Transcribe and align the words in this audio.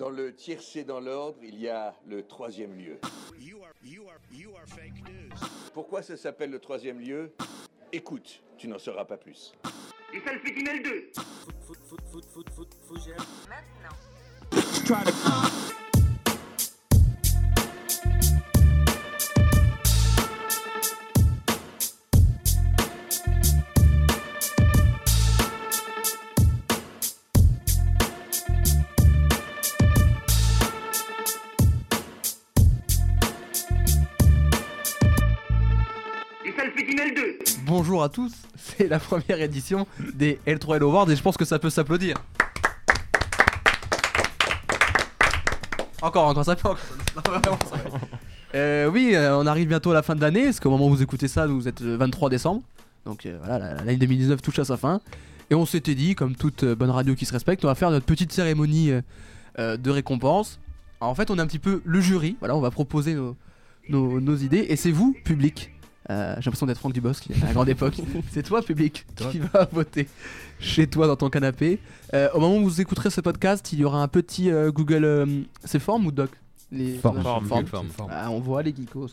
Dans 0.00 0.08
le 0.08 0.34
tiercé 0.34 0.82
dans 0.82 0.98
l'ordre, 0.98 1.36
il 1.42 1.60
y 1.60 1.68
a 1.68 1.94
le 2.06 2.26
troisième 2.26 2.74
lieu. 2.74 2.98
Pourquoi 5.74 6.00
ça 6.00 6.16
s'appelle 6.16 6.50
le 6.50 6.58
troisième 6.58 7.00
lieu? 7.00 7.34
Écoute, 7.92 8.42
tu 8.56 8.66
n'en 8.66 8.78
sauras 8.78 9.04
pas 9.04 9.18
plus. 9.18 9.52
Et 10.14 10.20
ça 10.20 10.32
le 10.32 10.38
fait 10.38 10.52
2 10.54 11.10
Bonjour 37.90 38.04
à 38.04 38.08
tous, 38.08 38.32
c'est 38.56 38.86
la 38.86 39.00
première 39.00 39.40
édition 39.40 39.84
des 40.14 40.38
L3L 40.46 40.82
Awards 40.82 41.10
et 41.10 41.16
je 41.16 41.22
pense 41.24 41.36
que 41.36 41.44
ça 41.44 41.58
peut 41.58 41.70
s'applaudir. 41.70 42.14
Encore, 46.00 46.28
encore, 46.28 46.44
ça 46.44 46.54
peut. 46.54 46.68
Euh, 48.54 48.88
oui, 48.88 49.12
euh, 49.14 49.36
on 49.36 49.46
arrive 49.46 49.66
bientôt 49.66 49.90
à 49.90 49.94
la 49.94 50.02
fin 50.02 50.14
de 50.16 50.20
l'année, 50.20 50.44
parce 50.44 50.58
qu'au 50.58 50.70
moment 50.70 50.86
où 50.86 50.90
vous 50.90 51.02
écoutez 51.02 51.26
ça, 51.26 51.48
vous 51.48 51.66
êtes 51.66 51.80
le 51.80 51.96
23 51.96 52.30
décembre. 52.30 52.62
Donc 53.06 53.26
euh, 53.26 53.38
voilà, 53.44 53.74
l'année 53.74 53.96
2019 53.96 54.40
touche 54.40 54.60
à 54.60 54.64
sa 54.64 54.76
fin. 54.76 55.00
Et 55.50 55.56
on 55.56 55.66
s'était 55.66 55.96
dit, 55.96 56.14
comme 56.14 56.36
toute 56.36 56.64
bonne 56.64 56.90
radio 56.90 57.16
qui 57.16 57.26
se 57.26 57.32
respecte, 57.32 57.64
on 57.64 57.68
va 57.68 57.74
faire 57.74 57.90
notre 57.90 58.06
petite 58.06 58.32
cérémonie 58.32 58.92
de 59.58 59.90
récompense. 59.90 60.60
en 61.00 61.14
fait, 61.16 61.28
on 61.30 61.38
est 61.38 61.42
un 61.42 61.46
petit 61.48 61.58
peu 61.58 61.82
le 61.84 62.00
jury, 62.00 62.36
voilà, 62.38 62.54
on 62.54 62.60
va 62.60 62.70
proposer 62.70 63.14
nos, 63.14 64.20
nos 64.20 64.36
idées, 64.36 64.66
et 64.68 64.76
c'est 64.76 64.92
vous, 64.92 65.16
public, 65.24 65.72
euh, 66.10 66.34
j'ai 66.38 66.46
l'impression 66.46 66.66
d'être 66.66 66.78
Franck 66.78 66.92
Dubosc 66.92 67.28
à 67.42 67.46
la 67.46 67.52
grande 67.52 67.68
époque. 67.68 67.94
C'est 68.32 68.42
toi, 68.42 68.62
public, 68.62 69.06
qui 69.30 69.38
va 69.38 69.68
voter 69.70 70.08
chez 70.58 70.88
toi 70.88 71.06
dans 71.06 71.16
ton 71.16 71.30
canapé. 71.30 71.78
Euh, 72.14 72.28
au 72.34 72.40
moment 72.40 72.56
où 72.56 72.64
vous 72.64 72.80
écouterez 72.80 73.10
ce 73.10 73.20
podcast, 73.20 73.72
il 73.72 73.78
y 73.78 73.84
aura 73.84 74.02
un 74.02 74.08
petit 74.08 74.50
euh, 74.50 74.72
Google. 74.72 75.44
c'est 75.64 75.78
Form 75.78 76.06
ou 76.06 76.12
Doc? 76.12 76.30
Les 76.72 76.98
form, 76.98 77.20
form, 77.20 77.88
ah, 78.10 78.30
on 78.30 78.38
voit 78.38 78.62
les 78.62 78.72
geekos 78.72 79.08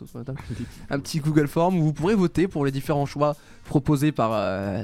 un 0.92 1.00
petit 1.00 1.20
Google 1.20 1.48
Form 1.48 1.75
où 1.80 1.86
vous 1.86 1.94
pourrez 1.94 2.14
voter 2.14 2.48
pour 2.48 2.64
les 2.64 2.72
différents 2.72 3.08
choix 3.08 3.36
proposés 3.66 4.12
par 4.12 4.31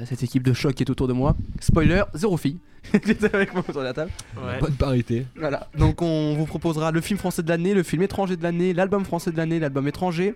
cette 0.08 0.24
équipe 0.24 0.42
de 0.42 0.54
choc 0.54 0.74
qui 0.74 0.82
est 0.82 0.90
autour 0.90 1.08
de 1.08 1.14
moi. 1.14 1.36
Spoiler, 1.60 2.04
zéro 2.16 2.36
fille. 2.36 2.58
avec 3.34 3.54
moi 3.54 3.64
sur 3.70 3.82
la 3.82 3.94
table. 3.94 4.12
Bonne 4.60 4.74
parité. 4.74 5.26
Voilà. 5.36 5.68
Donc 5.78 6.02
on 6.02 6.36
vous 6.36 6.46
proposera 6.46 6.92
le 6.92 7.02
film 7.02 7.20
français 7.20 7.44
de 7.44 7.50
l'année, 7.50 7.74
le 7.74 7.84
film 7.84 8.02
étranger 8.02 8.38
de 8.38 8.44
l'année, 8.44 8.74
l'album 8.74 9.06
français 9.06 9.32
de 9.32 9.38
l'année, 9.38 9.60
l'album 9.60 9.88
étranger, 9.88 10.36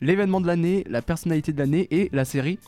l'événement 0.00 0.40
de 0.40 0.46
l'année, 0.46 0.84
la 0.88 1.02
personnalité 1.02 1.52
de 1.52 1.58
l'année 1.58 1.86
et 1.90 2.08
la 2.12 2.24
série 2.24 2.58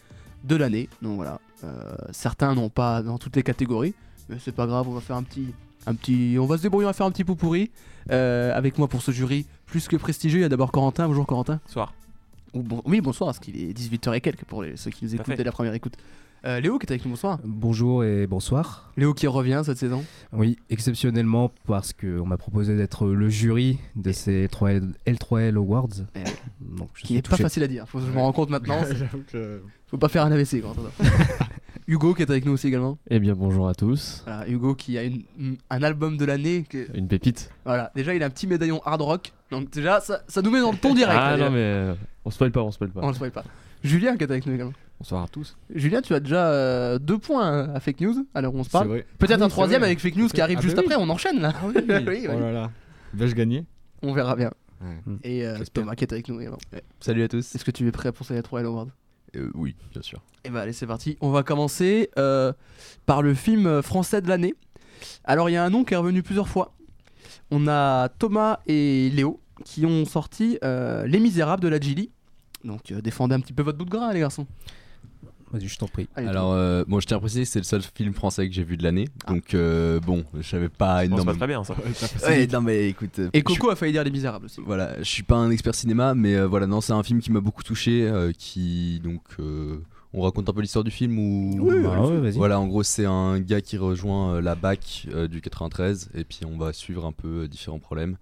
de 0.44 0.56
l'année. 0.56 0.88
Donc 1.02 1.16
voilà, 1.16 1.40
euh, 1.64 1.94
certains 2.10 2.54
n'ont 2.54 2.68
pas 2.68 3.02
dans 3.02 3.18
toutes 3.18 3.36
les 3.36 3.42
catégories, 3.42 3.94
mais 4.28 4.36
c'est 4.38 4.54
pas 4.54 4.66
grave, 4.66 4.88
on 4.88 4.92
va 4.92 5.00
faire 5.00 5.16
un 5.16 5.22
petit, 5.22 5.48
un 5.86 5.94
petit, 5.94 6.36
on 6.40 6.46
va 6.46 6.56
se 6.56 6.62
débrouiller, 6.62 6.86
on 6.86 6.90
va 6.90 6.94
faire 6.94 7.06
un 7.06 7.10
petit 7.10 7.24
pot 7.24 7.34
pourri 7.34 7.70
euh, 8.10 8.56
avec 8.56 8.78
moi 8.78 8.88
pour 8.88 9.02
ce 9.02 9.10
jury 9.10 9.46
plus 9.66 9.88
que 9.88 9.96
prestigieux. 9.96 10.40
Il 10.40 10.42
y 10.42 10.46
a 10.46 10.48
d'abord 10.48 10.72
Corentin. 10.72 11.06
Bonjour 11.08 11.26
Corentin. 11.26 11.60
Bonsoir. 11.66 11.92
oui, 12.84 13.00
bonsoir, 13.00 13.28
parce 13.28 13.38
qu'il 13.38 13.60
est 13.60 13.72
18h 13.72 14.14
et 14.14 14.20
quelques 14.20 14.44
pour 14.44 14.64
ceux 14.76 14.90
qui 14.90 15.04
nous 15.04 15.14
écoutent 15.14 15.36
dès 15.36 15.44
la 15.44 15.52
première 15.52 15.74
écoute. 15.74 15.94
Euh, 16.44 16.60
Léo 16.60 16.78
qui 16.78 16.86
est 16.86 16.92
avec 16.92 17.04
nous, 17.04 17.10
bonsoir. 17.10 17.40
Bonjour 17.44 18.04
et 18.04 18.26
bonsoir. 18.28 18.92
Léo 18.96 19.12
qui 19.12 19.26
revient 19.26 19.62
cette 19.64 19.78
saison 19.78 20.04
Oui, 20.32 20.56
exceptionnellement 20.70 21.50
parce 21.66 21.92
qu'on 21.92 22.24
m'a 22.26 22.36
proposé 22.36 22.76
d'être 22.76 23.06
le 23.08 23.28
jury 23.28 23.78
de 23.96 24.12
ces 24.12 24.46
3L, 24.46 24.92
L3L 25.06 25.56
Awards. 25.56 25.88
Eh 26.14 26.20
Donc, 26.60 26.90
qui 27.02 27.14
n'est 27.14 27.22
pas 27.22 27.36
facile 27.36 27.64
à 27.64 27.66
dire, 27.66 27.88
faut, 27.88 27.98
je 28.00 28.06
me 28.06 28.18
rends 28.18 28.32
compte 28.32 28.50
maintenant. 28.50 28.78
Faut 29.88 29.96
pas 29.96 30.08
faire 30.08 30.24
un 30.26 30.30
AVC. 30.32 30.60
Quoi, 30.60 30.74
Hugo 31.88 32.12
qui 32.12 32.20
est 32.20 32.30
avec 32.30 32.44
nous 32.44 32.52
aussi 32.52 32.68
également. 32.68 32.98
Eh 33.08 33.18
bien 33.18 33.34
bonjour 33.34 33.66
à 33.68 33.74
tous. 33.74 34.22
Hugo 34.46 34.74
qui 34.74 34.98
a 34.98 35.02
une, 35.04 35.22
un 35.70 35.82
album 35.82 36.18
de 36.18 36.26
l'année. 36.26 36.64
Une 36.94 37.08
pépite. 37.08 37.50
Voilà, 37.64 37.90
déjà 37.96 38.14
il 38.14 38.22
a 38.22 38.26
un 38.26 38.30
petit 38.30 38.46
médaillon 38.46 38.82
hard 38.84 39.00
rock. 39.00 39.32
Donc 39.50 39.70
déjà 39.70 40.00
ça, 40.00 40.20
ça 40.28 40.42
nous 40.42 40.50
met 40.50 40.60
dans 40.60 40.72
le 40.72 40.76
ton 40.76 40.94
direct. 40.94 41.18
ah 41.18 41.36
non 41.38 41.50
mais 41.50 41.56
euh, 41.62 41.94
on 42.26 42.30
spoil 42.30 42.52
pas, 42.52 42.62
on 42.62 42.70
spoil 42.70 42.90
pas. 42.90 43.00
On 43.02 43.14
spoil 43.14 43.30
pas. 43.30 43.44
Julien 43.82 44.18
qui 44.18 44.24
est 44.24 44.30
avec 44.30 44.44
nous 44.44 44.52
également. 44.52 44.74
Bonsoir 44.98 45.22
à 45.22 45.28
tous. 45.28 45.56
Julien, 45.72 46.02
tu 46.02 46.12
as 46.12 46.20
déjà 46.20 46.48
euh, 46.48 46.98
deux 46.98 47.18
points 47.18 47.72
à 47.72 47.78
fake 47.78 48.00
news. 48.00 48.26
Alors 48.34 48.54
on 48.54 48.64
se 48.64 48.70
parle. 48.70 49.04
Peut-être 49.18 49.42
ah 49.42 49.44
un 49.44 49.48
troisième 49.48 49.84
avec 49.84 50.00
fake 50.00 50.16
news 50.16 50.28
qui 50.28 50.40
arrive 50.40 50.58
ah 50.58 50.62
juste 50.62 50.74
bah 50.74 50.82
après. 50.84 50.96
On 50.96 51.08
enchaîne 51.08 51.40
là. 51.40 51.52
Ah 51.54 51.66
oui. 51.66 51.82
oui, 52.06 52.26
Oh 52.28 52.38
là 52.38 52.52
là. 52.52 52.70
Vais-je 53.14 53.34
gagner? 53.36 53.64
On 54.02 54.12
verra 54.12 54.34
bien. 54.34 54.50
Et 55.22 55.46
euh, 55.46 55.58
Thomas 55.72 55.94
qui 55.94 56.04
est 56.04 56.12
avec 56.12 56.28
nous 56.28 56.40
également. 56.40 56.58
Salut 57.00 57.22
à 57.22 57.28
tous. 57.28 57.54
Est-ce 57.54 57.64
que 57.64 57.70
tu 57.70 57.86
es 57.86 57.92
prêt 57.92 58.12
pour 58.12 58.26
ces 58.26 58.40
3 58.42 58.64
Awards 58.64 58.88
euh, 59.36 59.50
Oui, 59.54 59.76
bien 59.92 60.02
sûr. 60.02 60.18
Et 60.18 60.48
eh 60.48 60.50
bah 60.50 60.62
allez, 60.62 60.72
c'est 60.72 60.86
parti. 60.86 61.16
On 61.20 61.30
va 61.30 61.42
commencer 61.42 62.10
euh, 62.18 62.52
par 63.06 63.22
le 63.22 63.34
film 63.34 63.82
français 63.82 64.20
de 64.20 64.28
l'année. 64.28 64.54
Alors 65.24 65.48
il 65.48 65.52
y 65.52 65.56
a 65.56 65.64
un 65.64 65.70
nom 65.70 65.84
qui 65.84 65.94
est 65.94 65.96
revenu 65.96 66.22
plusieurs 66.22 66.48
fois. 66.48 66.74
On 67.50 67.66
a 67.68 68.08
Thomas 68.08 68.60
et 68.66 69.10
Léo 69.10 69.40
qui 69.64 69.86
ont 69.86 70.04
sorti 70.04 70.58
Les 70.62 71.20
Misérables 71.20 71.62
de 71.62 71.68
la 71.68 71.78
Gilly. 71.78 72.10
Donc 72.64 72.92
défendez 72.92 73.34
un 73.34 73.40
petit 73.40 73.52
peu 73.52 73.62
votre 73.62 73.78
bout 73.78 73.84
de 73.84 73.90
gras 73.90 74.12
les 74.12 74.20
garçons. 74.20 74.46
Vas-y, 75.52 75.68
je 75.68 75.78
t'en 75.78 75.86
prie. 75.86 76.08
Alors, 76.14 76.52
euh, 76.52 76.84
bon, 76.86 77.00
je 77.00 77.06
tiens 77.06 77.16
à 77.16 77.20
préciser, 77.20 77.44
c'est 77.44 77.58
le 77.58 77.64
seul 77.64 77.82
film 77.82 78.12
français 78.12 78.48
que 78.48 78.54
j'ai 78.54 78.64
vu 78.64 78.76
de 78.76 78.82
l'année. 78.82 79.08
Ah. 79.24 79.32
Donc, 79.32 79.54
euh, 79.54 79.98
bon, 80.00 80.24
je 80.38 80.46
savais 80.46 80.68
pas 80.68 81.04
énormément. 81.04 81.32
c'est 81.32 81.38
pas 81.38 81.46
très 81.46 81.54
bien 81.54 81.64
ça. 81.64 82.28
ouais, 82.28 82.46
non, 82.46 82.60
mais 82.60 82.88
écoute. 82.88 83.18
Euh, 83.18 83.30
Et 83.32 83.42
Coco 83.42 83.70
a 83.70 83.76
failli 83.76 83.92
dire 83.92 84.04
Les 84.04 84.10
Misérables 84.10 84.46
aussi. 84.46 84.60
Voilà, 84.64 84.98
je 84.98 85.08
suis 85.08 85.22
pas 85.22 85.36
un 85.36 85.50
expert 85.50 85.74
cinéma, 85.74 86.14
mais 86.14 86.40
voilà, 86.44 86.66
non, 86.66 86.80
c'est 86.80 86.92
un 86.92 87.02
film 87.02 87.20
qui 87.20 87.32
m'a 87.32 87.40
beaucoup 87.40 87.62
touché. 87.62 88.10
qui, 88.36 89.00
donc. 89.02 89.22
on 90.14 90.22
raconte 90.22 90.48
un 90.48 90.52
peu 90.52 90.62
l'histoire 90.62 90.84
du 90.84 90.90
film 90.90 91.18
ou 91.18 91.68
oui, 91.68 91.82
bah, 91.82 92.00
ouais, 92.00 92.30
voilà 92.30 92.58
en 92.58 92.66
gros 92.66 92.82
c'est 92.82 93.04
un 93.04 93.38
gars 93.40 93.60
qui 93.60 93.76
rejoint 93.76 94.40
la 94.40 94.54
BAC 94.54 95.06
du 95.30 95.42
93 95.42 96.08
et 96.14 96.24
puis 96.24 96.40
on 96.46 96.56
va 96.56 96.72
suivre 96.72 97.04
un 97.04 97.12
peu 97.12 97.46
différents 97.46 97.78
problèmes 97.78 98.16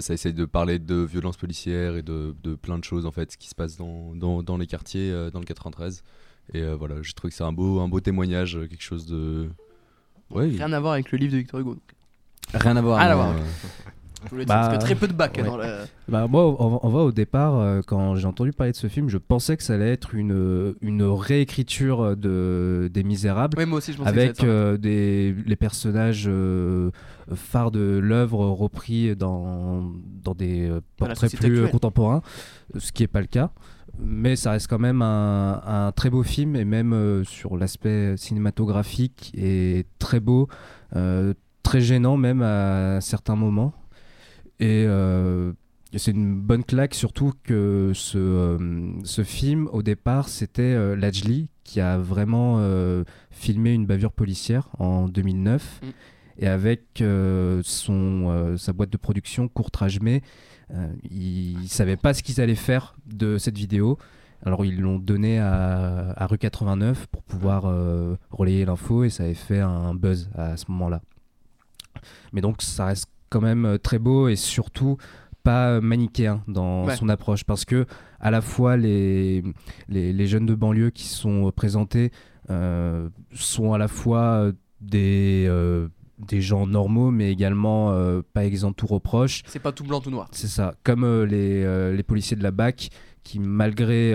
ça 0.00 0.12
essaye 0.12 0.34
de 0.34 0.44
parler 0.44 0.78
de 0.78 0.96
violences 0.96 1.38
policières 1.38 1.96
et 1.96 2.02
de, 2.02 2.34
de, 2.44 2.54
plein 2.54 2.78
de 2.78 2.84
choses 2.84 3.06
en 3.06 3.10
fait 3.10 3.38
qui 3.38 3.48
se 3.48 3.54
passent 3.54 3.78
dans, 3.78 4.14
dans, 4.14 4.42
dans 4.42 4.58
les 4.58 4.66
quartiers 4.66 5.10
dans 5.32 5.40
le 5.40 5.46
93 5.46 6.04
et 6.52 6.62
euh, 6.62 6.74
voilà, 6.76 6.96
j'ai 7.02 7.12
trouvé 7.12 7.30
que 7.30 7.36
c'est 7.36 7.44
un 7.44 7.52
beau, 7.52 7.80
un 7.80 7.88
beau 7.88 8.00
témoignage, 8.00 8.56
euh, 8.56 8.66
quelque 8.66 8.82
chose 8.82 9.06
de. 9.06 9.48
Ouais, 10.30 10.48
Rien 10.48 10.72
à 10.72 10.80
voir 10.80 10.94
avec 10.94 11.10
le 11.12 11.18
livre 11.18 11.32
de 11.32 11.38
Victor 11.38 11.60
Hugo. 11.60 11.76
Rien 12.54 12.76
à 12.76 12.82
voir. 12.82 12.98
Rien 12.98 13.10
à 13.10 13.14
voir. 13.14 13.34
Bah, 14.32 14.44
parce 14.46 14.76
que 14.76 14.80
très 14.82 14.94
peu 14.94 15.08
de 15.08 15.14
bac 15.14 15.42
dans 15.42 15.56
le... 15.56 15.64
bah, 16.06 16.26
moi, 16.26 16.44
on, 16.44 16.90
va 16.90 16.98
au 17.00 17.10
départ, 17.10 17.58
euh, 17.58 17.80
quand 17.80 18.16
j'ai 18.16 18.26
entendu 18.26 18.52
parler 18.52 18.72
de 18.72 18.76
ce 18.76 18.86
film, 18.86 19.08
je 19.08 19.16
pensais 19.16 19.56
que 19.56 19.62
ça 19.62 19.72
allait 19.72 19.90
être 19.90 20.14
une, 20.14 20.74
une 20.82 21.02
réécriture 21.04 22.18
de, 22.18 22.90
des 22.92 23.02
Misérables. 23.02 23.56
Oui, 23.56 23.64
moi 23.64 23.78
aussi, 23.78 23.94
je 23.94 24.02
avec 24.02 24.44
des, 24.44 25.34
les 25.46 25.56
personnages 25.56 26.30
phares 27.34 27.70
de 27.70 27.98
l'œuvre 27.98 28.44
repris 28.48 29.16
dans, 29.16 29.90
dans 30.22 30.34
des 30.34 30.70
portraits 30.98 31.34
plus 31.34 31.68
contemporains, 31.68 32.20
ce 32.76 32.92
qui 32.92 33.02
n'est 33.02 33.08
pas 33.08 33.22
le 33.22 33.26
cas 33.26 33.50
mais 34.02 34.36
ça 34.36 34.52
reste 34.52 34.66
quand 34.68 34.78
même 34.78 35.02
un, 35.02 35.92
très 35.94 36.10
beau 36.10 36.22
film 36.22 36.56
et 36.56 36.64
même 36.64 36.92
euh, 36.92 37.24
sur 37.24 37.56
l'aspect 37.56 38.16
cinématographique 38.16 39.32
est 39.36 39.86
très 39.98 40.20
beau, 40.20 40.48
euh, 40.96 41.34
très 41.62 41.80
gênant 41.80 42.16
même 42.16 42.42
à 42.42 43.00
certains 43.00 43.36
moments. 43.36 43.72
Et 44.58 44.84
euh, 44.86 45.52
c'est 45.96 46.12
une 46.12 46.34
bonne 46.40 46.64
claque 46.64 46.94
surtout 46.94 47.32
que 47.44 47.92
ce, 47.94 48.58
ce 49.04 49.24
film 49.24 49.68
au 49.72 49.82
départ 49.82 50.28
c'était 50.28 50.96
Lajli 50.96 51.48
qui 51.64 51.80
a 51.80 51.98
vraiment 51.98 52.62
filmé 53.30 53.72
une 53.72 53.86
bavure 53.86 54.12
policière 54.12 54.68
en 54.78 55.08
2009 55.08 55.80
mm. 55.82 55.86
et 56.38 56.46
avec 56.46 57.02
son, 57.62 58.54
sa 58.56 58.72
boîte 58.72 58.90
de 58.90 58.96
production 58.98 59.48
Courtrage-Mais 59.48 60.22
euh, 60.22 60.26
ils 61.10 61.58
ne 61.58 61.66
savaient 61.66 61.96
pas 61.96 62.14
ce 62.14 62.22
qu'ils 62.22 62.40
allaient 62.40 62.54
faire 62.54 62.94
de 63.06 63.38
cette 63.38 63.56
vidéo. 63.56 63.98
Alors 64.44 64.64
ils 64.64 64.80
l'ont 64.80 64.98
donné 64.98 65.38
à, 65.38 66.26
Rue 66.28 66.38
89 66.38 67.06
pour 67.08 67.22
pouvoir 67.22 67.66
euh, 67.66 68.16
relayer 68.30 68.64
l'info 68.64 69.04
et 69.04 69.10
ça 69.10 69.24
avait 69.24 69.34
fait 69.34 69.60
un 69.60 69.94
buzz 69.94 70.30
à 70.34 70.56
ce 70.56 70.64
moment-là. 70.68 71.02
Mais 72.32 72.40
donc 72.40 72.62
ça 72.62 72.86
reste 72.86 73.06
quand 73.28 73.42
même 73.42 73.66
euh, 73.66 73.78
très 73.78 73.98
beau 73.98 74.28
et 74.28 74.36
surtout 74.36 74.96
pas 75.42 75.80
manichéen 75.80 76.42
dans 76.48 76.88
son 76.90 77.08
approche 77.08 77.44
parce 77.44 77.64
que 77.64 77.86
à 78.18 78.30
la 78.30 78.40
fois 78.40 78.76
les, 78.76 79.42
les, 79.88 80.26
jeunes 80.26 80.44
de 80.44 80.54
banlieue 80.54 80.90
qui 80.90 81.06
sont 81.06 81.50
présentés 81.50 82.12
sont 83.32 83.72
à 83.72 83.78
la 83.78 83.88
fois 83.88 84.50
des 84.82 85.48
des 86.26 86.40
gens 86.40 86.66
normaux, 86.66 87.10
mais 87.10 87.30
également 87.30 87.92
euh, 87.92 88.22
pas 88.32 88.44
exempts 88.44 88.72
tout 88.72 88.86
reproche. 88.86 89.42
C'est 89.46 89.58
pas 89.58 89.72
tout 89.72 89.84
blanc, 89.84 90.00
tout 90.00 90.10
noir. 90.10 90.28
C'est 90.32 90.48
ça. 90.48 90.74
Comme 90.84 91.04
euh, 91.04 91.24
les, 91.24 91.62
euh, 91.64 91.94
les, 91.94 92.02
policiers 92.02 92.36
de 92.36 92.42
la 92.42 92.50
BAC, 92.50 92.90
qui, 93.22 93.38
malgré, 93.38 94.14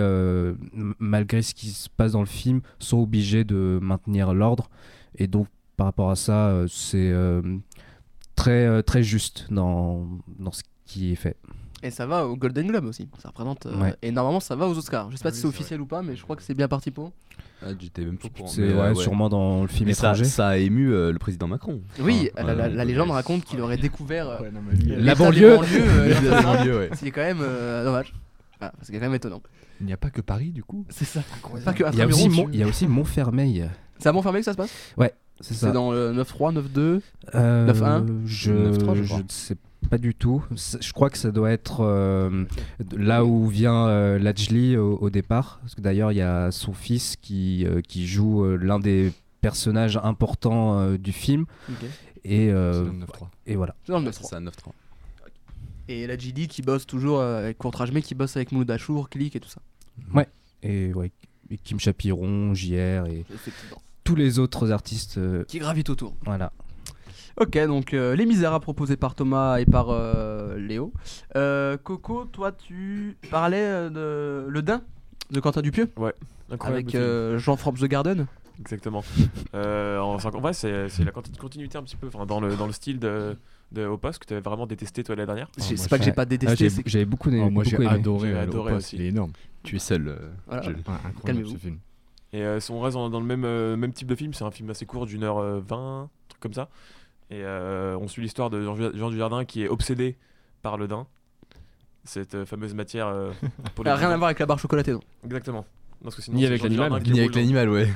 malgré 1.00 1.42
ce 1.42 1.54
qui 1.54 1.68
se 1.68 1.90
passe 1.90 2.14
dans 2.14 2.22
le 2.22 2.26
film, 2.26 2.62
sont 2.80 2.98
obligés 2.98 3.44
de 3.44 3.80
maintenir 3.82 4.34
l'ordre. 4.34 4.70
Et 5.16 5.28
donc, 5.28 5.48
par 5.78 5.86
rapport 5.86 6.10
à 6.10 6.16
ça, 6.16 6.66
c'est 6.68 7.14
très, 8.36 8.82
très 8.82 9.04
juste 9.04 9.46
dans, 9.52 10.08
dans 10.40 10.52
ce 10.52 10.64
qui 10.86 11.12
est 11.12 11.16
fait. 11.16 11.38
Et 11.84 11.92
ça 11.92 12.08
va 12.08 12.28
au 12.28 12.36
Golden 12.36 12.68
Globe 12.68 12.86
aussi. 12.86 13.08
Ça 13.20 13.30
représente. 13.30 13.68
Et 14.02 14.12
normalement, 14.12 14.40
ça 14.40 14.56
va 14.56 14.68
aux 14.68 14.76
Oscars. 14.76 15.12
Je 15.12 15.18
sais 15.18 15.24
pas 15.24 15.32
si 15.32 15.42
c'est 15.42 15.48
officiel 15.48 15.80
ou 15.82 15.86
pas, 15.86 16.02
mais 16.02 16.16
je 16.16 16.24
crois 16.24 16.36
que 16.36 16.42
c'est 16.42 16.56
bien 16.56 16.68
parti 16.68 16.90
pour. 16.90 17.12
Ah, 17.66 17.70
j'étais 17.80 18.06
même 18.06 18.18
pas 18.18 18.30
courant. 18.30 18.48
C'est 18.48 18.74
ouais, 18.74 18.96
sûrement 18.96 19.30
dans 19.30 19.64
le 19.64 19.68
film 19.68 19.90
étranger. 19.90 20.26
Ça, 20.26 20.32
ça, 20.32 20.48
a 20.50 20.58
ému 20.58 20.90
le 20.90 21.18
président 21.18 21.48
Macron. 21.48 21.82
Oui, 22.00 22.30
la, 22.38 22.86
légende 22.86 23.12
raconte 23.12 23.44
qu'il 23.44 23.60
aurait 23.62 23.78
découvert 23.78 24.42
la 24.84 25.16
banlieue. 25.16 25.60
C'est 26.94 27.12
quand 27.12 27.22
même 27.22 27.44
dommage. 27.84 28.14
Ah, 28.62 28.72
c'est 28.82 28.94
quand 28.94 29.00
même 29.00 29.16
étonnant. 29.16 29.42
Il 29.82 29.88
n'y 29.88 29.94
a 29.94 29.98
pas 29.98 30.10
que 30.10 30.22
Paris 30.22 30.52
du 30.52 30.64
coup 30.64 30.86
C'est 30.90 31.06
ça. 31.06 31.22
Pas 31.66 31.74
que 31.74 31.84
il, 31.92 32.00
y 32.00 32.02
a 32.02 32.08
aussi 32.08 32.30
il 32.54 32.60
y 32.60 32.64
a 32.64 32.68
aussi 32.68 32.88
Montfermeil. 32.88 33.70
C'est 34.00 34.10
à 34.10 34.14
Montfermeil 34.14 34.42
que 34.42 34.46
ça 34.46 34.54
se 34.54 34.58
passe? 34.58 34.72
Ouais, 34.98 35.14
c'est 35.42 35.54
ça. 35.54 35.68
C'est 35.68 35.74
dans 35.74 35.92
le 35.92 36.14
9-3, 36.14 36.54
9-2, 36.54 37.02
euh, 37.36 37.74
9-1 37.74 38.26
Je 38.26 38.52
ne 38.52 39.24
sais 39.28 39.56
pas 39.56 39.62
du 39.98 40.14
tout. 40.14 40.44
Je 40.52 40.94
crois 40.94 41.10
que 41.10 41.18
ça 41.18 41.32
doit 41.32 41.52
être 41.52 41.82
euh, 41.82 42.46
là 42.96 43.26
où 43.26 43.48
vient 43.48 43.88
euh, 43.88 44.20
Lajli 44.20 44.78
au, 44.78 45.10
départ. 45.10 45.60
Parce 45.62 45.76
que 45.76 45.82
d'ailleurs, 45.82 46.12
il 46.12 46.18
y 46.18 46.22
a 46.22 46.52
son 46.52 46.74
fils 46.74 47.16
qui, 47.16 47.66
euh, 47.66 47.82
qui 47.82 48.08
joue 48.08 48.46
l'un 48.58 48.80
des 48.80 49.12
personnages 49.42 49.98
importants 49.98 50.96
du 50.96 51.12
film. 51.12 51.46
Et, 52.24 52.48
et 52.48 53.56
voilà. 53.56 53.76
C'est 53.86 53.92
dans 53.92 54.00
le 54.00 54.10
9-3. 54.10 54.44
9-3. 54.44 54.52
Et 55.88 56.08
la 56.08 56.18
GD 56.18 56.48
qui 56.48 56.64
bosse 56.64 56.88
toujours 56.88 57.22
avec 57.22 57.60
Courtrage 57.60 57.92
mais 57.92 58.02
qui 58.02 58.16
bosse 58.16 58.36
avec 58.36 58.52
Mouloud 58.52 58.72
Achour, 58.72 59.08
Click 59.08 59.36
et 59.36 59.40
tout 59.40 59.50
ça. 59.50 59.62
Ouais. 60.14 60.28
Et, 60.64 60.92
ouais. 60.94 61.12
Kim 61.64 61.80
Chapiron, 61.80 62.56
JR 62.56 63.06
et 63.06 63.24
tous 64.04 64.16
les 64.16 64.40
autres 64.40 64.72
artistes 64.72 65.20
qui 65.46 65.60
gravitent 65.60 65.92
autour. 65.92 66.16
Voilà. 66.26 66.52
Ok, 67.38 67.58
donc 67.68 67.94
euh, 67.94 68.16
Les 68.16 68.26
Misérables 68.26 68.64
proposés 68.64 68.96
par 68.96 69.14
Thomas 69.14 69.58
et 69.58 69.66
par 69.66 69.88
euh, 69.90 70.58
Léo. 70.58 70.94
Euh, 71.36 71.76
Coco, 71.76 72.26
toi 72.26 72.54
tu 72.54 73.18
parlais 73.30 73.90
de 73.90 74.46
Le 74.48 74.62
Dain 74.62 74.82
de 75.32 75.40
Quentin 75.42 75.62
Dupieux 75.62 75.92
Ouais, 75.98 76.14
Avec 76.62 76.96
Jean 77.38 77.58
Forbes 77.58 77.80
The 77.80 77.86
Garden 77.86 78.28
Exactement. 78.58 79.04
en, 79.54 79.58
en 79.58 80.18
vrai, 80.18 80.54
c'est 80.54 80.88
la 81.04 81.12
continuité 81.12 81.78
un 81.78 81.84
petit 81.84 81.98
peu 81.98 82.10
dans 82.26 82.40
le, 82.40 82.56
dans 82.56 82.68
le 82.68 82.72
style 82.72 83.00
de, 83.00 83.36
de 83.74 83.86
Opus 83.86 84.18
que 84.18 84.26
tu 84.26 84.34
avais 84.34 84.42
vraiment 84.42 84.66
détesté 84.66 85.04
toi 85.04 85.16
l'année 85.16 85.26
dernière. 85.26 85.50
c'est 85.58 85.90
pas 85.90 85.98
que 85.98 86.06
j'ai 86.06 86.14
pas 86.14 86.26
détesté. 86.26 86.70
Ah, 86.70 86.82
j'avais 86.86 87.06
beaucoup 87.06 87.30
aimé. 87.30 87.50
moi 87.50 87.66
j'ai 87.66 87.86
adoré, 87.86 88.34
adoré 88.38 88.74
aussi. 88.76 88.96
Il 88.96 89.02
est 89.02 89.08
énorme. 89.08 89.34
Tu 89.64 89.76
es 89.76 89.80
seul. 89.80 90.18
Calmez-vous. 91.26 91.52
ce 91.52 91.58
film. 91.58 91.80
Et 92.32 92.46
on 92.70 92.80
reste 92.80 92.96
dans, 92.96 93.20
le 93.20 93.26
même, 93.26 93.76
même 93.76 93.92
type 93.92 94.08
de 94.08 94.16
film. 94.16 94.34
C'est 94.34 94.46
un 94.46 94.52
film 94.52 94.70
assez 94.70 94.86
court, 94.86 95.06
d'une 95.06 95.24
heure 95.24 95.42
vingt, 95.60 96.10
truc 96.30 96.40
comme 96.42 96.54
ça. 96.54 96.70
Et 97.32 97.42
euh, 97.44 97.98
on 98.00 98.08
suit 98.08 98.22
l'histoire 98.22 98.50
de 98.50 98.62
Jean, 98.62 99.10
Dujardin 99.10 99.46
qui 99.46 99.64
est 99.64 99.68
obsédé 99.68 100.16
par 100.62 100.78
le 100.78 100.88
daim, 100.88 101.08
cette 102.04 102.36
euh, 102.36 102.46
fameuse 102.46 102.74
matière. 102.74 103.08
Euh, 103.08 103.32
pour 103.76 103.86
rien 103.86 103.96
à 103.96 104.18
voir 104.18 104.26
avec 104.26 104.40
la 104.40 104.46
barre 104.46 104.60
chocolatée, 104.60 104.92
non 104.92 105.02
Exactement. 105.24 105.66
Parce 106.04 106.16
que 106.16 106.32
ni 106.32 106.46
avec 106.46 106.62
l'animal, 106.62 107.02
ni 107.04 107.20
avec 107.20 107.36
l'animal, 107.36 107.70
ouais. 107.70 107.88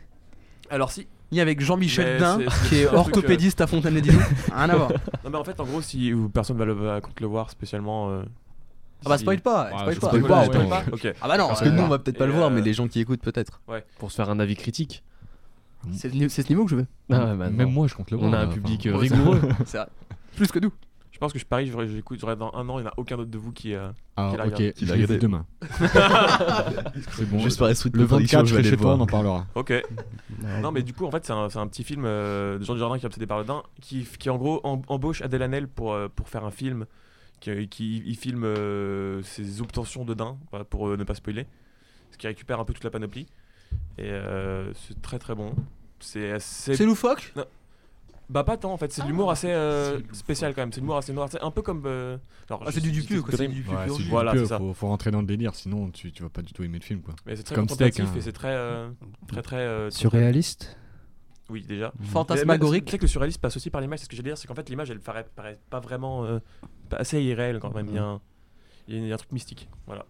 Alors 0.70 0.92
si, 0.92 1.08
ni 1.32 1.40
avec 1.40 1.60
Jean-Michel 1.60 2.20
Dain, 2.20 2.38
qui 2.68 2.76
est 2.76 2.86
orthopédiste 2.86 3.60
à 3.60 3.66
Fontaine-les-Dijon. 3.66 4.20
Rien 4.54 4.70
à 4.70 4.76
voir. 4.76 4.90
Non, 5.24 5.30
mais 5.30 5.38
en 5.38 5.44
fait, 5.44 5.58
en 5.58 5.64
gros, 5.64 5.82
si 5.82 6.12
personne 6.32 6.56
va, 6.56 6.64
le, 6.64 6.72
va 6.72 7.00
compte 7.00 7.20
le 7.20 7.26
voir 7.26 7.50
spécialement. 7.50 8.22
Ah 9.04 9.08
bah 9.08 9.18
spoil 9.18 9.40
pas, 9.40 9.70
spoil 9.70 9.96
pas. 9.96 10.06
Spoil 10.06 10.22
pas, 10.22 10.44
spoil 10.44 10.68
pas. 10.68 10.84
Ah 11.20 11.28
bah 11.28 11.36
non. 11.36 11.48
Parce 11.48 11.62
que 11.62 11.68
nous 11.68 11.82
on 11.82 11.88
va 11.88 11.98
peut-être 11.98 12.18
pas 12.18 12.26
le 12.26 12.32
voir, 12.32 12.50
mais 12.50 12.60
les 12.60 12.72
gens 12.72 12.86
qui 12.86 13.00
écoutent 13.00 13.22
peut-être. 13.22 13.60
Ouais. 13.66 13.84
Pour 13.98 14.12
se 14.12 14.16
faire 14.16 14.30
un 14.30 14.38
avis 14.38 14.54
critique. 14.54 15.02
C'est 15.92 16.10
ce 16.10 16.48
niveau 16.48 16.64
que 16.64 16.70
je 16.70 16.76
veux. 16.76 16.86
Ah 17.10 17.34
bah 17.34 17.50
Même 17.50 17.72
moi, 17.72 17.86
je 17.86 17.94
compte 17.94 18.10
le 18.10 18.16
voir. 18.16 18.30
On 18.30 18.32
a 18.32 18.38
un 18.38 18.46
public 18.46 18.86
euh, 18.86 18.96
rigoureux. 18.96 19.40
C'est 19.66 19.80
Plus 20.36 20.50
que 20.50 20.58
nous. 20.58 20.72
Je 21.10 21.18
pense 21.18 21.32
que 21.32 21.38
je 21.38 21.46
parie, 21.46 21.70
j'écouterai 21.86 22.34
dans 22.34 22.52
un 22.54 22.68
an, 22.68 22.78
il 22.78 22.82
n'y 22.82 22.88
en 22.88 22.90
a 22.90 22.94
aucun 22.96 23.16
autre 23.16 23.30
de 23.30 23.38
vous 23.38 23.52
qui. 23.52 23.74
Euh, 23.74 23.90
ah, 24.16 24.32
ok, 24.46 24.58
il 24.58 24.86
va 24.88 24.94
regarder 24.94 25.18
demain. 25.18 25.46
c'est 27.12 27.28
bon. 27.28 27.38
Juste 27.38 27.60
par 27.60 27.68
esprit 27.68 27.90
de 27.90 27.98
Le 27.98 28.04
24, 28.04 28.46
je 28.46 28.56
vais 28.56 28.64
chez 28.64 28.76
toi, 28.76 28.94
on 28.94 29.00
en 29.00 29.06
parlera. 29.06 29.46
Ok. 29.54 29.72
non, 30.62 30.72
mais 30.72 30.82
du 30.82 30.92
coup, 30.94 31.04
en 31.06 31.10
fait, 31.12 31.24
c'est 31.24 31.32
un, 31.32 31.48
un, 31.54 31.66
petit 31.68 31.84
film 31.84 32.04
euh, 32.06 32.58
de 32.58 32.64
Jean 32.64 32.74
Dujardin 32.74 32.98
qui 32.98 33.04
est 33.04 33.06
obsédé 33.06 33.26
par 33.26 33.38
le 33.38 33.44
daim, 33.44 33.62
qui, 33.80 34.04
qui 34.18 34.30
en 34.30 34.36
gros 34.36 34.60
embauche 34.64 35.22
Adèle 35.22 35.42
Hanel 35.42 35.68
pour, 35.68 35.96
pour 36.16 36.28
faire 36.28 36.44
un 36.44 36.50
film. 36.50 36.86
Qui, 37.38 37.68
qui 37.68 38.02
il 38.06 38.16
filme 38.16 38.46
ses 39.22 39.60
obtentions 39.60 40.04
de 40.04 40.14
daim, 40.14 40.38
pour 40.70 40.96
ne 40.96 41.04
pas 41.04 41.14
spoiler. 41.14 41.46
Ce 42.10 42.16
qui 42.16 42.26
récupère 42.26 42.58
un 42.58 42.64
peu 42.64 42.72
toute 42.72 42.84
la 42.84 42.90
panoplie. 42.90 43.26
Et 43.98 44.10
euh, 44.10 44.72
c'est 44.74 45.00
très 45.00 45.18
très 45.18 45.34
bon. 45.34 45.54
C'est 46.00 46.32
assez. 46.32 46.74
C'est 46.74 46.84
loufoque? 46.84 47.34
Bah 48.28 48.44
pas 48.44 48.56
tant 48.56 48.72
en 48.72 48.78
fait, 48.78 48.90
c'est 48.90 49.02
de 49.02 49.08
l'humour 49.08 49.30
assez 49.30 49.50
euh, 49.50 50.00
spécial 50.12 50.54
quand 50.54 50.62
même, 50.62 50.72
c'est 50.72 50.80
de 50.80 50.84
l'humour 50.86 50.96
assez 50.96 51.12
noir, 51.12 51.28
c'est 51.30 51.42
un 51.42 51.50
peu 51.50 51.60
comme... 51.60 51.82
Euh, 51.84 52.16
ah, 52.48 52.70
c'est 52.70 52.80
du 52.80 52.90
Dupieux 52.90 53.20
quoi, 53.20 53.34
c'est 53.36 53.46
du 53.46 53.56
Dupieux. 53.56 53.74
voilà, 54.08 54.32
c'est 54.32 54.46
ça. 54.46 54.58
Faut, 54.58 54.72
faut, 54.72 54.86
rentrer 54.86 55.10
dans 55.10 55.20
le 55.20 55.26
délire, 55.26 55.54
sinon 55.54 55.90
tu, 55.90 56.12
tu 56.12 56.22
vas 56.22 56.30
pas 56.30 56.40
du 56.40 56.54
tout 56.54 56.62
aimer 56.62 56.78
le 56.78 56.84
film 56.84 57.02
quoi. 57.02 57.14
Mais 57.26 57.36
c'est 57.36 57.42
très 57.42 57.54
comme 57.54 57.68
steak, 57.68 58.00
hein. 58.00 58.06
et 58.16 58.20
c'est 58.22 58.32
très... 58.32 58.56
très 59.28 59.42
très... 59.42 59.90
Surréaliste? 59.90 60.78
Oui, 61.50 61.62
déjà. 61.62 61.92
Fantasmagorique. 62.00 62.86
Tu 62.86 62.92
sais 62.92 62.98
que 62.98 63.02
le 63.02 63.08
surréalisme 63.08 63.40
passe 63.40 63.56
aussi 63.56 63.68
par 63.68 63.82
l'image. 63.82 63.98
C'est 63.98 64.04
ce 64.06 64.08
que 64.08 64.16
j'allais 64.16 64.30
dire, 64.30 64.38
c'est 64.38 64.48
qu'en 64.48 64.54
fait, 64.54 64.70
l'image, 64.70 64.90
elle 64.90 65.00
paraît, 65.00 65.26
paraît 65.36 65.58
pas 65.68 65.80
vraiment. 65.80 66.26
assez 66.92 67.22
irréelle 67.22 67.58
quand 67.58 67.74
même. 67.74 67.88
Il 67.88 67.94
y, 67.96 67.98
a 67.98 68.04
un, 68.04 68.20
il 68.88 69.06
y 69.06 69.12
a 69.12 69.14
un 69.14 69.18
truc 69.18 69.32
mystique. 69.32 69.68
Voilà. 69.86 70.06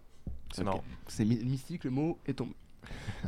C'est 0.53 0.63
marrant. 0.63 0.83
C'est 1.07 1.25
mystique, 1.25 1.83
le 1.83 1.91
mot 1.91 2.19
est 2.25 2.33
tombé. 2.33 2.53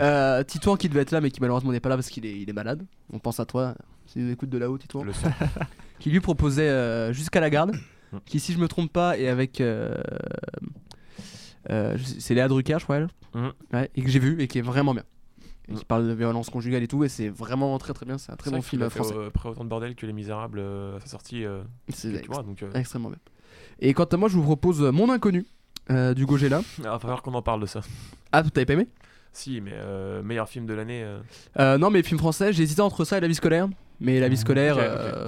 Euh, 0.01 0.43
Titouan 0.43 0.75
qui 0.75 0.89
devait 0.89 1.01
être 1.01 1.11
là 1.11 1.21
mais 1.21 1.31
qui 1.31 1.39
malheureusement 1.41 1.71
n'est 1.71 1.79
pas 1.79 1.89
là 1.89 1.95
parce 1.95 2.09
qu'il 2.09 2.25
est, 2.25 2.37
il 2.39 2.49
est 2.49 2.53
malade. 2.53 2.85
On 3.13 3.19
pense 3.19 3.39
à 3.39 3.45
toi, 3.45 3.75
si 4.07 4.21
vous 4.21 4.31
écoute 4.31 4.49
de 4.49 4.57
là-haut 4.57 4.77
Titouan. 4.77 5.05
qui 5.99 6.09
lui 6.09 6.19
proposait 6.19 6.69
euh, 6.69 7.13
Jusqu'à 7.13 7.39
la 7.39 7.49
garde, 7.49 7.75
mm. 8.11 8.17
qui 8.25 8.39
si 8.39 8.53
je 8.53 8.59
me 8.59 8.67
trompe 8.67 8.91
pas 8.91 9.17
est 9.17 9.27
avec... 9.27 9.61
Euh, 9.61 9.95
c'est 11.97 12.35
Léa 12.35 12.47
Drucker 12.47 12.77
je 12.79 12.83
crois 12.83 12.97
elle. 12.97 13.07
Mm. 13.33 13.47
Ouais, 13.73 13.89
et 13.95 14.01
que 14.03 14.09
j'ai 14.09 14.19
vu 14.19 14.41
et 14.41 14.47
qui 14.47 14.59
est 14.59 14.63
vraiment 14.63 14.93
bien. 14.93 15.03
Et 15.67 15.73
mm. 15.73 15.77
qui 15.77 15.85
parle 15.85 16.07
de 16.07 16.13
violence 16.13 16.49
conjugale 16.49 16.83
et 16.83 16.87
tout 16.87 17.03
et 17.03 17.09
c'est 17.09 17.29
vraiment 17.29 17.77
très 17.77 17.93
très 17.93 18.05
bien. 18.05 18.17
C'est 18.17 18.31
un 18.31 18.35
très 18.35 18.51
bon 18.51 18.61
film 18.61 18.89
français. 18.89 19.15
Après 19.27 19.49
autant 19.49 19.63
de 19.63 19.69
bordel 19.69 19.95
que 19.95 20.05
Les 20.05 20.13
Misérables 20.13 20.59
à 20.59 20.99
sa 21.01 21.07
sortie. 21.07 21.45
c'est 21.89 22.13
extrêmement 22.73 23.09
bien. 23.09 23.19
Et 23.79 23.93
quant 23.93 24.05
à 24.05 24.17
moi 24.17 24.29
je 24.29 24.35
vous 24.35 24.43
propose 24.43 24.81
Mon 24.81 25.09
Inconnu. 25.09 25.45
du 25.89 26.25
Gogela. 26.25 26.61
Il 26.79 26.83
va 26.83 26.99
falloir 26.99 27.21
qu'on 27.21 27.33
en 27.33 27.41
parle 27.41 27.61
de 27.61 27.67
ça. 27.67 27.79
Ah, 28.31 28.43
t'avais 28.43 28.65
pas 28.65 28.73
aimé? 28.73 28.89
Si, 29.35 29.61
mais 29.61 29.71
euh, 29.73 30.21
meilleur 30.23 30.49
film 30.49 30.65
de 30.65 30.73
l'année. 30.73 31.03
Euh. 31.03 31.19
Euh, 31.59 31.77
non, 31.77 31.89
mais 31.89 32.03
film 32.03 32.19
français, 32.19 32.53
j'ai 32.53 32.63
hésité 32.63 32.81
entre 32.81 33.05
ça 33.05 33.17
et 33.17 33.21
La 33.21 33.27
vie 33.27 33.35
scolaire. 33.35 33.67
Mais 33.99 34.19
La 34.19 34.27
vie 34.27 34.37
scolaire, 34.37 34.77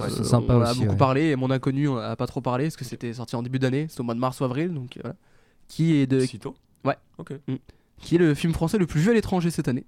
c'est 0.08 0.24
sympa 0.24 0.54
on 0.54 0.60
a 0.60 0.74
beaucoup 0.74 0.96
parlé 0.96 1.30
et 1.30 1.36
Mon 1.36 1.50
Inconnu, 1.50 1.88
on 1.88 1.96
a 1.96 2.16
pas 2.16 2.26
trop 2.26 2.40
parlé 2.40 2.64
parce 2.64 2.76
que 2.76 2.84
c'était 2.84 3.12
sorti 3.12 3.34
en 3.36 3.42
début 3.42 3.58
d'année, 3.58 3.86
c'était 3.88 4.02
au 4.02 4.04
mois 4.04 4.14
de 4.14 4.20
mars 4.20 4.40
ou 4.40 4.44
avril. 4.44 4.74
Donc 4.74 4.98
voilà. 5.00 5.16
Qui 5.68 5.96
est 5.96 6.06
de. 6.06 6.24
tôt 6.38 6.54
Ouais. 6.84 6.96
Ok. 7.18 7.32
Mm. 7.46 7.56
Qui 8.00 8.14
est 8.14 8.18
le 8.18 8.34
film 8.34 8.52
français 8.52 8.78
le 8.78 8.86
plus 8.86 9.00
vu 9.00 9.10
à 9.10 9.14
l'étranger 9.14 9.50
cette 9.50 9.68
année. 9.68 9.86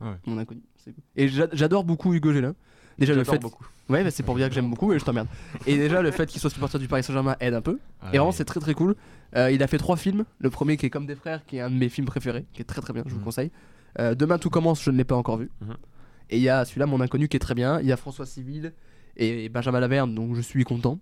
Ouais. 0.00 0.14
Mon 0.26 0.38
Inconnu. 0.38 0.62
Et 1.16 1.28
j'adore 1.28 1.84
beaucoup 1.84 2.14
Hugo 2.14 2.32
Gélin. 2.32 2.54
Déjà 2.98 3.14
le 3.14 3.24
fait. 3.24 3.38
Beaucoup. 3.38 3.66
Ouais, 3.90 4.04
bah, 4.04 4.10
c'est 4.10 4.22
pour 4.22 4.36
dire 4.36 4.48
que 4.48 4.54
j'aime 4.54 4.70
beaucoup 4.70 4.92
et 4.92 4.98
je 4.98 5.04
t'emmerde. 5.04 5.28
Et 5.66 5.76
déjà 5.76 6.00
le 6.00 6.10
fait 6.10 6.26
qu'il 6.26 6.40
soit 6.40 6.50
supporter 6.50 6.78
du 6.78 6.88
Paris 6.88 7.02
Saint-Germain 7.02 7.36
aide 7.40 7.54
un 7.54 7.60
peu. 7.60 7.78
et 8.12 8.16
vraiment, 8.16 8.32
c'est 8.32 8.44
très 8.44 8.60
très 8.60 8.74
cool. 8.74 8.94
il 9.34 9.62
a 9.62 9.66
fait 9.66 9.78
trois 9.78 9.96
films. 9.96 10.24
Le 10.38 10.50
premier 10.50 10.76
qui 10.76 10.86
est 10.86 10.90
Comme 10.90 11.06
des 11.06 11.16
frères, 11.16 11.44
qui 11.44 11.56
est 11.56 11.60
un 11.60 11.70
de 11.70 11.76
mes 11.76 11.88
films 11.88 12.06
préférés, 12.06 12.46
qui 12.52 12.62
est 12.62 12.64
très 12.64 12.80
très 12.80 12.92
bien, 12.92 13.02
je 13.06 13.12
vous 13.12 13.20
mm. 13.20 13.24
conseille. 13.24 13.50
Euh, 13.98 14.14
Demain 14.14 14.38
tout 14.38 14.50
commence, 14.50 14.82
je 14.82 14.90
ne 14.90 14.96
l'ai 14.96 15.04
pas 15.04 15.16
encore 15.16 15.38
vu. 15.38 15.50
Mhm. 15.60 15.76
Et 16.30 16.36
il 16.36 16.42
y 16.42 16.48
a 16.48 16.64
celui-là, 16.64 16.86
Mon 16.86 17.00
Inconnu, 17.00 17.28
qui 17.28 17.36
est 17.36 17.40
très 17.40 17.54
bien. 17.54 17.80
Il 17.80 17.86
y 17.86 17.92
a 17.92 17.96
François 17.96 18.26
Civil 18.26 18.72
et 19.16 19.48
Benjamin 19.48 19.80
Laverne, 19.80 20.14
donc 20.14 20.34
je 20.36 20.40
suis 20.40 20.64
content. 20.64 21.00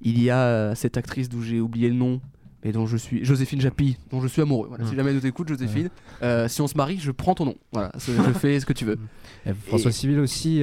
Il 0.00 0.22
y 0.22 0.30
a 0.30 0.42
euh, 0.42 0.74
cette 0.74 0.96
actrice 0.96 1.28
d'où 1.28 1.42
j'ai 1.42 1.60
oublié 1.60 1.88
le 1.88 1.94
nom, 1.94 2.20
mais 2.64 2.70
dont 2.70 2.86
je 2.86 2.96
suis 2.96 3.24
Joséphine 3.24 3.60
Japy, 3.60 3.98
dont 4.10 4.20
je 4.20 4.28
suis 4.28 4.42
amoureux. 4.42 4.68
Voilà, 4.68 4.84
Si 4.84 4.90
mhm. 4.90 4.96
jamais 4.96 5.12
nous 5.12 5.26
écoutes, 5.26 5.48
Joséphine, 5.48 5.90
euh, 6.22 6.46
si 6.46 6.60
on 6.60 6.68
se 6.68 6.76
marie, 6.76 6.98
je 6.98 7.10
prends 7.10 7.34
ton 7.34 7.46
nom. 7.46 7.56
Voilà, 7.72 7.90
je 7.98 8.12
fais 8.34 8.60
ce 8.60 8.66
que 8.66 8.72
tu 8.72 8.84
veux. 8.84 8.98
François 9.66 9.92
Civil 9.92 10.20
aussi, 10.20 10.62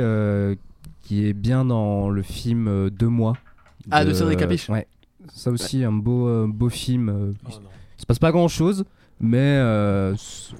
qui 1.01 1.27
est 1.27 1.33
bien 1.33 1.65
dans 1.65 2.09
le 2.09 2.21
film 2.21 2.89
Deux 2.89 3.07
mois. 3.07 3.33
Ah, 3.91 4.05
de 4.05 4.13
Cédric 4.13 4.39
Capiche 4.39 4.69
Ouais. 4.69 4.87
Ça 5.31 5.51
aussi, 5.51 5.83
un 5.83 5.91
beau, 5.93 6.47
beau 6.47 6.69
film. 6.69 7.33
Oh, 7.45 7.49
il 7.49 8.01
se 8.01 8.05
passe 8.05 8.19
pas 8.19 8.31
grand 8.31 8.49
chose, 8.49 8.83
mais 9.19 9.37
euh, 9.39 10.15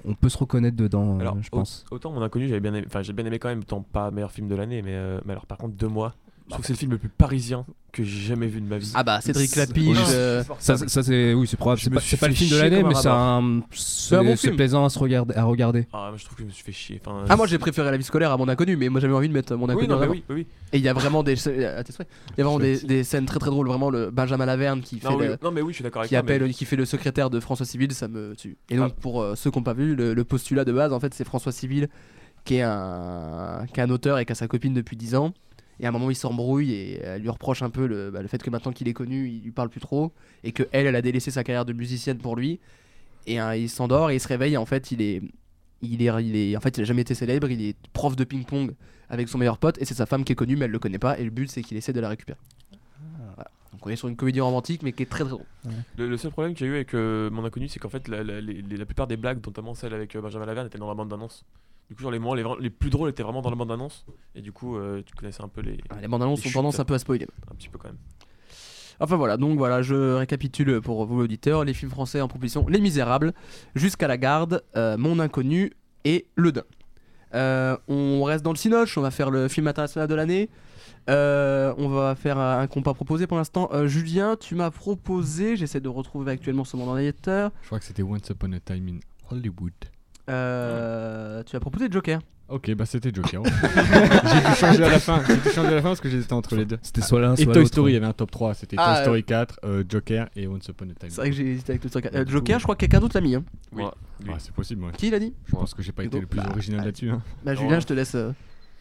on 0.06 0.14
peut 0.14 0.30
se 0.30 0.38
reconnaître 0.38 0.78
dedans, 0.78 1.20
euh, 1.20 1.32
je 1.42 1.50
pense. 1.50 1.84
Autant 1.92 2.12
mon 2.12 2.22
inconnu, 2.22 2.48
j'avais 2.48 2.62
bien, 2.62 2.74
aimé, 2.74 2.86
enfin 2.88 3.02
j'ai 3.02 3.12
bien 3.12 3.26
aimé 3.26 3.38
quand 3.40 3.50
même, 3.50 3.66
tant 3.66 3.82
pas 3.82 4.12
meilleur 4.12 4.32
film 4.32 4.48
de 4.48 4.56
l'année, 4.56 4.82
mais, 4.82 4.94
euh, 4.94 5.20
mais 5.26 5.34
alors 5.34 5.46
par 5.46 5.58
contre 5.58 5.76
deux 5.76 5.90
mois, 5.90 6.14
je 6.54 6.58
trouve 6.58 6.62
que 6.62 6.68
c'est 6.68 6.74
le 6.74 6.78
film 6.78 6.92
le 6.92 6.98
plus 7.00 7.10
parisien 7.10 7.66
que 7.92 8.04
j'ai 8.04 8.28
jamais 8.28 8.48
vu 8.48 8.62
de 8.62 8.68
ma 8.68 8.78
vie. 8.78 8.92
Ah 8.94 9.04
bah 9.04 9.22
Cédric 9.22 9.56
Lapiche. 9.56 9.98
Euh, 10.10 10.44
ça, 10.60 10.78
ça 10.78 11.04
c'est 11.04 11.34
oui 11.34 11.48
c'est 11.48 11.58
probable. 11.58 11.82
C'est 11.82 12.20
pas, 12.20 12.28
le 12.28 12.34
film 12.34 12.52
de 12.52 12.58
l'année, 12.58 12.84
mais 12.84 12.94
c'est 12.94 13.08
un 13.08 13.62
c'est 13.72 14.52
plaisant 14.52 14.86
à 14.86 14.90
se 14.90 15.00
regarder 15.00 15.36
à 15.36 15.44
regarder. 15.46 15.88
Ah 15.94 16.10
moi 16.10 16.18
je 16.18 16.26
trouve 16.26 16.38
que 16.38 16.44
je 16.44 16.48
me 16.48 16.52
suis 16.52 16.64
fait 16.64 16.72
chier. 16.72 17.02
Enfin, 17.04 17.26
ah 17.28 17.36
moi 17.36 17.48
j'ai 17.48 17.58
préféré 17.58 17.90
la 17.90 17.98
vie 17.98 18.04
scolaire 18.04 18.32
à 18.32 18.38
mon 18.38 18.48
inconnu, 18.48 18.78
mais 18.78 18.90
moi 18.90 19.02
j'avais 19.02 19.14
envie 19.14 19.30
de 19.30 19.34
mettre 19.34 19.56
mon 19.56 19.68
inconnu. 19.68 19.82
Oui, 19.82 19.88
non, 19.88 20.08
oui, 20.10 20.24
oui, 20.30 20.48
Et 20.74 20.78
il 20.78 20.84
y 20.84 20.90
a 20.90 20.94
vraiment 20.94 21.24
des 21.24 21.34
il 21.48 21.62
y 21.62 21.66
a 21.66 21.84
vraiment 22.38 22.60
des, 22.60 22.80
des, 22.80 23.04
scènes 23.04 23.26
très 23.26 23.40
très 23.40 23.50
drôles. 23.50 23.68
Vraiment 23.68 23.90
le 23.90 24.12
Benjamin 24.12 24.46
Laverne 24.46 24.82
qui 24.82 25.00
fait 25.00 25.40
non, 25.42 25.52
mais 25.52 25.62
oui 25.62 25.74
je 25.74 25.78
suis 25.78 25.84
d'accord 25.84 26.06
qui 26.06 26.16
appelle 26.16 26.52
qui 26.54 26.66
fait 26.66 26.76
le 26.76 26.86
secrétaire 26.86 27.30
de 27.32 27.40
François 27.40 27.66
Civil, 27.66 27.94
ça 27.94 28.08
me 28.08 28.36
tue. 28.36 28.58
Et 28.70 28.78
donc 28.78 28.92
ah. 28.96 29.00
pour 29.02 29.22
euh, 29.22 29.36
ceux 29.36 29.50
qui 29.50 29.58
n'ont 29.58 29.64
pas 29.64 29.74
vu 29.74 29.96
le 29.96 30.24
postulat 30.24 30.66
de 30.66 30.72
base 30.72 30.94
en 30.94 31.00
fait 31.00 31.14
c'est 31.16 31.26
François 31.26 31.52
Civil 31.52 31.90
qui 32.46 32.56
est 32.56 32.62
un 32.62 33.66
qui 33.74 33.80
est 33.80 33.84
un 33.84 33.90
auteur 33.90 34.20
et 34.20 34.26
qui 34.26 34.32
a 34.32 34.36
sa 34.36 34.48
copine 34.48 34.74
depuis 34.74 34.98
10 34.98 35.16
ans 35.16 35.34
Et 35.80 35.86
à 35.86 35.90
un 35.90 35.92
moment, 35.92 36.10
il 36.10 36.16
s'embrouille 36.16 36.72
et 36.72 37.02
elle 37.02 37.22
lui 37.22 37.30
reproche 37.30 37.62
un 37.62 37.70
peu 37.70 37.88
le, 37.88 38.12
bah, 38.12 38.22
le 38.22 38.28
fait 38.28 38.42
que 38.42 38.50
maintenant 38.50 38.72
qu'il 38.72 38.88
est 38.88 38.94
connu, 38.94 39.30
il 39.30 39.42
lui 39.42 39.52
parle 39.52 39.70
plus 39.70 39.82
trop. 39.82 40.14
Et 40.44 40.52
que 40.52 40.64
elle, 40.72 40.86
elle 40.86 40.96
a 40.96 41.02
délaissé 41.02 41.32
sa 41.32 41.44
carrière 41.44 41.66
de 41.66 41.74
musicienne 41.74 42.20
pour 42.20 42.36
lui. 42.36 42.60
Et 43.26 43.40
hein, 43.40 43.56
il 43.56 43.70
s'endort 43.70 44.12
et 44.12 44.16
il 44.16 44.20
se 44.20 44.28
réveille. 44.28 44.54
Et 44.54 44.58
en 44.58 44.66
fait, 44.66 44.92
il 44.92 45.02
est, 45.02 45.22
il 45.82 46.02
est, 46.02 46.24
il 46.24 46.36
est, 46.36 46.56
en 46.56 46.60
fait, 46.60 46.78
il 46.78 46.82
a 46.82 46.84
jamais 46.84 47.02
été 47.02 47.16
célèbre. 47.16 47.50
Il 47.50 47.62
est 47.62 47.76
prof 47.92 48.16
de 48.16 48.24
ping-pong 48.24 48.74
avec 49.10 49.28
son 49.30 49.38
meilleur 49.38 49.58
pote. 49.58 49.78
Et 49.82 49.86
c'est 49.86 49.96
sa 49.96 50.06
femme 50.06 50.24
qui 50.24 50.34
est 50.34 50.36
connue, 50.36 50.56
mais 50.56 50.66
elle 50.66 50.72
le 50.72 50.80
connaît 50.80 51.00
pas. 51.00 51.18
Et 51.18 51.24
le 51.24 51.32
but, 51.32 51.50
c'est 51.50 51.64
qu'il 51.64 51.76
essaie 51.78 51.94
de 51.94 52.00
la 52.00 52.10
récupérer. 52.10 52.40
Voilà. 53.36 53.50
Donc 53.72 53.86
on 53.86 53.90
est 53.90 53.96
sur 53.96 54.08
une 54.08 54.16
comédie 54.16 54.42
romantique, 54.42 54.84
mais 54.84 54.92
qui 54.92 55.02
est 55.02 55.08
très 55.08 55.24
très 55.24 55.32
drôle. 55.32 55.46
Le, 55.98 56.08
le 56.08 56.18
seul 56.18 56.32
problème 56.32 56.54
qu'il 56.54 56.68
y 56.68 56.70
a 56.70 56.74
eu 56.74 56.76
avec 56.76 56.94
euh, 56.94 57.32
Mon 57.32 57.44
Inconnu, 57.44 57.68
c'est 57.68 57.80
qu'en 57.80 57.90
fait, 57.90 58.08
la 58.08 58.86
plupart 58.86 59.08
des 59.08 59.18
blagues, 59.18 59.44
notamment 59.44 59.74
celle 59.74 59.94
avec 59.96 60.16
euh, 60.16 60.22
Benjamin 60.22 60.46
Laverne, 60.46 60.68
étaient 60.68 60.78
dans 60.78 60.88
la 60.88 60.94
bande 60.94 61.10
d'annonce. 61.10 61.44
Du 61.90 61.96
coup, 61.96 62.02
genre, 62.02 62.12
les 62.12 62.20
moments 62.20 62.34
les, 62.34 62.44
les 62.60 62.70
plus 62.70 62.90
drôles 62.90 63.10
étaient 63.10 63.24
vraiment 63.24 63.42
dans 63.42 63.50
la 63.50 63.56
bande 63.56 63.70
d'annonce. 63.70 64.06
Et 64.36 64.42
du 64.42 64.52
coup, 64.52 64.78
euh, 64.78 65.02
tu 65.06 65.14
connaissais 65.16 65.44
un 65.44 65.48
peu 65.48 65.62
les. 65.62 65.78
Ah, 65.90 65.96
Les 66.02 66.08
bandes 66.08 66.24
annonces 66.24 66.44
Les 66.44 66.50
ont 66.52 66.54
tendance 66.54 66.80
un 66.80 66.86
peu 66.86 66.94
à 66.94 67.00
spoiler. 67.00 67.28
Un 67.52 67.56
petit 67.56 67.70
peu 67.70 67.78
quand 67.78 67.90
même. 67.90 67.98
Enfin 69.00 69.16
voilà, 69.16 69.38
donc 69.38 69.58
voilà, 69.58 69.82
je 69.82 70.16
récapitule 70.16 70.80
pour 70.80 71.06
vous 71.06 71.22
auditeurs 71.22 71.64
les 71.66 71.74
films 71.74 71.92
français 71.92 72.22
en 72.22 72.28
proposition 72.28 72.68
Les 72.68 72.80
Misérables, 72.80 73.34
Jusqu'à 73.76 74.08
la 74.08 74.18
garde, 74.18 74.64
euh, 74.76 74.98
Mon 74.98 75.20
Inconnu 75.20 75.74
et 76.06 76.28
Le 76.36 76.52
Dain. 76.52 76.64
Euh, 77.34 77.76
on 77.88 78.24
reste 78.24 78.46
dans 78.46 78.52
le 78.52 78.58
Cinoche, 78.58 78.98
on 78.98 79.02
va 79.02 79.10
faire 79.10 79.32
le 79.32 79.48
film 79.48 79.68
international 79.68 80.08
de 80.08 80.14
l'année. 80.16 80.50
Euh, 81.10 81.74
on 81.78 81.90
va 81.90 82.16
faire 82.16 82.38
un 82.38 82.68
compas 82.68 82.94
proposé 82.94 83.26
pour 83.28 83.38
l'instant. 83.38 83.68
Euh, 83.74 83.88
Julien, 83.88 84.38
tu 84.40 84.56
m'as 84.56 84.70
proposé, 84.72 85.58
j'essaie 85.58 85.82
de 85.82 85.90
retrouver 85.90 86.32
actuellement 86.32 86.64
sur 86.64 86.78
mon 86.78 86.88
ordinateur. 86.88 87.52
Je 87.62 87.68
crois 87.68 87.80
que 87.80 87.86
c'était 87.86 88.04
Once 88.04 88.30
Upon 88.30 88.54
a 88.54 88.60
Time 88.60 88.88
in 88.88 89.00
Hollywood. 89.30 89.74
Euh, 90.30 91.44
Tu 91.44 91.56
as 91.56 91.60
proposé 91.60 91.88
Joker. 91.92 92.20
Ok, 92.50 92.72
bah 92.76 92.86
c'était 92.86 93.10
Joker. 93.14 93.42
j'ai 93.44 94.50
dû 94.50 94.56
changer 94.58 94.84
à 94.84 94.90
la 94.90 95.00
fin. 95.00 95.24
J'ai 95.28 95.38
dû 95.38 95.50
changer 95.50 95.70
à 95.70 95.76
la 95.76 95.82
fin 95.82 95.88
parce 95.90 96.02
que 96.02 96.10
j'étais 96.10 96.34
entre 96.34 96.56
les 96.56 96.66
deux. 96.66 96.78
C'était 96.82 97.02
soit 97.02 97.22
l'un, 97.22 97.34
Et 97.36 97.44
soit 97.44 97.54
Toy 97.54 97.62
l'autre. 97.62 97.68
Story, 97.70 97.92
il 97.92 97.94
y 97.96 97.98
avait 97.98 98.06
un 98.06 98.14
top 98.14 98.32
3. 98.32 98.54
C'était 98.54 98.76
Ah, 98.80 98.96
Toy 98.96 99.02
Story 99.04 99.24
4, 99.24 99.60
euh, 99.64 99.84
Joker 99.88 100.28
et 100.36 100.46
Once 100.48 100.68
Upon 100.68 100.86
a 100.86 100.94
Time. 100.94 101.10
C'est 101.10 101.16
vrai 101.16 101.30
que 101.30 101.36
j'ai 101.36 101.52
hésité 101.54 101.72
avec 101.72 101.84
le 101.86 101.90
Joker. 101.90 102.12
Euh, 102.14 102.26
Joker, 102.28 102.60
je 102.60 102.64
crois 102.64 102.76
que 102.76 102.82
quelqu'un 102.82 103.00
d'autre 103.00 103.16
l'a 103.18 103.22
mis. 103.22 103.34
hein. 103.36 103.44
Oui. 103.72 103.84
Ah, 104.28 104.34
c'est 104.40 104.52
possible, 104.54 104.84
ouais. 104.84 104.92
Qui 104.98 105.10
l'a 105.10 105.20
dit 105.20 105.34
Je 105.46 105.52
pense 105.52 105.74
que 105.74 105.82
j'ai 105.82 105.94
pas 105.94 106.04
été 106.04 106.20
le 106.20 106.28
plus 106.28 106.40
Bah, 106.42 106.50
original 106.52 106.80
bah, 106.82 106.86
là-dessus. 106.88 107.10
hein. 107.10 107.22
Bah 107.44 107.56
Julien, 107.56 107.80
je 107.80 107.86
te 107.88 107.94
laisse. 107.94 108.14
euh, 108.16 108.32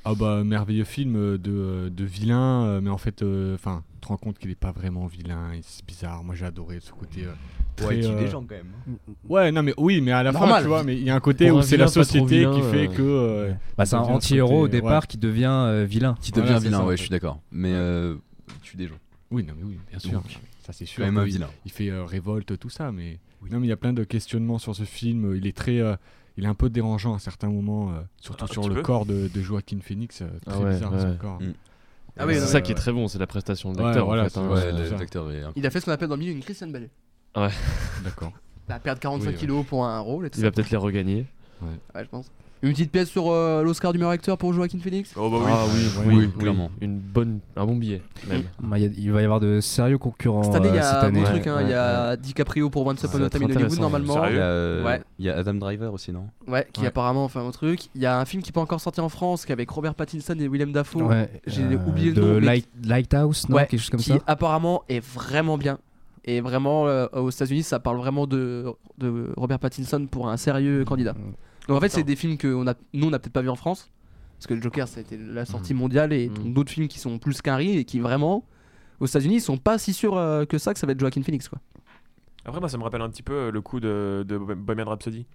Ah 0.05 0.15
bah 0.17 0.43
merveilleux 0.43 0.85
film 0.85 1.15
euh, 1.17 1.39
de, 1.39 1.53
euh, 1.53 1.89
de 1.91 2.05
vilain, 2.05 2.65
euh, 2.65 2.81
mais 2.81 2.91
en 2.91 2.99
fait, 2.99 3.25
enfin, 3.55 3.85
tu 3.95 4.01
te 4.01 4.09
rends 4.09 4.17
compte 4.17 4.39
qu'il 4.39 4.51
est 4.51 4.57
pas 4.57 4.73
vraiment 4.73 5.07
vilain, 5.07 5.53
et 5.53 5.61
c'est 5.63 5.87
bizarre. 5.87 6.25
Moi 6.25 6.35
j'ai 6.35 6.45
adoré 6.47 6.81
ce 6.81 6.91
côté. 6.91 7.23
euh, 7.25 7.33
très, 7.77 7.87
Ouais, 7.87 7.97
il 7.99 8.05
tue 8.07 8.13
euh, 8.13 8.19
des 8.19 8.29
gens 8.29 8.41
quand 8.43 8.55
même. 8.55 8.73
Ouais, 9.29 9.51
non 9.53 9.63
mais 9.63 9.75
oui, 9.77 10.01
mais 10.01 10.13
à 10.13 10.23
la 10.23 10.33
fin, 10.33 10.41
Normal. 10.41 10.63
tu 10.63 10.69
vois, 10.69 10.83
mais 10.85 10.97
il 10.97 11.03
y 11.05 11.11
a 11.11 11.15
un 11.15 11.21
côté 11.21 11.49
Pour 11.49 11.59
où 11.59 11.63
c'est 11.63 11.77
la 11.77 11.89
société 11.89 12.39
vilain, 12.39 12.55
qui 12.55 12.63
fait 12.63 12.89
que. 12.89 13.03
euh, 13.03 13.53
Bah, 13.77 13.87
c'est 13.87 13.97
un 13.97 14.01
anti-héros 14.01 14.63
au 14.63 14.69
départ 14.69 15.03
ouais. 15.03 15.07
qui 15.09 15.19
devient 15.19 15.47
euh, 15.51 15.85
vilain. 15.89 16.17
Qui 16.21 16.33
devient 16.33 16.59
vilain, 16.61 16.79
ça, 16.79 16.83
en 16.85 16.87
ouais, 16.87 16.93
fait. 16.93 16.97
je 16.99 17.03
suis 17.03 17.11
d'accord. 17.11 17.41
Mais 17.51 17.73
euh, 17.73 18.17
il 18.49 18.61
tue 18.61 18.77
des 18.77 18.89
gens. 18.89 18.95
Oui, 19.31 19.45
non 19.45 19.55
mais 19.57 19.65
oui, 19.65 19.79
bien 19.91 19.99
sûr. 19.99 20.13
Donc, 20.13 20.39
Ça 20.67 20.73
c'est 20.73 20.85
sûr. 20.87 20.99
Quand 21.01 21.07
même 21.11 21.19
un 21.19 21.25
il- 21.27 21.33
vilain. 21.33 21.49
Il 21.65 21.73
fait 21.73 21.89
euh, 21.91 22.05
révolte, 22.05 22.59
tout 22.59 22.69
ça, 22.71 22.93
mais 22.93 23.19
non 23.51 23.59
mais 23.61 23.67
il 23.67 23.71
y 23.71 23.73
a 23.73 23.77
plein 23.77 23.93
de 23.93 24.05
questionnements 24.05 24.59
sur 24.59 24.75
ce 24.77 24.85
film. 24.85 25.35
Il 25.37 25.47
est 25.47 25.57
très, 25.57 25.79
euh, 25.81 25.97
il 26.37 26.45
est 26.45 26.49
un 26.49 26.55
peu 26.55 26.69
dérangeant 26.71 27.15
à 27.15 27.19
certains 27.19 27.49
moments, 27.49 27.91
euh, 27.91 28.01
surtout 28.21 28.45
Un 28.45 28.49
sur 28.49 28.69
le 28.69 28.83
corps 28.83 29.07
de, 29.07 29.29
de 29.35 29.41
Joaquin 29.43 29.79
Phoenix, 29.83 30.21
euh, 30.23 30.27
Ah 30.47 30.51
très 30.53 30.65
ouais, 30.65 30.71
bizarre 30.75 30.93
ouais. 30.93 31.01
son 31.01 31.17
corps. 31.17 31.41
Mm. 31.41 31.53
Ah 32.19 32.27
oui, 32.27 32.35
c'est 32.35 32.41
ça 32.41 32.61
qui 32.61 32.73
est 32.73 32.75
très 32.75 32.93
bon, 32.93 33.09
c'est 33.09 33.19
la 33.19 33.27
prestation 33.27 33.73
de 33.73 33.81
l'acteur. 33.83 34.05
voilà, 34.05 34.23
en 34.23 34.25
fait, 34.27 34.33
c'est- 34.35 34.39
hein. 35.45 35.53
Il 35.57 35.67
a 35.67 35.71
fait 35.71 35.81
ce 35.81 35.87
qu'on 35.87 35.93
appelle 35.93 36.09
dans 36.09 36.15
le 36.17 36.21
milieu 36.21 36.33
une 36.33 36.41
Christian 36.41 36.69
Bale. 36.69 36.91
D'accord. 37.35 38.33
Bah, 38.69 38.79
perdre 38.79 39.01
45 39.01 39.27
Oui, 39.27 39.33
ouais. 39.33 39.39
kilos 39.39 39.67
pour 39.67 39.85
un 39.85 39.99
rôle 39.99 40.27
et 40.27 40.31
tout 40.31 40.39
Il 40.39 40.43
ça. 40.43 40.47
va 40.47 40.53
peut-être 40.53 40.71
les 40.71 40.77
regagner. 40.77 41.27
Ouais, 41.63 42.05
je 42.05 42.09
pense. 42.09 42.27
Une 42.63 42.71
petite 42.71 42.93
pièce 42.93 43.09
sur 43.11 43.33
euh, 43.33 43.65
l'Oscar 43.65 43.91
du 43.93 43.99
meilleur 43.99 44.13
acteur 44.13 44.39
pour 44.39 44.53
Joaquin 44.53 44.79
Phoenix? 44.79 45.13
Oh 45.17 45.29
bah 45.29 45.39
oui. 45.41 45.51
Ah 45.53 45.65
oui, 45.67 45.81
Ouais, 45.99 46.15
oui, 46.15 46.25
oui, 46.27 46.31
clairement. 46.41 46.71
Une 46.81 46.97
bonne, 47.01 47.41
un 47.57 47.67
bon 47.67 47.75
billet 47.75 48.03
même. 48.29 48.45
Bah, 48.61 48.79
il 48.79 48.85
y 48.85 48.87
a- 48.87 48.91
il 48.97 49.11
va 49.11 49.21
y 49.21 49.25
avoir 49.25 49.41
de 49.41 49.61
sérieux 49.61 49.99
concurrents 49.99 50.45
Cette 50.45 50.55
année, 50.55 50.69
il 50.69 50.75
y 50.77 50.79
euh, 50.79 50.81
a 50.81 50.85
cette 50.85 50.95
un 51.03 51.07
année. 51.09 51.21
bon 51.23 51.27
Ouais, 51.27 51.33
truc. 51.33 51.47
hein. 51.49 51.57
Il 51.63 51.67
y 51.67 51.71
ouais, 51.71 51.75
a 51.75 52.17
DiCaprio 52.17 52.71
pour 52.71 52.87
Once 52.87 53.03
Upon 53.03 53.09
a 53.25 53.29
Time 53.29 53.43
in 53.43 53.45
Hollywood, 53.47 53.51
intéressant. 53.57 53.81
normalement. 53.81 54.27
Il 54.29 54.37
y, 54.37 54.39
a, 54.39 54.83
Ouais. 54.85 55.03
il 55.19 55.25
y 55.25 55.29
a 55.31 55.37
Adam 55.37 55.55
Driver 55.55 55.93
aussi, 55.93 56.13
non? 56.13 56.29
Ouais, 56.47 56.69
qui 56.73 56.83
Ouais. 56.83 56.87
apparemment 56.87 57.27
fait 57.29 57.41
un 57.41 57.51
truc. 57.51 57.87
Il 57.97 58.01
y 58.01 58.07
a 58.07 58.17
un 58.21 58.25
film 58.25 58.45
qui 58.45 58.53
peut 58.53 58.61
encore 58.61 58.81
sortir 58.81 59.03
en 59.05 59.09
France, 59.09 59.45
qui 59.45 59.51
est 59.51 59.55
avec 59.55 59.69
Robert 59.69 59.97
Pattinson 59.97 60.37
et 60.39 60.47
Willem 60.47 60.71
Dafoe. 60.71 61.03
Ouais, 61.03 61.29
J'ai 61.49 61.65
euh, 61.65 61.79
oublié 61.85 62.11
le 62.11 62.15
de 62.15 62.21
nom, 62.21 62.35
mais 62.35 62.47
Light- 62.47 62.69
Lighthouse, 62.85 63.49
non? 63.49 63.57
Ouais, 63.57 63.67
Quelque 63.67 63.81
chose 63.81 63.91
comme 63.91 63.99
qui 64.01 64.11
ça? 64.11 64.19
apparemment 64.29 64.85
est 64.89 65.05
vraiment 65.05 65.59
bien. 65.59 65.79
Et 66.25 66.41
vraiment, 66.41 66.87
euh, 66.87 67.07
aux 67.13 67.31
États-Unis, 67.31 67.63
ça 67.65 67.81
parle 67.81 67.97
vraiment 67.97 68.27
de, 68.27 68.67
de 68.99 69.33
Robert 69.37 69.59
Pattinson 69.59 70.07
pour 70.11 70.29
un 70.29 70.37
sérieux 70.37 70.85
candidat. 70.85 71.15
Donc 71.69 71.77
en 71.77 71.81
fait, 71.81 71.89
c'est 71.89 72.05
des 72.05 72.17
films 72.17 72.37
que 72.39 72.49
on 72.53 72.67
a, 72.67 72.75
nous, 72.93 73.09
on 73.09 73.11
n'a 73.11 73.19
peut-être 73.19 73.33
pas 73.33 73.43
vu 73.43 73.49
en 73.49 73.57
France. 73.57 73.91
Parce 74.39 74.47
que 74.47 74.55
le 74.55 74.63
Joker, 74.63 74.89
ça 74.89 74.99
a 74.99 75.03
été 75.03 75.17
la 75.19 75.45
sortie 75.45 75.73
Mhm. 75.75 75.81
mondiale 75.81 76.13
et 76.13 76.29
d'autres 76.29 76.71
films 76.73 76.89
qui 76.89 76.99
sont 76.99 77.19
plus 77.19 77.41
qu'un 77.43 77.57
riz 77.57 77.77
et 77.79 77.85
qui 77.85 78.01
vraiment, 78.01 78.45
aux 79.01 79.07
États-Unis, 79.07 79.37
ils 79.37 79.41
sont 79.41 79.57
pas 79.57 79.79
si 79.79 79.93
sûrs 79.93 80.17
euh, 80.17 80.45
que 80.45 80.59
ça 80.59 80.73
que 80.73 80.81
ça 80.81 80.87
va 80.87 80.93
être 80.93 81.01
Joaquin 81.01 81.23
Phoenix. 81.23 81.49
Quoi. 81.49 81.61
Après, 82.45 82.59
moi, 82.61 82.69
ça 82.69 82.77
me 82.79 82.83
rappelle 82.83 83.03
un 83.03 83.09
petit 83.09 83.23
peu 83.23 83.35
euh, 83.35 83.51
le 83.53 83.61
coup 83.61 83.79
de, 83.79 84.25
de 84.27 84.37
Bohemian 84.39 84.87
Rhapsody. 84.87 85.27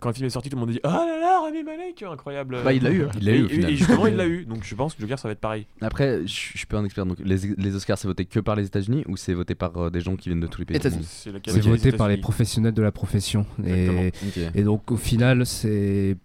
Quand 0.00 0.10
le 0.10 0.14
film 0.14 0.26
est 0.26 0.30
sorti, 0.30 0.48
tout 0.48 0.56
le 0.56 0.60
monde 0.60 0.70
dit 0.70 0.80
Oh 0.84 0.88
là 0.88 1.18
là, 1.20 1.40
Rami 1.42 1.64
Malek, 1.64 2.02
incroyable. 2.04 2.58
Bah, 2.62 2.72
il 2.72 2.82
l'a 2.82 2.90
eu. 2.90 3.02
hein. 3.04 3.08
Il 3.18 3.24
l'a 3.26 3.32
eu 3.32 3.38
Et- 3.40 3.42
au 3.44 3.48
final. 3.48 3.70
Et 3.70 3.76
justement, 3.76 4.06
il 4.06 4.14
l'a 4.16 4.26
eu. 4.28 4.44
Donc 4.44 4.62
je 4.62 4.74
pense 4.74 4.94
que 4.94 5.00
Joker, 5.00 5.18
ça 5.18 5.26
va 5.28 5.32
être 5.32 5.40
pareil. 5.40 5.66
Après, 5.80 6.20
je 6.26 6.26
je 6.28 6.56
suis 6.58 6.66
pas 6.66 6.78
un 6.78 6.84
expert. 6.84 7.04
Donc, 7.04 7.18
les, 7.24 7.36
les 7.56 7.74
Oscars, 7.74 7.98
c'est 7.98 8.06
voté 8.08 8.24
que 8.24 8.38
par 8.40 8.54
les 8.56 8.66
États-Unis 8.66 9.04
ou 9.08 9.16
c'est 9.16 9.34
voté 9.34 9.54
par 9.56 9.76
euh, 9.76 9.90
des 9.90 10.00
gens 10.00 10.14
qui 10.16 10.28
viennent 10.28 10.40
de 10.40 10.46
tous 10.46 10.60
les 10.60 10.64
pays 10.66 10.80
C'est 10.80 11.30
voté 11.60 11.92
par 11.92 12.08
les 12.08 12.16
professionnels 12.18 12.74
de 12.74 12.82
la 12.82 12.92
profession. 12.92 13.44
Exactement. 13.64 14.50
Et, 14.54 14.62
donc 14.62 14.90
au 14.92 14.96
final, 14.96 15.44
c'est 15.46 16.16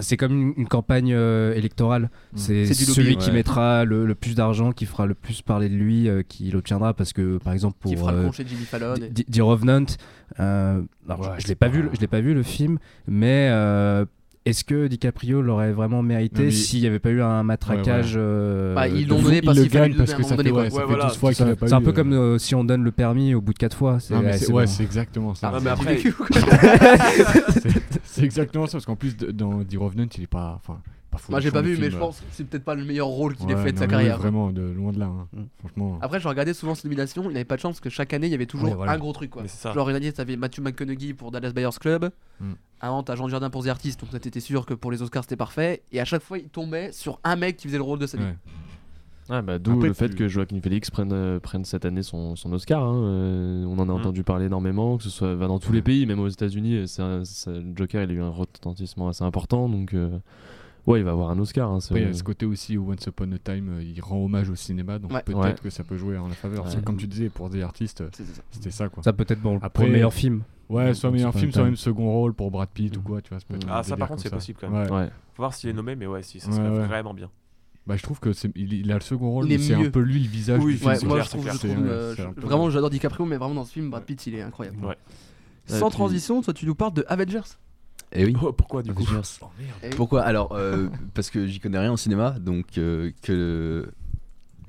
c'est 0.00 0.16
comme 0.16 0.32
une, 0.32 0.52
une 0.56 0.68
campagne 0.68 1.12
euh, 1.12 1.54
électorale. 1.54 2.10
C'est 2.34 2.66
C'est 2.66 2.74
celui 2.74 3.16
qui 3.16 3.28
Ouais. 3.28 3.34
mettra 3.36 3.84
le, 3.84 4.06
le 4.06 4.14
plus 4.14 4.34
d'argent, 4.34 4.72
qui 4.72 4.86
fera 4.86 5.06
le 5.06 5.14
plus 5.14 5.42
parler 5.42 5.68
de 5.68 5.74
lui, 5.74 6.08
euh, 6.08 6.22
qui 6.26 6.50
l'obtiendra. 6.50 6.94
Parce 6.94 7.12
que 7.12 7.38
par 7.38 7.52
exemple 7.52 7.76
pour 7.80 7.90
Qui 7.90 7.96
fera 7.96 8.12
le 8.12 8.18
euh, 8.18 8.26
con 8.26 8.32
chez 8.32 8.44
Jimmy 8.46 8.64
Fallon. 8.64 8.94
et- 8.96 9.08
D- 9.10 9.24
The 9.24 9.40
Revenant, 9.40 9.84
euh, 10.40 10.80
alors, 11.08 11.20
Ouais, 11.20 11.26
je- 11.36 11.40
je 11.40 11.42
c'est 11.42 11.48
l'ai 11.48 11.54
pas 11.54 11.66
pas- 11.66 11.72
vu, 11.72 11.82
le- 11.82 11.90
je 11.94 12.00
l'ai 12.00 12.06
pas 12.06 12.20
vu 12.20 12.34
le 12.34 12.42
film, 12.42 12.78
mais 13.08 13.48
euh, 13.50 14.04
est-ce 14.44 14.64
que 14.64 14.88
DiCaprio 14.88 15.40
l'aurait 15.40 15.70
vraiment 15.72 16.02
mérité 16.02 16.50
s'il 16.50 16.80
n'y 16.80 16.88
avait 16.88 16.98
pas 16.98 17.10
eu 17.10 17.22
un 17.22 17.44
matraquage 17.44 18.14
euh, 18.16 18.74
Bah, 18.74 18.88
ils 18.88 19.06
l'ont 19.06 19.22
donné 19.22 19.40
parce 19.40 19.60
qu'il 19.60 19.70
fallait 19.70 19.94
parce 19.94 20.14
que 20.14 20.24
ça 20.24 20.36
fait, 20.36 20.50
ouais, 20.50 20.68
ça 20.68 20.76
Ouais, 20.76 20.80
fait 20.82 20.86
voilà, 20.88 21.04
12 21.06 21.16
fois 21.16 21.32
qu'il 21.32 21.44
a 21.46 21.54
pas 21.54 21.66
eu. 21.66 21.68
C'est 21.68 21.74
un 21.76 21.80
peu 21.80 21.90
euh, 21.90 21.92
comme 21.92 22.12
euh, 22.12 22.38
si 22.38 22.54
on 22.56 22.64
donne 22.64 22.82
le 22.82 22.90
permis 22.90 23.34
au 23.34 23.40
bout 23.40 23.52
de 23.52 23.58
4 23.58 23.76
fois. 23.76 24.00
C'est 24.00 24.14
Non, 24.14 24.20
mais 24.20 24.26
ouais, 24.26 24.32
c'est 24.38 24.46
c'est 24.46 24.52
ouais, 24.52 24.64
bon. 24.64 24.70
c'est 24.70 24.82
exactement 24.82 25.34
ça. 25.36 25.52
Ah, 25.54 25.60
mais 25.62 25.70
après. 25.70 25.96
C'est- 28.14 28.24
exactement 28.24 28.66
ça 28.66 28.72
parce 28.72 28.86
qu'en 28.86 28.96
plus 28.96 29.16
de- 29.16 29.30
dans 29.30 29.64
The 29.64 29.76
Revenant, 29.76 30.06
il 30.16 30.22
est 30.22 30.26
pas, 30.26 30.54
enfin, 30.56 30.80
pas 31.10 31.18
fou. 31.18 31.30
Moi, 31.32 31.40
j'ai 31.40 31.50
pas 31.50 31.62
vu, 31.62 31.76
mais 31.78 31.90
je 31.90 31.96
pense 31.98 32.20
que 32.20 32.24
c'est 32.30 32.44
peut-être 32.44 32.64
pas 32.64 32.74
le 32.74 32.84
meilleur 32.84 33.06
rôle 33.06 33.34
qu'il 33.36 33.50
ait 33.50 33.56
fait 33.56 33.72
de 33.72 33.78
sa 33.78 33.86
carrière. 33.86 34.18
Vraiment, 34.18 34.50
de 34.52 34.62
loin 34.62 34.92
de 34.92 34.98
là. 34.98 35.06
hein. 35.06 35.28
Mm. 35.32 35.42
Franchement. 35.58 35.98
Après, 36.00 36.20
je 36.20 36.28
regardais 36.28 36.54
souvent 36.54 36.74
cette 36.74 36.84
nomination, 36.84 37.24
il 37.24 37.32
n'avait 37.32 37.44
pas 37.44 37.56
de 37.56 37.60
chance 37.60 37.72
parce 37.74 37.80
que 37.80 37.90
chaque 37.90 38.12
année, 38.12 38.26
il 38.28 38.30
y 38.30 38.34
avait 38.34 38.46
toujours 38.46 38.68
Ouais, 38.68 38.74
voilà. 38.74 38.92
un 38.92 38.98
gros 38.98 39.12
truc. 39.12 39.30
Quoi. 39.30 39.42
Mais 39.42 39.48
c'est 39.48 39.58
ça. 39.62 39.72
Genre, 39.72 39.88
une 39.90 39.96
année, 39.96 40.12
t'avais 40.12 40.36
Matthew 40.36 40.60
McConaughey 40.60 41.14
pour 41.14 41.30
Dallas 41.30 41.52
Buyers 41.52 41.68
Club. 41.80 42.10
Mm. 42.40 42.52
Avant, 42.80 43.02
t'as 43.02 43.14
Jean 43.16 43.28
Jardin 43.28 43.50
pour 43.50 43.64
The 43.64 43.68
Artist, 43.68 44.00
donc 44.00 44.10
t'étais 44.20 44.40
sûr 44.40 44.64
que 44.66 44.74
pour 44.74 44.90
les 44.90 45.02
Oscars, 45.02 45.24
c'était 45.24 45.36
parfait. 45.36 45.82
Et 45.92 46.00
à 46.00 46.04
chaque 46.04 46.22
fois, 46.22 46.38
il 46.38 46.48
tombait 46.48 46.92
sur 46.92 47.20
un 47.24 47.36
mec 47.36 47.56
qui 47.56 47.66
faisait 47.68 47.76
le 47.78 47.82
rôle 47.84 47.98
de 47.98 48.06
sa 48.06 48.16
vie. 48.18 48.24
Ouais. 48.24 48.36
Ah, 49.34 49.40
bah, 49.40 49.58
D'où 49.58 49.80
le 49.80 49.94
fait 49.94 50.10
tu- 50.10 50.16
que 50.16 50.28
Joaquin 50.28 50.60
Phoenix 50.60 50.90
prenne, 50.90 51.10
euh, 51.12 51.40
prenne 51.40 51.64
cette 51.64 51.86
année 51.86 52.02
son, 52.02 52.36
son 52.36 52.52
Oscar. 52.52 52.82
hein. 52.84 53.02
Euh, 53.02 53.64
on 53.64 53.78
en 53.78 53.82
a 53.82 53.84
Mhm. 53.86 53.90
entendu 53.92 54.24
parler 54.24 54.44
énormément, 54.46 54.98
que 54.98 55.02
ce 55.04 55.08
soit 55.10 55.34
bah, 55.36 55.46
dans 55.46 55.58
tous 55.58 55.72
les 55.72 55.80
pays, 55.80 56.04
même 56.04 56.20
aux 56.20 56.28
États-Unis. 56.28 56.84
euh, 56.98 57.24
Joker, 57.74 58.02
il 58.02 58.10
a 58.10 58.12
eu 58.14 58.20
un 58.20 58.28
retentissement 58.28 59.08
assez 59.08 59.24
important. 59.24 59.70
Donc, 59.70 59.94
euh, 59.94 60.18
ouais, 60.86 61.00
il 61.00 61.02
va 61.04 61.12
avoir 61.12 61.30
un 61.30 61.38
Oscar. 61.38 61.70
hein, 61.70 61.78
Après, 61.82 62.02
il 62.02 62.06
y 62.06 62.10
a 62.10 62.12
ce 62.12 62.22
côté 62.22 62.44
aussi 62.44 62.76
où 62.76 62.92
Once 62.92 63.06
Upon 63.06 63.32
a 63.32 63.38
Time, 63.38 63.80
il 63.80 63.98
rend 64.02 64.22
hommage 64.22 64.50
au 64.50 64.54
cinéma, 64.54 64.98
donc 64.98 65.12
Ouais. 65.12 65.22
peut-être 65.22 65.38
Ouais. 65.40 65.54
que 65.62 65.70
ça 65.70 65.82
peut 65.82 65.96
jouer 65.96 66.18
en 66.18 66.28
la 66.28 66.34
faveur. 66.34 66.66
Ouais. 66.66 66.82
Comme 66.84 66.98
tu 66.98 67.06
disais, 67.06 67.30
pour 67.30 67.48
des 67.48 67.62
artistes, 67.62 68.04
c'était 68.50 68.70
ça 68.70 68.90
quoi. 68.90 69.02
Ça 69.02 69.14
peut 69.14 69.24
être 69.26 69.40
bon 69.40 69.56
pour 69.56 69.64
Après- 69.64 69.86
le 69.86 69.92
meilleur 69.92 70.12
film. 70.12 70.42
Ouais, 70.68 70.92
soit 70.94 71.08
Once 71.08 71.14
meilleur 71.16 71.34
film, 71.34 71.52
soit 71.52 71.64
même 71.64 71.76
second 71.76 72.10
rôle 72.12 72.34
pour 72.34 72.50
Brad 72.50 72.68
Pitt 72.68 72.94
ou 72.96 73.00
Mhm. 73.00 73.04
quoi, 73.06 73.22
tu 73.22 73.30
vois. 73.30 73.40
ça 73.40 73.46
peut 73.48 73.54
être 73.56 73.68
un 73.68 73.72
Ah, 73.72 73.82
ça, 73.82 73.96
par 73.96 74.08
contre, 74.08 74.20
c'est 74.22 74.30
possible 74.30 74.58
quand 74.60 74.70
Ouais. 74.70 74.90
Ouais. 74.90 75.08
Faut 75.34 75.42
voir 75.42 75.54
s'il 75.54 75.70
est 75.70 75.72
nommé, 75.74 75.96
mais 75.96 76.06
ouais, 76.06 76.22
si, 76.22 76.38
ça 76.40 76.48
Ouais, 76.50 76.56
serait 76.56 76.68
ouais. 76.70 76.86
vraiment 76.86 77.14
bien. 77.14 77.30
Bah, 77.86 77.96
je 77.96 78.02
trouve 78.02 78.20
que 78.20 78.32
c'est, 78.32 78.50
il, 78.54 78.72
il 78.74 78.92
a 78.92 78.94
le 78.94 79.00
second 79.00 79.30
rôle, 79.30 79.46
Il 79.46 79.48
mais 79.48 79.54
est 79.56 79.58
c'est 79.68 79.74
un 79.74 79.90
peu 79.90 80.00
lui 80.00 80.20
le 80.22 80.28
visage 80.28 80.60
Oui, 80.62 80.72
du 80.74 80.78
film. 80.78 80.90
Ouais, 80.90 80.96
c'est 80.96 81.06
moi, 81.06 81.16
clair, 81.16 81.24
je 81.24 81.30
c'est 81.30 81.36
trouve, 81.36 81.44
clair. 81.44 81.54
je 81.54 81.58
C'est- 81.60 81.68
trouve, 81.74 81.84
ouais, 81.84 81.90
euh, 81.90 82.14
je- 82.16 82.22
peu- 82.22 82.40
vraiment, 82.42 82.70
j'adore 82.70 82.90
DiCaprio, 82.90 83.24
mais 83.26 83.36
vraiment 83.36 83.54
dans 83.56 83.64
ce 83.64 83.72
film, 83.72 83.90
Brad 83.90 84.04
Pitt, 84.04 84.24
il 84.26 84.34
est 84.36 84.42
incroyable. 84.42 84.84
Ouais. 84.84 84.96
Sans 85.66 85.88
puis- 85.88 85.96
transition, 85.96 86.42
toi, 86.42 86.54
tu 86.54 86.64
nous 86.66 86.74
parles 86.76 86.94
de 86.94 87.04
Avengers. 87.08 87.40
Et 88.12 88.24
oui. 88.26 88.36
Oh, 88.42 88.52
pourquoi 88.52 88.82
du 88.82 88.92
coup 88.92 89.02
Avengers. 89.02 89.28
Eh. 89.82 89.90
Pourquoi? 89.90 90.22
Alors, 90.22 90.52
euh, 90.52 90.88
parce 91.14 91.30
que 91.30 91.46
j'y 91.46 91.58
connais 91.60 91.78
rien 91.78 91.90
en 91.92 91.96
cinéma, 91.96 92.32
donc 92.38 92.66
euh, 92.78 93.10
que. 93.22 93.88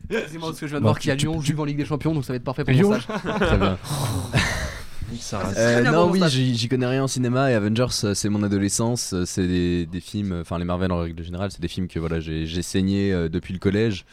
C'est 0.10 0.38
moi 0.38 0.50
parce 0.50 0.60
que 0.60 0.66
je 0.68 0.72
viens 0.72 0.80
de 0.80 0.84
voir 0.84 0.98
qu'il 1.00 1.10
y 1.10 1.12
a 1.12 1.16
Lyon 1.16 1.40
joue 1.42 1.60
en 1.60 1.66
Ligue 1.66 1.78
des 1.78 1.86
Champions, 1.86 2.14
donc 2.14 2.26
ça 2.26 2.34
va 2.34 2.38
être 2.38 2.44
parfait 2.44 2.64
pour 2.64 2.74
Lyon 2.74 2.92
mon 2.92 3.00
stage. 3.00 3.22
Très 3.40 3.58
bien. 3.58 3.78
Ça 5.20 5.40
Ah, 5.44 5.48
reste- 5.48 5.60
Euh, 5.60 5.84
non, 5.92 6.10
oui, 6.12 6.22
j'y 6.30 6.68
connais 6.68 6.86
rien 6.86 7.04
en 7.04 7.08
cinéma 7.08 7.52
et 7.52 7.54
Avengers, 7.56 7.86
euh, 8.04 8.14
c'est 8.14 8.30
mon 8.30 8.44
adolescence. 8.44 9.14
euh, 9.14 9.26
C'est 9.26 9.48
des, 9.48 9.86
des 9.86 10.00
films, 10.00 10.40
enfin 10.42 10.58
les 10.60 10.66
Marvel 10.66 10.92
en 10.92 11.00
règle 11.00 11.24
générale, 11.24 11.52
c'est 11.52 11.62
des 11.62 11.68
films 11.68 11.88
que 11.88 12.00
voilà, 12.00 12.20
j'ai 12.20 12.62
saigné 12.62 13.12
depuis 13.30 13.54
le 13.54 13.60
collège. 13.60 14.06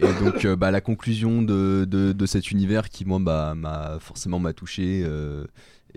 Et 0.00 0.06
donc, 0.24 0.44
euh, 0.44 0.56
bah, 0.56 0.70
la 0.70 0.80
conclusion 0.80 1.42
de, 1.42 1.86
de, 1.88 2.12
de 2.12 2.26
cet 2.26 2.50
univers 2.50 2.88
qui, 2.88 3.04
moi, 3.04 3.18
bah, 3.20 3.54
m'a 3.56 3.98
forcément 4.00 4.38
m'a 4.38 4.52
touché. 4.52 5.02
euh, 5.04 5.44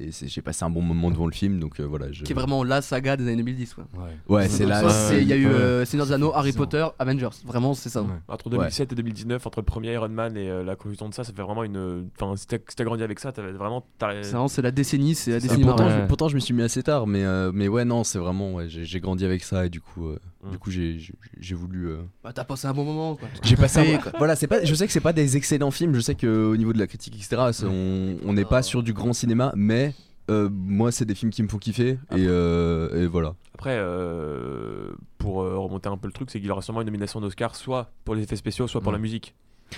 et 0.08 0.12
c'est- 0.12 0.27
j'ai 0.27 0.41
passé 0.41 0.63
un 0.65 0.70
bon 0.70 0.81
moment 0.81 1.10
devant 1.12 1.25
le 1.25 1.31
film, 1.31 1.60
donc 1.60 1.79
euh, 1.79 1.84
voilà. 1.86 2.12
Je... 2.12 2.24
Qui 2.24 2.31
est 2.31 2.36
vraiment 2.36 2.63
la 2.63 2.81
saga 2.81 3.17
des 3.17 3.24
années 3.27 3.38
2010. 3.38 3.74
quoi. 3.74 3.86
Ouais, 4.27 4.48
c'est 4.48 4.65
là. 4.65 4.81
Il 5.13 5.27
y 5.27 5.34
a 5.34 5.36
eu 5.36 5.46
ouais. 5.48 5.51
euh, 5.53 5.86
Seigneur 5.86 6.08
des 6.08 6.13
Anneaux, 6.13 6.31
Harry 6.34 6.51
Potter, 6.53 6.86
Avengers. 7.00 7.29
Vraiment, 7.46 7.74
c'est 7.74 7.89
ça. 7.89 8.01
Ouais. 8.01 8.08
Entre 8.27 8.50
2007 8.50 8.91
et 8.91 8.96
2019, 8.96 9.46
entre 9.48 9.60
le 9.60 9.65
premier 9.65 9.93
Iron 9.93 10.10
Man 10.10 10.36
et 10.38 10.50
euh, 10.50 10.63
la 10.63 10.75
conclusion 10.75 11.10
de 11.10 11.13
ça, 11.13 11.24
ça 11.24 11.34
fait 11.34 11.41
vraiment 11.41 11.63
une. 11.63 12.08
Enfin, 12.20 12.36
si 12.36 12.48
t'as 12.48 12.84
grandi 12.84 13.03
avec 13.03 13.20
ça, 13.20 13.31
t'avais 13.31 13.51
vraiment. 13.51 13.86
t'as- 13.98 14.24
C'est 14.24 14.31
vraiment, 14.31 14.48
c'est 14.48 14.62
la 14.62 14.72
décennie, 14.72 15.15
c'est 15.15 15.31
la 15.31 15.39
décennie 15.39 15.63
pourtant. 15.63 15.86
Ouais. 15.88 16.01
je, 16.01 16.08
pourtant, 16.08 16.27
je 16.29 16.36
me 16.36 16.39
suis 16.39 16.53
mis 16.53 16.62
assez 16.63 16.84
tard, 16.84 17.08
mais, 17.08 17.24
euh, 17.24 17.51
mais 17.53 17.67
ouais, 17.67 17.86
non, 17.86 18.03
c'est 18.03 18.20
vraiment. 18.20 18.53
ouais, 18.53 18.65
j'ai 18.70 19.00
grandi 19.00 19.25
avec 19.25 19.43
ça 19.43 19.65
et 19.65 19.70
du 19.70 19.81
coup. 19.81 20.10
Du 20.50 20.57
coup 20.57 20.71
j'ai 20.71 21.55
voulu. 21.55 21.89
euh, 21.89 21.98
Bah, 22.24 22.31
t'as 22.33 22.43
passé 22.43 22.67
un 22.67 22.74
bon 22.74 22.83
moment, 22.86 23.15
quoi. 23.15 23.27
J'ai 23.43 23.55
passé. 23.55 23.95
Un-. 23.95 24.12
Voilà, 24.17 24.36
c'est 24.36 24.48
pas. 24.48 24.63
Je 24.63 24.74
sais 24.74 24.88
que 24.88 24.93
c'est 24.93 25.00
pas 25.00 25.13
des 25.13 25.38
excellents 25.38 25.71
films. 25.71 25.93
Je 25.93 26.00
sais 26.00 26.15
que 26.15 26.27
au 26.45 26.57
niveau 26.57 26.74
de 26.74 26.79
la 26.79 26.88
critique, 26.88 27.15
etc. 27.15 27.50
c'est- 27.53 27.65
On 27.65 28.33
n'est 28.33 28.45
pas 28.45 28.62
sur 28.63 28.81
du 28.83 28.93
grand 28.93 29.13
cinéma, 29.13 29.51
mais 29.55 29.93
euh, 30.29 30.50
moi, 30.51 30.91
c'est 30.91 31.05
des 31.05 31.15
films 31.15 31.31
qui 31.31 31.43
me 31.43 31.48
font 31.50 31.57
kiffer 31.57 31.89
et, 31.91 31.98
euh, 32.27 33.03
et 33.03 33.07
voilà. 33.07 33.36
Après, 33.53 33.75
euh, 33.77 34.91
pour 35.17 35.41
euh, 35.43 35.57
remonter 35.57 35.89
un 35.89 35.98
peu 35.98 36.07
le 36.07 36.13
truc, 36.13 36.31
c'est 36.31 36.39
qu'il 36.39 36.48
y 36.48 36.51
aura 36.51 36.62
sûrement 36.62 36.81
une 36.81 36.86
nomination 36.88 37.19
d'Oscar, 37.21 37.55
soit 37.55 37.91
pour 38.05 38.15
les 38.15 38.24
effets 38.24 38.36
spéciaux, 38.36 38.67
soit 38.67 38.81
pour 38.81 38.91
Mm. 38.91 38.95
la 38.95 39.00
musique. 39.01 39.36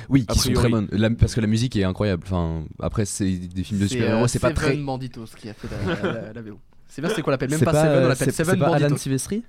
Oui, 0.09 0.25
qui 0.25 0.39
sont 0.39 0.53
très 0.53 0.69
bonnes. 0.69 0.87
La- 0.91 1.09
parce 1.11 1.35
que 1.35 1.41
la 1.41 1.47
musique 1.47 1.75
est 1.75 1.83
incroyable. 1.83 2.23
Enfin, 2.25 2.63
après, 2.79 3.05
c'est 3.05 3.29
des 3.31 3.63
films 3.63 3.79
de 3.81 3.87
super-héros, 3.87 4.27
c'est 4.27 4.39
pas 4.39 4.47
Seven 4.49 4.55
très. 4.55 4.77
Banditos 4.77 5.25
qui 5.37 5.49
a 5.49 5.53
fait 5.53 5.67
la, 6.03 6.11
la, 6.11 6.33
la 6.33 6.41
VO. 6.41 6.57
C'est 6.87 7.01
bien, 7.01 7.11
c'est 7.13 7.21
quoi 7.21 7.31
on 7.31 7.35
l'appelle 7.35 7.49
Même 7.51 7.59
C'est 7.59 7.65
pas, 7.65 7.73
Seven, 7.73 7.89
on 7.91 8.01
c'est- 8.01 8.07
l'appelle 8.09 8.31
c'est 8.31 8.43
Seven 8.43 8.59
pas 8.59 8.75
Alan. 8.75 8.97
Silvestri? 8.97 9.43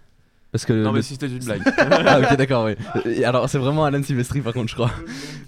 Parce 0.55 0.67
que 0.67 0.73
Non, 0.73 0.91
le- 0.93 0.99
mais 0.99 1.03
si 1.03 1.15
c'était 1.15 1.27
une 1.27 1.39
blague. 1.45 1.63
ah 1.77 2.21
ok 2.21 2.37
d'accord 2.39 2.67
oui. 2.67 3.25
Alors 3.25 3.49
c'est 3.49 3.59
vraiment 3.59 3.85
Alan 3.87 4.01
Silvestri 4.05 4.41
par 4.41 4.53
contre 4.53 4.69
je 4.69 4.75
crois. 4.75 4.93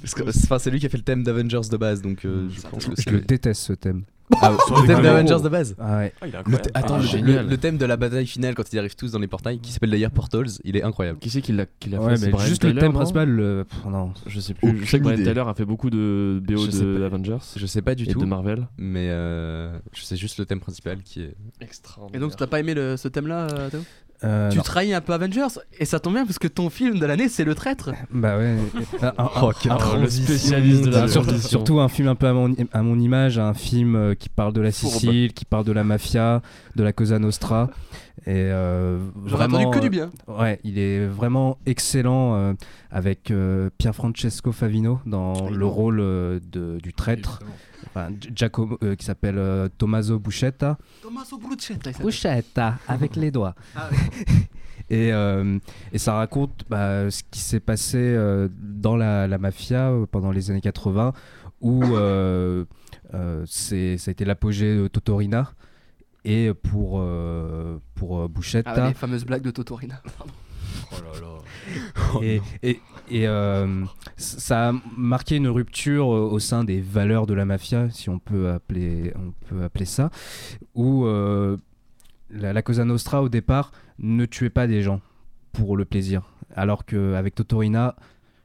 Parce 0.00 0.14
que 0.14 0.22
enfin, 0.28 0.58
c'est 0.58 0.68
lui 0.68 0.80
qui 0.80 0.86
a 0.86 0.88
fait 0.88 0.96
le 0.96 1.04
thème 1.04 1.22
d'Avengers 1.22 1.68
de 1.70 1.76
base 1.76 2.02
donc 2.02 2.24
euh, 2.24 2.48
je 2.50 2.58
Ça, 2.58 2.68
pense 2.68 2.86
que 2.86 2.96
Je 2.96 3.02
c'est 3.02 3.10
le 3.12 3.20
déteste 3.20 3.62
ce 3.62 3.72
thème. 3.74 4.02
Ah, 4.42 4.56
Sur 4.66 4.80
le 4.82 4.86
thème 4.88 5.02
d'Avengers 5.02 5.40
de 5.44 5.48
base. 5.48 5.76
Ah 5.78 5.98
ouais. 5.98 6.12
Ah, 6.20 6.26
il 6.26 6.34
est 6.34 6.38
Le 6.48 6.56
attends, 6.74 6.94
Ah, 6.96 6.98
le- 6.98 7.04
génial. 7.06 7.44
le, 7.44 7.50
le 7.50 7.56
thème 7.56 7.78
de 7.78 7.86
la 7.86 7.96
bataille 7.96 8.26
finale 8.26 8.56
quand 8.56 8.64
ils 8.72 8.78
arrivent 8.80 8.96
tous 8.96 9.12
dans 9.12 9.20
les 9.20 9.28
portails, 9.28 9.60
qui 9.60 9.70
s'appelle 9.70 9.90
d'ailleurs 9.90 10.10
Portals, 10.10 10.48
il 10.64 10.76
est 10.76 10.82
incroyable. 10.82 11.20
Qui 11.20 11.30
c'est 11.30 11.40
qui 11.40 11.52
l'a 11.52 11.66
qui 11.78 11.88
Ouais, 11.90 12.10
fait 12.10 12.16
C'est 12.16 12.32
mais 12.32 12.38
juste 12.40 12.64
le 12.64 12.74
thème 12.74 12.86
non 12.90 12.98
principal, 12.98 13.28
le... 13.28 13.64
pff, 13.70 13.84
non. 13.88 14.12
Je 14.26 14.40
sais 14.40 14.54
plus. 14.54 14.84
Je 14.84 14.90
sais 14.90 14.98
que 14.98 15.04
Brian. 15.04 15.18
Tyler 15.18 15.44
a 15.46 15.54
fait 15.54 15.64
beaucoup 15.64 15.90
de 15.90 16.42
BO 16.44 16.66
de. 16.66 17.04
Avengers 17.04 17.38
Je 17.54 17.64
sais 17.66 17.82
pas 17.82 17.94
du 17.94 18.02
et 18.02 18.06
tout, 18.08 18.18
de 18.18 18.24
Marvel. 18.24 18.66
mais 18.76 19.06
euh, 19.10 19.78
je 19.94 20.02
sais 20.02 20.16
juste 20.16 20.38
le 20.40 20.44
thème 20.46 20.58
principal 20.58 20.98
qui 21.04 21.22
est. 21.22 21.36
Extraordinaire. 21.60 22.20
Et 22.20 22.20
donc, 22.20 22.34
t'as 22.36 22.48
pas 22.48 22.58
aimé 22.58 22.74
le- 22.74 22.96
ce 22.96 23.06
thème-là, 23.06 23.46
euh, 23.52 23.70
Théo? 23.70 23.80
Euh, 24.24 24.50
Tu 24.50 24.56
non. 24.56 24.62
trahis 24.62 24.94
un 24.94 25.00
peu 25.02 25.12
Avengers 25.12 25.46
et 25.78 25.84
ça 25.84 26.00
tombe 26.00 26.14
bien 26.14 26.24
parce 26.24 26.38
que 26.38 26.48
ton 26.48 26.70
film 26.70 26.98
de 26.98 27.04
l'année 27.06 27.28
c'est 27.28 27.44
Le 27.44 27.54
Traître. 27.54 27.90
Bah 28.10 28.38
ouais. 28.38 28.56
Un- 29.02 29.12
un- 29.18 29.30
Oh, 29.42 29.52
quelle 29.60 29.72
un- 29.72 29.98
le 30.00 30.08
spécialiste 30.08 30.84
de 30.86 30.90
la 30.90 31.06
surtout, 31.08 31.38
surtout 31.38 31.80
un 31.80 31.88
film 31.88 32.08
un 32.08 32.14
peu 32.14 32.26
à 32.26 32.32
mon, 32.32 32.54
à 32.72 32.82
mon 32.82 32.98
image, 32.98 33.38
un 33.38 33.52
film 33.54 33.94
euh, 33.94 34.14
qui 34.14 34.28
parle 34.30 34.52
de 34.54 34.60
la 34.62 34.72
Fourbe. 34.72 34.94
Sicile, 34.94 35.32
qui 35.34 35.44
parle 35.44 35.64
de 35.64 35.72
la 35.72 35.84
mafia, 35.84 36.40
de 36.76 36.82
la 36.82 36.92
Cosa 36.92 37.18
Nostra. 37.18 37.68
Et 38.28 38.32
euh, 38.34 38.98
J'aurais 39.24 39.46
vraiment, 39.46 39.58
entendu 39.58 39.76
que 39.76 39.82
du 39.82 39.90
bien. 39.90 40.10
euh, 40.28 40.40
Ouais, 40.40 40.58
il 40.64 40.78
est 40.80 41.06
vraiment 41.06 41.58
excellent 41.64 42.34
euh, 42.34 42.54
avec 42.90 43.30
euh, 43.30 43.70
Pierre-Francesco 43.78 44.50
Favino 44.50 44.98
dans 45.06 45.48
le 45.48 45.64
rôle 45.66 46.00
euh, 46.00 46.40
de, 46.50 46.78
du 46.82 46.92
traître, 46.92 47.38
enfin, 47.86 48.08
Gi- 48.20 48.30
Giacomo, 48.34 48.78
euh, 48.82 48.96
qui 48.96 49.04
s'appelle 49.04 49.38
euh, 49.38 49.68
Tommaso 49.78 50.18
Buscetta. 50.18 50.76
Tommaso. 51.02 51.38
Buscetta, 52.00 52.78
avec 52.88 53.14
les 53.14 53.30
doigts. 53.30 53.54
Ah 53.76 53.88
Et, 54.88 55.12
euh, 55.12 55.58
et 55.92 55.98
ça 55.98 56.14
raconte 56.14 56.62
bah, 56.70 57.10
ce 57.10 57.22
qui 57.30 57.40
s'est 57.40 57.58
passé 57.60 57.98
euh, 57.98 58.48
dans 58.60 58.96
la, 58.96 59.26
la 59.26 59.36
mafia 59.38 59.92
pendant 60.12 60.30
les 60.30 60.50
années 60.50 60.60
80, 60.60 61.12
où 61.60 61.82
euh, 61.84 62.64
euh, 63.14 63.44
c'est- 63.48 63.98
ça 63.98 64.10
a 64.10 64.12
été 64.12 64.24
l'apogée 64.24 64.76
de 64.76 64.86
Totorina. 64.88 65.52
Et 66.26 66.52
pour, 66.52 66.98
euh, 67.00 67.78
pour 67.94 68.20
euh, 68.20 68.28
Buscetta, 68.28 68.72
Ah, 68.74 68.88
les 68.88 68.94
fameuses 68.94 69.24
blagues 69.24 69.42
de 69.42 69.50
Totorina. 69.50 70.02
et, 72.22 72.40
et, 72.62 72.80
et, 73.10 73.26
euh, 73.26 73.84
ça 74.16 74.68
a 74.68 74.72
marqué 74.96 75.36
une 75.36 75.48
rupture 75.48 76.08
au 76.08 76.38
sein 76.38 76.64
des 76.64 76.80
valeurs 76.80 77.26
de 77.26 77.34
la 77.34 77.44
mafia, 77.44 77.88
si 77.90 78.10
on 78.10 78.18
peut 78.18 78.50
appeler, 78.50 79.12
on 79.16 79.32
peut 79.48 79.62
appeler 79.62 79.84
ça, 79.84 80.10
où 80.74 81.06
euh, 81.06 81.56
la, 82.30 82.52
la 82.52 82.62
Cosa 82.62 82.84
Nostra, 82.84 83.22
au 83.22 83.28
départ, 83.28 83.72
ne 83.98 84.26
tuait 84.26 84.50
pas 84.50 84.66
des 84.66 84.82
gens 84.82 85.00
pour 85.52 85.76
le 85.76 85.84
plaisir. 85.84 86.22
Alors 86.54 86.84
qu'avec 86.84 87.34
Totorina, 87.34 87.96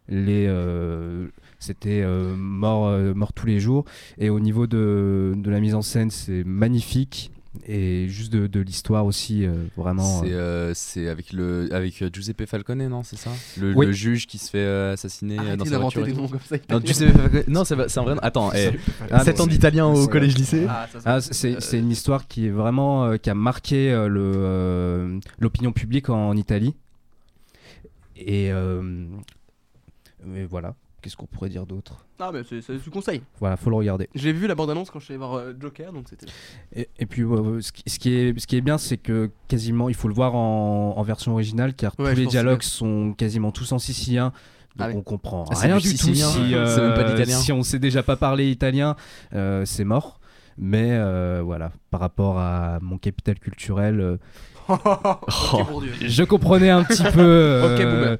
les, 0.07 0.45
euh, 0.47 1.27
c'était 1.59 2.01
euh, 2.03 2.35
mort, 2.35 2.87
euh, 2.87 3.13
mort 3.13 3.33
tous 3.33 3.45
les 3.45 3.59
jours. 3.59 3.85
Et 4.17 4.29
au 4.29 4.39
niveau 4.39 4.67
de, 4.67 5.33
de 5.35 5.49
la 5.49 5.59
mise 5.59 5.75
en 5.75 5.81
scène, 5.81 6.11
c'est 6.11 6.43
magnifique. 6.43 7.31
Et 7.67 8.07
juste 8.07 8.31
de, 8.31 8.47
de 8.47 8.61
l'histoire 8.61 9.05
aussi, 9.05 9.45
euh, 9.45 9.65
vraiment. 9.75 10.21
C'est 10.23 10.31
euh, 10.31 10.69
euh, 10.69 10.71
c'est 10.73 11.09
avec 11.09 11.33
le 11.33 11.67
avec 11.73 12.01
Giuseppe 12.13 12.45
Falcone 12.45 12.87
non 12.87 13.03
c'est 13.03 13.17
ça? 13.17 13.29
Le, 13.59 13.73
Oui. 13.75 13.87
le 13.87 13.91
juge 13.91 14.25
qui 14.25 14.37
se 14.37 14.49
fait 14.49 14.59
euh, 14.59 14.93
assassiner 14.93 15.37
euh, 15.37 15.57
dans 15.57 15.65
Arrêtez 15.65 15.69
sa 15.69 15.77
voiture. 15.79 16.07
et 16.07 16.11
des 16.11 16.17
noms 16.17 16.29
comme 16.29 16.39
ça. 16.39 16.55
Non 16.69 16.79
Giuseppe 16.81 17.11
Falcone 17.17 17.43
non 17.49 17.65
c'est 17.65 17.89
c'est 17.89 17.99
un 17.99 18.03
vrai. 18.03 18.15
Attends 18.21 18.53
eh, 18.53 18.71
Ah, 19.11 19.25
7 19.25 19.41
ans 19.41 19.47
d'italien 19.47 19.85
au 19.87 20.07
collège 20.07 20.37
lycée. 20.37 20.65
Ah, 20.69 20.87
Ah, 21.03 21.19
c'est 21.19 21.59
c'est 21.59 21.77
une 21.79 21.91
histoire 21.91 22.25
qui 22.27 22.47
est 22.47 22.51
vraiment 22.51 23.03
euh, 23.05 23.17
qui 23.17 23.29
a 23.29 23.35
marqué 23.35 23.91
euh, 23.91 24.07
le 24.07 24.21
euh, 24.33 25.19
l'opinion 25.39 25.73
publique 25.73 26.09
en, 26.09 26.29
en 26.29 26.37
Italie. 26.37 26.73
Et, 28.15 28.49
euh, 28.51 28.81
mais 30.25 30.45
voilà, 30.45 30.75
qu'est-ce 31.01 31.15
qu'on 31.17 31.25
pourrait 31.25 31.49
dire 31.49 31.65
d'autre? 31.65 32.05
Ah, 32.19 32.31
mais 32.33 32.41
c'est 32.43 32.75
du 32.83 32.89
conseil. 32.89 33.21
Voilà, 33.39 33.57
faut 33.57 33.69
le 33.69 33.75
regarder. 33.75 34.07
J'ai 34.15 34.31
vu 34.33 34.47
la 34.47 34.55
bande-annonce 34.55 34.89
quand 34.91 34.99
je 34.99 35.05
suis 35.05 35.13
allé 35.13 35.19
voir 35.19 35.33
euh, 35.33 35.53
Joker, 35.59 35.91
donc 35.93 36.05
c'était. 36.09 36.27
Et, 36.75 36.87
et 36.99 37.05
puis 37.05 37.23
euh, 37.23 37.59
ce, 37.61 37.71
qui, 37.71 37.83
ce 37.87 37.99
qui 37.99 38.13
est 38.13 38.39
ce 38.39 38.47
qui 38.47 38.55
est 38.57 38.61
bien, 38.61 38.77
c'est 38.77 38.97
que 38.97 39.31
quasiment 39.47 39.89
il 39.89 39.95
faut 39.95 40.07
le 40.07 40.13
voir 40.13 40.35
en, 40.35 40.93
en 40.97 41.03
version 41.03 41.33
originale, 41.33 41.73
car 41.73 41.93
Ouais, 41.99 42.13
tous 42.13 42.19
les 42.19 42.25
que 42.25 42.29
dialogues 42.29 42.61
sont 42.63 43.13
quasiment 43.13 43.51
tous 43.51 43.71
en 43.71 43.79
sicilien. 43.79 44.31
Donc 44.77 44.87
Ah 44.87 44.87
oui. 44.89 44.93
on 44.97 45.01
comprend 45.01 45.45
Ah, 45.51 45.55
rien 45.59 45.77
du 45.77 45.89
du 45.91 45.97
tout 45.97 46.13
si, 46.13 46.23
euh, 46.53 46.87
même 46.89 46.93
pas 46.95 47.09
l'italien. 47.09 47.37
si 47.37 47.51
on 47.51 47.61
sait 47.63 47.79
déjà 47.79 48.03
pas 48.03 48.15
parler 48.15 48.49
italien, 48.49 48.95
euh, 49.33 49.65
c'est 49.65 49.83
mort. 49.83 50.19
Mais 50.57 50.91
euh, 50.91 51.41
voilà, 51.43 51.71
par 51.89 51.99
rapport 52.01 52.37
à 52.37 52.77
mon 52.81 52.97
capital 52.97 53.39
culturel, 53.39 53.99
euh, 53.99 54.17
je 56.01 56.23
comprenais 56.23 56.69
un 56.69 56.83
petit 56.83 57.03
peu 57.03 57.09
euh, 57.19 58.17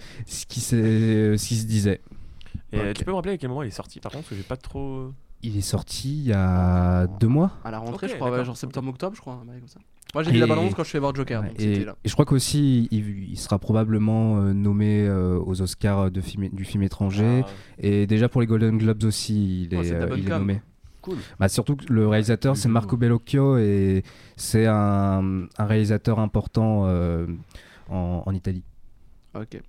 qui 0.50 0.60
ce 0.62 1.36
qui 1.36 1.56
se 1.56 1.66
disait. 1.66 2.02
Et 2.74 2.80
euh, 2.80 2.94
tu 2.94 3.04
peux 3.04 3.12
me 3.12 3.16
rappeler 3.16 3.34
à 3.34 3.38
quel 3.38 3.50
moment 3.50 3.64
il 3.64 3.68
est 3.68 3.72
sorti 3.72 4.00
par 4.00 4.12
contre 4.12 4.24
Parce 4.26 4.30
que 4.32 4.36
j'ai 4.36 4.48
pas 4.48 4.58
trop. 4.58 5.12
Il 5.44 5.58
est 5.58 5.62
sorti 5.62 6.20
il 6.20 6.28
y 6.28 6.34
a 6.34 7.08
deux 7.20 7.28
mois. 7.28 7.52
À 7.64 7.72
la 7.72 7.80
rentrée, 7.80 8.08
je 8.08 8.16
crois, 8.16 8.32
ouais, 8.32 8.46
genre 8.46 8.56
septembre-octobre, 8.58 9.16
je 9.16 9.22
crois. 9.22 9.42
comme 9.44 9.68
ça. 9.68 9.80
Moi, 10.14 10.24
j'ai 10.24 10.32
vu 10.32 10.38
Et- 10.38 10.40
la 10.42 10.48
bande-annonce 10.48 10.76
quand 10.76 10.84
je 10.84 10.90
suis 10.90 10.98
allé 10.98 11.02
voir 11.02 11.16
Joker, 11.16 11.42
Ouais, 11.42 11.48
donc 11.48 11.60
et, 11.60 11.74
c'était 11.76 11.86
là. 11.86 11.96
et 12.04 12.10
je 12.10 12.14
crois 12.14 12.26
qu'aussi 12.26 12.88
il, 12.92 13.30
il 13.32 13.38
sera 13.40 13.58
probablement 13.60 14.38
euh, 14.42 14.54
nommé 14.54 15.06
euh, 15.08 15.40
aux 15.40 15.62
Oscars 15.62 16.12
de 16.12 16.20
film, 16.22 16.50
du 16.50 16.66
film 16.66 16.84
étranger. 16.84 17.44
Ah, 17.46 17.50
Et 17.80 18.08
déjà 18.08 18.28
pour 18.30 18.42
les 18.42 18.48
Golden 18.48 18.78
Globes 18.78 19.04
aussi, 19.06 19.64
il 19.64 19.74
est, 19.74 19.78
Oh, 19.78 19.94
euh, 19.96 20.16
il 20.18 20.28
nommé. 20.28 20.62
Cool. 21.02 21.16
Bah, 21.40 21.48
surtout 21.50 21.76
que 21.78 21.92
le 21.92 22.08
réalisateur 22.08 22.56
c'est 22.58 22.68
Marco 22.70 22.96
Bellocchio 22.98 23.58
et 23.58 24.04
c'est 24.36 24.68
un, 24.68 25.46
un 25.58 25.66
réalisateur 25.66 26.20
important 26.20 26.84
euh, 26.86 27.26
en, 27.90 28.22
en 28.26 28.34
Italie. 28.36 28.64
Ok. 29.34 29.60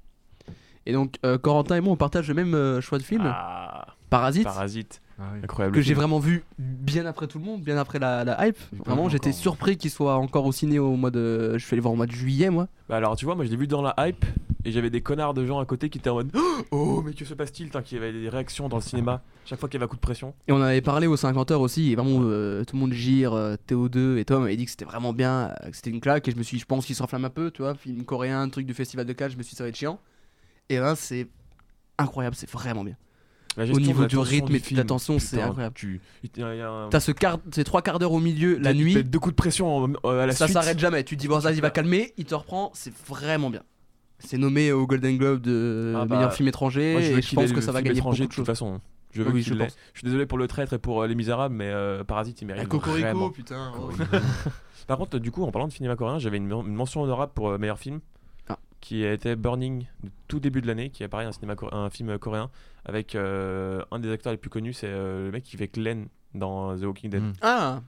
Et 0.87 0.93
donc, 0.93 1.17
euh, 1.25 1.39
Corentin 1.39 1.77
et 1.77 1.81
moi, 1.81 1.93
on 1.93 1.97
partage 1.97 2.29
le 2.29 2.35
même 2.35 2.55
euh, 2.55 2.81
choix 2.81 2.99
de 2.99 3.03
film, 3.03 3.23
Ah, 3.25 3.87
Parasite, 4.11 4.45
Parasite. 4.45 5.01
Ah 5.19 5.25
oui. 5.35 5.41
Incroyable. 5.45 5.75
que 5.77 5.81
j'ai 5.83 5.95
vraiment 5.95 6.19
vu 6.19 6.43
bien 6.59 7.07
après 7.07 7.27
tout 7.29 7.39
le 7.39 7.45
monde, 7.45 7.63
bien 7.63 7.77
après 7.77 7.99
la, 7.99 8.25
la 8.25 8.47
hype. 8.47 8.57
Vraiment, 8.85 9.09
j'étais 9.09 9.29
encore. 9.29 9.41
surpris 9.41 9.77
qu'il 9.77 9.91
soit 9.91 10.17
encore 10.17 10.45
au 10.47 10.53
ciné 10.53 10.79
au 10.79 10.97
mois 10.97 11.11
de. 11.11 11.53
Je 11.59 11.65
suis 11.65 11.75
allé 11.75 11.81
voir 11.81 11.93
au 11.93 11.97
mois 11.97 12.07
de 12.07 12.13
juillet, 12.13 12.51
moi. 12.51 12.67
Bah 12.89 12.97
alors 12.97 13.15
tu 13.17 13.25
vois, 13.25 13.35
moi 13.37 13.45
je 13.45 13.51
l'ai 13.51 13.57
vu 13.57 13.67
dans 13.69 13.83
la 13.83 13.95
hype 13.99 14.25
et 14.65 14.73
j'avais 14.73 14.91
des 14.91 15.01
connards 15.01 15.35
de 15.35 15.45
gens 15.47 15.61
à 15.61 15.65
côté 15.67 15.89
qui 15.91 15.99
étaient 15.99 16.11
en 16.11 16.15
mode 16.17 16.33
Oh 16.73 17.03
mais 17.05 17.13
que 17.15 17.25
se 17.25 17.35
passe-t-il? 17.35 17.71
Tant 17.71 17.83
qu'il 17.83 17.99
y 17.99 18.01
avait 18.01 18.13
des 18.13 18.29
réactions 18.29 18.69
dans 18.69 18.77
le 18.79 18.83
cinéma 18.83 19.23
chaque 19.45 19.59
fois 19.61 19.69
qu'il 19.69 19.79
y 19.79 19.83
avait 19.83 19.85
un 19.85 19.89
coup 19.89 19.97
de 19.97 20.01
pression. 20.01 20.35
Et 20.49 20.53
on 20.53 20.61
avait 20.61 20.81
parlé 20.81 21.07
aux 21.07 21.17
50 21.17 21.51
heures 21.53 21.61
aussi, 21.61 21.93
et 21.93 21.97
vraiment 21.97 22.21
euh, 22.23 22.65
tout 22.65 22.77
le 22.77 22.81
monde 22.81 22.93
gire, 22.93 23.33
euh, 23.35 23.55
Théo2 23.69 24.17
et 24.19 24.25
toi 24.25 24.39
m'avait 24.41 24.57
dit 24.57 24.65
que 24.65 24.71
c'était 24.71 24.85
vraiment 24.85 25.13
bien, 25.13 25.53
que 25.69 25.75
c'était 25.77 25.91
une 25.91 26.01
claque, 26.01 26.27
et 26.29 26.31
je 26.33 26.37
me 26.37 26.43
suis 26.43 26.57
dit, 26.57 26.61
je 26.61 26.67
pense 26.67 26.87
qu'il 26.87 26.95
s'enflamme 26.95 27.25
un 27.25 27.31
peu, 27.31 27.51
tu 27.51 27.63
vois, 27.63 27.75
film 27.75 28.05
coréen, 28.05 28.49
truc 28.49 28.67
du 28.67 28.75
festival 28.75 29.05
de 29.05 29.13
Cannes, 29.13 29.31
je 29.33 29.37
me 29.37 29.43
suis 29.43 29.51
dit, 29.51 29.57
ça 29.57 29.65
va 29.65 29.69
être 29.69 29.77
chiant. 29.77 29.99
Et 30.69 30.79
ben 30.79 30.95
c'est 30.95 31.29
incroyable, 31.99 32.37
c'est 32.37 32.51
vraiment 32.51 32.85
bien. 32.85 32.97
Au 33.59 33.79
niveau 33.81 34.07
du 34.07 34.17
rythme 34.17 34.55
et 34.55 34.61
de 34.61 34.77
l'attention, 34.77 35.19
c'est 35.19 35.41
incroyable. 35.43 35.75
Tu, 35.75 36.01
il 36.23 36.41
y 36.41 36.43
a- 36.43 36.55
il 36.55 36.59
y 36.59 36.63
a 36.63 36.71
un- 36.71 36.89
T'as 36.89 37.01
ce 37.01 37.13
quart, 37.13 37.39
ces 37.53 37.65
trois 37.65 37.83
quarts 37.83 37.99
d'heure 37.99 38.13
au 38.13 38.21
milieu, 38.21 38.57
la 38.59 38.73
nuit, 38.73 39.05
deux 39.05 39.19
coups 39.19 39.35
de 39.35 39.37
pression 39.37 39.77
en- 39.77 39.93
euh, 40.07 40.23
à 40.23 40.27
la 40.27 40.33
ça 40.33 40.49
s'arrête 40.49 40.79
jamais. 40.79 41.05
Tu 41.05 41.17
te 41.17 41.21
dis, 41.21 41.29
bon, 41.29 41.41
ça, 41.41 41.53
il 41.53 41.61
va 41.61 41.71
calmer, 41.71 42.15
il 42.17 42.25
te 42.25 42.35
reprend, 42.35 42.71
c'est 42.75 42.95
vraiment 43.07 43.51
bien. 43.51 43.63
C'est 44.21 44.39
nommé 44.39 44.73
au 44.73 44.87
Golden 44.87 45.19
Globe 45.19 45.41
de 45.43 45.95
Ah 45.97 46.07
bah, 46.07 46.15
meilleur 46.17 46.33
film 46.33 46.49
étranger, 46.49 46.93
Moi, 46.93 47.01
je 47.03 47.07
et 47.19 47.23
je 47.23 47.35
pense 47.35 47.53
que 47.53 47.61
ça 47.61 47.73
va 47.73 47.83
gagner 47.83 48.01
beaucoup 48.01 48.15
de 48.17 48.23
de 48.23 48.27
toute 48.29 48.47
façon. 48.47 48.81
Je 49.11 49.23
veux 49.23 49.31
Oui, 49.31 49.43
je 49.43 49.53
pense. 49.53 49.77
Je 49.93 49.99
suis 49.99 50.05
désolé 50.07 50.25
pour 50.25 50.39
le 50.39 50.47
traître 50.47 50.73
et 50.73 50.79
pour 50.79 51.03
euh, 51.03 51.07
Les 51.07 51.15
Misérables, 51.15 51.55
mais 51.55 51.69
euh, 51.69 52.03
Parasite 52.05 52.41
il 52.41 52.47
mérite 52.47 52.67
Cocorico, 52.69 53.31
putain. 53.31 53.73
oh. 53.79 53.91
Par 54.87 54.97
contre, 54.97 55.19
du 55.19 55.31
coup, 55.31 55.43
en 55.45 55.51
parlant 55.53 55.69
de 55.69 55.73
cinéma 55.73 55.97
coréen, 55.97 56.19
j'avais 56.19 56.39
une, 56.39 56.47
men- 56.47 56.65
une 56.67 56.75
mention 56.75 57.03
honorable 57.03 57.33
pour 57.35 57.51
euh, 57.51 57.59
meilleur 57.59 57.79
film. 57.79 58.01
Qui 58.83 59.05
était 59.05 59.37
Burning, 59.37 59.87
de 60.03 60.11
tout 60.29 60.41
début 60.41 60.61
de 60.61 60.67
l'année, 60.67 60.91
qui 60.91 61.03
est 61.05 61.09
pareil 61.09 61.27
un, 61.27 61.33
cinéma 61.33 61.55
un 61.71 61.89
film 61.89 62.19
coréen, 62.19 62.51
avec 62.85 63.15
euh, 63.15 63.81
un 63.93 64.01
des 64.01 64.11
acteurs 64.11 64.33
les 64.33 64.37
plus 64.37 64.51
connus, 64.51 64.75
c'est 64.75 64.89
euh, 64.91 65.27
le 65.27 65.31
mec 65.33 65.45
qui 65.45 65.57
fait 65.57 65.69
Glenn 65.73 66.09
dans 66.35 66.77
The 66.77 66.83
Walking 66.83 67.09
Dead. 67.11 67.23
Mm. 67.23 67.33
Ah 67.43 67.81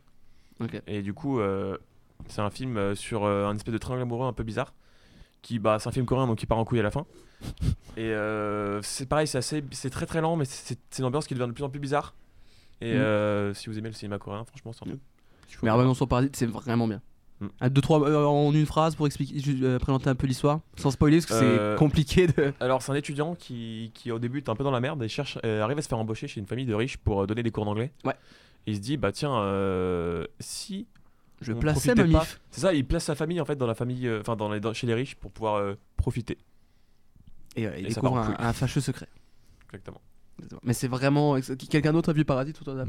Ok. 0.61 0.81
Et 0.87 1.03
du 1.03 1.13
coup, 1.13 1.41
euh, 1.41 1.77
c'est 2.29 2.41
un 2.41 2.51
film 2.51 2.95
sur 2.95 3.25
euh, 3.25 3.47
un 3.47 3.57
espèce 3.57 3.73
de 3.75 3.79
triangle 3.79 4.03
amoureux 4.03 4.27
un 4.27 4.33
peu 4.33 4.45
bizarre. 4.45 4.73
Qui, 5.43 5.59
bah, 5.59 5.79
c'est 5.81 5.89
un 5.89 5.93
film 5.93 6.07
coréen 6.07 6.27
donc 6.29 6.39
qui 6.39 6.47
part 6.47 6.59
en 6.59 6.65
couille 6.65 6.79
à 6.79 6.85
la 6.85 6.91
fin. 6.93 7.05
Et 7.97 8.13
euh, 8.13 8.81
c'est 8.83 9.07
pareil, 9.07 9.27
c'est 9.27 9.39
assez, 9.39 9.63
c'est 9.73 9.91
très 9.91 10.07
très 10.07 10.21
lent, 10.21 10.37
mais 10.37 10.45
c'est 10.47 10.79
c'est 10.91 11.01
une 11.03 11.07
ambiance 11.07 11.27
qui 11.27 11.35
devient 11.35 11.47
de 11.49 11.53
plus 11.53 11.65
en 11.65 11.69
plus 11.71 11.81
bizarre. 11.81 12.15
Et 12.81 12.95
Mm. 12.95 12.99
euh, 12.99 13.55
si 13.55 13.69
vous 13.69 13.79
aimez 13.79 13.89
le 13.89 13.95
cinéma 13.95 14.19
coréen, 14.19 14.45
franchement, 14.45 14.73
c'est 14.73 14.87
un 14.89 14.93
faut 14.93 15.67
Mais. 15.67 15.71
Revenons 15.71 15.95
sur 15.95 16.07
Parasite, 16.09 16.37
c'est 16.37 16.47
vraiment 16.47 16.87
bien. 16.89 17.03
Mm. 17.41 17.47
Un, 17.61 17.69
deux, 17.71 17.81
trois, 17.81 18.01
euh, 18.09 18.25
en 18.27 18.53
une 18.53 18.65
phrase 18.67 18.95
pour 18.95 19.07
expliquer, 19.07 19.41
euh, 19.63 19.79
présenter 19.79 20.09
un 20.09 20.15
peu 20.15 20.27
l'histoire, 20.27 20.61
sans 20.77 20.91
spoiler, 20.93 21.17
parce 21.19 21.27
que 21.27 21.35
Euh, 21.35 21.73
c'est 21.73 21.79
compliqué 21.79 22.27
de. 22.29 22.53
Alors, 22.61 22.81
c'est 22.83 22.93
un 22.93 22.95
étudiant 22.95 23.35
qui, 23.35 23.91
qui, 23.95 24.13
au 24.13 24.19
début, 24.21 24.39
est 24.39 24.49
un 24.49 24.55
peu 24.55 24.63
dans 24.65 24.71
la 24.71 24.81
merde 24.81 25.03
et 25.03 25.09
cherche, 25.09 25.39
euh, 25.45 25.63
arrive 25.63 25.79
à 25.79 25.83
se 25.83 25.89
faire 25.89 25.99
embaucher 25.99 26.29
chez 26.29 26.41
une 26.41 26.47
famille 26.47 26.67
de 26.67 26.75
riches 26.75 26.97
pour 26.97 27.23
euh, 27.23 27.27
donner 27.27 27.43
des 27.43 27.51
cours 27.51 27.65
d'anglais. 27.65 27.93
Ouais. 28.05 28.15
Il 28.67 28.77
se 28.77 28.81
dit, 28.81 28.97
bah 28.97 29.13
tiens, 29.13 29.35
euh, 29.37 30.25
si. 30.41 30.87
Je 31.41 31.53
plaçais 31.53 31.95
ma 31.95 32.05
mif. 32.05 32.41
C'est 32.51 32.61
ça, 32.63 32.73
il 32.73 32.87
place 32.87 33.05
sa 33.05 33.15
famille 33.17 33.41
en 33.41 33.45
fait 33.45 33.57
dans 33.57 33.67
la 33.67 33.75
famille, 33.75 34.07
euh, 34.07 34.21
enfin 34.21 34.37
dans 34.37 34.57
dans- 34.59 34.73
chez 34.73 34.87
les 34.87 34.95
riches 34.95 35.17
pour 35.17 35.31
pouvoir 35.33 35.57
euh, 35.57 35.75
profiter. 35.97 36.39
Et, 37.57 37.67
euh, 37.67 37.77
il 37.77 37.87
Et 37.87 37.89
découvre 37.89 38.17
un, 38.39 38.53
fâcheux 38.53 38.81
secret. 38.81 39.09
Exactement. 39.67 40.01
Mais 40.63 40.73
c'est 40.73 40.89
vraiment. 40.89 41.37
Quelqu'un 41.69 41.93
d'autre 41.93 42.11
a 42.11 42.13
vu 42.13 42.25
Parasite 42.25 42.61
ou 42.61 42.65
toi 42.65 42.75
t'as 42.77 42.85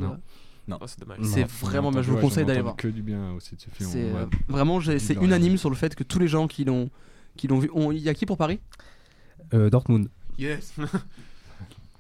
Non. 0.68 0.78
Oh, 0.82 0.86
c'est 0.88 1.00
dommage. 1.00 1.20
C'est 1.24 1.42
Non, 1.42 1.48
vraiment, 1.62 1.92
bah, 1.92 2.02
je 2.02 2.10
vous 2.12 2.18
conseille 2.18 2.46
d'aller 2.46 2.62
voir. 2.62 2.76
que 2.76 2.88
du 2.88 3.02
bien 3.04 3.32
aussi 3.34 3.56
de 3.56 3.62
ce 3.62 3.70
film. 3.70 3.90
C'est 3.90 4.04
ouais. 4.12 4.20
euh, 4.22 4.26
vraiment, 4.48 4.80
c'est 4.82 5.14
unanime 5.16 5.58
sur 5.58 5.70
le 5.70 5.76
fait 5.76 5.94
que 5.96 6.04
tous 6.04 6.20
les 6.20 6.28
gens 6.28 6.48
qui 6.48 6.66
l'ont 6.66 6.90
qui 7.38 7.48
l'ont 7.48 7.60
vu. 7.60 7.70
on- 7.74 7.92
Il 7.92 8.00
y 8.00 8.10
a 8.10 8.14
qui 8.14 8.26
pour 8.26 8.38
Paris? 8.38 8.60
Euh, 9.54 9.70
Dortmund. 9.70 10.10
Yes. 10.40 10.74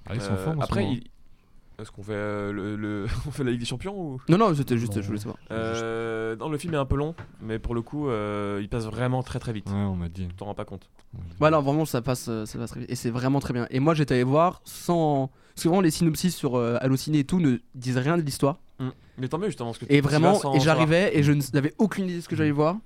Ah, 0.07 0.13
ils 0.13 0.21
sont 0.21 0.33
Euh, 0.33 0.43
forts 0.45 0.53
en 0.53 0.59
ce 0.59 0.63
après, 0.65 0.83
moment. 0.83 0.97
Est-ce 1.79 1.91
qu'on 1.91 2.03
fait, 2.03 2.13
euh, 2.13 2.51
le, 2.51 2.75
le- 2.75 3.05
on 3.27 3.31
fait 3.31 3.43
la 3.43 3.51
Ligue 3.51 3.59
des 3.59 3.65
Champions 3.65 3.95
ou? 3.99 4.21
Non, 4.29 4.37
non, 4.37 4.53
c'était 4.55 4.77
juste, 4.77 4.95
Non. 4.95 5.01
je 5.01 5.07
voulais 5.07 5.19
savoir. 5.19 5.37
Euh, 5.51 6.35
non, 6.35 6.49
le 6.49 6.57
film 6.57 6.73
est 6.73 6.77
un 6.77 6.85
peu 6.85 6.95
long, 6.95 7.15
mais 7.41 7.59
pour 7.59 7.75
le 7.75 7.81
coup, 7.81 8.07
euh, 8.09 8.59
il 8.61 8.69
passe 8.69 8.85
vraiment 8.85 9.23
très 9.23 9.39
très 9.39 9.53
vite. 9.53 9.67
Ouais, 9.69 9.75
on 9.75 9.95
m'a 9.95 10.09
dit. 10.09 10.27
Tu 10.27 10.35
t'en 10.35 10.45
rends 10.45 10.53
pas 10.55 10.65
compte. 10.65 10.89
Voilà, 11.39 11.59
vraiment, 11.59 11.85
ça 11.85 12.01
passe, 12.01 12.27
euh, 12.29 12.45
ça 12.45 12.57
passe 12.59 12.71
très 12.71 12.81
vite. 12.81 12.89
Et 12.91 12.95
c'est 12.95 13.09
vraiment 13.09 13.39
très 13.39 13.53
bien. 13.53 13.67
Et 13.69 13.79
moi, 13.79 13.93
j'étais 13.93 14.15
allé 14.15 14.23
voir 14.23 14.61
sans. 14.65 15.29
Parce 15.53 15.63
que 15.63 15.69
vraiment, 15.69 15.81
les 15.81 15.91
synopsis 15.91 16.35
sur 16.35 16.55
euh, 16.55 16.77
Allociné 16.81 17.19
et 17.19 17.23
tout 17.23 17.39
ne 17.39 17.57
disent 17.75 17.97
rien 17.97 18.17
de 18.17 18.21
l'histoire. 18.23 18.59
Mais 19.17 19.29
tant 19.29 19.37
mieux 19.37 19.45
justement. 19.47 19.69
Parce 19.69 19.77
que 19.77 19.85
Et 19.85 19.95
tu 19.97 20.01
vas 20.01 20.09
vraiment, 20.09 20.33
sans 20.35 20.53
et 20.53 20.59
savoir. 20.59 20.63
j'arrivais 20.77 21.17
et 21.17 21.23
je 21.23 21.31
n'avais 21.53 21.73
aucune 21.77 22.05
idée 22.05 22.17
de 22.17 22.21
ce 22.21 22.27
que 22.27 22.35
j'allais 22.35 22.51
voir. 22.51 22.77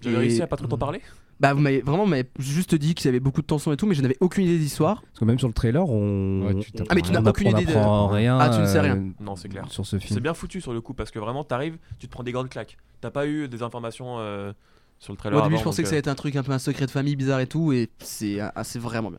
J'avais 0.00 0.14
Et- 0.14 0.18
réussi 0.20 0.42
à 0.42 0.46
pas 0.46 0.56
trop 0.56 0.68
t'en 0.68 0.78
parler. 0.78 1.00
Bah, 1.42 1.52
vous 1.54 1.60
m'avez 1.60 1.80
vraiment, 1.80 2.04
vous 2.04 2.10
m'avez 2.10 2.28
juste 2.38 2.74
dit 2.76 2.94
qu'il 2.94 3.06
y 3.06 3.08
avait 3.08 3.18
beaucoup 3.20 3.42
de 3.42 3.46
tension 3.46 3.72
et 3.72 3.76
tout, 3.76 3.84
mais 3.86 3.94
je 3.96 4.00
n'avais 4.02 4.16
aucune 4.20 4.44
idée 4.44 4.54
de 4.56 4.62
l'histoire. 4.62 5.02
Parce 5.02 5.18
que 5.18 5.24
même 5.24 5.38
sur 5.40 5.48
le 5.48 5.52
trailer, 5.54 5.84
on. 5.86 6.46
Ouais, 6.46 6.54
tu 6.62 6.70
t'apprends 6.70 6.86
Ah, 6.90 6.94
mais 6.94 7.02
tu 7.02 7.10
rien. 7.10 7.20
n'as 7.20 7.30
aucune 7.30 7.48
idée 7.48 7.64
de- 7.64 7.72
rien. 8.14 8.38
Ah, 8.38 8.48
tu 8.48 8.60
ne 8.60 8.66
sais 8.66 8.78
rien. 8.80 8.96
euh, 8.96 9.10
Non, 9.20 9.34
c'est 9.34 9.48
clair. 9.48 9.64
Sur 9.68 9.84
ce 9.84 9.98
C'est 9.98 10.06
film. 10.06 10.20
bien 10.20 10.34
foutu 10.34 10.60
sur 10.60 10.72
le 10.72 10.80
coup 10.80 10.94
parce 10.94 11.10
que 11.10 11.18
vraiment, 11.18 11.42
t'arrives, 11.44 11.78
tu 11.98 12.06
te 12.06 12.12
prends 12.12 12.22
des 12.22 12.30
grandes 12.32 12.48
claques. 12.48 12.76
T'as 13.00 13.10
pas 13.10 13.26
eu 13.26 13.48
des 13.48 13.62
informations 13.64 14.20
euh, 14.20 14.52
sur 15.00 15.12
le 15.12 15.16
trailer. 15.16 15.36
Au 15.36 15.42
début, 15.42 15.54
avant, 15.54 15.58
je 15.60 15.64
pensais 15.64 15.82
que 15.82 15.88
ça 15.88 15.94
allait 15.94 15.98
être 15.98 16.06
un 16.08 16.14
truc 16.14 16.36
un 16.36 16.44
peu 16.44 16.52
un 16.52 16.60
secret 16.60 16.86
de 16.86 16.92
famille 16.92 17.16
bizarre 17.16 17.40
et 17.40 17.48
tout, 17.48 17.72
et 17.72 17.90
c'est 17.98 18.38
ah, 18.40 18.62
c'est 18.62 18.78
vraiment 18.78 19.10
bien. 19.10 19.18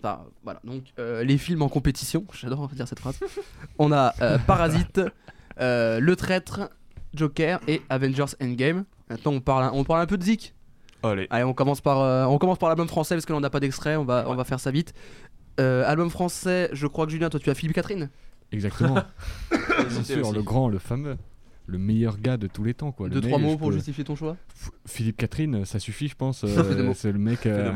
Enfin, 0.00 0.20
voilà, 0.44 0.60
donc 0.62 0.84
euh, 1.00 1.24
les 1.24 1.38
films 1.38 1.62
en 1.62 1.68
compétition, 1.68 2.24
j'adore 2.40 2.68
dire 2.68 2.86
cette 2.86 3.00
phrase. 3.00 3.18
On 3.80 3.90
a 3.90 4.14
euh, 4.22 4.38
Parasite, 4.46 5.00
euh, 5.60 5.98
Le 5.98 6.14
Traître, 6.14 6.70
Joker 7.14 7.58
et 7.66 7.82
Avengers 7.88 8.36
Endgame. 8.40 8.84
Maintenant, 9.10 9.32
on 9.32 9.40
parle, 9.40 9.64
un- 9.64 9.72
on 9.72 9.82
parle 9.82 10.00
un 10.02 10.06
peu 10.06 10.16
de 10.18 10.22
Zik. 10.22 10.54
Allez. 11.04 11.26
Allez, 11.30 11.44
on 11.44 11.54
commence 11.54 11.80
par, 11.80 12.00
euh, 12.00 12.24
on 12.26 12.38
commence 12.38 12.58
par 12.58 12.68
l'album 12.68 12.88
français 12.88 13.14
parce 13.14 13.24
que 13.26 13.32
là, 13.32 13.36
on 13.38 13.40
n'a 13.40 13.50
pas 13.50 13.60
d'extrait, 13.60 13.96
on 13.96 14.04
va, 14.04 14.24
on 14.28 14.34
va 14.34 14.44
faire 14.44 14.60
ça 14.60 14.70
vite. 14.70 14.94
Euh, 15.60 15.84
album 15.86 16.10
français, 16.10 16.68
je 16.72 16.86
crois 16.86 17.06
que 17.06 17.12
Julien, 17.12 17.28
toi 17.30 17.38
tu 17.38 17.48
as 17.50 17.54
Philippe 17.54 17.74
Catherine 17.76 18.10
Exactement. 18.50 18.94
Bien 19.50 20.02
sûr, 20.02 20.26
aussi. 20.26 20.34
le 20.34 20.42
grand, 20.42 20.68
le 20.68 20.78
fameux. 20.78 21.16
Le 21.66 21.78
meilleur 21.78 22.18
gars 22.18 22.36
de 22.36 22.46
tous 22.46 22.62
les 22.62 22.74
temps, 22.74 22.92
quoi. 22.92 23.08
Le 23.08 23.14
Deux, 23.14 23.20
mec, 23.20 23.30
trois 23.30 23.38
mots 23.38 23.56
pour 23.56 23.68
peux- 23.68 23.74
justifier 23.74 24.04
ton 24.04 24.16
choix 24.16 24.36
F- 24.54 24.70
Philippe 24.86 25.16
Catherine, 25.16 25.64
ça 25.64 25.78
suffit, 25.78 26.08
je 26.08 26.14
pense. 26.14 26.44
Euh, 26.44 26.92
c'est 26.94 27.10
le 27.10 27.18
mec. 27.18 27.46
Euh, 27.46 27.72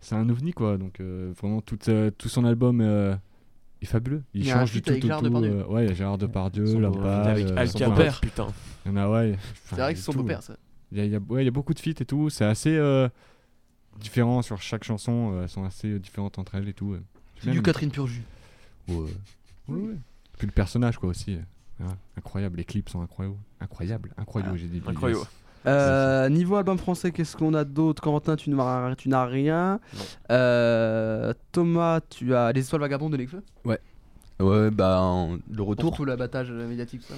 c'est 0.00 0.14
un 0.14 0.28
ovni, 0.28 0.52
quoi. 0.52 0.76
Donc, 0.76 1.00
euh, 1.00 1.32
vraiment, 1.40 1.62
tout, 1.62 1.78
euh, 1.88 2.10
tout 2.10 2.28
son 2.28 2.44
album 2.44 2.80
euh, 2.82 3.14
est 3.80 3.86
fabuleux. 3.86 4.22
Il, 4.34 4.46
change 4.46 4.72
du 4.72 4.82
tout 4.82 4.92
tout. 4.92 5.08
Euh, 5.10 5.64
ouais, 5.68 5.84
il 5.84 5.88
y 5.88 5.90
a 5.90 5.94
Gérard 5.94 6.18
Depardieu, 6.18 6.64
beau- 6.64 7.00
Avec 7.02 7.46
euh. 7.50 7.90
Père, 7.94 8.20
putain. 8.20 8.48
Il 8.84 8.92
y 8.92 8.94
en 8.94 8.96
a, 8.98 9.08
ouais. 9.08 9.36
C'est 9.64 9.76
vrai 9.76 9.92
que 9.94 9.98
c'est 9.98 10.04
son 10.04 10.12
tout. 10.12 10.18
beau-père, 10.18 10.42
ça. 10.42 10.56
Il 10.94 10.98
y 10.98 11.02
a, 11.02 11.04
il 11.06 11.10
y 11.12 11.16
a- 11.16 11.20
ouais, 11.28 11.42
il 11.42 11.44
y 11.44 11.48
a 11.48 11.50
beaucoup 11.50 11.74
de 11.74 11.78
feats 11.80 12.00
et 12.00 12.04
tout. 12.06 12.30
C'est 12.30 12.44
assez 12.44 12.74
euh, 12.76 13.08
différent 14.00 14.40
sur 14.42 14.62
chaque 14.62 14.84
chanson. 14.84 15.32
euh, 15.34 15.42
elles 15.42 15.48
sont 15.48 15.64
assez 15.64 15.88
euh, 15.88 15.98
différentes 15.98 16.38
entre 16.38 16.54
elles 16.54 16.68
et 16.68 16.72
tout. 16.72 16.92
euh. 16.92 17.02
C'est 17.42 17.50
du. 17.50 17.60
Catherine 17.62 17.90
Pur 17.90 18.06
Jus. 18.06 18.22
Ouais. 18.88 18.96
Ouais, 19.68 19.76
ouais. 19.80 19.94
Puis 20.38 20.46
le 20.46 20.52
personnage, 20.52 20.96
quoi, 20.98 21.08
aussi. 21.10 21.36
hein, 21.82 21.96
incroyable. 22.16 22.56
Les 22.58 22.64
clips 22.64 22.88
sont 22.88 23.02
incroyables. 23.02 23.36
Incroyable. 23.60 24.10
Incroyable, 24.16 24.56
j'ai 24.56 24.66
dit. 24.68 24.80
Incroyable. 24.86 25.22
Euh, 25.66 26.28
niveau 26.28 26.56
album 26.56 26.76
français, 26.78 27.10
qu'est-ce 27.10 27.36
qu'on 27.36 27.54
a 27.54 27.64
d'autre? 27.64 28.02
Quentin, 28.02 28.36
tu 28.36 28.50
n'as 28.50 28.94
tu 28.96 29.08
n'as 29.08 29.24
rien. 29.24 29.80
Euh, 30.30 31.32
Thomas, 31.52 32.00
tu 32.02 32.34
as 32.34 32.52
Les 32.52 32.66
Étoiles 32.66 32.82
Vagabondes 32.82 33.12
de 33.12 33.16
Nekfeu 33.16 33.42
Ouais, 34.40 34.70
bah, 34.70 35.00
en- 35.00 35.34
le 35.48 35.56
Pour 35.56 35.68
retour. 35.68 35.96
tout 35.96 36.04
l'abattage 36.04 36.50
médiatique, 36.50 37.02
ça. 37.02 37.14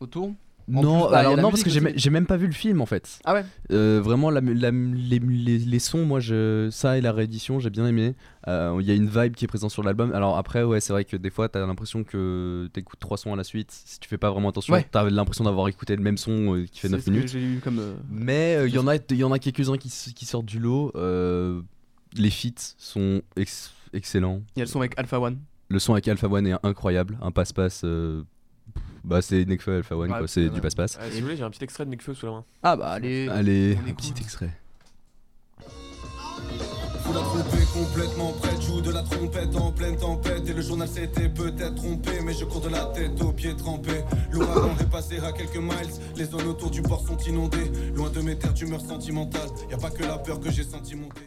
Autour? 0.00 0.32
Non, 0.68 1.02
plus, 1.02 1.10
bah, 1.12 1.18
alors 1.18 1.36
non, 1.36 1.50
parce 1.50 1.62
que 1.62 1.70
j'ai 1.70 2.10
même- 2.10 2.26
pas 2.26 2.36
vu 2.36 2.46
le 2.46 2.52
film 2.52 2.80
en 2.80 2.86
fait. 2.86 3.18
Ah 3.24 3.34
ouais 3.34 3.44
Euh, 3.72 4.00
vraiment, 4.02 4.30
la, 4.30 4.40
la 4.40 4.70
les, 4.70 5.18
les- 5.18 5.58
les 5.58 5.78
sons, 5.78 6.04
moi, 6.04 6.20
je, 6.20 6.68
ça 6.70 6.96
et 6.98 7.00
la 7.00 7.12
réédition, 7.12 7.58
j'ai 7.58 7.70
bien 7.70 7.86
aimé. 7.86 8.14
Euh, 8.48 8.76
Il 8.80 8.86
y 8.86 8.90
a 8.90 8.94
une 8.94 9.08
vibe 9.08 9.34
qui 9.34 9.44
est 9.44 9.48
présente 9.48 9.70
sur 9.70 9.82
l'album. 9.82 10.12
Alors 10.12 10.36
après, 10.38 10.62
ouais, 10.62 10.80
c'est 10.80 10.92
vrai 10.92 11.04
que 11.04 11.16
des 11.16 11.30
fois, 11.30 11.48
t'as 11.48 11.64
l'impression 11.66 12.04
que 12.04 12.68
t'écoutes 12.72 13.00
trois 13.00 13.16
sons 13.16 13.32
à 13.32 13.36
la 13.36 13.44
suite. 13.44 13.70
Si 13.70 13.98
tu 14.00 14.08
fais 14.08 14.18
pas 14.18 14.30
vraiment 14.30 14.48
attention, 14.50 14.74
Ouais. 14.74 14.86
t'as 14.90 15.08
l'impression 15.10 15.44
d'avoir 15.44 15.68
écouté 15.68 15.96
le 15.96 16.02
même 16.02 16.16
son 16.16 16.54
euh, 16.56 16.64
qui 16.70 16.80
fait 16.80 16.88
C'est 16.88 16.92
9 16.92 17.00
ce 17.00 17.06
que 17.06 17.10
minutes. 17.10 17.28
J'ai 17.28 17.42
eu 17.42 17.58
comme. 17.62 17.78
euh, 17.78 17.94
Mais 18.10 18.56
euh, 18.56 18.68
il 18.68 18.74
y 18.74 18.78
en 18.78 18.86
a, 18.88 18.96
il 18.96 19.16
y 19.16 19.24
en 19.24 19.32
a 19.32 19.38
quelques-uns 19.38 19.76
qui, 19.76 19.88
s- 19.88 20.12
qui 20.14 20.26
sortent 20.26 20.46
du 20.46 20.58
lot. 20.58 20.92
Euh, 20.96 21.60
les 22.16 22.30
feats 22.30 22.74
sont 22.78 23.22
ex- 23.36 23.72
excellents. 23.92 24.42
Il 24.56 24.60
y 24.60 24.62
a 24.62 24.64
le 24.64 24.70
son 24.70 24.80
avec 24.80 24.98
Alpha 24.98 25.18
One. 25.20 25.38
Le 25.68 25.78
son 25.78 25.92
avec 25.94 26.06
Alpha 26.08 26.28
One 26.28 26.46
est 26.46 26.54
incroyable. 26.62 27.18
Un 27.22 27.30
passe-passe. 27.30 27.82
euh, 27.84 28.22
bah, 29.04 29.22
c'est 29.22 29.44
Nekfeu 29.44 29.76
Alpha 29.78 29.96
One, 29.96 30.10
Ouais, 30.10 30.18
quoi. 30.18 30.28
C'est 30.28 30.48
du 30.48 30.60
passe-passe. 30.60 30.98
Si 31.10 31.16
vous 31.20 31.26
voulez, 31.26 31.36
j'ai 31.36 31.42
un 31.44 31.50
petit 31.50 31.64
extrait 31.64 31.84
de 31.84 31.90
Nekfeu 31.90 32.14
sous 32.14 32.26
la 32.26 32.32
main. 32.32 32.44
Ah 32.62 32.76
bah 32.76 32.88
allez. 32.90 33.28
Allez, 33.28 33.76
un 33.82 33.86
écoute. 33.86 33.96
petit 34.12 34.22
extrait. 34.22 34.50
Faut 37.04 37.12
la 37.12 37.20
tromper 37.20 37.64
complètement 37.74 38.32
prête, 38.32 38.62
joue 38.62 38.80
de 38.80 38.92
la 38.92 39.02
trompette 39.02 39.56
en 39.56 39.72
pleine 39.72 39.96
tempête 39.96 40.48
Et 40.48 40.52
le 40.54 40.62
journal 40.62 40.86
s'était 40.86 41.28
peut-être 41.28 41.74
trompé 41.74 42.12
Mais 42.24 42.32
je 42.32 42.44
cours 42.44 42.60
de 42.60 42.68
la 42.68 42.84
tête 42.86 43.20
aux 43.20 43.32
pieds 43.32 43.56
trempés 43.56 44.04
L'ouragan 44.30 44.70
est 44.80 44.88
passé 44.90 45.18
à 45.18 45.32
quelques 45.32 45.56
miles 45.56 45.90
Les 46.16 46.26
zones 46.26 46.46
autour 46.46 46.70
du 46.70 46.80
port 46.80 47.04
sont 47.04 47.16
inondées 47.18 47.72
Loin 47.96 48.08
de 48.08 48.20
mes 48.20 48.38
terres 48.38 48.52
d'humeur 48.54 48.80
sentimentale 48.80 49.48
Y 49.68 49.74
a 49.74 49.78
pas 49.78 49.90
que 49.90 50.04
la 50.04 50.18
peur 50.18 50.38
que 50.38 50.50
j'ai 50.52 50.62
senti 50.62 50.94
monter 50.94 51.22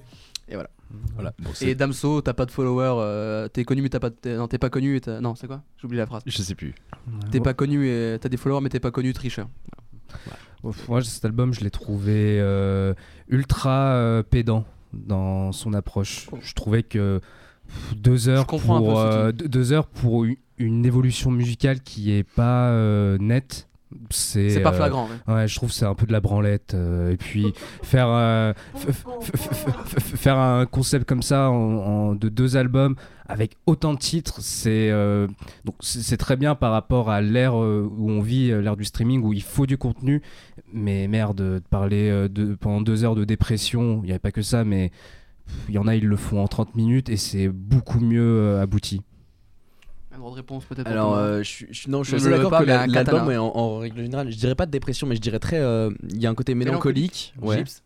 Voilà. 1.15 1.33
Bon, 1.39 1.49
c'est- 1.53 1.67
Et 1.69 1.75
Damso, 1.75 2.21
t'as 2.21 2.33
pas 2.33 2.45
de 2.45 2.51
followers, 2.51 2.95
euh, 2.99 3.47
t'es 3.47 3.65
connu 3.65 3.81
mais 3.81 3.89
t'as 3.89 3.99
pas 3.99 4.09
de... 4.11 4.15
t'es- 4.15 4.37
Non, 4.37 4.47
t'es 4.47 4.57
pas 4.59 4.69
connu 4.69 4.95
et 4.95 5.01
t'as... 5.01 5.19
Non, 5.19 5.33
c'est 5.35 5.47
quoi? 5.47 5.63
J'ai 5.77 5.85
oublié 5.85 5.99
la 6.01 6.05
phrase. 6.05 6.21
Je 6.25 6.37
sais 6.41 6.55
plus. 6.55 6.75
T'es 7.31 7.39
pas 7.39 7.53
connu 7.53 7.87
et 7.87 8.17
t'as 8.21 8.29
des 8.29 8.37
followers 8.37 8.61
mais 8.61 8.69
t'es 8.69 8.79
pas 8.79 8.91
connu, 8.91 9.11
tricheur. 9.13 9.49
Moi, 10.87 11.01
cet 11.03 11.25
album, 11.25 11.53
je 11.53 11.61
l'ai 11.61 11.69
trouvé 11.71 12.39
euh, 12.39 12.93
ultra 13.27 13.93
euh, 13.95 14.23
pédant 14.23 14.65
dans 14.93 15.51
son 15.51 15.73
approche. 15.73 16.27
Je 16.41 16.53
trouvais 16.53 16.81
que 16.83 17.19
pff, 17.67 17.95
deux 17.97 18.29
heures, 18.29 18.45
pour, 18.47 18.61
peu 18.61 18.99
euh, 18.99 19.31
deux 19.31 19.73
heures 19.73 19.87
pour 19.87 20.25
une, 20.25 20.35
une 20.57 20.85
évolution 20.85 21.29
musicale 21.31 21.81
qui 21.81 22.11
est 22.11 22.23
pas 22.23 22.69
euh, 22.69 23.17
nette, 23.19 23.67
c'est 24.09 24.59
pas 24.61 24.69
euh, 24.69 24.73
flagrant. 24.73 25.07
ouais. 25.27 25.33
Ouais, 25.33 25.47
je 25.47 25.55
trouve 25.55 25.69
que 25.69 25.75
c'est 25.75 25.85
un 25.85 25.95
peu 25.95 26.05
de 26.05 26.11
la 26.11 26.21
branlette. 26.21 26.73
euh, 26.73 27.11
et 27.11 27.17
puis 27.17 27.53
faire, 27.83 28.07
euh, 28.09 28.53
faire 29.99 30.37
un 30.37 30.65
concept 30.65 31.07
comme 31.07 31.21
ça 31.21 31.49
en, 31.49 31.55
en- 31.55 32.15
de 32.15 32.29
deux 32.29 32.57
albums 32.57 32.95
avec 33.27 33.57
autant 33.65 33.93
de 33.93 33.99
titres, 33.99 34.35
c'est 34.41 34.91
donc 35.63 35.75
c'est 35.79 36.17
très 36.17 36.35
bien 36.37 36.53
par 36.53 36.71
rapport 36.71 37.09
à 37.09 37.21
l'ère 37.21 37.55
où 37.55 38.11
on 38.11 38.21
vit, 38.21 38.49
l'ère 38.49 38.75
du 38.77 38.83
streaming 38.85 39.23
où 39.23 39.33
il 39.33 39.41
faut 39.41 39.65
du 39.65 39.77
contenu. 39.79 40.21
Mais 40.71 41.07
merde, 41.07 41.37
de 41.37 41.61
parler 41.69 42.27
de, 42.29 42.53
pendant 42.55 42.81
deux 42.81 43.03
heures 43.03 43.15
de 43.15 43.23
dépression, 43.23 44.01
il 44.03 44.07
n'y 44.07 44.11
avait 44.11 44.19
pas 44.19 44.31
que 44.31 44.43
ça, 44.43 44.63
mais 44.63 44.91
il 45.69 45.73
y 45.75 45.77
en 45.79 45.87
a, 45.87 45.95
ils 45.95 46.05
le 46.05 46.15
font 46.17 46.39
en 46.43 46.47
30 46.47 46.75
minutes 46.75 47.09
et 47.09 47.17
c'est 47.17 47.47
beaucoup 47.49 47.99
mieux 47.99 48.59
abouti. 48.59 49.01
De 50.31 50.35
réponse 50.35 50.65
peut-être. 50.65 50.87
Alors, 50.87 51.15
euh, 51.15 51.39
je 51.39 51.43
suis, 51.49 51.67
je 51.71 51.79
suis- 51.81 51.89
non, 51.91 52.03
je 52.03 52.09
suis 52.09 52.15
assez 52.17 52.29
d'accord 52.29 52.59
que 52.59 52.63
la- 52.65 52.87
l'album, 52.87 53.31
est 53.31 53.37
en, 53.37 53.47
en 53.55 53.77
règle 53.79 54.01
générale, 54.01 54.31
je 54.31 54.37
dirais 54.37 54.55
pas 54.55 54.65
de 54.65 54.71
dépression, 54.71 55.07
mais 55.07 55.15
je 55.15 55.21
dirais 55.21 55.39
très. 55.39 55.59
euh, 55.59 55.89
Il 56.09 56.21
y 56.21 56.25
a 56.25 56.29
un 56.29 56.35
côté 56.35 56.55
mélancolique. 56.55 57.33
Ouais. 57.41 57.57
Gyps. 57.59 57.81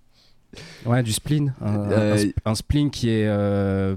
Ouais, 0.85 1.03
du 1.03 1.11
spleen. 1.13 1.53
Euh, 1.61 2.13
un 2.13 2.15
sp- 2.15 2.33
un 2.45 2.55
spleen 2.55 2.89
qui 2.89 3.09
est, 3.09 3.27
euh, 3.27 3.95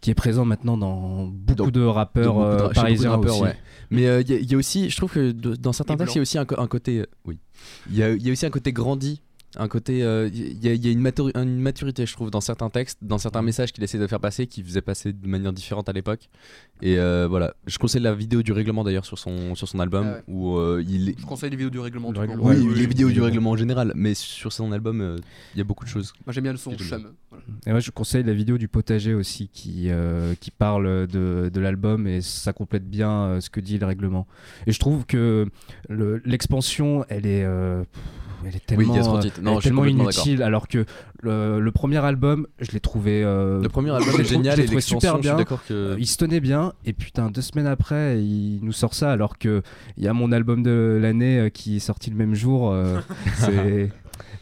qui 0.00 0.10
est 0.10 0.14
présent 0.14 0.44
maintenant 0.44 0.76
dans 0.76 1.26
beaucoup 1.26 1.70
Dans- 1.70 1.80
de 1.80 1.84
rappeurs 1.84 2.68
de 2.68 2.74
parisiens 2.74 3.10
rappeurs, 3.12 3.34
aussi. 3.34 3.42
ouais. 3.44 3.56
Mais 3.90 4.06
euh, 4.06 4.20
il 4.20 4.28
y, 4.30 4.34
a- 4.34 4.38
il 4.38 4.50
y 4.52 4.54
a 4.54 4.58
aussi, 4.58 4.90
je 4.90 4.96
trouve 4.96 5.12
que 5.12 5.30
de- 5.32 5.54
dans 5.56 5.72
certains 5.72 5.96
textes, 5.96 6.14
il 6.14 6.18
y 6.18 6.20
a 6.20 6.22
aussi 6.22 6.36
un, 6.38 6.44
côté. 6.44 6.98
euh, 7.00 7.06
oui. 7.24 7.38
Il 7.88 7.96
y 7.96 8.02
a, 8.02 8.10
il 8.12 8.22
y 8.26 8.28
a 8.28 8.32
aussi 8.32 8.44
un 8.44 8.50
côté 8.50 8.70
grandi 8.72 9.22
un 9.56 9.68
côté. 9.68 10.02
euh, 10.02 10.28
Il 10.32 10.62
y, 10.64 10.68
a- 10.68 10.74
il 10.74 10.84
y 10.84 10.88
a 10.88 10.92
une, 10.92 11.00
maturi- 11.02 11.32
une 11.36 11.58
maturité, 11.60 12.04
je 12.06 12.12
trouve, 12.12 12.30
dans 12.30 12.40
certains 12.40 12.68
textes, 12.70 12.98
dans 13.02 13.18
certains 13.18 13.42
messages 13.42 13.72
qu'il 13.72 13.82
essaie 13.82 13.98
de 13.98 14.06
faire 14.06 14.20
passer, 14.20 14.46
qu'il 14.46 14.64
faisait 14.64 14.82
passer 14.82 15.12
de 15.12 15.26
manière 15.26 15.52
différente 15.52 15.88
à 15.88 15.92
l'époque. 15.92 16.28
Et 16.82 16.98
euh, 16.98 17.26
voilà. 17.28 17.54
Je 17.66 17.78
conseille 17.78 18.02
la 18.02 18.14
vidéo 18.14 18.42
du 18.42 18.52
règlement 18.52 18.84
d'ailleurs 18.84 19.06
sur 19.06 19.18
son, 19.18 19.54
sur 19.54 19.66
son 19.68 19.80
album, 19.80 20.06
Ah 20.08 20.14
ouais. 20.16 20.22
où 20.28 20.56
euh, 20.58 20.84
il. 20.86 21.14
Je 21.18 21.24
conseille 21.26 21.50
les 21.50 21.56
vidéos 21.56 21.70
du 21.70 21.78
règlement. 21.80 22.12
tout 22.12 22.20
règlement. 22.20 22.44
Oui, 22.44 22.56
les 22.56 22.62
oui, 22.62 22.86
vidéos 22.86 23.08
oui, 23.08 23.14
du 23.14 23.20
règlement 23.22 23.50
en 23.50 23.56
général, 23.56 23.92
mais 23.96 24.14
sur 24.14 24.52
son 24.52 24.70
album, 24.72 25.00
euh, 25.00 25.16
il 25.54 25.58
y 25.58 25.60
a 25.60 25.64
beaucoup 25.64 25.84
de 25.84 25.90
choses. 25.90 26.12
Moi 26.26 26.32
j'aime 26.32 26.44
bien 26.44 26.52
le 26.52 26.58
son 26.58 26.74
chum. 26.76 27.12
Voilà. 27.30 27.44
Et 27.66 27.70
moi, 27.70 27.80
je 27.80 27.90
conseille 27.90 28.24
la 28.24 28.32
vidéo 28.34 28.56
du 28.58 28.68
potager 28.68 29.12
aussi 29.14 29.48
qui, 29.48 29.86
euh, 29.90 30.34
qui 30.40 30.50
parle 30.50 31.06
de, 31.06 31.50
de 31.52 31.60
l'album 31.60 32.06
et 32.06 32.20
ça 32.22 32.52
complète 32.52 32.88
bien 32.88 33.10
euh, 33.24 33.40
ce 33.40 33.50
que 33.50 33.60
dit 33.60 33.78
le 33.78 33.86
règlement. 33.86 34.26
Et 34.66 34.72
je 34.72 34.78
trouve 34.78 35.04
que 35.06 35.46
le- 35.88 36.20
l'expansion, 36.24 37.04
elle 37.08 37.26
est. 37.26 37.44
elle 38.46 38.56
est 38.56 38.64
tellement, 38.66 38.94
euh, 38.94 39.20
elle 39.36 39.42
Non, 39.42 39.58
est 39.58 39.62
tellement 39.62 39.84
inutile 39.84 40.42
alors 40.42 40.68
que 40.68 40.84
le, 41.22 41.60
le 41.60 41.72
premier 41.72 41.98
album 42.04 42.46
je 42.60 42.70
l'ai 42.72 42.80
trouvé 42.80 43.22
euh, 43.24 43.60
Le 43.62 43.68
premier 43.68 43.90
album 43.90 44.20
est 44.20 44.24
génial 44.24 44.56
je 44.60 44.62
trouvé 44.66 44.80
super 44.80 45.18
bien 45.18 45.42
que. 45.44 45.54
Euh, 45.70 45.96
il 45.98 46.06
se 46.06 46.16
tenait 46.16 46.40
bien 46.40 46.72
et 46.84 46.92
putain 46.92 47.30
deux 47.30 47.42
semaines 47.42 47.66
après 47.66 48.22
il 48.22 48.60
nous 48.62 48.72
sort 48.72 48.94
ça 48.94 49.10
alors 49.12 49.38
que 49.38 49.62
il 49.96 50.04
y 50.04 50.08
a 50.08 50.12
mon 50.12 50.30
album 50.32 50.62
de 50.62 50.98
l'année 51.00 51.38
euh, 51.38 51.48
qui 51.48 51.76
est 51.76 51.80
sorti 51.80 52.10
le 52.10 52.16
même 52.16 52.34
jour 52.34 52.74
c'est 53.36 53.90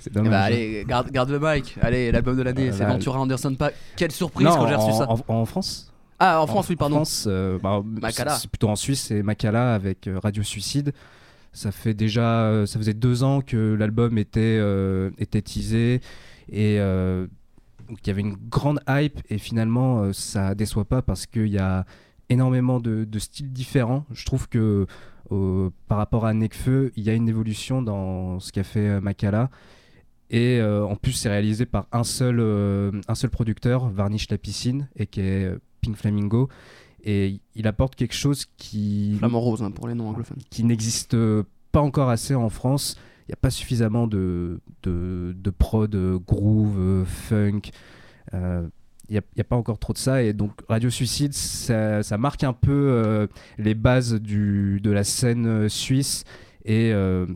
Eh 0.06 0.10
dommage 0.10 0.30
bah 0.30 0.40
allez, 0.42 0.84
garde, 0.86 1.10
garde 1.10 1.30
le 1.30 1.40
mic. 1.40 1.76
Allez, 1.82 2.12
l'album 2.12 2.36
de 2.36 2.42
l'année, 2.42 2.68
Euh, 2.68 2.72
c'est 2.72 2.84
là, 2.84 2.90
Ventura 2.90 3.18
Anderson. 3.20 3.54
Pas... 3.56 3.70
Quelle 3.96 4.12
surprise 4.12 4.46
non 4.46 4.54
quand 4.54 4.68
j'ai 4.68 4.74
reçu 4.76 4.92
ça. 4.92 5.10
en- 5.10 5.18
en 5.26 5.44
France 5.46 5.92
Ah, 6.20 6.40
en 6.40 6.46
France, 6.46 6.68
oui, 6.68 6.76
pardon. 6.76 6.96
En 6.96 6.98
France, 7.00 7.24
euh, 7.26 7.58
bah, 7.60 7.82
c'est- 8.12 8.48
plutôt 8.48 8.68
en 8.68 8.76
Suisse, 8.76 9.02
c'est 9.08 9.22
Makala 9.22 9.74
avec 9.74 10.08
Radio 10.22 10.42
Suicide. 10.44 10.92
Ça 11.56 11.72
fait 11.72 11.94
déjà, 11.94 12.42
euh, 12.42 12.66
ça 12.66 12.78
faisait 12.78 12.92
deux 12.92 13.22
ans 13.22 13.40
que 13.40 13.72
l'album 13.72 14.18
était 14.18 14.58
euh, 14.60 15.10
était 15.16 15.40
teasé 15.40 16.02
et 16.52 16.78
euh, 16.78 17.26
donc 17.88 17.98
il 18.04 18.08
y 18.08 18.10
avait 18.10 18.20
une 18.20 18.36
grande 18.50 18.78
hype 18.86 19.20
et 19.30 19.38
finalement 19.38 20.12
ça 20.12 20.54
déçoit 20.54 20.84
pas 20.84 21.00
parce 21.00 21.24
qu'il 21.24 21.46
y 21.46 21.56
a 21.56 21.86
énormément 22.28 22.78
de, 22.78 23.18
styles 23.18 23.50
différents. 23.54 24.04
Je 24.12 24.26
trouve 24.26 24.50
que 24.50 24.86
par 25.88 25.96
rapport 25.96 26.26
à 26.26 26.34
Nekfeu, 26.34 26.92
il 26.94 27.04
y 27.04 27.10
a 27.10 27.14
une 27.14 27.28
évolution 27.28 27.80
dans 27.80 28.38
ce 28.38 28.52
qu'a 28.52 28.62
fait 28.62 29.00
Makala. 29.00 29.48
Et 30.28 30.60
en 30.60 30.96
plus, 30.96 31.12
c'est 31.12 31.28
réalisé 31.28 31.64
par 31.64 31.86
un 31.92 32.02
seul, 32.04 32.40
un 32.40 33.14
seul 33.14 33.30
producteur, 33.30 33.88
Varnish 33.88 34.28
la 34.30 34.38
piscine, 34.38 34.88
et 34.96 35.06
qui 35.06 35.20
est 35.20 35.48
Pink 35.80 35.96
Flamingo. 35.96 36.48
Et 37.08 37.40
il 37.54 37.66
apporte 37.68 37.94
quelque 37.94 38.14
chose 38.14 38.46
qui, 38.56 39.14
Flamand 39.18 39.40
rose 39.40 39.62
hein, 39.62 39.70
pour 39.70 39.86
les 39.86 39.94
non 39.94 40.08
anglophones. 40.08 40.38
qui 40.50 40.64
n'existe 40.64 41.16
pas 41.70 41.80
encore 41.80 42.10
assez 42.10 42.34
en 42.34 42.48
France. 42.48 42.98
Il 43.20 43.30
n'y 43.30 43.34
a 43.34 43.40
pas 43.40 43.50
suffisamment 43.50 44.06
de, 44.08 44.60
de, 44.82 45.34
de 45.36 45.50
prod, 45.50 45.94
euh, 45.94 46.18
groove, 46.18 46.76
euh, 46.78 47.04
funk. 47.04 47.70
Euh, 48.34 48.68
Il 49.08 49.12
n'y 49.12 49.40
a, 49.40 49.44
pas 49.44 49.56
encore 49.56 49.78
trop 49.78 49.92
de 49.92 49.98
ça. 49.98 50.22
Et 50.22 50.32
donc, 50.32 50.52
Radio 50.68 50.90
Suicide, 50.90 51.32
ça, 51.32 52.02
ça 52.02 52.18
marque 52.18 52.42
un 52.42 52.52
peu 52.52 52.72
euh, 52.72 53.28
les 53.56 53.74
bases 53.74 54.14
du, 54.14 54.80
de 54.80 54.90
la 54.90 55.04
scène 55.04 55.46
euh, 55.46 55.68
suisse. 55.68 56.24
Et 56.64 56.92
euh, 56.92 57.26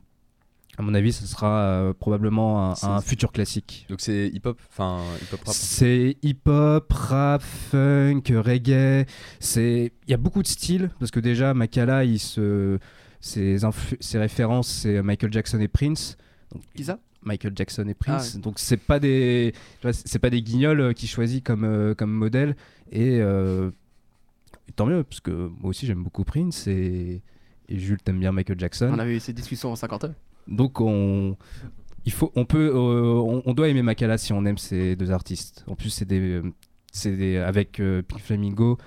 à 0.80 0.82
mon 0.82 0.94
avis, 0.94 1.12
ce 1.12 1.26
sera 1.26 1.58
euh, 1.60 1.92
probablement 1.92 2.72
un, 2.82 3.00
futur 3.02 3.32
classique. 3.32 3.84
Donc 3.90 4.00
c'est 4.00 4.28
hip-hop, 4.28 4.58
enfin 4.70 5.02
hip-hop 5.20 5.40
rap. 5.44 5.54
C'est 5.54 6.16
hip-hop, 6.22 6.90
rap, 6.90 7.42
funk, 7.42 8.22
reggae. 8.30 9.04
C'est 9.40 9.92
il 10.06 10.10
y 10.10 10.14
a 10.14 10.16
beaucoup 10.16 10.42
de 10.42 10.48
styles 10.48 10.90
parce 10.98 11.10
que 11.10 11.20
déjà 11.20 11.52
Makala, 11.52 12.04
il 12.04 12.18
se 12.18 12.78
ses, 13.20 13.58
références 14.14 14.68
c'est 14.68 15.02
Michael 15.02 15.30
Jackson 15.34 15.60
et 15.60 15.68
Prince. 15.68 16.16
Donc, 16.50 16.62
Qui 16.74 16.84
ça? 16.84 16.98
Michael 17.22 17.52
Jackson 17.54 17.86
et 17.86 17.92
Prince. 17.92 18.30
Ah 18.32 18.36
ouais. 18.36 18.42
Donc 18.42 18.58
c'est 18.58 18.78
pas 18.78 18.98
des 18.98 19.52
c'est 19.92 20.18
pas 20.18 20.30
des 20.30 20.40
guignols 20.40 20.80
euh, 20.80 20.92
qui 20.94 21.06
choisit 21.06 21.44
comme 21.44 21.64
euh, 21.64 21.94
comme 21.94 22.10
modèle 22.10 22.56
et 22.90 23.20
euh, 23.20 23.70
tant 24.76 24.86
mieux 24.86 25.04
parce 25.04 25.20
que 25.20 25.30
moi 25.30 25.68
aussi 25.68 25.84
j'aime 25.84 26.02
beaucoup 26.02 26.24
Prince 26.24 26.66
et 26.66 27.20
et 27.68 27.78
Jules 27.78 28.02
t'aimes 28.02 28.18
bien 28.18 28.32
Michael 28.32 28.58
Jackson. 28.58 28.90
On 28.90 28.98
avait 28.98 29.16
eu 29.16 29.20
ces 29.20 29.34
discussions 29.34 29.70
en 29.70 29.76
50 29.76 30.04
heures. 30.04 30.14
Donc 30.50 30.80
on, 30.80 31.36
il 32.04 32.12
faut, 32.12 32.32
on 32.34 32.44
peut, 32.44 32.70
euh, 32.74 33.14
on, 33.20 33.42
on 33.46 33.54
doit 33.54 33.68
aimer 33.68 33.82
Makala 33.82 34.18
si 34.18 34.32
on 34.32 34.44
aime 34.44 34.58
ces 34.58 34.96
deux 34.96 35.10
artistes. 35.10 35.64
En 35.68 35.74
plus 35.76 35.90
c'est 35.90 36.04
des, 36.04 36.18
euh, 36.20 36.42
c'est 36.92 37.16
des, 37.16 37.36
avec 37.38 37.78
euh, 37.80 38.02
Pink 38.02 38.20
Flamingo, 38.20 38.78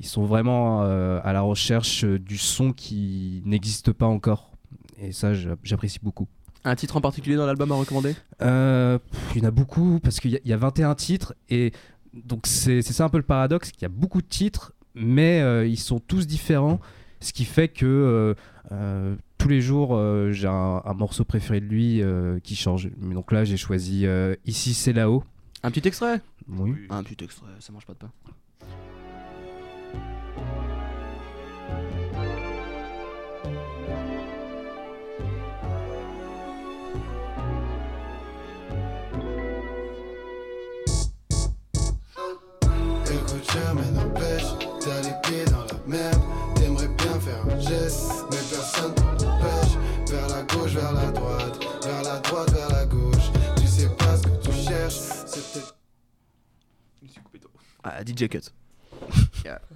ils 0.00 0.06
sont 0.06 0.24
vraiment 0.24 0.82
euh, 0.84 1.20
à 1.24 1.32
la 1.32 1.40
recherche 1.40 2.04
du 2.04 2.38
son 2.38 2.72
qui 2.72 3.42
n'existe 3.44 3.92
pas 3.92 4.06
encore. 4.06 4.52
Et 5.00 5.12
ça 5.12 5.34
j'a- 5.34 5.56
j'apprécie 5.64 5.98
beaucoup. 6.02 6.28
Un 6.64 6.74
titre 6.76 6.96
en 6.96 7.00
particulier 7.00 7.36
dans 7.36 7.46
l'album 7.46 7.70
à 7.72 7.76
recommander? 7.76 8.14
Pff, 8.38 9.00
il 9.34 9.42
y 9.42 9.44
en 9.44 9.48
a 9.48 9.50
beaucoup 9.52 10.00
parce 10.00 10.20
qu'il 10.20 10.32
y, 10.32 10.40
y 10.48 10.52
a 10.52 10.56
21 10.56 10.94
titres 10.94 11.34
et 11.50 11.72
donc 12.14 12.46
c'est 12.46 12.82
c'est 12.82 12.92
ça 12.92 13.04
un 13.04 13.08
peu 13.08 13.16
le 13.18 13.22
paradoxe 13.22 13.70
qu'il 13.70 13.82
y 13.82 13.84
a 13.86 13.88
beaucoup 13.90 14.20
de 14.22 14.26
titres 14.26 14.72
mais 14.94 15.68
ils 15.68 15.78
sont 15.78 16.00
tous 16.00 16.26
différents 16.26 16.80
ce 17.20 17.32
qui 17.32 17.44
fait 17.44 17.68
que 17.68 18.34
tous 19.38 19.48
les 19.48 19.60
jours 19.60 19.94
euh, 19.96 20.30
j'ai 20.32 20.48
un, 20.48 20.82
un 20.84 20.94
morceau 20.94 21.24
préféré 21.24 21.60
de 21.60 21.66
lui 21.66 22.02
euh, 22.02 22.40
qui 22.40 22.56
change 22.56 22.90
donc 22.98 23.32
là 23.32 23.44
j'ai 23.44 23.56
choisi 23.56 24.04
euh, 24.06 24.34
ici 24.46 24.74
c'est 24.74 24.92
là-haut 24.92 25.22
Un 25.62 25.70
petit 25.70 25.86
extrait? 25.88 26.20
Oui. 26.48 26.74
Un 26.90 27.02
petit 27.02 27.24
extrait, 27.24 27.46
ça 27.60 27.72
mange 27.72 27.86
pas 27.86 27.92
de 27.94 27.98
pain. 27.98 28.10
DJ 58.16 58.28
Cut. 58.28 58.50
Yeah. 59.44 59.60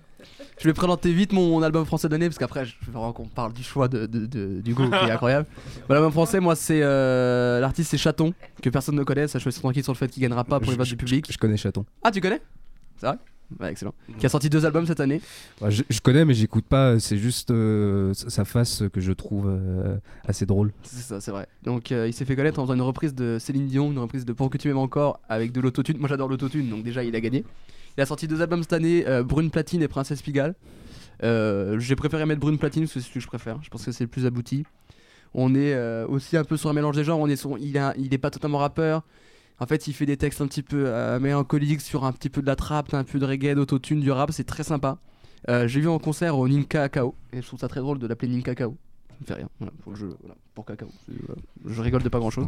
Je 0.58 0.68
vais 0.68 0.74
présenter 0.74 1.12
vite 1.12 1.32
mon 1.32 1.60
album 1.62 1.84
français 1.84 2.06
de 2.06 2.12
l'année 2.12 2.26
parce 2.28 2.38
qu'après 2.38 2.64
je 2.64 2.74
veux 2.86 2.92
vraiment 2.92 3.12
qu'on 3.12 3.26
parle 3.26 3.52
du 3.52 3.64
choix 3.64 3.88
de, 3.88 4.06
de- 4.06 4.26
de- 4.26 4.60
d'Hugo 4.60 4.88
qui 4.88 4.94
est 4.94 5.10
incroyable. 5.10 5.46
Mon 5.88 5.96
album 5.96 6.12
français, 6.12 6.38
moi 6.38 6.54
c'est 6.54 6.80
euh, 6.82 7.58
l'artiste 7.58 7.90
c'est 7.90 7.98
Chaton 7.98 8.32
que 8.62 8.70
personne 8.70 8.94
ne 8.94 9.02
connaît. 9.02 9.26
Ça 9.26 9.40
je 9.40 9.50
suis 9.50 9.60
tranquille 9.60 9.82
sur 9.82 9.92
le 9.92 9.96
fait 9.98 10.06
qu'il 10.08 10.22
gagnera 10.22 10.44
pas 10.44 10.60
pour 10.60 10.70
les 10.70 10.78
votes 10.78 10.86
du 10.86 10.96
public. 10.96 11.26
je 11.30 11.36
connais 11.38 11.56
Chaton 11.56 11.84
Ah 12.04 12.12
tu 12.12 12.20
connais? 12.20 12.40
C'est 12.98 13.06
vrai? 13.06 13.16
Ouais, 13.58 13.70
excellent. 13.72 13.92
Qui 14.18 14.24
a 14.26 14.28
sorti 14.28 14.48
deux 14.48 14.64
albums 14.64 14.86
cette 14.86 15.00
année. 15.00 15.20
Je, 15.68 15.82
je 15.90 16.00
connais 16.00 16.24
mais 16.24 16.34
j'écoute 16.34 16.64
pas 16.66 17.00
c'est 17.00 17.18
juste 17.18 17.50
euh, 17.50 18.14
sa 18.14 18.30
sa 18.30 18.44
face 18.44 18.84
que 18.92 19.00
je 19.00 19.10
trouve 19.12 19.48
euh, 19.48 19.96
assez 20.28 20.46
drôle 20.46 20.72
C'est 20.84 21.02
ça, 21.02 21.20
c'est 21.20 21.32
vrai. 21.32 21.48
Donc 21.64 21.90
euh, 21.90 22.06
il 22.06 22.12
s'est 22.12 22.24
fait 22.24 22.36
connaître 22.36 22.60
en 22.60 22.64
faisant 22.64 22.74
une 22.74 22.82
reprise 22.82 23.14
de 23.16 23.38
Céline 23.40 23.66
Dion, 23.66 23.90
une 23.90 23.98
reprise 23.98 24.24
de 24.24 24.32
Pour 24.32 24.48
que 24.48 24.58
tu 24.58 24.68
m'aimes 24.68 24.78
encore 24.78 25.18
avec 25.28 25.50
de 25.50 25.60
l'autotune. 25.60 25.98
Moi 25.98 26.08
j'adore 26.08 26.28
l'autotune, 26.28 26.68
donc 26.70 26.84
déjà 26.84 27.02
il 27.02 27.16
a 27.16 27.20
gagné. 27.20 27.44
Il 27.96 28.00
a 28.00 28.06
sorti 28.06 28.26
deux 28.28 28.40
albums 28.40 28.62
cette 28.62 28.72
année, 28.72 29.04
euh, 29.06 29.22
Brune 29.22 29.50
Platine 29.50 29.82
et 29.82 29.88
Princesse 29.88 30.22
Pigalle. 30.22 30.54
Euh, 31.22 31.78
J'ai 31.78 31.94
préféré 31.96 32.24
mettre 32.26 32.40
Brune 32.40 32.58
Platine 32.58 32.82
parce 32.84 32.94
que 32.94 33.00
c'est 33.00 33.06
celui 33.06 33.18
que 33.20 33.24
je 33.24 33.26
préfère. 33.28 33.58
Je 33.62 33.68
pense 33.70 33.84
que 33.84 33.92
c'est 33.92 34.04
le 34.04 34.08
plus 34.08 34.26
abouti. 34.26 34.64
On 35.34 35.54
est 35.54 35.74
euh, 35.74 36.06
aussi 36.08 36.36
un 36.36 36.44
peu 36.44 36.56
sur 36.56 36.70
un 36.70 36.72
mélange 36.72 36.96
des 36.96 37.04
genres. 37.04 37.26
Il, 37.28 37.78
a- 37.78 37.94
il 37.98 38.12
est 38.12 38.18
pas 38.18 38.30
totalement 38.30 38.58
rappeur. 38.58 39.02
En 39.60 39.66
fait, 39.66 39.86
il 39.86 39.92
fait 39.92 40.06
des 40.06 40.16
textes 40.16 40.40
un 40.40 40.46
petit 40.48 40.62
peu 40.62 40.90
mélancoliques 41.20 41.82
sur 41.82 42.04
un 42.04 42.10
petit 42.12 42.30
peu 42.30 42.40
de 42.42 42.46
la 42.46 42.56
trappe, 42.56 42.92
un 42.94 43.04
peu 43.04 43.20
de 43.20 43.24
reggae, 43.26 43.54
d'autotune, 43.54 44.00
du 44.00 44.10
rap. 44.10 44.32
C'est 44.32 44.42
très 44.44 44.64
sympa. 44.64 44.98
J'ai 45.48 45.80
vu 45.80 45.86
en 45.88 45.98
concert 46.00 46.36
au 46.36 46.48
Ninka 46.48 46.88
Kao 46.88 47.14
et 47.32 47.42
je 47.42 47.46
trouve 47.46 47.60
ça 47.60 47.68
très 47.68 47.78
drôle 47.78 48.00
de 48.00 48.08
l'appeler 48.08 48.32
Ninka 48.32 48.56
Kao. 48.56 48.76
Ça 49.12 49.16
me 49.20 49.26
fait 49.26 49.34
rien. 49.34 49.48
Voilà, 49.58 49.72
pour 49.82 49.92
le 49.92 49.98
jeu, 49.98 50.16
voilà, 50.20 50.34
pour 50.54 50.64
cacao. 50.64 50.88
Voilà. 51.08 51.40
Je 51.66 51.80
rigole 51.82 52.02
de 52.02 52.08
pas 52.08 52.18
grand 52.18 52.30
chose. 52.30 52.46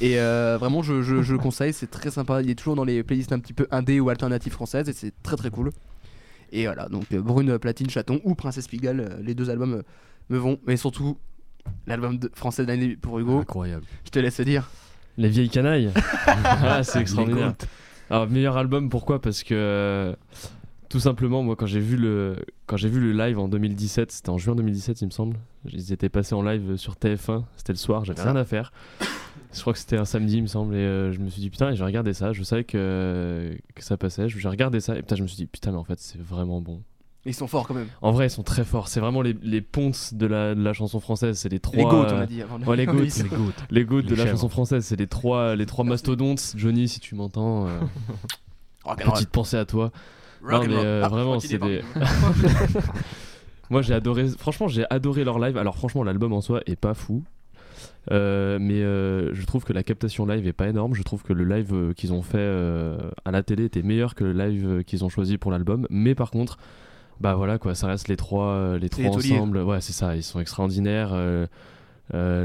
Et 0.00 0.18
euh, 0.20 0.56
vraiment, 0.58 0.82
je, 0.82 1.02
je, 1.02 1.22
je 1.22 1.32
le 1.32 1.38
conseille, 1.38 1.72
c'est 1.72 1.90
très 1.90 2.10
sympa. 2.10 2.42
Il 2.42 2.50
est 2.50 2.54
toujours 2.54 2.76
dans 2.76 2.84
les 2.84 3.02
playlists 3.02 3.32
un 3.32 3.38
petit 3.38 3.52
peu 3.52 3.66
indé 3.70 3.98
ou 4.00 4.08
alternatives 4.10 4.52
françaises 4.52 4.88
et 4.88 4.92
c'est 4.92 5.12
très 5.22 5.36
très 5.36 5.50
cool. 5.50 5.72
Et 6.52 6.64
voilà, 6.66 6.88
donc 6.88 7.04
euh, 7.12 7.20
Brune, 7.20 7.58
Platine, 7.58 7.90
Chaton 7.90 8.20
ou 8.24 8.34
Princesse 8.34 8.68
Pigalle, 8.68 9.00
euh, 9.00 9.20
les 9.22 9.34
deux 9.34 9.50
albums 9.50 9.74
euh, 9.74 9.82
me 10.30 10.38
vont. 10.38 10.58
Mais 10.66 10.76
surtout, 10.76 11.18
l'album 11.88 12.18
de- 12.18 12.30
français 12.34 12.62
de 12.62 12.68
l'année 12.68 12.96
pour 12.96 13.18
Hugo, 13.18 13.40
Incroyable. 13.40 13.84
je 14.04 14.10
te 14.10 14.18
laisse 14.20 14.38
le 14.38 14.44
dire. 14.44 14.70
Les 15.18 15.28
vieilles 15.28 15.48
canailles. 15.50 15.90
ah, 16.26 16.82
c'est 16.84 17.00
extraordinaire. 17.00 17.54
Alors 18.10 18.28
meilleur 18.28 18.56
album 18.56 18.88
pourquoi? 18.90 19.20
Parce 19.20 19.42
que 19.42 19.54
euh, 19.54 20.14
tout 20.88 21.00
simplement 21.00 21.42
moi 21.42 21.56
quand 21.56 21.66
j'ai 21.66 21.80
vu 21.80 21.96
le 21.96 22.36
quand 22.66 22.76
j'ai 22.76 22.88
vu 22.88 23.00
le 23.00 23.12
live 23.12 23.38
en 23.38 23.48
2017, 23.48 24.12
c'était 24.12 24.30
en 24.30 24.38
juin 24.38 24.54
2017 24.54 25.00
il 25.02 25.06
me 25.06 25.10
semble. 25.10 25.36
Ils 25.72 25.92
étaient 25.92 26.08
passés 26.08 26.34
en 26.34 26.42
live 26.42 26.76
sur 26.76 26.94
TF1, 26.94 27.42
c'était 27.56 27.72
le 27.72 27.78
soir, 27.78 28.04
j'avais 28.04 28.22
rien 28.22 28.36
à 28.36 28.44
faire. 28.44 28.72
Je 29.52 29.60
crois 29.60 29.72
que 29.72 29.78
c'était 29.78 29.96
un 29.96 30.04
samedi 30.04 30.36
il 30.36 30.42
me 30.42 30.46
semble 30.48 30.74
et 30.74 30.78
euh, 30.78 31.12
je 31.12 31.18
me 31.18 31.28
suis 31.28 31.40
dit 31.40 31.50
putain 31.50 31.70
et 31.70 31.76
j'ai 31.76 31.84
regardé 31.84 32.12
ça, 32.12 32.32
je 32.32 32.42
savais 32.42 32.64
que, 32.64 33.56
que 33.74 33.82
ça 33.82 33.96
passait, 33.96 34.28
j'ai 34.28 34.48
regardé 34.48 34.80
ça 34.80 34.94
et 34.96 35.00
putain 35.00 35.16
je 35.16 35.22
me 35.22 35.26
suis 35.28 35.36
dit 35.36 35.46
putain 35.46 35.72
mais 35.72 35.78
en 35.78 35.84
fait 35.84 35.98
c'est 35.98 36.20
vraiment 36.20 36.60
bon. 36.60 36.82
Ils 37.28 37.34
sont 37.34 37.48
forts 37.48 37.66
quand 37.66 37.74
même. 37.74 37.88
En 38.02 38.12
vrai, 38.12 38.28
ils 38.28 38.30
sont 38.30 38.44
très 38.44 38.64
forts. 38.64 38.86
C'est 38.86 39.00
vraiment 39.00 39.20
les, 39.20 39.36
les 39.42 39.60
pontes 39.60 40.14
de 40.14 40.26
la, 40.26 40.54
de 40.54 40.62
la 40.62 40.72
chanson 40.72 41.00
française. 41.00 41.36
C'est 41.36 41.48
les 41.48 41.58
trois. 41.58 41.76
Les 41.76 41.82
goats, 41.82 42.14
on 42.14 42.20
a 42.20 42.26
dit 42.26 42.40
avant. 42.40 42.60
Ouais, 42.60 42.76
les 42.76 42.86
goats. 42.86 43.02
Les 43.02 43.28
goats. 43.28 43.52
Les 43.70 43.84
goats 43.84 44.02
de 44.02 44.14
la 44.14 44.28
chanson 44.28 44.48
française. 44.48 44.84
C'est 44.84 44.94
les 44.94 45.08
trois, 45.08 45.56
les 45.56 45.66
trois 45.66 45.84
mastodontes. 45.84 46.52
Johnny, 46.54 46.86
si 46.86 47.00
tu 47.00 47.16
m'entends. 47.16 47.66
euh, 47.66 47.80
petite 49.12 49.30
pensée 49.30 49.56
à 49.56 49.64
toi. 49.64 49.90
Non, 50.42 50.60
mais 50.66 50.74
euh, 50.74 51.02
Ah, 51.04 51.08
vraiment, 51.08 51.40
c'est 51.40 51.58
des. 51.58 51.82
Moi, 53.70 53.82
j'ai 53.82 53.94
adoré. 53.94 54.26
Franchement, 54.38 54.68
j'ai 54.68 54.84
adoré 54.90 55.24
leur 55.24 55.38
live. 55.38 55.56
Alors, 55.56 55.76
franchement, 55.76 56.04
l'album 56.04 56.32
en 56.32 56.40
soi 56.40 56.60
est 56.66 56.76
pas 56.76 56.94
fou. 56.94 57.22
Euh, 58.12 58.58
mais 58.60 58.82
euh, 58.82 59.34
je 59.34 59.44
trouve 59.44 59.64
que 59.64 59.72
la 59.72 59.82
captation 59.82 60.24
live 60.26 60.46
est 60.46 60.52
pas 60.52 60.68
énorme. 60.68 60.94
Je 60.94 61.02
trouve 61.02 61.22
que 61.24 61.32
le 61.32 61.44
live 61.44 61.72
euh, 61.74 61.92
qu'ils 61.92 62.12
ont 62.12 62.22
fait 62.22 62.38
à 63.24 63.30
la 63.32 63.42
télé 63.42 63.64
était 63.64 63.82
meilleur 63.82 64.14
que 64.14 64.22
le 64.24 64.32
live 64.32 64.84
qu'ils 64.84 65.04
ont 65.04 65.08
choisi 65.08 65.36
pour 65.38 65.50
l'album. 65.50 65.86
Mais 65.90 66.14
par 66.14 66.30
contre, 66.30 66.58
bah 67.20 67.34
voilà 67.34 67.58
quoi, 67.58 67.74
ça 67.74 67.88
reste 67.88 68.06
les 68.08 68.16
trois, 68.16 68.76
les 68.78 68.88
trois 68.88 69.06
ensemble. 69.06 69.58
Ouais, 69.58 69.80
c'est 69.80 69.92
ça. 69.92 70.14
Ils 70.14 70.22
sont 70.22 70.38
extraordinaires. 70.38 71.12
le, 71.14 71.48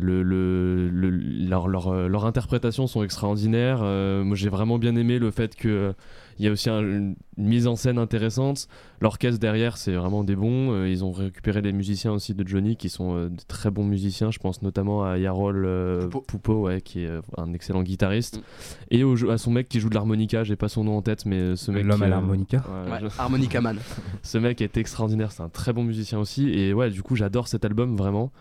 le, 0.01 0.89
le- 0.89 1.10
leur, 1.47 1.67
leur, 1.67 1.93
leurs 2.10 2.25
interprétations 2.25 2.88
sont 2.88 3.04
extraordinaires. 3.04 3.84
Moi, 3.84 4.36
j'ai 4.36 4.49
vraiment 4.49 4.80
bien 4.80 4.95
aimé 4.95 5.19
le 5.19 5.30
fait 5.30 5.56
que 5.56 5.93
il 6.41 6.45
y 6.45 6.47
a 6.47 6.51
aussi 6.51 6.69
un- 6.71 6.82
une, 6.82 7.15
mise 7.38 7.67
en 7.67 7.75
scène 7.75 7.97
intéressante. 7.99 8.67
L'orchestre 8.99 9.39
derrière, 9.39 9.77
c'est 9.77 9.93
vraiment 9.93 10.23
des 10.23 10.36
bons. 10.36 10.73
Euh, 10.73 10.89
ils 10.89 11.04
ont 11.06 11.12
récupéré 11.12 11.62
les 11.62 11.71
musiciens 11.71 12.12
aussi 12.12 12.34
de 12.34 12.47
Johnny, 12.47 12.75
qui 12.75 12.89
sont 12.89 13.15
euh, 13.15 13.30
de 13.30 13.41
très 13.47 13.69
bons 13.69 13.84
musiciens. 13.86 14.32
Je 14.32 14.39
pense 14.39 14.62
notamment 14.63 15.04
à 15.04 15.17
Yarol 15.19 15.63
euh, 15.65 16.01
Poupeau. 16.08 16.21
Poupeau, 16.27 16.62
ouais, 16.65 16.82
qui 16.82 17.04
est 17.04 17.08
euh, 17.10 17.21
un 17.38 17.54
excellent 17.54 17.84
guitariste, 17.84 18.38
Mm. 18.38 18.41
et 18.91 19.04
au 19.04 19.15
jeu- 19.15 19.30
à 19.32 19.38
son 19.38 19.51
mec 19.51 19.69
qui 19.69 19.80
joue 19.80 19.89
de 19.89 19.93
l'harmonica. 19.95 20.43
J'ai 20.43 20.56
pas 20.56 20.67
son 20.67 20.84
nom 20.84 20.97
en 20.97 21.01
tête, 21.04 21.25
mais 21.27 21.56
ce 21.56 21.69
mec. 21.71 21.86
L'homme 21.86 22.01
à 22.04 22.08
l'harmonica. 22.08 22.58
ouais, 22.86 22.91
Ouais, 22.91 22.99
je- 23.01 23.21
Harmonica 23.21 23.62
Man. 23.62 23.77
ce 24.23 24.38
mec 24.39 24.62
est 24.62 24.77
extraordinaire, 24.77 25.32
c'est 25.32 25.43
un 25.43 25.49
très 25.49 25.73
bon 25.73 25.84
musicien 25.84 26.17
aussi. 26.19 26.49
Et 26.49 26.73
ouais, 26.73 26.89
du 26.89 27.04
coup, 27.04 27.15
j'adore 27.15 27.47
cet 27.47 27.65
album 27.65 27.95
vraiment. 27.95 28.32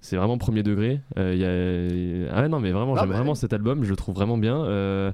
C'est 0.00 0.16
vraiment 0.16 0.38
premier 0.38 0.62
degré. 0.62 1.00
Euh, 1.18 1.32
il 1.34 1.40
y 1.40 2.28
a... 2.30 2.32
Ah 2.36 2.48
non, 2.48 2.60
mais 2.60 2.70
vraiment, 2.70 2.94
Ah 2.96 3.00
j'aime 3.00 3.08
bah 3.10 3.16
vraiment 3.16 3.34
cet 3.34 3.52
album, 3.52 3.82
je 3.82 3.90
le 3.90 3.96
trouve 3.96 4.14
vraiment 4.14 4.38
bien. 4.38 4.62
Euh, 4.64 5.10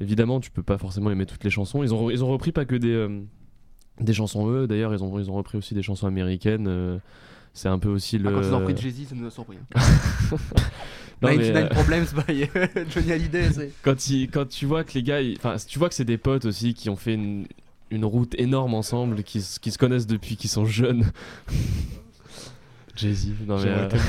Évidemment, 0.00 0.40
tu 0.40 0.50
peux 0.50 0.62
pas 0.62 0.78
forcément 0.78 1.10
aimer 1.10 1.26
toutes 1.26 1.42
les 1.44 1.50
chansons. 1.50 1.82
Ils 1.82 1.92
ont, 1.94 2.10
ils 2.10 2.22
ont 2.22 2.28
repris 2.28 2.52
pas 2.52 2.64
que 2.64 2.76
des, 2.76 2.92
euh, 2.92 3.20
des 4.00 4.12
chansons 4.12 4.48
eux, 4.48 4.66
d'ailleurs, 4.66 4.94
ils 4.94 5.02
ont, 5.02 5.18
ils 5.18 5.30
ont 5.30 5.34
repris 5.34 5.58
aussi 5.58 5.74
des 5.74 5.82
chansons 5.82 6.06
américaines. 6.06 6.66
euh, 6.68 6.98
C'est 7.52 7.68
un 7.68 7.78
peu 7.78 7.88
aussi 7.88 8.18
le. 8.18 8.28
Ah, 8.28 8.32
Quand 8.34 8.42
ils 8.48 8.54
ont 8.54 8.58
repris 8.60 8.74
de 8.74 8.78
Jay-Z, 8.78 9.08
ça 9.08 9.14
nous 9.16 9.26
a 9.26 9.30
surpris. 9.30 9.56
hein. 9.74 9.80
Non, 11.20 11.30
mais, 11.30 11.52
99 11.52 11.64
euh, 11.64 11.68
Problems 11.68 12.06
by 12.28 12.90
Johnny 12.94 13.10
Hallyday, 13.12 13.50
c'est. 13.52 13.72
quand, 13.82 14.08
il- 14.08 14.30
quand 14.30 14.46
tu 14.48 14.66
vois 14.66 14.84
que 14.84 14.92
les 14.94 15.02
gars, 15.02 15.20
ils- 15.20 15.36
enfin, 15.36 15.56
tu 15.66 15.78
vois 15.80 15.88
que 15.88 15.96
c'est 15.96 16.04
des 16.04 16.18
potes 16.18 16.44
aussi 16.44 16.74
qui 16.74 16.88
ont 16.90 16.96
fait 16.96 17.14
une, 17.14 17.46
une 17.90 18.04
route 18.04 18.36
énorme 18.38 18.74
ensemble, 18.74 19.24
qui, 19.24 19.38
s- 19.38 19.58
qui 19.58 19.72
se 19.72 19.78
connaissent 19.78 20.06
depuis 20.06 20.36
qu'ils 20.36 20.50
sont 20.50 20.64
jeunes. 20.64 21.10
Jay-Z, 22.96 23.30
non 23.46 23.56
mais 23.56 23.62
J'aimerais 23.62 23.80
euh, 23.84 23.88
tellement. 23.88 24.04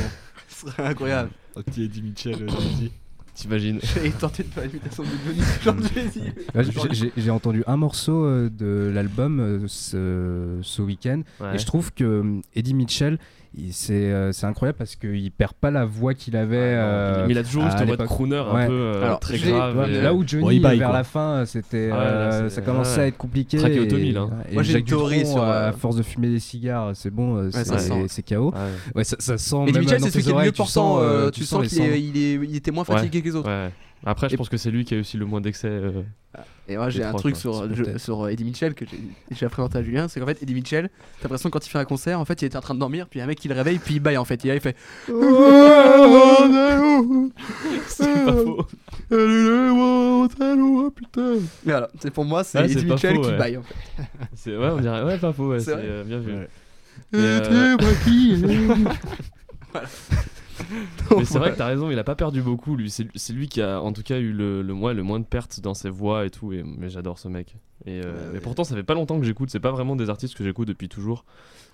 Ce 0.49 0.67
serait 0.67 0.85
incroyable. 0.85 1.29
Petit 1.55 1.83
Eddie 1.83 2.01
Mitchell, 2.03 2.35
euh, 2.43 2.47
Jay-Z. 2.47 2.91
T'imagines. 3.41 3.79
J'ai 4.03 4.11
tenté 4.11 4.43
de 4.43 4.49
faire 4.49 4.63
l'imitation 4.63 5.03
de 5.03 5.09
Johnny, 5.25 5.41
genre 5.63 5.75
Jay-Z. 5.93 6.17
Ouais, 6.55 7.11
j'ai- 7.17 7.29
entendu 7.31 7.63
un 7.67 7.77
morceau 7.77 8.25
euh, 8.25 8.49
de 8.49 8.91
l'album 8.93 9.39
euh, 9.39 9.59
ce, 9.67 10.57
ce 10.61 10.81
week-end 10.81 11.21
Ouais. 11.39 11.55
et 11.55 11.57
je 11.57 11.65
trouve 11.65 11.93
que 11.93 12.03
euh, 12.03 12.41
Eddie 12.55 12.73
Mitchell, 12.73 13.17
c'est 13.71 13.93
euh, 13.93 14.31
c'est 14.31 14.45
incroyable 14.45 14.77
parce 14.77 14.95
qu'il 14.95 15.31
perd 15.31 15.53
pas 15.53 15.71
la 15.71 15.83
voix 15.85 16.13
qu'il 16.13 16.35
avait. 16.35 16.55
euh, 16.57 17.25
mais 17.27 17.33
il 17.33 17.37
a 17.37 17.43
toujours 17.43 17.63
eu 17.63 17.67
à 17.67 17.71
cette 17.77 17.87
voix 17.87 17.97
de 17.97 18.03
crooner 18.05 18.37
un 18.37 18.53
Ouais. 18.53 18.67
peu 18.67 18.73
euh, 18.73 19.03
Alors, 19.03 19.19
très 19.19 19.37
grave. 19.39 19.87
Et- 19.89 20.01
Là 20.01 20.13
où 20.13 20.23
Johnny, 20.25 20.43
Bon, 20.43 20.49
il 20.51 20.61
baille, 20.61 20.77
vers 20.79 20.89
quoi. 20.89 20.97
la 20.99 21.03
fin, 21.03 21.43
c'était, 21.45 21.89
Ah 21.91 21.97
ouais, 21.97 22.05
euh, 22.05 22.49
ça 22.49 22.61
commençait 22.61 22.97
ouais. 22.97 23.03
à 23.03 23.07
être 23.07 23.17
compliqué. 23.17 23.57
Et, 23.57 24.11
là. 24.11 24.27
et 24.49 24.53
Moi, 24.53 24.63
j'ai 24.63 24.79
une 24.79 24.85
théorie 24.85 25.25
sur, 25.25 25.41
à 25.43 25.47
euh, 25.47 25.71
force 25.73 25.95
de 25.95 26.03
fumer 26.03 26.29
des 26.29 26.39
cigares, 26.39 26.91
c'est 26.93 27.09
bon, 27.09 27.37
euh, 27.37 27.49
c'est 28.07 28.23
KO. 28.23 28.53
Ouais. 28.95 29.03
Ça, 29.03 29.37
sent. 29.37 29.55
Même 29.65 29.79
Mitchell, 29.79 29.99
c'est 30.01 30.11
celui 30.11 30.23
qui 30.23 30.29
est 30.29 30.33
le 30.33 30.39
mieux 30.39 30.51
tu 30.51 30.57
portant. 30.57 30.71
sens, 30.71 30.99
euh, 31.01 31.27
euh, 31.27 31.31
Tu 31.31 31.43
sens 31.43 31.67
qu'il 31.67 32.55
était 32.55 32.71
moins 32.71 32.83
fatigué 32.83 33.21
que 33.21 33.25
les 33.25 33.35
autres. 33.35 33.49
Après, 34.05 34.29
je 34.29 34.35
Et- 34.35 34.37
pense 34.37 34.47
que 34.49 34.57
c'est 34.57 34.71
lui 34.71 34.85
qui 34.85 34.95
a 34.95 34.99
aussi 34.99 35.17
le 35.17 35.25
moins 35.25 35.41
d'excès. 35.41 35.67
euh, 35.67 36.03
Et 36.69 36.77
moi 36.77 36.89
j'ai 36.89 37.03
un 37.03 37.13
truc 37.13 37.33
quoi. 37.33 37.41
sur, 37.41 37.75
je- 37.75 37.97
sur 37.97 38.23
euh, 38.23 38.29
Eddie 38.29 38.43
Mitchell 38.45 38.73
que 38.75 38.85
j'ai 39.31 39.49
présenté 39.49 39.77
à 39.79 39.83
Julien, 39.83 40.07
c'est 40.07 40.19
qu'en 40.19 40.25
fait 40.27 40.41
Eddie 40.43 40.53
Mitchell, 40.53 40.89
t'as 41.17 41.23
l'impression 41.23 41.49
que 41.49 41.53
quand 41.57 41.65
il 41.65 41.69
fait 41.69 41.79
un 41.79 41.85
concert, 41.85 42.19
en 42.19 42.25
fait 42.25 42.41
il 42.41 42.45
était 42.45 42.57
en 42.57 42.61
train 42.61 42.75
de 42.75 42.79
dormir, 42.79 43.07
puis 43.09 43.17
il 43.17 43.19
y 43.19 43.21
a 43.21 43.25
un 43.25 43.27
mec 43.27 43.39
qui 43.39 43.47
le 43.49 43.55
réveille, 43.55 43.79
puis 43.79 43.95
il 43.95 43.99
baille 43.99 44.17
en 44.17 44.25
fait, 44.25 44.45
et 44.45 44.49
là 44.49 44.55
il 44.55 44.61
fait 44.61 44.75
C'est 47.87 48.25
pas 48.25 48.33
faux. 48.33 48.65
Voilà, 51.65 51.89
c'est 51.99 52.11
pour 52.11 52.25
moi 52.25 52.43
c'est 52.43 52.59
Ouais, 52.59 52.67
c'est 52.67 52.73
Eddie 52.79 52.85
pas 52.85 52.93
Mitchell 52.93 53.15
faux, 53.15 53.21
qui 53.21 53.27
ouais. 53.29 53.37
baille 53.37 53.57
en 53.57 53.63
fait. 53.63 53.75
C'est 54.35 54.55
ouais, 54.55 54.69
on 54.71 54.79
dirait 54.79 55.03
ouais, 55.03 55.17
pas 55.17 55.33
faux. 55.33 55.49
Ouais, 55.49 55.59
C'est 55.59 55.73
euh, 55.75 56.03
bien 56.03 56.19
vu. 56.19 56.33
Ouais. 56.33 56.47
Mais, 57.11 57.19
euh, 57.19 57.75
Mais 61.17 61.25
c'est 61.25 61.39
vrai 61.39 61.51
que 61.51 61.57
t'as 61.57 61.65
raison, 61.67 61.89
il 61.91 61.97
a 61.99 62.03
pas 62.03 62.15
perdu 62.15 62.41
beaucoup 62.41 62.75
lui. 62.75 62.89
C'est 62.89 63.07
c'est 63.15 63.33
lui 63.33 63.47
qui 63.47 63.61
a 63.61 63.81
en 63.81 63.91
tout 63.93 64.03
cas 64.03 64.19
eu 64.19 64.31
le, 64.31 64.61
le, 64.61 64.73
moins, 64.73 64.93
le 64.93 65.03
moins 65.03 65.19
de 65.19 65.25
pertes 65.25 65.59
dans 65.61 65.73
ses 65.73 65.89
voix 65.89 66.25
et 66.25 66.29
tout. 66.29 66.53
Et, 66.53 66.63
mais 66.63 66.89
j'adore 66.89 67.17
ce 67.19 67.27
mec. 67.27 67.55
Et, 67.85 68.01
euh, 68.01 68.03
Ouais, 68.03 68.11
mais 68.27 68.33
ouais. 68.35 68.39
pourtant, 68.41 68.63
ça 68.65 68.75
fait 68.75 68.83
pas 68.83 68.93
longtemps 68.93 69.17
que 69.19 69.25
j'écoute. 69.25 69.49
C'est 69.49 69.59
pas 69.61 69.71
vraiment 69.71 69.95
des 69.95 70.09
artistes 70.09 70.35
que 70.35 70.43
j'écoute 70.43 70.67
depuis 70.67 70.89
toujours. 70.89 71.23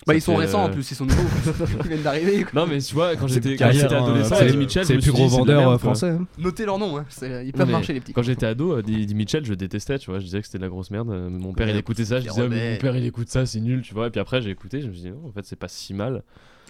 Bah 0.05 0.11
Ça 0.13 0.15
ils 0.17 0.21
sont 0.21 0.35
récents 0.35 0.63
en 0.65 0.67
euh, 0.67 0.71
plus, 0.71 0.91
ils 0.91 0.95
sont 0.95 1.05
nouveaux, 1.05 1.23
ils 1.83 1.87
viennent 1.87 2.03
d'arriver. 2.03 2.43
quoi. 2.43 2.61
Non, 2.61 2.67
mais 2.67 2.79
tu 2.79 2.93
vois, 2.93 3.15
quand 3.15 3.27
j'étais 3.27 3.61
hein, 3.63 3.69
adolescent, 3.69 4.35
c'est- 4.35 4.47
Eddie 4.49 4.57
Mitchell, 4.57 4.85
C'est 4.85 4.93
le 4.93 4.99
plus 5.01 5.11
gros 5.13 5.27
vendeur 5.27 5.67
euh, 5.71 5.77
français. 5.79 6.09
hein. 6.09 6.27
Notez 6.37 6.65
leur 6.65 6.77
nom, 6.77 6.97
hein. 6.97 7.05
c'est- 7.09 7.45
ils 7.47 7.53
peuvent 7.53 7.65
mais 7.65 7.71
marcher 7.71 7.93
les 7.93 8.01
petits. 8.01 8.13
Quand 8.13 8.21
j'étais 8.21 8.45
ado, 8.45 8.73
euh, 8.73 8.79
Eddie 8.85 9.15
Mitchell, 9.15 9.45
je 9.45 9.53
détestais, 9.53 9.97
tu 9.97 10.11
vois. 10.11 10.19
Je 10.19 10.25
disais 10.25 10.41
que 10.41 10.45
c'était 10.45 10.57
de 10.59 10.63
la 10.63 10.69
grosse 10.69 10.91
merde. 10.91 11.09
Euh, 11.09 11.29
Mon 11.29 11.53
père, 11.53 11.69
il 11.69 11.77
écoutait 11.77 12.05
ça. 12.05 12.19
Je 12.19 12.27
disais, 12.27 12.47
mais 12.49 12.73
mon 12.73 12.77
père, 12.79 12.95
il 12.97 13.05
écoute 13.05 13.29
ça, 13.29 13.45
c'est 13.47 13.61
nul, 13.61 13.81
tu 13.81 13.93
vois. 13.95 14.07
Et 14.07 14.09
puis 14.11 14.19
après, 14.19 14.41
j'ai 14.41 14.51
écouté. 14.51 14.81
Je 14.81 14.87
me 14.89 14.93
suis 14.93 15.01
dit, 15.03 15.09
non, 15.11 15.21
en 15.27 15.31
fait, 15.31 15.45
c'est 15.45 15.55
pas 15.55 15.69
si 15.69 15.93
mal. 15.95 16.21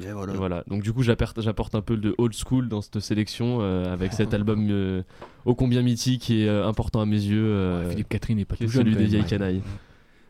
Et 0.03 0.11
voilà. 0.11 0.33
Et 0.33 0.37
voilà. 0.37 0.63
Donc, 0.67 0.83
du 0.83 0.93
coup, 0.93 1.03
j'apporte 1.03 1.75
un 1.75 1.81
peu 1.81 1.97
de 1.97 2.15
old 2.17 2.33
school 2.33 2.67
dans 2.67 2.81
cette 2.81 2.99
sélection 2.99 3.59
euh, 3.61 3.91
avec 3.91 4.13
cet 4.13 4.33
album 4.33 4.67
euh, 4.69 5.03
ô 5.45 5.55
combien 5.55 5.81
mythique 5.81 6.29
et 6.29 6.47
euh, 6.47 6.67
important 6.67 7.01
à 7.01 7.05
mes 7.05 7.15
yeux. 7.15 7.45
euh, 7.45 7.89
Philippe 7.89 8.09
Catherine 8.09 8.37
n'est 8.37 8.45
pas 8.45 8.55
tout 8.55 8.67
celui 8.67 8.95
des 8.95 9.05
vieilles 9.05 9.21
ouais. 9.21 9.27
canailles. 9.27 9.61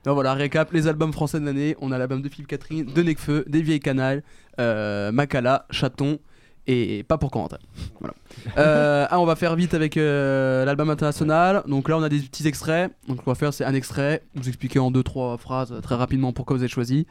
Donc 0.05 0.13
voilà, 0.13 0.35
récap, 0.35 0.71
les 0.71 0.87
albums 0.87 1.11
français 1.11 1.39
de 1.39 1.45
l'année, 1.45 1.75
on 1.81 1.91
a 1.91 1.97
l'album 1.97 2.21
de 2.21 2.29
Philippe 2.29 2.47
Catherine, 2.47 2.85
de 2.85 3.01
Necfeu, 3.01 3.43
des 3.47 3.63
Vieilles 3.63 3.79
Canailles, 3.79 4.21
euh, 4.59 5.11
Macala, 5.11 5.65
Chaton 5.71 6.19
et 6.67 7.03
pas 7.03 7.17
pour 7.17 7.31
Corentin. 7.31 7.57
Voilà. 7.99 8.13
Euh, 8.57 9.07
ah, 9.09 9.19
on 9.19 9.25
va 9.25 9.35
faire 9.35 9.55
vite 9.55 9.73
avec 9.73 9.97
euh, 9.97 10.65
l'album 10.65 10.89
international. 10.89 11.63
Donc 11.67 11.89
là, 11.89 11.97
on 11.97 12.03
a 12.03 12.09
des 12.09 12.19
petits 12.19 12.47
extraits. 12.47 12.91
Donc 13.07 13.17
ce 13.17 13.23
qu'on 13.23 13.31
va 13.31 13.35
faire, 13.35 13.53
c'est 13.53 13.65
un 13.65 13.73
extrait. 13.73 14.21
Vous 14.35 14.47
expliquer 14.47 14.79
en 14.79 14.91
deux 14.91 15.03
trois 15.03 15.37
phrases 15.37 15.73
très 15.81 15.95
rapidement 15.95 16.31
pourquoi 16.31 16.55
vous 16.55 16.61
avez 16.61 16.71
choisi. 16.71 17.07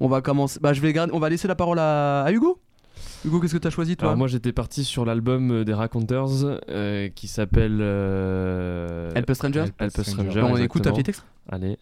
On 0.00 0.08
va 0.08 0.20
commencer. 0.20 0.58
Bah, 0.60 0.72
je 0.72 0.80
vais 0.80 0.92
garder. 0.92 1.12
On 1.14 1.18
va 1.18 1.28
laisser 1.28 1.48
la 1.48 1.54
parole 1.54 1.78
à, 1.78 2.22
à 2.22 2.32
Hugo. 2.32 2.58
Hugo, 3.24 3.40
qu'est-ce 3.40 3.54
que 3.54 3.58
tu 3.58 3.66
as 3.66 3.70
choisi 3.70 3.96
toi? 3.96 4.08
Alors, 4.08 4.18
moi, 4.18 4.28
j'étais 4.28 4.52
parti 4.52 4.84
sur 4.84 5.04
l'album 5.04 5.50
euh, 5.50 5.64
des 5.64 5.72
Raconteurs 5.74 6.28
euh, 6.68 7.08
qui 7.08 7.26
s'appelle 7.26 7.78
euh, 7.80 9.10
Help 9.14 9.30
a 9.30 9.34
Stranger. 9.34 9.64
Help 9.78 9.98
a 9.98 10.02
Stranger. 10.02 10.30
Stranger. 10.30 10.42
on 10.42 10.56
écoute 10.56 10.86
un 10.86 10.92
petit 10.92 11.10
extrait. 11.10 11.26
Allez. 11.50 11.78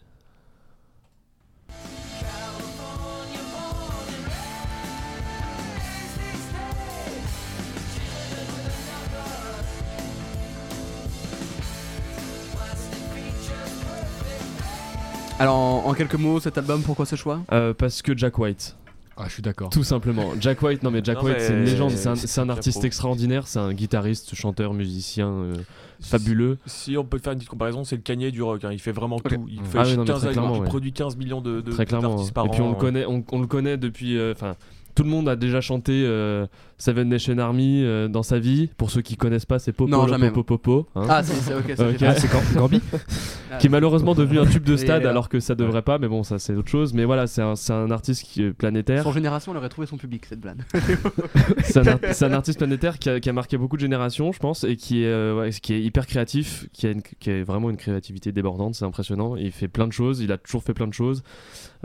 Alors 15.43 15.55
en, 15.57 15.85
en 15.89 15.93
quelques 15.93 16.15
mots, 16.15 16.39
cet 16.39 16.57
album, 16.57 16.81
pourquoi 16.83 17.05
ce 17.05 17.17
choix 17.17 17.41
Euh, 17.51 17.73
parce 17.73 18.01
que 18.01 18.17
Jack 18.17 18.39
White. 18.39 18.77
Ah, 19.17 19.25
je 19.27 19.33
suis 19.33 19.41
d'accord. 19.43 19.69
Tout 19.69 19.83
simplement. 19.83 20.31
Jack 20.39 20.61
White, 20.61 20.81
non 20.83 20.89
mais 20.89 21.01
Jack 21.03 21.17
Non, 21.17 21.25
White, 21.25 21.35
c'est 21.39 21.51
une 21.53 21.65
légende, 21.65 21.91
c'est- 21.91 22.39
un, 22.39 22.49
artiste 22.49 22.77
pro. 22.79 22.87
extraordinaire, 22.87 23.45
c'est 23.47 23.59
un 23.59 23.73
guitariste, 23.73 24.33
chanteur, 24.35 24.73
musicien 24.73 25.27
euh, 25.27 25.53
fabuleux. 26.01 26.57
Si 26.65 26.97
on 26.97 27.03
peut 27.03 27.19
faire 27.19 27.33
une 27.33 27.39
petite 27.39 27.49
comparaison, 27.49 27.83
c'est 27.83 27.97
le 27.97 28.01
Kanye 28.01 28.31
du 28.31 28.41
rock. 28.41 28.63
hein. 28.63 28.69
Il 28.71 28.79
fait 28.79 28.91
vraiment 28.93 29.19
tout. 29.19 29.45
Il, 29.49 29.61
fait 29.65 29.77
Ah 29.79 29.83
non, 29.83 29.97
mais 30.01 30.05
15 30.05 30.19
très 30.21 30.29
il 30.29 30.31
clairement, 30.33 30.57
ouais. 30.59 30.65
produit 30.65 30.93
15 30.93 31.17
millions 31.17 31.41
de, 31.41 31.59
de 31.61 31.71
Très 31.71 31.85
clairement. 31.85 32.25
par 32.33 32.45
Et 32.45 32.49
puis 32.49 32.61
on 32.61 32.69
le 32.69 32.75
connaît, 32.75 33.05
on, 33.05 33.23
on 33.31 33.41
le 33.41 33.47
connaît 33.47 33.77
depuis. 33.77 34.17
euh, 34.17 34.33
tout 34.95 35.03
le 35.03 35.09
monde 35.09 35.27
a 35.29 35.35
déjà 35.35 35.61
chanté 35.61 36.03
euh, 36.05 36.45
Seven 36.77 37.07
Nation 37.09 37.37
Army 37.37 37.81
euh, 37.83 38.07
dans 38.07 38.23
sa 38.23 38.39
vie. 38.39 38.69
Pour 38.77 38.91
ceux 38.91 39.01
qui 39.01 39.15
connaissent 39.17 39.45
pas, 39.45 39.59
c'est 39.59 39.71
Popo 39.71 39.89
Non, 39.91 40.07
jamais, 40.07 40.29
Popo 40.31 40.57
Popo. 40.57 40.87
hein. 40.95 41.05
Ah, 41.09 41.23
c'est 41.23 41.33
c'est- 41.35 41.53
ok, 41.55 41.73
ça 41.75 41.87
Ok. 41.89 41.97
fait 41.97 42.05
Ah, 42.07 42.15
c'est 42.15 42.31
Gam- 42.31 42.41
Gambi 42.55 42.81
qui 43.59 43.67
est 43.67 43.69
malheureusement 43.69 44.15
devenu 44.15 44.39
un 44.39 44.45
tube 44.45 44.63
de 44.63 44.75
stade 44.77 45.05
alors 45.05 45.29
que 45.29 45.39
ça 45.39 45.55
devrait 45.55 45.81
pas, 45.83 45.97
mais 45.99 46.07
bon, 46.07 46.23
ça 46.23 46.39
c'est 46.39 46.53
autre 46.55 46.69
chose. 46.69 46.93
Mais 46.93 47.05
voilà, 47.05 47.27
c'est 47.27 47.41
un, 47.41 47.91
artiste 47.91 48.23
qui 48.23 48.43
est 48.43 48.51
planétaire. 48.51 49.03
Son 49.03 49.11
génération, 49.11 49.51
elle 49.51 49.57
aurait 49.59 49.69
trouvé 49.69 49.87
son 49.87 49.97
public, 49.97 50.25
cette 50.25 50.39
blague. 50.41 50.61
C'est 51.63 52.23
un, 52.25 52.33
artiste 52.33 52.57
planétaire 52.57 52.99
qui 52.99 53.09
a, 53.09 53.19
qui 53.19 53.29
a 53.29 53.33
marqué 53.33 53.57
beaucoup 53.57 53.75
de 53.75 53.81
générations, 53.81 54.31
je 54.31 54.39
pense, 54.39 54.63
et 54.63 54.75
qui 54.75 55.03
est, 55.03 55.07
euh, 55.07 55.39
ouais, 55.39 55.49
qui 55.51 55.73
est 55.73 55.81
hyper 55.81 56.07
créatif, 56.07 56.67
qui 56.73 56.87
a, 56.87 56.91
une- 56.91 57.01
qui 57.01 57.29
a 57.31 57.43
vraiment 57.43 57.69
une 57.69 57.77
créativité 57.77 58.31
débordante, 58.31 58.75
c'est 58.75 58.85
impressionnant. 58.85 59.35
Il 59.35 59.51
fait 59.51 59.67
plein 59.67 59.87
de 59.87 59.93
choses, 59.93 60.19
il 60.21 60.31
a 60.31 60.37
toujours 60.37 60.63
fait 60.63 60.73
plein 60.73 60.87
de 60.87 60.93
choses. 60.93 61.23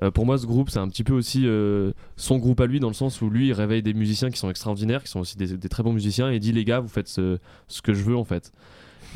Euh, 0.03 0.11
pour 0.11 0.26
moi, 0.26 0.39
ce 0.39 0.47
groupe, 0.47 0.70
c'est 0.70 0.78
un 0.78 0.89
petit 0.89 1.05
peu 1.05 1.12
aussi 1.14 1.43
euh, 1.47 1.93
son 2.16 2.39
groupe 2.39 2.61
à 2.61 2.66
lui, 2.66 2.80
dans 2.80 2.89
le 2.89 2.95
sens 2.99 3.22
où 3.22 3.30
lui, 3.30 3.49
il 3.49 3.53
réveille 3.53 3.82
des 3.82 3.94
musiciens 3.94 4.30
qui 4.30 4.38
sont 4.38 4.51
extraordinaires, 4.51 5.03
qui 5.03 5.11
sont 5.11 5.20
aussi 5.20 5.36
des, 5.36 5.57
des 5.57 5.68
très 5.68 5.82
bons 5.82 5.92
musiciens, 5.92 6.30
et 6.30 6.36
il 6.36 6.40
dit 6.40 6.53
les 6.53 6.64
gars, 6.64 6.80
vous 6.80 6.88
faites 6.88 7.09
ce, 7.09 7.38
ce 7.68 7.80
que 7.82 7.92
je 7.94 8.03
veux 8.05 8.16
en 8.16 8.24
fait. 8.24 8.53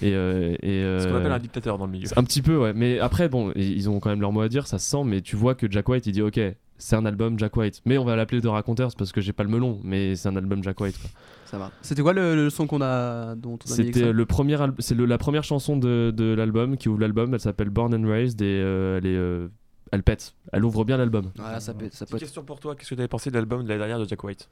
Et, 0.01 0.13
euh, 0.15 0.55
et, 0.63 0.81
Ce 1.01 1.07
qu'on 1.07 1.15
euh, 1.15 1.19
appelle 1.19 1.33
un 1.33 1.39
dictateur 1.39 1.77
dans 1.77 1.85
le 1.87 1.93
milieu. 1.93 2.09
Un 2.17 2.25
petit 2.25 2.41
peu, 2.41 2.57
ouais. 2.57 2.73
Mais 2.73 2.99
après, 2.99 3.29
bon, 3.29 3.53
ils 3.57 3.91
ont 3.91 4.01
quand 4.01 4.09
même 4.09 4.23
leur 4.23 4.33
mot 4.33 4.41
à 4.41 4.49
dire, 4.49 4.67
ça 4.67 4.79
se 4.79 4.89
sent, 4.89 5.03
mais 5.05 5.21
tu 5.21 5.37
vois 5.37 5.55
que 5.55 5.71
Jack 5.71 5.87
White, 5.89 6.07
il 6.07 6.13
dit, 6.13 6.23
ok, 6.23 6.41
c'est 6.79 6.97
un 6.97 7.05
album 7.05 7.39
Jack 7.39 7.55
White. 7.57 7.83
Mais 7.85 7.99
on 7.99 8.05
va 8.05 8.17
l'appeler 8.17 8.41
The 8.41 8.47
Raconteurs 8.47 8.93
parce 8.97 9.13
que 9.13 9.21
j'ai 9.21 9.33
pas 9.35 9.43
le 9.43 9.51
melon, 9.51 9.81
mais 9.85 10.17
c'est 10.17 10.29
un 10.29 10.37
album 10.37 10.63
Jack 10.65 10.81
White. 10.81 10.99
quoi. 10.99 11.11
Ça 11.45 11.59
va. 11.59 11.71
C'était 11.83 12.01
quoi 12.01 12.15
le, 12.15 12.35
le 12.35 12.49
son 12.49 12.67
qu'on 12.67 12.81
a 12.81 13.35
dont 13.35 13.59
on 13.69 13.71
a 13.71 13.75
C'était 13.75 14.11
le 14.13 14.25
premier, 14.25 14.57
c'est 14.79 14.95
le- 14.95 15.05
la 15.05 15.19
première 15.19 15.45
chanson 15.45 15.77
de, 15.77 16.11
de 16.17 16.33
l'album 16.33 16.79
qui 16.79 16.89
ouvre 16.89 17.01
l'album. 17.01 17.35
Elle 17.35 17.41
s'appelle 17.41 17.69
Born 17.69 17.95
and 17.95 18.09
Raised 18.09 18.41
et 18.41 18.45
euh, 18.47 18.97
elle 18.97 19.07
est, 19.07 19.15
euh, 19.15 19.49
elle 19.93 20.03
pète. 20.03 20.35
Elle 20.53 20.65
ouvre 20.65 20.85
bien 20.85 20.97
l'album. 20.97 21.31
Voilà, 21.37 21.61
ça 21.61 21.73
peut, 21.75 21.89
ça 21.93 22.05
peut 22.05 22.11
Petite 22.11 22.15
être. 22.15 22.21
question 22.21 22.43
pour 22.43 22.59
toi, 22.59 22.75
qu'est-ce 22.75 22.91
que 22.91 22.95
tu 22.97 23.01
avais 23.01 23.09
pensé 23.09 23.31
de 23.31 23.37
l'album 23.37 23.63
de 23.63 23.69
l'année 23.69 23.79
dernière 23.79 23.99
de 24.01 24.05
Jack 24.09 24.23
White? 24.25 24.49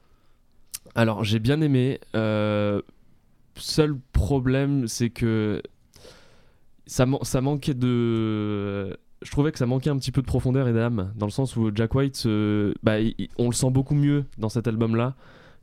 Alors 0.95 1.23
j'ai 1.23 1.39
bien 1.39 1.59
aimé. 1.61 1.99
euh, 2.15 2.81
seul 3.57 3.97
problème, 4.13 4.87
c'est 4.87 5.09
que 5.09 5.61
ça, 6.85 7.05
man- 7.05 7.19
ça 7.23 7.41
manquait 7.41 7.73
de. 7.73 8.97
Je 9.21 9.29
trouvais 9.29 9.51
que 9.51 9.59
ça 9.59 9.67
manquait 9.67 9.89
un 9.91 9.97
petit 9.97 10.11
peu 10.11 10.21
de 10.21 10.25
profondeur 10.27 10.67
et 10.67 10.73
d'âme, 10.73 11.11
dans 11.15 11.27
le 11.27 11.31
sens 11.31 11.55
où 11.55 11.69
Jack 11.75 11.93
White, 11.93 12.23
euh, 12.25 12.73
bah, 12.81 12.99
il- 12.99 13.29
on 13.37 13.47
le 13.47 13.53
sent 13.53 13.69
beaucoup 13.69 13.93
mieux 13.93 14.25
dans 14.39 14.49
cet 14.49 14.67
album-là 14.67 15.15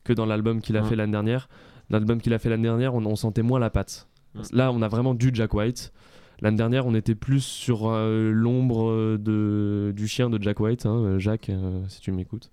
que 0.05 0.13
dans 0.13 0.27
l'album 0.27 0.61
qu'il 0.61 0.77
a 0.77 0.83
Ouais. 0.83 0.89
fait 0.89 0.97
l'année 0.97 1.13
dernière. 1.13 1.49
L'album 1.91 2.21
qu'il 2.21 2.33
a 2.35 2.39
fait 2.39 2.51
l'année 2.51 2.63
dernière, 2.65 2.95
on, 2.95 3.05
on 3.05 3.17
sentait 3.17 3.43
moins 3.43 3.59
la 3.59 3.71
patte. 3.71 4.07
Ouais. 4.35 4.43
Là, 4.53 4.71
on 4.73 4.81
a 4.83 4.89
vraiment 4.89 5.15
du 5.15 5.31
Jack 5.33 5.55
White. 5.55 5.93
L'année 6.41 6.57
dernière, 6.57 6.87
on 6.87 6.95
était 6.95 7.17
plus 7.17 7.41
sur 7.41 7.89
euh, 7.89 8.31
l'ombre 8.31 8.91
euh, 8.91 9.19
de, 9.19 9.93
du 9.93 10.07
chien 10.07 10.31
de 10.31 10.41
Jack 10.41 10.61
White, 10.61 10.87
hein, 10.87 11.19
Jacques, 11.19 11.51
euh, 11.51 11.83
si 11.89 12.01
tu 12.01 12.13
m'écoutes. 12.13 12.51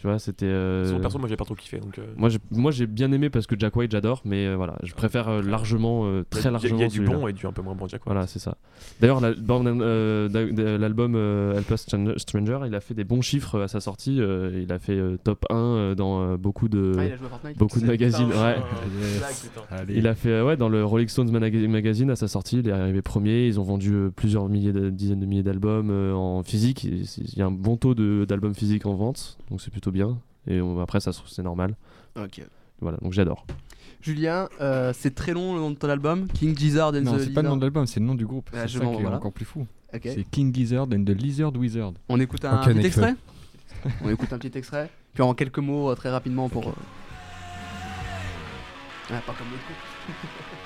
Tu 0.00 0.06
vois, 0.06 0.18
c'était. 0.18 0.46
euh, 0.46 0.86
Son 0.86 0.98
perso, 0.98 1.18
moi 1.18 1.28
j'ai 1.28 1.36
pas 1.36 1.44
trop 1.44 1.54
kiffé. 1.54 1.78
Donc, 1.78 1.98
euh, 1.98 2.06
moi, 2.16 2.30
j'ai- 2.30 2.38
moi, 2.50 2.70
j'ai 2.70 2.86
bien 2.86 3.12
aimé 3.12 3.28
parce 3.28 3.46
que 3.46 3.54
Jack 3.58 3.76
White, 3.76 3.90
j'adore, 3.92 4.22
mais 4.24 4.46
euh, 4.46 4.56
voilà, 4.56 4.76
je 4.82 4.94
préfère 4.94 5.28
euh, 5.28 5.42
largement, 5.42 6.06
euh, 6.06 6.24
très 6.30 6.40
il 6.40 6.44
y 6.44 6.48
a- 6.48 6.50
largement. 6.52 6.78
Il 6.78 6.80
y 6.80 6.84
a 6.84 6.88
du 6.88 7.00
bon 7.02 7.28
et 7.28 7.34
du 7.34 7.46
un 7.46 7.52
peu 7.52 7.60
moins 7.60 7.74
bon 7.74 7.86
Jack 7.86 8.00
White. 8.00 8.06
Voilà, 8.06 8.26
c'est 8.26 8.38
ça. 8.38 8.56
D'ailleurs, 9.00 9.20
la- 9.20 9.34
euh, 9.38 10.78
l'album 10.78 11.14
euh, 11.16 11.58
Help 11.58 11.70
Us 11.70 11.80
Stran- 11.82 12.14
Stranger, 12.18 12.60
il 12.66 12.74
a 12.74 12.80
fait 12.80 12.94
des 12.94 13.04
bons 13.04 13.20
chiffres 13.20 13.60
à 13.60 13.68
sa 13.68 13.80
sortie. 13.80 14.20
euh, 14.20 14.58
il 14.62 14.72
a 14.72 14.78
fait 14.78 14.96
euh, 14.96 15.18
top 15.22 15.44
1 15.50 15.54
euh, 15.56 15.94
dans 15.94 16.22
euh, 16.22 16.36
beaucoup 16.38 16.68
de, 16.68 16.94
Ah, 16.98 17.04
il 17.04 17.12
a 17.12 17.16
joué 17.16 17.26
à 17.26 17.28
Fortnite 17.28 17.58
beaucoup 17.58 17.80
de 17.80 17.86
magazines. 17.86 18.28
Ouais. 18.28 18.56
Yes. 19.00 19.50
Allez. 19.70 19.94
Il 19.96 20.06
a 20.06 20.14
fait 20.14 20.30
euh, 20.30 20.46
ouais 20.46 20.56
dans 20.56 20.68
le 20.68 20.84
Rolling 20.84 21.08
Stones 21.08 21.30
magazine 21.30 22.10
à 22.10 22.16
sa 22.16 22.28
sortie, 22.28 22.58
il 22.60 22.68
est 22.68 22.72
arrivé 22.72 23.02
premier. 23.02 23.46
Ils 23.46 23.60
ont 23.60 23.64
vendu 23.64 23.92
euh, 23.94 24.10
plusieurs 24.14 24.48
milliers, 24.48 24.72
de, 24.72 24.90
dizaines 24.90 25.20
de 25.20 25.26
milliers 25.26 25.42
d'albums 25.42 25.90
euh, 25.90 26.12
en 26.14 26.42
physique. 26.42 26.84
Il 26.84 27.38
y 27.38 27.42
a 27.42 27.46
un 27.46 27.50
bon 27.50 27.76
taux 27.76 27.94
de- 27.94 28.24
d'albums 28.26 28.54
physiques 28.54 28.86
en 28.86 28.94
vente, 28.94 29.36
donc 29.50 29.60
c'est 29.60 29.70
plutôt 29.70 29.89
bien. 29.90 30.18
Et 30.46 30.60
on- 30.60 30.80
après 30.80 31.00
ça, 31.00 31.12
se 31.12 31.18
trouve, 31.18 31.30
c'est 31.30 31.42
normal. 31.42 31.76
Ok. 32.16 32.42
Voilà, 32.80 32.98
donc 32.98 33.12
j'adore. 33.12 33.44
Julien, 34.00 34.48
euh, 34.62 34.92
c'est 34.94 35.14
très 35.14 35.32
long 35.34 35.54
le 35.54 35.60
nom 35.60 35.70
de 35.70 35.76
ton 35.76 35.88
album, 35.90 36.26
King 36.28 36.56
Gizzard 36.56 36.88
and 36.94 37.02
Non, 37.02 37.16
the 37.16 37.20
c'est 37.20 37.30
pas 37.34 37.42
le 37.42 37.48
nom 37.48 37.56
de 37.58 37.62
l'album, 37.62 37.86
c'est 37.86 38.00
le 38.00 38.06
nom 38.06 38.14
du 38.14 38.24
groupe. 38.26 38.48
Ah, 38.54 38.60
c'est 38.62 38.68
je 38.68 38.78
ça 38.78 38.84
est 38.84 39.06
encore 39.06 39.32
plus 39.32 39.44
fou. 39.44 39.66
C'est 40.02 40.24
King 40.30 40.54
Gizzard 40.54 40.84
and 40.92 41.04
the 41.04 41.10
Lizard 41.10 41.54
Wizard. 41.56 41.92
On 42.08 42.18
écoute 42.18 42.44
un 42.46 42.58
petit 42.58 42.86
extrait? 42.86 43.14
On 44.02 44.10
écoute 44.10 44.32
un 44.32 44.38
petit 44.38 44.56
extrait. 44.56 44.88
Puis 45.12 45.22
en 45.22 45.34
quelques 45.34 45.58
mots, 45.58 45.90
euh, 45.90 45.94
très 45.94 46.10
rapidement 46.10 46.48
pour. 46.48 46.68
euh, 46.68 46.72
Ah, 49.12 49.20
pas 49.26 49.32
comme 49.34 49.48
l'autre 49.50 49.62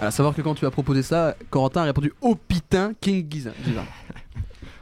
À 0.00 0.10
savoir 0.10 0.34
que 0.34 0.42
quand 0.42 0.54
tu 0.54 0.66
as 0.66 0.70
proposé 0.70 1.02
ça, 1.02 1.36
Corentin 1.50 1.82
a 1.82 1.84
répondu 1.84 2.12
Oh 2.20 2.36
putain, 2.36 2.92
King 3.00 3.26
Gizzard. 3.30 3.54
Gizzard. 3.64 3.84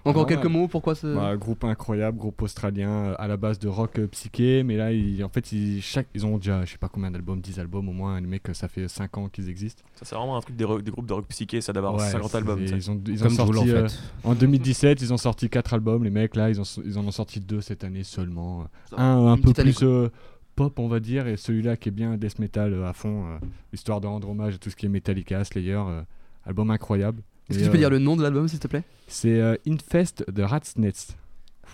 Donc 0.05 0.17
en 0.17 0.23
Ah, 0.23 0.25
quelques 0.27 0.45
ouais. 0.45 0.51
mots, 0.51 0.69
pourquoi 0.69 0.95
ce. 0.95 1.07
Bah, 1.15 1.37
groupe 1.37 1.63
incroyable, 1.65 2.19
groupe 2.19 2.41
australien 2.43 2.89
euh, 2.91 3.15
à 3.19 3.29
la 3.29 3.37
base 3.37 3.59
de 3.59 3.69
rock 3.69 3.99
euh, 3.99 4.07
psyché, 4.09 4.63
mais 4.65 4.77
là 4.77 4.91
ils, 4.91 5.23
en 5.23 5.29
fait 5.29 5.53
ils, 5.53 5.81
chaque, 5.83 6.09
ils 6.15 6.25
ont 6.27 6.39
déjà 6.39 6.65
je 6.65 6.73
sais 6.73 6.79
pas 6.79 6.89
combien 6.89 7.11
d'albums, 7.11 7.41
10 7.41 7.61
albums 7.61 7.89
au 7.89 7.93
moins, 7.93 8.21
les 8.21 8.27
mecs 8.27 8.49
euh, 8.49 8.55
ça 8.55 8.67
fait 8.69 8.89
5 8.89 9.17
ans 9.19 9.29
qu'ils 9.29 9.49
existent. 9.49 9.83
Ça, 9.95 10.05
c'est 10.07 10.15
vraiment 10.17 10.37
un 10.37 10.41
truc 10.41 10.57
des, 10.57 10.65
ro- 10.65 10.81
des 10.81 10.91
groupes 10.91 11.07
de 11.07 11.13
rock 11.13 11.27
psyché, 11.29 11.61
ça 11.61 11.73
d'avoir 11.73 11.95
Ouais, 11.95 12.09
50 12.09 12.31
c'est- 12.31 12.37
albums. 12.39 12.61
Ils 12.63 12.91
ont, 12.91 13.01
ils 13.07 13.21
ont 13.21 13.27
Comme 13.27 13.37
sorti 13.37 13.53
Joule, 13.53 13.61
en 13.71 13.75
euh, 13.75 13.89
fait. 13.89 13.99
en 14.25 14.35
2017, 14.35 15.03
ils 15.03 15.13
ont 15.13 15.19
sorti 15.19 15.49
4 15.51 15.75
albums, 15.75 16.03
les 16.03 16.11
mecs 16.11 16.35
là 16.35 16.49
ils, 16.51 16.61
ont, 16.61 16.65
ils 16.85 16.99
en 16.99 17.07
ont 17.07 17.13
sorti 17.13 17.39
2 17.39 17.61
cette 17.61 17.85
année 17.85 18.03
seulement. 18.03 18.65
Ça. 18.91 18.97
Un 19.01 19.27
un 19.33 19.37
peu 19.37 19.53
plus 19.53 19.77
euh, 19.83 20.09
pop 20.57 20.79
on 20.79 20.89
va 20.89 21.01
dire, 21.01 21.27
et 21.27 21.37
celui-là 21.37 21.77
qui 21.77 21.89
est 21.89 21.93
bien 21.93 22.17
death 22.17 22.39
metal 22.39 22.73
euh, 22.73 22.89
à 22.89 22.93
fond, 22.93 23.27
euh, 23.27 23.39
histoire 23.73 24.01
de 24.01 24.07
rendre 24.07 24.29
hommage 24.29 24.55
à 24.55 24.59
tout 24.59 24.71
ce 24.71 24.77
qui 24.77 24.87
est 24.87 24.89
Metallica, 24.89 25.43
Slayer, 25.45 25.73
euh, 25.75 26.03
album 26.45 26.71
incroyable. 26.71 27.23
Est-ce 27.49 27.59
Et, 27.59 27.63
que 27.63 27.67
tu 27.67 27.71
peux 27.71 27.77
euh, 27.77 27.81
dire 27.81 27.91
le 27.91 27.99
nom 27.99 28.17
de 28.17 28.23
l'album 28.23 28.47
s'il 28.49 28.59
te 28.61 28.69
plaît? 28.69 28.85
C'est 29.09 29.41
euh, 29.41 29.57
Infest 29.67 30.31
de 30.31 30.43
Rat's 30.43 30.77
Nest. 30.77 31.17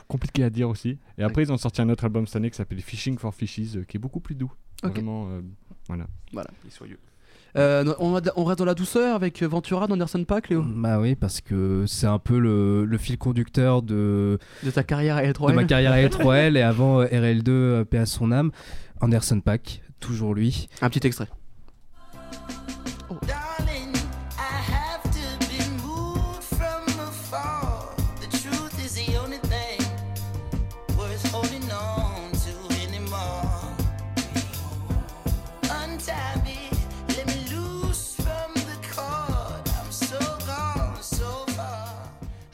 Compliqué 0.07 0.45
à 0.45 0.51
dire 0.51 0.69
aussi. 0.69 0.99
Et 1.19 1.23
après, 1.23 1.43
ils 1.43 1.53
ont 1.53 1.59
sorti 1.59 1.83
un 1.83 1.89
autre 1.91 2.05
album 2.05 2.27
cette 2.27 2.37
année 2.37 2.51
qui 2.51 2.57
s'appelle 2.57 2.81
Fishing 2.81 3.19
for 3.19 3.35
Fishes, 3.35 3.77
euh, 3.77 3.85
qui 3.85 3.97
est 3.97 4.01
beaucoup 4.01 4.21
plus 4.21 4.35
doux. 4.35 4.53
Ok. 4.83 4.93
Vraiment, 4.93 5.29
euh, 5.29 5.41
voilà. 5.89 6.07
Il 6.33 6.69
est 6.69 6.71
soyeux. 6.71 6.99
Euh, 7.57 7.95
on, 7.99 8.45
reste 8.45 8.59
dans 8.59 8.65
la 8.65 8.75
douceur 8.75 9.15
avec 9.15 9.43
Ventura 9.43 9.87
d'Anderson 9.87 10.25
Pack, 10.25 10.51
Léo? 10.51 10.63
Bah 10.67 11.01
oui, 11.01 11.15
parce 11.15 11.41
que 11.41 11.85
c'est 11.87 12.07
un 12.07 12.19
peu 12.19 12.39
le, 12.39 12.85
le 12.85 12.99
fil 12.99 13.19
conducteur 13.19 13.83
de, 13.83 14.39
De 14.63 14.71
ta 14.71 14.83
carrière 14.83 15.17
à 15.17 15.23
de 15.23 15.33
L3L 15.33 15.55
ma 15.55 15.65
carrière 15.65 15.93
à 15.93 15.99
L3L 15.99 16.57
et 16.57 16.63
avant 16.63 17.01
euh, 17.01 17.07
RL2, 17.07 17.49
euh, 17.49 17.85
paix 17.85 17.99
à 17.99 18.07
son 18.07 18.33
âme. 18.33 18.51
Anderson 19.01 19.41
Pack, 19.41 19.83
toujours 20.01 20.35
lui. 20.35 20.69
Un 20.83 20.91
petit 20.91 21.07
extrait. 21.07 21.29
Darling, 23.09 23.38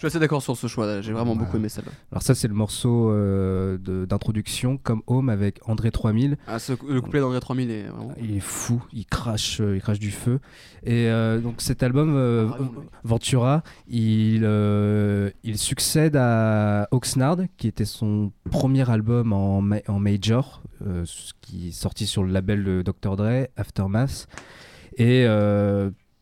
suis 0.09 0.17
assez 0.17 0.21
d'accord 0.21 0.43
sur 0.43 0.57
ce 0.57 0.67
choix, 0.67 1.01
j'ai 1.01 1.13
vraiment 1.13 1.37
beaucoup 1.37 1.57
aimé 1.57 1.69
celle-là. 1.69 1.93
Alors 2.13 2.23
ça 2.23 2.35
c'est 2.35 2.49
le 2.49 2.55
morceau 2.55 3.11
euh, 3.11 3.79
d'introduction 4.07 4.77
comme 4.77 5.03
Home 5.07 5.29
avec 5.29 5.61
André 5.69 5.91
3000. 5.91 6.37
Ah, 6.47 6.59
ce- 6.59 6.73
le 6.89 7.01
couplet 7.01 7.21
d'André 7.21 7.41
3000 7.41 7.71
est 7.71 7.83
vraiment. 7.85 8.13
Il 8.21 8.37
est 8.37 8.41
fou, 8.41 8.83
il 8.93 9.07
crache, 9.07 9.61
euh, 9.61 9.77
il 9.77 9.83
crache 9.83 9.99
du 9.99 10.11
feu. 10.11 10.41
Et 10.85 11.09
euh, 11.09 11.39
donc 11.41 11.61
cet 11.61 11.83
album 11.83 12.15
euh, 12.17 12.49
Ah, 12.53 12.57
oui. 12.61 12.67
Ventura, 13.05 13.63
il, 13.89 14.45
il 15.45 15.59
succède 15.59 16.17
à 16.17 16.89
Oxnard, 16.91 17.39
qui 17.57 17.69
était 17.69 17.85
son 17.85 18.33
premier 18.51 18.89
album 18.91 19.33
en, 19.33 19.61
ma- 19.61 19.81
en 19.89 19.99
major, 19.99 20.63
qui 21.41 21.69
est 21.69 21.73
sorti 21.73 22.07
sur 22.07 22.23
le 22.25 22.31
label 22.33 22.65
de 22.65 22.83
Dr 22.83 23.17
Dre, 23.17 23.47
Aftermath. 23.57 24.29
Et 24.97 25.27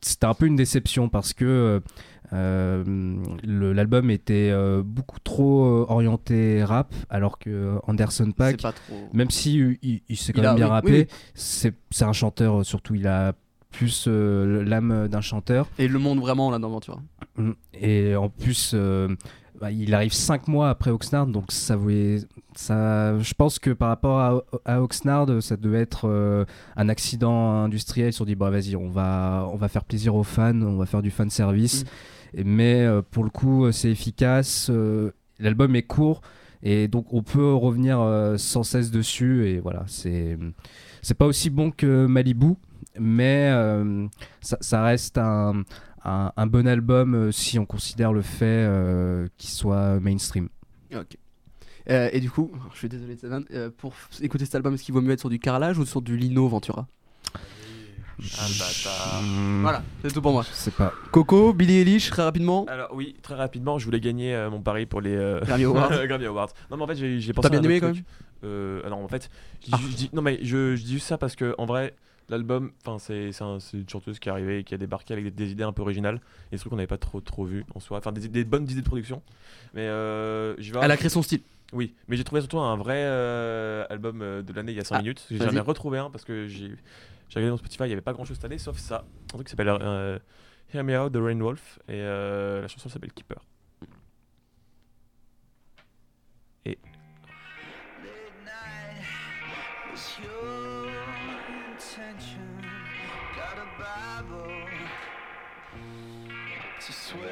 c'était 0.01 0.27
un 0.27 0.35
peu 0.35 0.47
une 0.47 0.57
déception 0.57 1.09
parce 1.09 1.33
que 1.33 1.81
l'album 2.33 4.11
était 4.11 4.51
euh, 4.51 4.83
beaucoup 4.85 5.19
trop 5.21 5.65
euh, 5.65 5.87
orienté 5.89 6.65
rap, 6.65 6.95
alors 7.11 7.39
que 7.39 7.79
Anderson 7.87 8.31
Paak, 8.37 8.57
trop. 8.59 8.73
même 9.13 9.31
si 9.31 9.61
euh, 9.61 9.77
il, 9.83 10.01
il 10.09 10.17
sait 10.17 10.33
quand 10.33 10.43
Il 10.43 10.47
a- 10.47 10.51
même 10.51 10.57
bien 10.57 10.67
oui, 10.67 10.73
rapper, 10.73 10.93
oui, 10.93 11.07
oui. 11.09 11.71
c'est 11.91 12.05
un 12.05 12.13
chanteur 12.13 12.61
euh, 12.61 12.65
surtout. 12.65 12.95
Il 12.95 13.07
a 13.07 13.33
plus 13.71 14.05
euh, 14.07 14.63
l'âme 14.65 15.09
d'un 15.09 15.21
chanteur. 15.23 15.67
Et 15.79 15.89
le 15.89 15.99
monde 15.99 16.21
vraiment 16.21 16.51
là 16.51 16.59
dans 16.59 16.69
Ventura. 16.69 17.01
Mm. 17.37 17.51
Et 17.73 18.15
en 18.17 18.29
plus, 18.29 18.73
euh, 18.75 19.09
bah, 19.59 19.71
il 19.71 19.95
arrive 19.95 20.13
5 20.13 20.49
mois 20.49 20.69
après 20.69 20.91
Oxnard, 20.91 21.27
donc 21.27 21.51
ça 21.53 21.77
voulait. 21.77 22.19
Ça, 22.55 23.19
je 23.19 23.33
pense 23.33 23.59
que 23.59 23.71
par 23.71 23.89
rapport 23.89 24.19
à, 24.21 24.43
à 24.67 24.83
Oxnard, 24.83 25.43
ça 25.43 25.57
devait 25.57 25.81
être 25.81 26.07
euh, 26.07 26.45
un 26.77 26.91
accident 26.91 27.63
industriel. 27.63 28.09
Ils 28.09 28.13
se 28.13 28.19
sont 28.19 28.27
dit, 28.27 28.35
bah 28.35 28.51
vas-y, 28.51 28.77
on 28.77 28.91
va, 28.91 29.49
on 29.51 29.57
va 29.57 29.69
faire 29.69 29.85
plaisir 29.85 30.15
aux 30.17 30.23
fans, 30.23 30.61
on 30.61 30.77
va 30.77 30.85
faire 30.85 31.01
du 31.01 31.11
fan 31.11 31.31
service. 31.31 31.83
Et, 31.85 31.87
mais 32.35 32.83
euh, 32.83 33.03
pour 33.03 33.25
le 33.25 33.31
coup, 33.31 33.67
euh, 33.67 33.73
c'est 33.73 33.91
efficace. 33.91 34.69
euh, 34.71 35.11
L'album 35.39 35.75
est 35.77 35.83
court. 35.83 36.21
Et 36.63 36.87
donc 36.87 37.13
on 37.13 37.23
peut 37.23 37.53
revenir 37.55 37.99
sans 38.39 38.63
cesse 38.63 38.93
dessus. 38.93 39.49
Et 39.49 39.59
voilà, 39.59 39.83
c'est 39.89 40.39
c'est 41.01 41.15
pas 41.15 41.27
aussi 41.27 41.51
bon 41.51 41.73
que 41.73 42.07
Malibu, 42.07 42.55
mais 43.01 43.51
ça, 44.41 44.59
ça 44.61 44.85
reste 44.85 45.19
un, 45.19 45.65
un, 46.05 46.47
bon 46.47 46.69
album 46.69 47.33
si 47.33 47.59
on 47.59 47.67
considère 47.67 48.13
le 48.13 48.23
fait 48.23 48.65
qu'il 49.39 49.51
soit 49.51 49.99
mainstream. 49.99 50.49
Ok. 50.95 51.17
Et 51.89 52.21
du 52.21 52.31
coup, 52.31 52.51
je 52.73 52.79
suis 52.79 52.89
désolé 52.89 53.17
de 53.17 53.45
euh, 53.55 53.71
pour 53.77 53.95
écouter 54.21 54.45
cet 54.45 54.55
album, 54.55 54.75
est-ce 54.75 54.85
qu'il 54.85 54.95
vaut 54.95 55.01
mieux 55.01 55.13
être 55.13 55.21
sur 55.21 55.31
du 55.31 55.41
carrelage 55.41 55.79
ou 55.79 55.85
sur 55.85 56.01
du 56.01 56.17
lino 56.17 56.47
Ventura? 56.47 56.87
Voilà, 59.63 59.83
c'est 60.03 60.13
tout 60.13 60.23
pour 60.23 60.33
moi. 60.33 60.45
Je 60.49 60.55
sais 60.55 60.71
pas. 60.71 60.93
Coco, 61.11 61.53
Billy 61.53 61.79
Eilish, 61.79 62.11
très 62.11 62.23
rapidement. 62.23 62.65
Alors 62.69 62.91
oui, 62.95 63.15
très 63.23 63.35
rapidement, 63.35 63.79
je 63.79 63.85
voulais 63.85 64.01
gagner 64.01 64.35
euh, 64.35 64.51
mon 64.51 64.61
pari 64.61 64.87
pour 64.87 65.01
les 65.01 65.15
euh, 65.15 65.41
Grammy 65.41 65.65
Awards. 65.65 66.07
Grammy 66.07 66.27
Awards. 66.27 66.49
Non 66.71 66.77
mais 66.77 66.83
en 66.85 66.87
fait, 66.87 66.97
j'ai 66.97 67.21
j'ai 67.21 67.33
pensé 67.33 67.49
T'as 67.51 67.57
à 67.57 67.61
bien 67.61 67.69
un 67.69 67.73
aimé, 67.73 67.77
autre 67.79 67.87
quand 67.89 67.93
truc. 67.95 68.05
Euh, 68.45 68.83
alors 68.85 68.99
en 68.99 69.09
fait, 69.09 69.31
je, 69.65 69.71
Ah. 69.73 69.79
je 69.91 69.97
dis 69.97 70.11
non 70.13 70.23
mais 70.23 70.39
je, 70.43 70.75
je 70.77 70.83
dis 70.83 70.93
juste 70.95 71.07
ça 71.07 71.19
parce 71.19 71.37
que 71.37 71.55
en 71.59 71.67
vrai, 71.67 71.95
l'album, 72.29 72.73
enfin 72.85 72.99
c'est 72.99 73.33
c'est 73.33 73.45
un- 73.45 73.61
c'est 73.61 73.77
une 73.77 73.89
chanteuse 73.89 74.19
qui 74.19 74.29
est 74.29 74.33
arrivée 74.33 74.59
et 74.61 74.65
qui 74.65 74.75
a 74.75 74.79
débarqué 74.79 75.13
avec 75.13 75.25
des, 75.25 75.31
des 75.31 75.53
idées 75.53 75.65
un 75.65 75.73
peu 75.73 75.83
originales 75.83 76.21
et 76.51 76.57
des 76.57 76.59
trucs 76.59 76.71
qu'on 76.71 76.77
n'avait 76.77 76.87
pas 76.87 76.99
trop 76.99 77.21
trop 77.21 77.45
vu 77.45 77.65
en 77.75 77.81
soi, 77.81 77.99
enfin 77.99 78.13
des, 78.13 78.29
des 78.29 78.45
bonnes 78.45 78.65
idées 78.65 78.81
de 78.83 78.87
production. 78.87 79.23
Mais 79.75 79.83
euh, 79.83 80.55
je 80.61 80.73
vais 80.73 80.81
Elle 80.83 80.91
a 80.91 80.97
créé 80.97 81.09
son 81.09 81.23
style. 81.23 81.41
Oui, 81.73 81.95
mais 82.07 82.19
j'ai 82.19 82.25
trouvé 82.25 82.43
surtout 82.43 82.59
un 82.59 82.77
vrai 82.77 82.99
euh, 82.99 83.87
album 83.89 84.21
euh, 84.21 84.43
de 84.43 84.53
l'année 84.53 84.73
il 84.73 84.77
y 84.77 84.81
a 84.81 84.85
5 84.85 84.97
Ah, 84.97 84.99
minutes. 84.99 85.27
J'en 85.31 85.47
vas-y. 85.47 85.57
ai 85.57 85.61
retrouvé 85.61 85.99
un 85.99 86.11
parce 86.11 86.23
que 86.25 86.47
j'ai 86.47 86.71
j'ai 87.33 87.39
regardé 87.41 87.53
dans 87.53 87.57
Spotify, 87.57 87.85
il 87.85 87.87
n'y 87.87 87.93
avait 87.93 88.03
pas 88.03 88.13
grand 88.13 88.27
chose 88.27 88.37
cette 88.37 88.45
année 88.45 88.59
sauf 88.59 88.77
ça. 88.77 89.07
Un 89.33 89.37
truc 89.37 89.47
qui 89.47 89.53
s'appelle 89.53 89.71
euh, 89.71 90.19
Hear 90.75 90.85
Me 90.85 91.01
Out 91.01 91.11
de 91.11 91.19
Rain 91.19 91.41
Wolf 91.41 91.79
et 91.89 91.95
euh, 91.95 92.61
la 92.61 92.69
chanson 92.69 92.91
s'appelle 92.91 93.11
Keeper. 93.11 93.39
Et 96.67 96.79
What's 99.89 100.19
your 100.23 100.91
intention? 101.73 102.43
Got 103.35 103.57
a 103.57 103.67
Bible 103.79 104.69
to 106.87 106.93
swear 106.93 107.23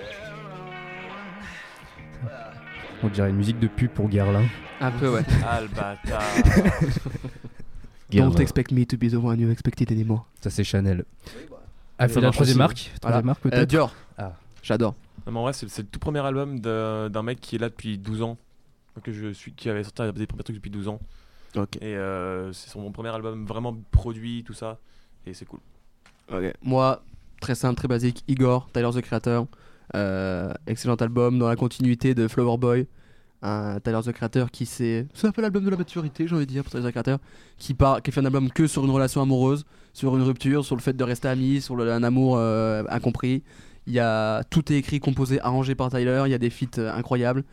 on. 3.02 3.08
Dirait 3.08 3.28
une 3.28 3.36
musique 3.36 3.58
de 3.58 3.68
pub 3.68 3.90
pour 3.90 4.08
Guerlain. 4.08 4.46
Un 4.80 4.92
peu, 4.92 5.10
ouais. 5.10 5.24
Ah 5.46 5.60
le 5.60 5.68
bâtard 5.68 6.22
Don't 8.10 8.40
expect 8.40 8.72
me 8.72 8.84
to 8.86 8.96
be 8.96 9.10
the 9.10 9.14
one 9.14 9.38
you 9.40 9.50
expected 9.50 9.90
anymore. 9.92 10.26
Ça, 10.40 10.50
c'est 10.50 10.64
Chanel. 10.64 11.04
Ah, 11.98 12.08
ça 12.08 12.20
la 12.20 12.30
troisième 12.30 12.58
marque 12.58 12.90
Troisième 13.00 13.26
marque, 13.26 13.44
Euh, 13.46 13.50
peut-être 13.50 13.68
Dior. 13.68 13.94
Ah. 14.16 14.32
J'adore. 14.62 14.94
Non, 15.26 15.32
mais 15.32 15.38
en 15.38 15.42
vrai, 15.42 15.52
c'est 15.52 15.68
c'est 15.68 15.82
le 15.82 15.88
tout 15.88 15.98
premier 15.98 16.20
album 16.20 16.60
d'un 16.60 17.10
d'un 17.10 17.22
mec 17.22 17.40
qui 17.40 17.56
est 17.56 17.58
là 17.58 17.68
depuis 17.68 17.98
12 17.98 18.22
ans. 18.22 18.38
Que 19.04 19.12
je 19.12 19.32
suis, 19.32 19.52
qui 19.52 19.70
avait 19.70 19.82
sorti 19.84 20.02
des 20.18 20.26
premiers 20.26 20.42
trucs 20.42 20.56
depuis 20.56 20.70
12 20.70 20.88
ans. 20.88 21.00
Et 21.80 21.96
euh, 21.96 22.52
c'est 22.52 22.70
son 22.70 22.90
premier 22.92 23.08
album 23.10 23.46
vraiment 23.46 23.76
produit, 23.90 24.44
tout 24.44 24.52
ça. 24.52 24.78
Et 25.26 25.34
c'est 25.34 25.46
cool. 25.46 25.60
Moi, 26.62 27.02
très 27.40 27.54
simple, 27.54 27.76
très 27.76 27.88
basique. 27.88 28.24
Igor, 28.28 28.68
Tyler 28.72 28.90
the 28.94 29.00
Creator. 29.00 29.46
Euh, 29.96 30.52
excellent 30.66 30.94
album 30.96 31.38
dans 31.38 31.48
la 31.48 31.56
continuité 31.56 32.14
de 32.14 32.28
Flower 32.28 32.56
Boy. 32.58 32.86
Un 33.42 33.80
Tyler 33.80 34.00
the 34.04 34.12
Creator 34.12 34.50
qui 34.50 34.66
s'est. 34.66 35.06
C'est 35.14 35.26
un 35.26 35.32
peu 35.32 35.40
l'album 35.40 35.64
de 35.64 35.70
la 35.70 35.76
maturité, 35.78 36.26
j'ai 36.28 36.34
envie 36.34 36.44
de 36.46 36.50
dire, 36.50 36.62
pour 36.62 36.72
Tyler 36.72 36.84
the 36.88 36.90
Creator. 36.90 37.18
Qui, 37.58 37.72
part, 37.74 38.02
qui 38.02 38.12
fait 38.12 38.20
un 38.20 38.26
album 38.26 38.50
que 38.50 38.66
sur 38.66 38.84
une 38.84 38.90
relation 38.90 39.22
amoureuse, 39.22 39.64
sur 39.94 40.14
une 40.16 40.22
rupture, 40.22 40.64
sur 40.64 40.76
le 40.76 40.82
fait 40.82 40.94
de 40.94 41.04
rester 41.04 41.28
amis, 41.28 41.60
sur 41.62 41.74
le- 41.76 41.90
un 41.90 42.02
amour 42.02 42.36
euh, 42.36 42.82
incompris. 42.90 43.42
Il 43.86 43.94
y 43.94 43.98
a, 43.98 44.44
tout 44.44 44.70
est 44.72 44.76
écrit, 44.76 45.00
composé, 45.00 45.40
arrangé 45.40 45.74
par 45.74 45.88
Tyler. 45.90 46.22
Il 46.26 46.30
y 46.30 46.34
a 46.34 46.38
des 46.38 46.50
feats 46.50 46.78
euh, 46.78 46.92
incroyables. 46.94 47.44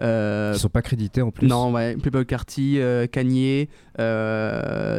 Euh, 0.00 0.52
Ils 0.56 0.58
sont 0.58 0.68
pas 0.68 0.82
crédités 0.82 1.22
en 1.22 1.30
plus. 1.30 1.46
non, 1.46 1.70
ouais, 1.72 1.96
Playboy 1.96 2.26
Carty, 2.26 2.80
euh, 2.80 3.06
Kanye, 3.06 3.68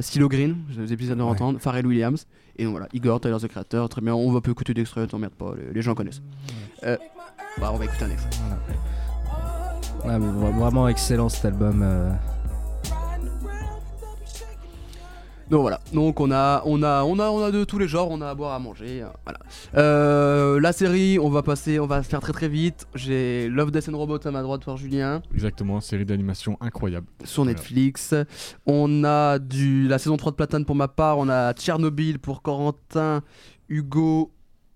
Silo 0.01 0.29
Green, 0.29 0.55
je 0.69 0.81
vous 0.81 0.93
ai 0.93 0.95
plaisir 0.95 1.15
de 1.17 1.21
Ouais. 1.21 1.27
l'entendre, 1.27 1.59
Pharrell 1.59 1.85
Williams, 1.85 2.25
et 2.57 2.63
donc 2.63 2.71
voilà, 2.71 2.87
Igor, 2.93 3.19
Tyler 3.19 3.37
the 3.41 3.47
Creator, 3.47 3.89
très 3.89 4.01
bien, 4.01 4.13
on 4.13 4.31
va 4.31 4.39
peu 4.39 4.51
écouter 4.51 4.73
d'extrait, 4.73 5.05
t'emmerde 5.07 5.33
pas, 5.33 5.53
les, 5.57 5.73
les 5.73 5.81
gens 5.81 5.95
connaissent. 5.95 6.21
Bah, 6.83 7.71
on 7.73 7.77
va 7.77 7.85
écouter 7.85 8.05
un 8.05 8.11
extrait. 8.11 8.29
Ouais, 10.05 10.19
mais 10.19 10.27
vra- 10.27 10.51
vraiment 10.59 10.87
excellent 10.87 11.29
cet 11.29 11.45
album. 11.45 11.81
euh. 11.83 12.09
Donc 15.49 15.61
voilà, 15.61 15.79
donc 15.93 16.19
on 16.19 16.31
a, 16.31 16.63
on 16.65 16.81
a, 16.81 17.03
on 17.03 17.19
a, 17.19 17.29
on 17.29 17.43
a 17.43 17.51
de 17.51 17.63
tous 17.63 17.77
les 17.77 17.87
genres, 17.87 18.09
on 18.09 18.21
a 18.21 18.29
à 18.29 18.33
boire, 18.33 18.53
à 18.53 18.59
manger, 18.59 19.03
euh, 19.03 19.07
voilà. 19.23 19.39
Euh, 19.75 20.59
la 20.59 20.73
série, 20.73 21.19
on 21.19 21.29
va 21.29 21.43
passer, 21.43 21.79
on 21.79 21.85
va 21.85 22.01
se 22.01 22.09
faire 22.09 22.21
très 22.21 22.31
très 22.33 22.47
vite. 22.47 22.87
J'ai 22.95 23.49
Love, 23.49 23.69
Death 23.69 23.87
and 23.89 23.97
Robots 23.97 24.25
à 24.25 24.31
ma 24.31 24.41
droite 24.41 24.65
par 24.65 24.77
Julien. 24.77 25.21
Exactement, 25.33 25.79
série 25.79 26.05
d'animation 26.05 26.57
incroyable. 26.59 27.05
sur 27.23 27.43
Voilà. 27.43 27.55
Netflix. 27.57 28.15
On 28.65 29.03
a 29.03 29.37
du, 29.37 29.87
la 29.87 29.99
saison 29.99 30.17
3 30.17 30.31
de 30.31 30.37
Platane 30.37 30.65
pour 30.65 30.75
ma 30.75 30.87
part. 30.87 31.19
On 31.19 31.29
a 31.29 31.53
Tchernobyl 31.53 32.17
pour 32.19 32.41
Corentin, 32.41 33.21
Hugo 33.69 34.31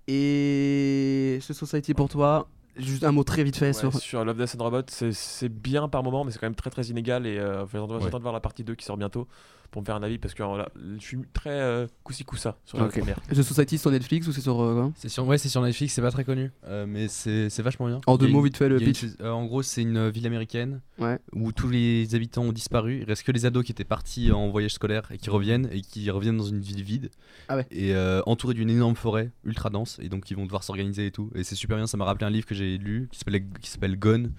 et 0.07 1.39
The 1.47 1.53
Society 1.53 1.93
pour 1.95 2.09
toi. 2.09 2.47
Juste 2.77 3.03
un 3.03 3.11
mot 3.11 3.23
très 3.23 3.43
vite 3.43 3.57
fait 3.57 3.67
Ouais, 3.67 3.73
sur. 3.73 3.93
sur 3.95 4.23
Love, 4.25 4.37
Death 4.37 4.55
and 4.59 4.63
Robots, 4.63 4.81
c'est- 4.89 5.11
bien 5.49 5.87
par 5.87 6.03
moment, 6.03 6.23
mais 6.23 6.31
c'est 6.31 6.39
quand 6.39 6.45
même 6.45 6.55
très 6.55 6.69
très 6.69 6.83
inégal. 6.85 7.25
Et 7.25 7.37
euh, 7.37 7.65
j'attends 7.65 7.95
Ouais. 7.95 8.01
j'attends 8.03 8.17
de 8.17 8.23
voir 8.23 8.33
la 8.33 8.39
partie 8.39 8.63
2 8.63 8.75
qui 8.75 8.85
sort 8.85 8.97
bientôt 8.97 9.27
pour 9.71 9.81
me 9.81 9.85
faire 9.85 9.95
un 9.95 10.03
avis 10.03 10.17
parce 10.17 10.33
que 10.33 10.43
là, 10.43 10.69
je 10.97 11.03
suis 11.03 11.17
très 11.33 11.49
euh, 11.51 11.87
coussi 12.03 12.23
coussa 12.23 12.57
sur 12.65 12.77
la 12.77 12.85
Ok. 12.85 12.97
première. 12.99 13.21
The 13.23 13.41
Society 13.41 13.77
sur 13.77 13.91
Netflix 13.91 14.27
ou 14.27 14.31
c'est 14.31 14.41
sur. 14.41 14.59
euh, 14.61 14.73
quoi 14.73 14.91
C'est 14.95 15.09
sur, 15.09 15.25
ouais, 15.27 15.37
c'est 15.37 15.49
sur 15.49 15.61
Netflix, 15.61 15.93
c'est 15.93 16.01
pas 16.01 16.11
très 16.11 16.23
connu, 16.23 16.51
euh, 16.65 16.85
mais 16.87 17.07
c'est 17.07 17.49
c'est 17.49 17.61
vachement 17.63 17.87
bien. 17.87 18.01
En 18.07 18.17
deux 18.17 18.27
mots, 18.27 18.41
vite 18.41 18.57
fait, 18.57 18.69
le 18.69 18.79
une 18.81 18.85
pitch. 18.93 19.05
euh, 19.21 19.29
en 19.31 19.45
gros, 19.45 19.61
c'est 19.61 19.81
une 19.81 20.09
ville 20.09 20.25
américaine 20.27 20.81
Ouais. 20.99 21.19
où 21.33 21.51
tous 21.51 21.69
les 21.69 22.15
habitants 22.15 22.43
ont 22.43 22.51
disparu. 22.51 22.99
Il 23.01 23.05
reste 23.05 23.23
que 23.23 23.31
les 23.31 23.45
ados 23.45 23.63
qui 23.65 23.71
étaient 23.71 23.83
partis 23.83 24.31
en 24.31 24.49
voyage 24.49 24.73
scolaire 24.73 25.11
et 25.11 25.17
qui 25.17 25.29
reviennent 25.29 25.69
et 25.71 25.81
qui 25.81 26.09
reviennent 26.09 26.37
dans 26.37 26.43
une 26.45 26.59
ville 26.59 26.83
vide. 26.83 27.09
Ah 27.49 27.57
ouais. 27.57 27.65
Et 27.71 27.93
euh, 27.95 28.21
entourés 28.25 28.53
d'une 28.55 28.69
énorme 28.69 28.95
forêt 28.95 29.31
ultra 29.43 29.69
dense. 29.69 29.97
Et 30.01 30.09
donc 30.09 30.29
ils 30.31 30.37
vont 30.37 30.45
devoir 30.45 30.63
s'organiser 30.63 31.05
et 31.07 31.11
tout. 31.11 31.29
Et 31.35 31.43
c'est 31.43 31.55
super 31.55 31.77
bien. 31.77 31.87
Ça 31.87 31.97
m'a 31.97 32.05
rappelé 32.05 32.25
un 32.25 32.29
livre 32.31 32.45
que 32.47 32.55
j'ai 32.55 32.77
lu 32.77 33.07
qui 33.11 33.19
s'appelle 33.19 33.43
qui 33.61 33.69
s'appelle 33.69 33.97
Gone. 33.99 34.31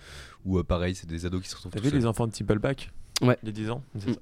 Où 0.45 0.59
euh, 0.59 0.63
pareil, 0.65 0.95
c'est 0.95 1.09
des 1.09 1.27
ados 1.27 1.43
qui 1.43 1.49
se 1.49 1.57
retrouvent. 1.57 1.73
T'as 1.73 1.81
vu 1.81 1.91
les 1.91 2.07
enfants 2.07 2.27
de 2.27 2.33
Timpleback 2.33 2.91
Ouais. 3.21 3.37
Il 3.43 3.47
y 3.47 3.49
a 3.49 3.53
10 3.53 3.71
ans 3.71 3.83
c'est 3.99 4.11
Mm, 4.11 4.15
ça. 4.15 4.21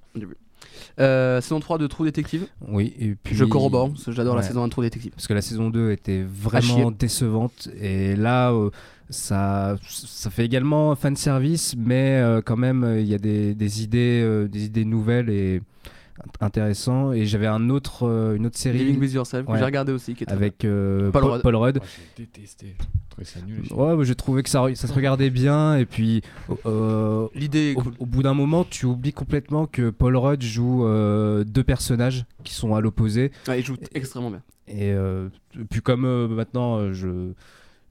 Euh, 0.98 1.40
saison 1.40 1.60
3 1.60 1.78
de 1.78 1.86
True 1.86 2.06
Detective. 2.06 2.46
Oui, 2.68 2.94
et 2.98 3.14
puis. 3.14 3.34
Je 3.34 3.44
corrobore, 3.44 3.90
parce 3.90 4.04
que 4.04 4.12
j'adore 4.12 4.36
la 4.36 4.42
saison 4.42 4.62
1 4.62 4.66
de 4.66 4.72
True 4.72 4.82
Detective. 4.82 5.12
Parce 5.12 5.26
que 5.26 5.34
la 5.34 5.42
saison 5.42 5.70
2 5.70 5.90
était 5.90 6.22
vraiment 6.22 6.90
décevante. 6.90 7.68
Et 7.80 8.16
là, 8.16 8.52
euh, 8.52 8.70
ça, 9.10 9.76
ça 9.88 10.30
fait 10.30 10.44
également 10.44 10.94
fan 10.94 11.16
service, 11.16 11.74
mais 11.76 12.20
euh, 12.20 12.40
quand 12.42 12.56
même, 12.56 12.96
il 12.98 13.06
y 13.06 13.14
a 13.14 13.18
des, 13.18 13.54
des 13.54 13.82
idées, 13.82 14.46
des 14.50 14.64
idées 14.64 14.84
nouvelles 14.84 15.30
et 15.30 15.60
int- 16.24 16.44
intéressants. 16.44 17.12
Et 17.12 17.26
j'avais 17.26 17.46
un 17.46 17.70
autre, 17.70 18.06
euh, 18.06 18.36
une 18.36 18.46
autre 18.46 18.58
série 18.58 18.78
Living 18.78 19.00
with 19.00 19.12
Yourself, 19.12 19.46
que 19.46 19.56
j'ai 19.56 19.64
regardé 19.64 19.92
aussi. 19.92 20.14
Qui 20.14 20.24
est 20.24 20.26
très 20.26 20.36
avec 20.36 20.64
euh, 20.64 21.10
Paul 21.10 21.22
Paul, 21.22 21.32
Rudd. 21.32 21.42
Paul 21.42 21.56
Rudd. 21.56 21.76
Ouais, 21.76 21.82
j'ai 22.16 22.24
détesté. 22.24 22.76
Je 22.78 23.10
trouvais 23.10 23.24
ça 23.24 23.40
nul. 23.46 23.62
Ouais, 23.72 24.04
j'ai 24.04 24.14
trouvé 24.14 24.42
que 24.42 24.50
ça, 24.50 24.74
se 24.74 24.92
regardait 24.92 25.30
bien. 25.30 25.76
Et 25.76 25.86
puis, 25.86 26.22
euh. 26.66 27.28
L'idée 27.34 27.74
au, 27.98 28.06
bout 28.06 28.22
d'un 28.22 28.34
moment, 28.34 28.64
tu 28.64 28.86
oublies 28.86 29.12
complètement 29.12 29.66
que 29.66 29.90
Paul 29.90 30.16
Rudd 30.16 30.42
joue 30.42 30.86
euh, 30.86 31.44
deux 31.44 31.64
personnages 31.64 32.24
qui 32.44 32.54
sont 32.54 32.74
à 32.74 32.80
l'opposé. 32.80 33.32
Ouais, 33.48 33.60
il 33.60 33.64
joue 33.64 33.76
extrêmement 33.94 34.30
bien. 34.30 34.42
Et 34.68 34.92
euh, 34.92 35.28
puis 35.70 35.80
comme 35.80 36.04
euh, 36.04 36.26
maintenant 36.26 36.78
euh, 36.78 36.92
je, 36.92 37.32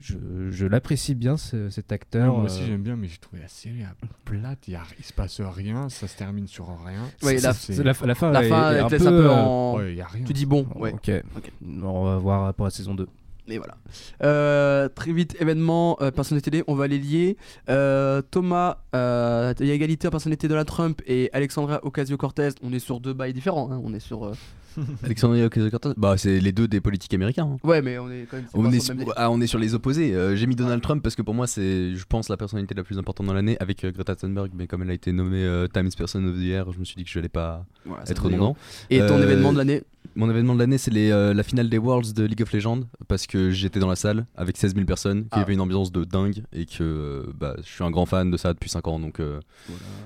je, 0.05 0.51
je 0.51 0.65
l'apprécie 0.67 1.15
bien 1.15 1.37
ce- 1.37 1.69
cet 1.69 1.91
acteur. 1.91 2.33
moi 2.35 2.43
aussi 2.45 2.61
euh, 2.61 2.65
j'aime 2.67 2.83
bien, 2.83 2.95
mais 2.95 3.07
j'ai 3.07 3.17
trouvé 3.17 3.41
la 3.41 3.47
série 3.47 3.83
plate. 4.23 4.67
Il, 4.67 4.73
y 4.73 4.75
a- 4.75 4.83
il 4.99 5.05
se 5.05 5.13
passe 5.13 5.41
rien, 5.41 5.89
ça 5.89 6.07
se 6.07 6.15
termine 6.15 6.47
sur 6.47 6.67
rien. 6.85 7.01
Ouais, 7.23 7.37
Ça, 7.39 7.53
la- 7.69 7.83
la, 7.83 7.93
la 8.05 8.15
fin, 8.15 8.31
La 8.31 8.43
est- 8.45 8.49
fin, 8.49 8.71
est 8.71 8.75
elle 8.77 8.85
te 8.85 8.91
laisse 8.91 9.01
un 9.05 9.09
peu 9.09 9.25
euh, 9.25 9.31
en. 9.33 9.77
Ouais, 9.77 9.91
il 9.93 9.97
y 9.97 10.01
a 10.01 10.07
rien. 10.07 10.23
Tu 10.25 10.33
dis 10.33 10.45
bon, 10.45 10.67
ouais. 10.75 10.93
Ok. 10.93 11.09
Ok. 11.37 11.51
On 11.83 12.03
va 12.05 12.17
voir 12.17 12.53
pour 12.53 12.65
la 12.65 12.71
saison 12.71 12.93
2. 12.93 13.07
Et 13.47 13.57
voilà. 13.59 13.77
Euh, 14.23 14.89
très 14.89 15.11
vite, 15.13 15.35
événement, 15.39 15.97
euh, 16.01 16.09
personnalité 16.09 16.49
télé, 16.49 16.63
on 16.67 16.73
va 16.75 16.87
les 16.87 16.97
lier. 16.97 17.37
Euh, 17.69 18.21
Thomas, 18.23 18.77
euh, 18.95 19.53
il 19.59 19.67
y 19.67 19.71
a 19.71 19.73
égalité 19.75 20.07
en 20.07 20.11
personnalité 20.11 20.47
Donald 20.47 20.67
Trump 20.67 21.01
et 21.05 21.29
Alexandra 21.31 21.79
Ocasio-Cortez. 21.83 22.49
On 22.63 22.73
est 22.73 22.79
sur 22.79 22.99
deux 22.99 23.13
bails 23.13 23.33
différents. 23.33 23.71
hein. 23.71 23.79
On 23.83 23.93
est 23.93 23.99
sur. 23.99 24.31
Alexandre 25.03 25.43
Ocasio-Cortez 25.45 25.89
Bah, 25.97 26.15
c'est 26.17 26.39
les 26.39 26.51
deux 26.51 26.67
des 26.67 26.82
politiques 26.82 27.13
américains. 27.13 27.49
hein. 27.53 27.57
Ouais, 27.67 27.82
mais 27.82 27.97
on 27.99 28.09
est 28.09 28.28
quand 28.30 28.38
même. 28.38 28.45
c'est 28.51 28.57
On 28.57 28.63
pas 28.63 28.71
est, 28.76 28.80
sur 28.80 28.93
le 28.93 28.99
même 28.99 29.07
ah, 29.15 29.32
on 29.32 29.41
est 29.41 29.47
sur 29.47 29.59
les 29.59 29.73
opposés. 29.73 30.13
Euh, 30.13 30.36
J'ai 30.36 30.47
mis 30.47 30.55
Donald 30.55 30.82
Trump 30.82 31.01
parce 31.03 31.15
que 31.15 31.21
pour 31.21 31.34
moi, 31.34 31.47
c'est, 31.47 31.95
je 31.95 32.05
pense, 32.05 32.30
la 32.30 32.38
personnalité 32.38 32.73
la 32.76 32.84
plus 32.84 32.97
importante 32.97 33.28
dans 33.28 33.34
l'année 33.34 33.57
avec 33.59 33.84
euh, 33.84 33.91
Greta 33.91 34.15
Thunberg. 34.15 34.51
Mais 34.55 34.67
comme 34.67 34.82
elle 34.84 34.89
a 34.91 34.93
été 34.93 35.11
nommée 35.11 35.43
euh, 35.43 35.67
Times 35.67 35.89
Person 35.97 36.26
of 36.26 36.36
the 36.36 36.39
Year, 36.41 36.71
je 36.71 36.80
me 36.80 36.86
suis 36.86 36.95
dit 36.95 37.03
que 37.03 37.09
je 37.09 37.17
n'allais 37.19 37.30
pas 37.30 37.65
Voilà, 37.86 38.03
c'est 38.05 38.11
être 38.11 38.17
très 38.23 38.28
redondant. 38.28 38.55
Et 38.89 38.99
ton 38.99 39.17
Euh, 39.19 39.23
événement 39.23 39.53
de 39.53 39.57
l'année? 39.57 39.84
Mon 40.17 40.30
événement 40.30 40.53
de 40.53 40.59
l'année, 40.59 40.78
c'est 40.78 40.91
les, 40.91 41.11
euh, 41.11 41.34
la 41.34 41.43
finale 41.43 41.67
des 41.67 41.78
Worlds 41.78 42.13
de 42.13 42.23
League 42.23 42.41
of 42.41 42.53
Legends 42.53 42.82
parce 43.09 43.28
que 43.28 43.49
j'étais 43.51 43.80
dans 43.80 43.89
la 43.89 43.97
salle 43.97 44.26
avec 44.38 44.55
16 44.55 44.73
000 44.73 44.86
personnes, 44.86 45.23
qu'il 45.23 45.30
Ah. 45.32 45.39
y 45.39 45.41
avait 45.41 45.53
une 45.55 45.59
ambiance 45.59 45.91
de 45.91 46.05
dingue 46.05 46.43
et 46.53 46.65
que 46.65 46.84
euh, 46.84 47.23
bah, 47.38 47.55
je 47.57 47.63
suis 47.69 47.84
un 47.84 47.91
grand 47.91 48.05
fan 48.05 48.32
de 48.32 48.38
ça 48.38 48.53
depuis 48.53 48.69
5 48.69 48.88
ans. 48.88 48.99
Donc, 48.99 49.19
euh, 49.19 49.39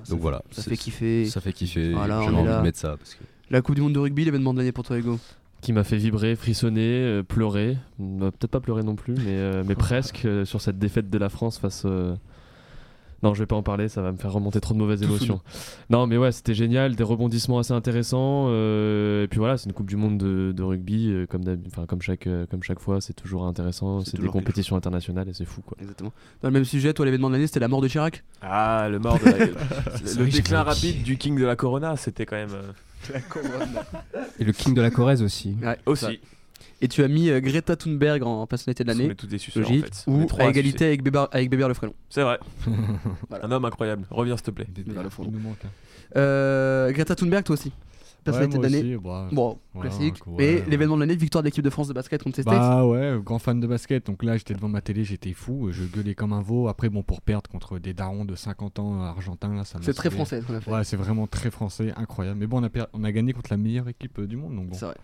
donc 0.10 0.20
voilà. 0.20 0.42
Ça 0.52 0.64
C'est- 0.64 0.70
fait 0.72 0.78
kiffer. 0.78 1.26
Ça 1.26 1.42
fait 1.42 1.54
kiffer. 1.54 1.92
Voilà, 1.94 2.22
on 2.22 2.24
J'avais 2.24 2.36
est 2.36 2.40
envie 2.40 2.48
là. 2.50 2.58
de 2.58 2.64
mettre 2.64 2.80
ça. 2.80 2.96
Parce 2.98 3.14
que... 3.14 3.24
La 3.52 3.62
Coupe 3.62 3.76
du 3.76 3.82
Monde 3.82 3.94
de 3.94 4.00
rugby, 4.00 4.26
l'événement 4.26 4.54
de 4.54 4.60
l'année 4.60 4.72
pour 4.72 4.84
toi, 4.84 4.98
Hugo. 4.98 5.18
qui 5.62 5.74
m'a 5.74 5.84
fait 5.84 5.98
vibrer, 5.98 6.36
frissonner, 6.36 7.02
euh, 7.04 7.24
pleurer. 7.24 7.78
Peut-être 7.98 8.48
pas 8.48 8.60
pleurer 8.60 8.84
non 8.84 8.96
plus, 8.96 9.14
mais, 9.16 9.38
euh, 9.38 9.64
mais 9.66 9.76
presque 9.76 10.24
euh, 10.26 10.46
sur 10.46 10.62
cette 10.62 10.78
défaite 10.78 11.10
de 11.10 11.18
la 11.18 11.30
France 11.30 11.58
face. 11.58 11.82
euh, 11.86 12.14
Non, 13.24 13.34
je 13.34 13.40
vais 13.40 13.48
pas 13.48 13.56
en 13.56 13.64
parler, 13.64 13.90
ça 13.90 14.02
va 14.04 14.12
me 14.12 14.18
faire 14.18 14.32
remonter 14.32 14.62
trop 14.62 14.74
de 14.76 14.80
mauvaises 14.80 15.02
Tout 15.02 15.08
émotions. 15.08 15.42
Non, 15.90 16.06
mais 16.06 16.16
ouais, 16.18 16.32
c'était 16.32 16.54
génial, 16.54 16.96
des 16.96 17.04
rebondissements 17.04 17.58
assez 17.58 17.74
intéressants. 17.74 18.46
euh, 18.50 19.24
et 19.24 19.28
puis 19.28 19.40
voilà, 19.40 19.58
c'est 19.58 19.66
une 19.66 19.74
Coupe 19.74 19.90
du 19.90 19.96
Monde 19.98 20.20
de, 20.20 20.54
de 20.56 20.64
rugby, 20.64 21.10
euh, 21.12 21.26
comme, 21.26 21.44
comme, 21.88 22.02
chaque, 22.04 22.28
euh, 22.28 22.46
comme 22.46 22.62
chaque 22.62 22.80
fois, 22.80 23.02
c'est 23.02 23.14
toujours 23.16 23.46
intéressant. 23.48 24.02
C'est 24.06 24.22
des 24.22 24.28
compétitions 24.28 24.76
internationales 24.78 25.28
et 25.28 25.34
c'est 25.34 25.44
fou 25.46 25.62
quoi. 25.66 25.76
Exactement. 25.82 26.14
Dans 26.44 26.50
le 26.50 26.54
même 26.54 26.66
sujet, 26.66 26.94
toi, 26.94 27.04
l'événement 27.04 27.30
de 27.30 27.34
l'année, 27.34 27.48
c'était 27.48 27.60
la 27.60 27.68
mort 27.68 27.82
de 27.82 27.88
Chirac 27.88 28.24
Ah, 28.44 28.88
le 28.90 29.00
mort 29.00 29.18
de 29.20 29.26
la... 29.26 29.38
le, 30.24 30.30
déclin 30.32 30.62
rapide 30.62 31.02
du 31.02 31.18
King 31.18 31.36
de 31.38 31.46
la 31.46 31.56
Corona, 31.56 31.98
c'était 31.98 32.28
quand 32.28 32.36
même. 32.38 32.56
Et 34.40 34.44
le 34.44 34.52
King 34.52 34.74
de 34.74 34.82
la 34.82 34.92
Corrèze 34.92 35.22
aussi. 35.22 35.56
Ouais, 35.62 35.76
ça. 35.76 35.80
aussi. 35.86 36.20
Et 36.82 36.88
tu 36.88 37.04
as 37.04 37.08
mis 37.10 37.30
euh, 37.30 37.42
Greta 37.42 37.76
Thunberg 37.76 38.24
en 38.24 38.48
personnalité 38.48 38.84
de 38.86 38.90
l'année. 38.90 39.14
tous 39.16 39.28
des 39.28 39.38
suceurs, 39.38 39.70
en 39.70 39.74
fait. 39.74 40.04
On 40.08 40.22
est 40.22 40.24
Ou 40.24 40.26
trois 40.28 40.44
à 40.46 40.48
à 40.48 40.50
égalité 40.50 40.78
sucer. 40.78 40.86
avec 40.86 41.04
Bébert, 41.04 41.28
avec 41.32 41.50
Bébert 41.50 41.68
le 41.68 41.74
frélon. 41.74 41.94
C'est 42.10 42.22
vrai. 42.24 42.40
Voilà. 43.30 43.46
Un 43.46 43.52
homme 43.52 43.66
incroyable. 43.66 44.06
Reviens 44.10 44.38
s'il 44.38 44.46
te 44.46 44.52
plaît. 44.52 44.68
Des- 44.70 44.84
Vers 44.92 45.04
le 45.04 45.10
fond. 45.10 45.24
Il 45.26 45.32
nous 45.32 45.40
manque. 45.40 45.58
hein. 45.66 45.70
Euh, 46.16 46.92
Greta 46.92 47.16
Thunberg, 47.16 47.44
toi 47.44 47.54
aussi 47.56 47.72
personnalité 48.32 48.58
moi 48.58 48.68
de 48.68 48.74
l'année. 48.74 48.96
aussi, 48.96 49.04
bah, 49.04 49.30
Bon, 49.32 49.58
voilà, 49.74 49.90
classique. 49.90 50.22
ouais, 50.28 50.34
Mais 50.38 50.54
ouais. 50.56 50.64
l'événement 50.68 50.96
de 50.96 51.00
l'année, 51.02 51.16
victoire 51.16 51.42
de 51.44 51.48
l'équipe 51.48 51.64
de 51.64 51.70
France 51.70 51.88
de 51.88 51.94
basket 51.94 52.24
contre 52.24 52.38
les 52.40 52.44
States. 52.44 52.58
Bah 52.60 52.86
ouais, 52.86 53.18
grand 53.24 53.40
fan 53.40 53.60
de 53.60 53.68
basket. 53.68 54.06
Donc 54.08 54.24
là, 54.24 54.38
j'étais 54.38 54.54
devant 54.54 54.70
ma 54.70 54.82
télé, 54.82 55.04
j'étais 55.04 55.34
fou. 55.34 55.70
Je 55.72 55.84
gueulais 55.84 56.16
comme 56.16 56.34
un 56.34 56.42
veau. 56.42 56.68
Après, 56.68 56.90
bon, 56.90 57.04
pour 57.04 57.22
perdre 57.22 57.50
contre 57.50 57.80
des 57.80 57.94
darons 57.94 58.26
de 58.26 58.36
50 58.36 58.80
ans 58.80 59.02
euh, 59.02 59.06
argentins, 59.06 59.54
là, 59.54 59.64
ça 59.66 59.78
m'a 59.80 59.84
C'est 59.86 59.94
très 59.94 60.10
français, 60.10 60.42
ce 60.42 60.46
qu'on 60.48 60.56
a 60.56 60.62
fait. 60.62 60.72
Ouais, 60.72 60.84
c'est 60.84 60.98
vraiment 60.98 61.28
très 61.28 61.52
français, 61.52 61.94
incroyable. 61.96 62.40
Mais 62.40 62.48
bon, 62.48 62.60
on 62.60 62.64
a, 62.64 62.70
per- 62.70 62.86
on 62.94 63.04
a 63.04 63.12
gagné 63.12 63.34
contre 63.34 63.52
la 63.52 63.58
meilleure 63.58 63.88
équipe 63.90 64.20
euh, 64.20 64.28
du 64.28 64.38
monde. 64.38 64.56
Donc 64.56 64.70
bon. 64.70 64.76
C'est 64.78 64.86
vrai. 64.86 64.96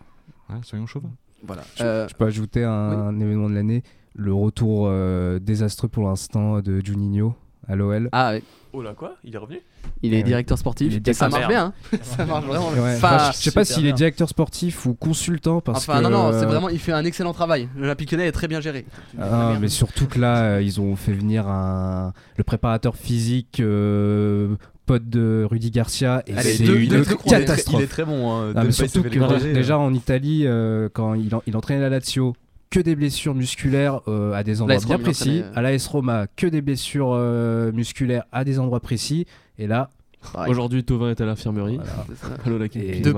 Ouais, 0.50 0.56
soyons 0.64 0.86
chauvins. 0.86 1.12
Voilà. 1.44 1.64
Je, 1.76 1.84
Euh, 1.84 2.08
je 2.08 2.14
peux 2.16 2.26
ajouter 2.26 2.64
un, 2.64 2.72
un 2.72 3.20
événement 3.20 3.50
de 3.50 3.56
l'année, 3.56 3.84
le 4.16 4.34
retour 4.34 4.86
euh, 4.88 5.40
désastreux 5.40 5.88
pour 5.90 6.04
l'instant 6.08 6.60
de 6.62 6.80
Juninho 6.84 7.36
à 7.68 7.76
l'OL. 7.76 8.10
Ah 8.12 8.32
ouais. 8.32 8.44
Oh 8.74 8.82
là, 8.82 8.94
quoi? 8.94 9.16
Il 9.24 9.34
est 9.34 9.38
revenu? 9.38 9.62
Il 10.02 10.14
est 10.14 10.20
Euh, 10.20 10.24
directeur 10.24 10.58
sportif. 10.58 10.88
il 10.92 10.98
est 10.98 11.08
et 11.08 11.14
ça 11.14 11.30
marche 11.30 11.48
bien. 11.48 11.74
hein. 11.94 11.98
ça 12.02 12.26
marche 12.26 12.44
vraiment 12.46 12.70
bien. 12.72 12.84
Ouais, 12.84 12.96
Enfin, 12.98 13.16
enfin, 13.16 13.32
je 13.32 13.38
sais 13.38 13.52
pas 13.52 13.64
s'il 13.64 13.86
est 13.86 13.94
directeur 13.94 14.28
sportif 14.28 14.86
ou 14.86 14.94
consultant 14.96 15.62
parce 15.62 15.88
Enfin, 15.88 16.00
que 16.00 16.04
non, 16.04 16.10
non, 16.10 16.32
c'est 16.32 16.44
euh, 16.44 16.48
vraiment, 16.48 16.68
il 16.68 16.80
fait 16.80 16.92
un 16.92 17.06
excellent 17.06 17.32
travail. 17.34 17.70
L'Olympique 17.78 18.12
lyonnais 18.12 18.28
est 18.28 18.32
très 18.34 18.50
bien 18.50 18.60
géré. 18.60 18.86
Ah, 19.20 19.54
mais 19.62 19.70
surtout 19.70 20.08
que 20.08 20.20
là, 20.20 20.56
euh, 20.56 20.62
ils 20.62 20.82
ont 20.82 20.98
fait 20.98 21.14
venir 21.14 21.48
un... 21.48 22.12
le 22.36 22.44
préparateur 22.44 22.98
physique 22.98 23.62
euh, 23.62 24.56
pote 24.86 25.08
de 25.08 25.48
Rudy 25.50 25.72
Garcia 25.72 26.22
et 26.28 26.36
c'est 26.42 26.66
une 26.66 26.90
deux 26.90 27.06
catastrophe. 27.06 27.80
Il 27.80 27.84
est 27.84 27.88
très 27.88 28.04
bon. 28.04 28.34
Hein. 28.34 28.52
Ah, 28.56 28.64
mais 28.66 28.72
surtout 28.72 29.04
que 29.04 29.54
déjà 29.54 29.80
en 29.80 29.94
Italie, 29.94 30.44
euh, 30.46 30.90
quand 30.92 31.14
il, 31.14 31.34
en- 31.34 31.42
il 31.48 31.56
entraînait 31.56 31.80
la 31.82 31.90
Lazio, 31.90 32.36
que 32.76 32.82
des 32.82 32.96
blessures 32.96 33.34
musculaires 33.34 34.02
euh, 34.10 34.34
à 34.34 34.44
des 34.44 34.62
endroits 34.62 34.78
bien 34.86 35.00
précis. 35.00 35.44
À 35.56 35.62
l'AS 35.62 35.88
Roma, 35.88 36.28
que 36.36 36.46
des 36.46 36.62
blessures 36.62 37.14
euh, 37.14 37.72
musculaires 37.72 38.26
à 38.34 38.44
des 38.44 38.60
endroits 38.60 38.82
précis. 38.82 39.26
Et 39.58 39.66
là, 39.66 39.90
Pareil. 40.34 40.52
Aujourd'hui, 40.52 40.84
Tovin 40.84 41.12
est 41.12 41.22
à 41.22 41.26
l'infirmerie. 41.26 41.80
C'est 42.10 42.28
ça. 42.28 42.34
À 42.44 42.50
l'Olympique 42.50 42.82
Et- 42.84 43.00
de 43.00 43.14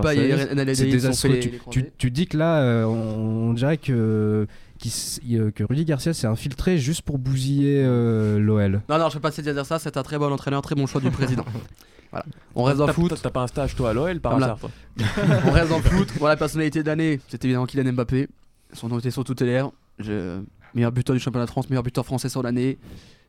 c'est 0.74 0.86
désastreux. 0.88 1.39
Tu, 1.72 1.86
tu, 1.97 2.12
dis 2.12 2.28
que 2.28 2.38
là, 2.38 2.62
euh, 2.62 2.84
on, 2.84 3.49
on 3.49 3.53
dirait 3.53 3.78
que, 3.78 4.45
que 4.82 5.64
Rudy 5.64 5.86
Garcia 5.86 6.14
s'est 6.14 6.28
infiltré 6.28 6.78
juste 6.78 7.03
pour 7.03 7.18
bousiller 7.18 7.82
euh, 7.86 8.39
l'OL. 8.39 8.82
Non, 8.89 8.99
non, 8.99 9.08
je 9.08 9.14
vais 9.14 9.20
pas 9.22 9.30
essayer 9.30 9.47
de 9.47 9.53
dire 9.53 9.66
ça. 9.66 9.80
C'est 9.80 9.95
un 9.95 10.03
très 10.03 10.18
bon 10.20 10.32
entraîneur, 10.34 10.62
très 10.62 10.76
bon 10.76 10.86
choix 10.86 10.99
du 10.99 11.10
président. 11.10 11.45
voilà. 12.12 12.26
On 12.55 12.64
reste 12.64 12.80
dans 12.80 12.88
le 12.88 12.93
foot. 12.93 13.18
T'as 13.24 13.30
pas 13.30 13.43
un 13.43 13.47
stage, 13.47 13.74
toi, 13.76 13.91
à 13.91 13.93
l'OL, 13.93 14.20
par 14.20 14.36
hasard, 14.36 14.60
On 15.45 15.51
reste 15.51 15.70
dans 15.70 15.78
le 15.78 15.84
foot. 15.84 16.12
Pour 16.18 16.28
la 16.28 16.36
personnalité 16.36 16.84
de 16.84 16.88
l'année, 16.88 17.22
c'est 17.30 17.43
évidemment 17.45 17.66
Kylian 17.66 17.93
Mbappé. 17.93 18.28
Son 18.74 18.88
nom 18.89 18.99
était 18.99 19.11
sur 19.11 19.24
toutes 19.24 19.41
les 19.41 19.47
lèvres. 19.47 19.74
Je- 19.99 20.41
Meilleur 20.74 20.91
buteur 20.91 21.15
du 21.15 21.20
championnat 21.20 21.45
de 21.45 21.49
France, 21.49 21.70
meilleur 21.70 21.82
buteur 21.84 22.05
français 22.05 22.30
sur 22.30 22.43
l'année. 22.43 22.78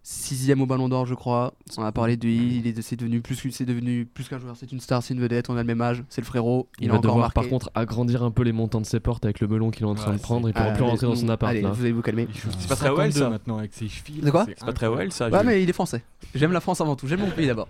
Sixième 0.03 0.61
au 0.61 0.67
Ballon 0.67 0.89
d'Or, 0.89 1.07
je 1.07 1.15
crois. 1.15 1.55
On 1.77 1.83
a 1.85 1.93
parlé 1.93 2.17
de 2.17 2.27
lui. 2.27 2.59
Il 2.59 2.67
est, 2.67 2.81
c'est 2.83 2.97
devenu 2.97 3.21
plus, 3.21 3.37
c'est 3.51 3.65
devenu 3.65 4.07
plus 4.07 4.29
qu'un 4.29 4.39
joueur. 4.39 4.57
C'est 4.57 4.71
une 4.73 4.81
star, 4.81 5.03
c'est 5.03 5.13
une 5.15 5.21
vedette. 5.21 5.51
On 5.51 5.55
a 5.57 5.61
le 5.61 5.67
même 5.67 5.81
âge. 5.81 6.03
C'est 6.09 6.21
le 6.21 6.27
frérot. 6.27 6.69
Il, 6.79 6.85
Il 6.85 6.89
a 6.89 6.93
va 6.93 6.99
encore 6.99 7.03
devoir 7.11 7.19
marqué. 7.27 7.35
par 7.35 7.49
contre 7.49 7.71
agrandir 7.75 8.23
un 8.23 8.31
peu 8.31 8.43
les 8.43 8.53
montants 8.53 8.81
de 8.81 8.87
ses 8.87 9.01
portes 9.01 9.25
avec 9.25 9.41
le 9.41 9.49
melon 9.49 9.71
qu'il 9.71 9.83
est 9.85 9.89
en 9.89 9.95
train 9.95 10.11
Ouais, 10.13 10.17
de 10.17 10.23
prendre. 10.23 10.49
Il 10.49 10.53
pourra 10.53 10.67
Ah, 10.67 10.75
plus 10.75 10.83
rentrer 10.85 11.07
dans 11.07 11.15
son 11.15 11.29
appart. 11.29 11.51
Allez, 11.51 11.61
là. 11.63 11.71
vous 11.71 11.81
allez 11.83 11.93
vous 11.93 12.03
calmer. 12.03 12.27
C'est 12.59 12.69
pas 12.69 12.77
très 12.77 12.89
well, 12.91 13.13
52 13.13 13.19
ça. 13.21 13.31
maintenant 13.31 13.59
avec 13.59 13.73
ses 13.75 13.89
chevilles. 13.89 14.21
De 14.21 14.31
quoi 14.31 14.47
C'est 14.47 14.65
pas 14.65 14.73
très 14.73 14.89
well, 14.89 15.13
ça. 15.13 15.29
Ouais, 15.29 15.45
mais 15.45 15.63
il 15.63 15.69
est 15.69 15.73
français. 15.75 16.03
J'aime 16.35 16.53
la 16.53 16.61
France 16.61 16.81
avant 16.81 16.97
tout. 16.97 17.07
J'aime 17.07 17.21
mon 17.21 17.31
pays 17.31 17.47
d'abord. 17.47 17.69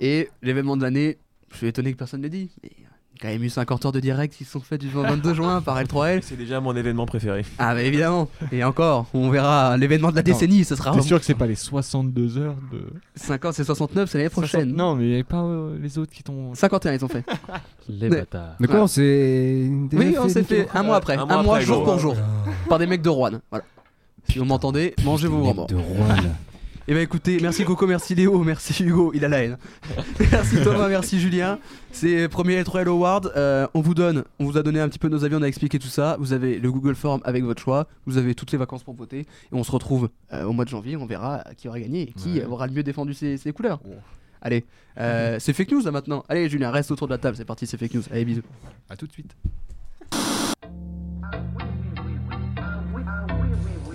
Et 0.00 0.28
l'événement 0.42 0.76
de 0.76 0.82
l'année, 0.82 1.16
je 1.52 1.56
suis 1.56 1.66
étonné 1.66 1.92
que 1.92 1.96
personne 1.98 2.20
ne 2.20 2.24
l'ait 2.24 2.30
dit. 2.30 2.50
Mais 2.62 2.70
quand 3.20 3.28
même 3.28 3.42
eu 3.42 3.48
50 3.48 3.86
heures 3.86 3.92
de 3.92 4.00
direct 4.00 4.34
qui 4.36 4.44
se 4.44 4.52
sont 4.52 4.60
faits 4.60 4.80
du 4.80 4.88
22 4.88 5.34
juin 5.34 5.60
par 5.60 5.80
L3L. 5.80 6.20
C'est 6.22 6.36
déjà 6.36 6.60
mon 6.60 6.74
événement 6.76 7.06
préféré. 7.06 7.44
Ah, 7.58 7.74
bah 7.74 7.82
évidemment. 7.82 8.28
Et 8.52 8.62
encore, 8.64 9.06
on 9.14 9.30
verra 9.30 9.76
l'événement 9.76 10.10
de 10.10 10.16
la 10.16 10.22
décennie. 10.22 10.64
Ce 10.64 10.76
sera 10.76 10.92
T'es 10.92 11.02
sûr 11.02 11.18
que 11.18 11.24
c'est 11.24 11.34
pas 11.34 11.46
les 11.46 11.54
62 11.54 12.38
heures 12.38 12.56
de. 12.72 12.82
50, 13.16 13.54
c'est 13.54 13.64
69, 13.64 14.08
c'est 14.10 14.18
l'année 14.18 14.30
prochaine. 14.30 14.60
60 14.70 14.76
Non, 14.76 14.94
mais 14.94 15.04
il 15.04 15.10
y 15.10 15.14
avait 15.14 15.24
pas 15.24 15.42
euh, 15.42 15.76
les 15.80 15.98
autres 15.98 16.12
qui 16.12 16.22
t'ont. 16.22 16.54
51, 16.54 16.94
ils 16.94 17.04
ont 17.04 17.08
fait. 17.08 17.24
Les 17.88 18.08
bâtards. 18.08 18.56
De 18.58 18.66
quoi 18.66 18.80
on 18.82 18.86
s'est. 18.86 19.70
Oui, 19.92 20.16
on 20.20 20.28
s'est 20.28 20.42
fait 20.42 20.66
un 20.74 20.82
mois 20.82 20.96
après. 20.96 21.16
Un 21.16 21.22
Un 21.28 21.42
mois 21.42 21.54
après, 21.56 21.66
jour 21.66 21.82
gros. 21.82 21.92
pour 21.92 21.98
jour. 21.98 22.16
Par 22.68 22.78
des 22.78 22.86
mecs 22.86 23.02
de 23.02 23.08
Rouen. 23.08 23.40
Voilà. 23.50 23.64
Puis 24.28 24.40
vous 24.40 24.44
m'entendez, 24.44 24.94
mangez 25.04 25.28
vos 25.28 25.38
grands 25.40 25.66
de 25.66 25.76
Rouen. 25.76 26.08
Et 26.88 26.94
bah 26.94 27.00
écoutez, 27.00 27.38
merci 27.42 27.64
Coco, 27.64 27.84
merci 27.88 28.14
Léo, 28.14 28.44
merci 28.44 28.84
Hugo, 28.84 29.10
il 29.12 29.24
a 29.24 29.28
la 29.28 29.42
haine. 29.42 29.58
merci 30.30 30.62
Thomas, 30.62 30.88
merci 30.88 31.18
Julien. 31.18 31.58
C'est 31.90 32.28
premier 32.28 32.62
L3L 32.62 32.86
Award. 32.86 33.32
Euh, 33.34 33.66
on 33.74 33.80
vous 33.80 33.92
donne, 33.94 34.22
on 34.38 34.44
vous 34.44 34.56
a 34.56 34.62
donné 34.62 34.78
un 34.78 34.88
petit 34.88 35.00
peu 35.00 35.08
nos 35.08 35.24
avis, 35.24 35.34
on 35.34 35.42
a 35.42 35.48
expliqué 35.48 35.80
tout 35.80 35.88
ça. 35.88 36.16
Vous 36.20 36.32
avez 36.32 36.60
le 36.60 36.70
Google 36.70 36.94
Form 36.94 37.20
avec 37.24 37.42
votre 37.42 37.60
choix. 37.60 37.88
Vous 38.06 38.18
avez 38.18 38.36
toutes 38.36 38.52
les 38.52 38.58
vacances 38.58 38.84
pour 38.84 38.94
voter. 38.94 39.20
Et 39.20 39.26
on 39.50 39.64
se 39.64 39.72
retrouve 39.72 40.10
euh, 40.32 40.44
au 40.44 40.52
mois 40.52 40.64
de 40.64 40.70
janvier. 40.70 40.96
On 40.96 41.06
verra 41.06 41.42
qui 41.56 41.66
aura 41.66 41.80
gagné 41.80 42.02
et 42.02 42.12
qui 42.12 42.34
Ouais. 42.38 42.44
aura 42.44 42.68
le 42.68 42.72
mieux 42.72 42.84
défendu 42.84 43.14
ses, 43.14 43.36
ses 43.36 43.52
couleurs. 43.52 43.80
Allez, 44.40 44.64
euh, 44.98 45.38
c'est 45.40 45.52
fake 45.54 45.72
news 45.72 45.82
là 45.84 45.90
maintenant. 45.90 46.24
Allez 46.28 46.48
Julien, 46.48 46.70
reste 46.70 46.92
autour 46.92 47.08
de 47.08 47.12
la 47.14 47.18
table. 47.18 47.36
C'est 47.36 47.44
parti, 47.44 47.66
c'est 47.66 47.78
fake 47.78 47.94
news. 47.94 48.02
Allez, 48.12 48.24
bisous. 48.24 48.42
À 48.88 48.96
tout 48.96 49.08
de 49.08 49.12
suite. 49.12 49.34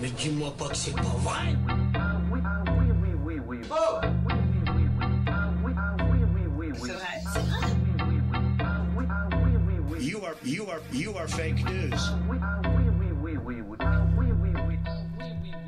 Mais 0.02 0.10
dis-moi 0.18 0.54
pas 0.58 0.68
que 0.68 0.76
c'est 0.76 0.94
pas 0.96 1.16
vrai. 1.24 1.56
C'est. 6.84 6.92
You 10.94 11.14
are, 11.16 11.28
fake 11.28 11.64
news. 11.66 11.98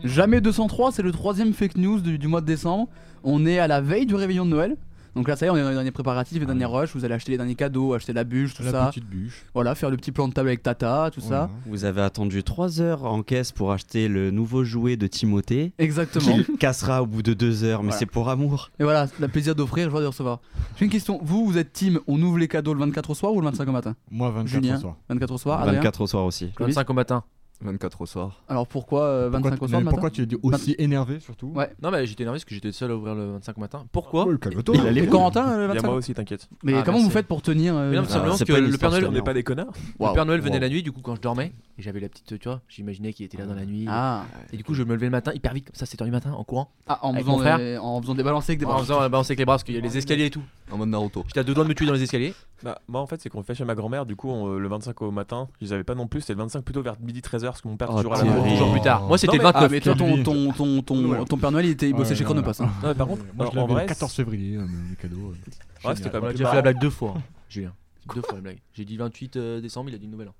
Jamais 0.03 0.41
203, 0.41 0.91
c'est 0.91 1.01
le 1.01 1.11
troisième 1.11 1.53
fake 1.53 1.77
news 1.77 2.01
du 2.01 2.27
mois 2.27 2.41
de 2.41 2.45
décembre. 2.45 2.89
On 3.23 3.45
est 3.45 3.59
à 3.59 3.67
la 3.67 3.79
veille 3.79 4.05
du 4.05 4.15
réveillon 4.15 4.45
de 4.45 4.49
Noël. 4.49 4.75
Donc 5.15 5.27
là, 5.27 5.35
ça 5.35 5.45
y 5.45 5.47
est, 5.47 5.51
on 5.51 5.55
est 5.57 5.61
dans 5.61 5.69
les 5.69 5.75
derniers 5.75 5.91
préparatifs, 5.91 6.39
les 6.39 6.45
derniers 6.45 6.65
rushs. 6.65 6.95
Vous 6.95 7.05
allez 7.05 7.13
acheter 7.13 7.31
les 7.31 7.37
derniers 7.37 7.53
cadeaux, 7.55 7.93
acheter 7.93 8.13
la 8.13 8.23
bûche, 8.23 8.55
tout 8.55 8.63
La 8.63 8.71
ça. 8.71 8.87
petite 8.87 9.05
bûche. 9.05 9.45
Voilà, 9.53 9.75
faire 9.75 9.89
le 9.91 9.97
petit 9.97 10.11
plan 10.11 10.27
de 10.27 10.33
table 10.33 10.47
avec 10.49 10.63
Tata, 10.63 11.11
tout 11.13 11.21
ça. 11.21 11.49
Vous 11.67 11.85
avez 11.85 12.01
attendu 12.01 12.43
3 12.43 12.81
heures 12.81 13.05
en 13.05 13.21
caisse 13.21 13.51
pour 13.51 13.71
acheter 13.71 14.07
le 14.07 14.31
nouveau 14.31 14.63
jouet 14.63 14.97
de 14.97 15.05
Timothée. 15.07 15.73
Exactement. 15.77 16.37
Qui 16.43 16.57
cassera 16.57 17.03
au 17.03 17.05
bout 17.05 17.21
de 17.21 17.33
2 17.33 17.63
heures, 17.63 17.81
mais 17.83 17.89
Voilà. 17.89 17.99
c'est 17.99 18.05
pour 18.07 18.29
amour. 18.29 18.71
Et 18.79 18.83
voilà, 18.83 19.07
le 19.19 19.27
plaisir 19.27 19.53
d'offrir, 19.53 19.89
joie 19.89 20.01
de 20.01 20.07
recevoir. 20.07 20.39
J'ai 20.77 20.85
une 20.85 20.91
question. 20.91 21.19
Vous, 21.23 21.45
vous 21.45 21.57
êtes 21.59 21.71
team, 21.73 21.99
on 22.07 22.19
ouvre 22.21 22.39
les 22.39 22.47
cadeaux 22.47 22.73
le 22.73 22.79
24 22.79 23.11
au 23.11 23.15
soir 23.15 23.33
ou 23.33 23.39
le 23.39 23.45
25 23.45 23.67
au 23.67 23.71
matin 23.71 23.95
Moi, 24.09 24.29
24 24.31 24.47
Julien, 24.47 24.77
au 24.77 24.79
soir. 24.81 24.95
24 25.09 25.31
au 25.31 25.37
soir. 25.37 25.59
Adrien 25.61 25.75
24 25.79 26.01
au 26.01 26.07
soir 26.07 26.25
aussi. 26.25 26.51
Clovis 26.55 26.73
25 26.75 26.89
au 26.89 26.93
matin. 26.93 27.23
24 27.63 28.01
au 28.01 28.05
soir. 28.05 28.43
Alors 28.49 28.67
pourquoi 28.67 29.03
euh, 29.03 29.29
25 29.29 29.49
Pourquoi, 29.49 29.65
au 29.65 29.69
soir 29.69 29.81
mais 29.81 29.85
le 29.85 29.89
pourquoi 29.91 30.09
tu 30.09 30.23
es 30.23 30.27
aussi 30.43 30.75
énervé 30.77 31.19
surtout 31.19 31.47
Ouais. 31.55 31.71
Non, 31.81 31.91
mais 31.91 32.05
j'étais 32.05 32.23
énervé 32.23 32.37
parce 32.37 32.45
que 32.45 32.53
j'étais 32.55 32.67
le 32.69 32.73
seul 32.73 32.91
à 32.91 32.95
ouvrir 32.95 33.15
le 33.15 33.31
25 33.33 33.57
au 33.57 33.61
matin. 33.61 33.85
Pourquoi 33.91 34.25
calme-toi. 34.37 34.75
Il 34.77 34.87
a 34.87 34.91
les 34.91 35.07
Corentin 35.07 35.47
euh, 35.49 35.57
le 35.57 35.63
Il 35.63 35.67
y 35.67 35.71
a 35.71 35.73
25 35.75 35.87
moi 35.87 35.95
aussi, 35.95 36.13
t'inquiète. 36.13 36.47
Mais 36.63 36.73
Ah, 36.75 36.81
comment 36.83 36.97
merci. 36.97 37.05
vous 37.05 37.11
faites 37.11 37.27
pour 37.27 37.41
tenir 37.41 37.75
euh, 37.75 37.89
Mais 37.89 37.95
non, 37.95 38.01
Ah, 38.03 38.05
tout 38.07 38.11
simplement 38.13 38.35
c'est 38.35 38.45
parce 38.45 38.57
que 38.57 38.61
une 38.63 38.67
le 38.69 38.73
histoire 38.73 38.91
Père 38.91 39.01
Noël, 39.01 39.11
On 39.11 39.15
n'est 39.15 39.21
pas 39.23 39.33
des 39.33 39.43
connards. 39.43 39.73
Waouh. 39.99 40.11
le 40.11 40.15
Père 40.15 40.25
Noël 40.25 40.41
venait 40.41 40.55
Wow. 40.55 40.61
la 40.61 40.69
nuit, 40.69 40.83
du 40.83 40.91
coup, 40.91 41.01
quand 41.01 41.15
je 41.15 41.21
dormais, 41.21 41.53
et 41.77 41.81
j'avais 41.81 41.99
la 41.99 42.09
petite, 42.09 42.37
tu 42.39 42.47
vois, 42.49 42.61
j'imaginais 42.67 43.13
qu'il 43.13 43.25
était 43.25 43.37
là 43.37 43.45
dans 43.45 43.55
la 43.55 43.65
nuit. 43.65 43.85
Ah, 43.87 44.23
Et 44.51 44.57
du 44.57 44.63
coup, 44.63 44.73
je 44.73 44.83
me 44.83 44.93
levais 44.93 45.05
le 45.07 45.11
matin 45.11 45.31
hyper 45.33 45.53
vite, 45.53 45.65
comme 45.65 45.75
ça, 45.75 45.85
7h 45.85 46.05
du 46.05 46.11
matin, 46.11 46.31
en 46.33 46.43
courant. 46.43 46.69
Ah, 46.87 46.99
en, 47.01 47.11
Avec 47.13 47.21
faisant 47.23 47.31
mon 47.33 47.39
frère. 47.39 47.57
des, 47.57 47.77
en 47.77 48.01
faisant 48.01 48.15
des 48.15 48.23
balancés 48.23 48.51
avec 48.51 48.59
des 48.59 48.65
En 48.65 48.69
bras. 48.69 48.79
faisant 48.79 49.01
euh, 49.01 49.09
balancer 49.09 49.31
avec 49.31 49.39
les 49.39 49.45
bras, 49.45 49.53
parce 49.55 49.63
qu'il 49.63 49.75
y 49.75 49.77
a 49.77 49.81
les 49.81 49.97
escaliers 49.97 50.25
et 50.25 50.29
tout. 50.29 50.43
En 50.71 50.77
mode 50.77 50.89
Naruto. 50.89 51.23
J'étais 51.27 51.39
à 51.41 51.43
deux 51.43 51.53
doigts 51.53 51.63
de 51.65 51.69
me 51.69 51.75
tuer 51.75 51.85
dans 51.85 51.93
les 51.93 52.03
escaliers. 52.03 52.33
Bah, 52.63 52.79
moi, 52.87 53.01
en 53.01 53.07
fait, 53.07 53.19
c'est 53.21 53.29
qu'on 53.29 53.43
fait 53.43 53.53
chez 53.55 53.65
ma 53.65 53.75
grand-mère. 53.75 54.05
Du 54.05 54.15
coup, 54.15 54.29
on- 54.29 54.53
le 54.57 54.67
25 54.67 55.01
au 55.01 55.11
matin, 55.11 55.47
ils 55.61 55.73
avaient 55.73 55.83
pas 55.83 55.95
non 55.95 56.07
plus. 56.07 56.21
C'était 56.21 56.33
le 56.33 56.39
25 56.39 56.63
plutôt 56.63 56.81
vers 56.81 56.95
midi 57.01 57.19
13h, 57.21 57.52
parce 57.53 57.61
que 57.61 57.67
mon 57.67 57.77
père 57.77 57.89
Oh, 57.91 57.97
toujours 57.97 58.13
à 58.15 58.23
la. 58.23 58.33
Toujours 58.49 58.71
plus 58.71 58.81
tard. 58.81 59.03
Moi, 59.03 59.17
c'était 59.17 59.37
le 59.37 59.43
mais- 59.43 59.43
29. 59.51 59.63
Ah, 59.63 59.69
mais 59.71 59.79
toi, 59.81 59.95
ton, 59.95 60.05
Quelle 60.07 60.17
vie. 60.17 60.23
ton, 60.23 60.51
ton, 60.51 60.81
ton, 60.81 61.07
Voilà. 61.07 61.25
ton 61.25 61.37
Père 61.37 61.51
Noël, 61.51 61.65
il, 61.65 61.71
était, 61.71 61.87
il 61.89 61.93
bossait 61.93 62.09
Ouais, 62.11 62.15
chez 62.17 62.23
voilà. 62.23 62.41
Chronopass. 62.41 62.61
hein. 62.83 62.93
Par 62.95 63.07
contre, 63.07 63.23
Moi, 63.35 63.45
je 63.45 63.51
en 63.51 63.61
l'avais 63.61 63.73
vrai, 63.73 63.81
le 63.83 63.87
14 63.87 64.13
février, 64.13 64.57
euh, 64.57 64.65
les 64.89 64.95
cadeaux. 64.95 65.33
euh, 65.33 65.87
Ouais, 65.87 65.95
c'était 65.95 66.09
quand 66.09 66.21
même 66.21 66.31
déjà 66.31 66.49
fait 66.49 66.55
la 66.55 66.61
blague 66.61 66.79
deux 66.79 66.89
fois, 66.89 67.13
hein, 67.17 67.21
Julien. 67.49 67.73
Deux 68.13 68.21
fois 68.21 68.35
la 68.35 68.41
blague. 68.41 68.59
J'ai 68.73 68.85
dit 68.85 68.97
28 68.97 69.35
euh, 69.37 69.61
décembre, 69.61 69.89
il 69.89 69.95
a 69.95 69.97
dit 69.97 70.05
une 70.05 70.11
nouvelle. 70.11 70.29
an. 70.29 70.33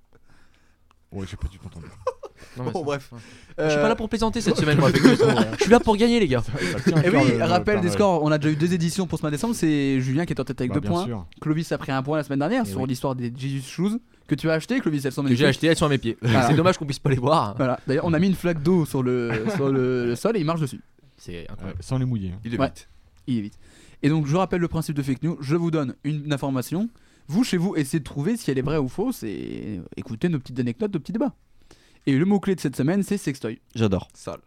Ouais, 1.11 1.26
j'ai 1.30 1.38
pas 1.38 1.47
du 1.47 1.59
tout 1.59 1.68
entendu. 1.68 1.86
Non, 2.57 2.63
mais 2.65 2.71
Bon, 2.71 2.79
c'est- 2.79 2.85
bref. 2.85 3.11
Je 3.57 3.69
suis 3.69 3.79
pas 3.79 3.87
là 3.89 3.95
pour 3.95 4.09
plaisanter 4.09 4.41
cette 4.41 4.57
semaine, 4.57 4.77
moi. 4.79 4.89
avec. 4.89 5.01
Je 5.57 5.61
suis 5.63 5.71
là 5.71 5.79
pour 5.79 5.95
gagner, 5.97 6.19
les 6.19 6.27
gars. 6.27 6.43
Et 7.03 7.09
oui, 7.09 7.41
rappel 7.41 7.81
des 7.81 7.89
scores, 7.89 8.23
on 8.23 8.31
a 8.31 8.37
déjà 8.37 8.51
eu 8.53 8.55
deux 8.55 8.73
éditions 8.73 9.05
pour 9.07 9.19
ce 9.19 9.23
mois 9.23 9.29
de 9.31 9.35
décembre. 9.35 9.53
C'est 9.55 9.99
Julien 10.01 10.25
qui 10.25 10.33
est 10.33 10.39
en 10.39 10.43
tête 10.43 10.59
avec 10.61 10.71
Bah, 10.73 10.79
deux 10.79 10.87
points. 10.87 11.27
Clovis 11.41 11.71
a 11.71 11.77
pris 11.77 11.91
un 11.91 12.01
point 12.03 12.17
la 12.17 12.23
semaine 12.23 12.39
dernière 12.39 12.63
Eh 12.65 12.69
sur 12.69 12.81
oui. 12.81 12.87
l'histoire 12.89 13.15
des 13.15 13.31
Jesus 13.35 13.67
Shoes 13.69 13.99
que 14.27 14.35
tu 14.35 14.49
as 14.49 14.53
acheté. 14.53 14.79
Clovis, 14.79 15.05
elles 15.05 15.11
sont 15.11 15.21
Que 15.23 15.27
j'ai 15.29 15.33
magnifiques. 15.43 15.49
acheté, 15.49 15.67
elles 15.67 15.75
sont 15.77 15.85
à 15.85 15.89
mes 15.89 15.97
pieds. 15.97 16.17
Voilà. 16.21 16.47
C'est 16.47 16.55
dommage 16.55 16.77
qu'on 16.77 16.85
puisse 16.85 16.99
pas 16.99 17.09
les 17.09 17.17
voir. 17.17 17.55
Voilà. 17.57 17.79
D'ailleurs, 17.87 18.05
on 18.05 18.13
a 18.13 18.19
mis 18.19 18.27
une 18.27 18.35
flaque 18.35 18.63
d'eau 18.63 18.85
sur 18.85 19.03
le, 19.03 19.31
sur 19.55 19.69
le, 19.69 20.05
le 20.07 20.15
sol 20.15 20.35
et 20.37 20.39
il 20.39 20.45
marche 20.45 20.61
dessus. 20.61 20.81
C'est 21.17 21.45
incroyable. 21.49 21.79
sans 21.81 21.97
les 21.97 22.05
mouiller. 22.05 22.29
hein. 22.33 22.39
Il 22.43 22.53
est 22.55 22.59
Ouais. 22.59 22.67
vite. 22.67 22.87
Il 23.27 23.37
est 23.37 23.41
vite. 23.41 23.59
Et 24.01 24.09
donc, 24.09 24.25
je 24.27 24.35
rappelle 24.35 24.59
le 24.61 24.67
principe 24.67 24.95
de 24.95 25.01
fake 25.03 25.23
news. 25.23 25.37
Je 25.41 25.55
vous 25.55 25.71
donne 25.71 25.93
une 26.03 26.33
information. 26.33 26.89
Vous, 27.29 27.45
chez 27.45 27.55
vous, 27.55 27.75
essayez 27.77 27.99
de 27.99 28.03
trouver 28.03 28.35
si 28.35 28.51
elle 28.51 28.57
est 28.57 28.61
vraie 28.63 28.77
ou 28.77 28.89
fausse 28.89 29.23
et 29.23 29.79
écoutez 29.95 30.27
nos 30.27 30.39
petites 30.39 30.59
anecdotes, 30.59 30.93
nos 30.93 30.99
petits 30.99 31.13
débats. 31.13 31.31
Et 32.06 32.18
le 32.18 32.26
mot-clé 32.26 32.56
de 32.56 32.60
cette 32.60 32.76
semaine, 32.76 33.04
c'est 33.04 33.18
sextoy. 33.18 33.60
J'adore. 33.76 34.10
Sale. 34.14 34.39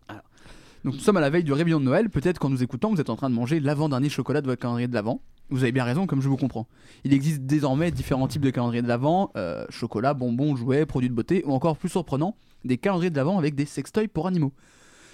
Donc 0.84 0.94
nous 0.94 1.00
sommes 1.00 1.16
à 1.16 1.20
la 1.20 1.30
veille 1.30 1.42
du 1.42 1.52
réveillon 1.52 1.80
de 1.80 1.84
Noël, 1.84 2.10
peut-être 2.10 2.38
qu'en 2.38 2.48
nous 2.48 2.62
écoutant, 2.62 2.90
vous 2.90 3.00
êtes 3.00 3.10
en 3.10 3.16
train 3.16 3.28
de 3.28 3.34
manger 3.34 3.58
l'avant-dernier 3.58 4.08
chocolat 4.08 4.40
de 4.40 4.46
votre 4.46 4.60
calendrier 4.60 4.86
de 4.86 4.94
l'avant. 4.94 5.20
Vous 5.50 5.62
avez 5.62 5.72
bien 5.72 5.84
raison, 5.84 6.06
comme 6.06 6.20
je 6.20 6.28
vous 6.28 6.36
comprends. 6.36 6.68
Il 7.04 7.12
existe 7.12 7.42
désormais 7.42 7.90
différents 7.90 8.28
types 8.28 8.42
de 8.42 8.50
calendriers 8.50 8.82
de 8.82 8.88
l'avant, 8.88 9.32
euh, 9.36 9.64
chocolat, 9.68 10.14
bonbons, 10.14 10.54
jouets, 10.54 10.86
produits 10.86 11.08
de 11.08 11.14
beauté, 11.14 11.42
ou 11.44 11.52
encore 11.52 11.76
plus 11.76 11.88
surprenant, 11.88 12.36
des 12.64 12.78
calendriers 12.78 13.10
de 13.10 13.16
l'avant 13.16 13.38
avec 13.38 13.54
des 13.54 13.64
sextoys 13.64 14.08
pour 14.08 14.26
animaux. 14.26 14.52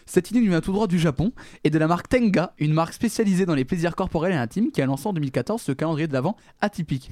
Cette 0.05 0.31
idée 0.31 0.41
nous 0.41 0.51
vient 0.51 0.61
tout 0.61 0.73
droit 0.73 0.89
du 0.89 0.99
Japon 0.99 1.33
et 1.65 1.71
de 1.71 1.79
la 1.79 1.87
marque 1.87 2.09
Tenga, 2.09 2.53
une 2.59 2.73
marque 2.73 2.93
spécialisée 2.93 3.47
dans 3.47 3.55
les 3.55 3.65
plaisirs 3.65 3.95
corporels 3.95 4.33
et 4.33 4.37
intimes 4.37 4.73
qui 4.73 4.83
a 4.83 4.87
lancé 4.87 5.07
en 5.07 5.13
2014 5.13 5.63
ce 5.63 5.73
calendrier 5.73 6.09
de 6.09 6.13
l'avant 6.13 6.37
atypique. 6.61 7.11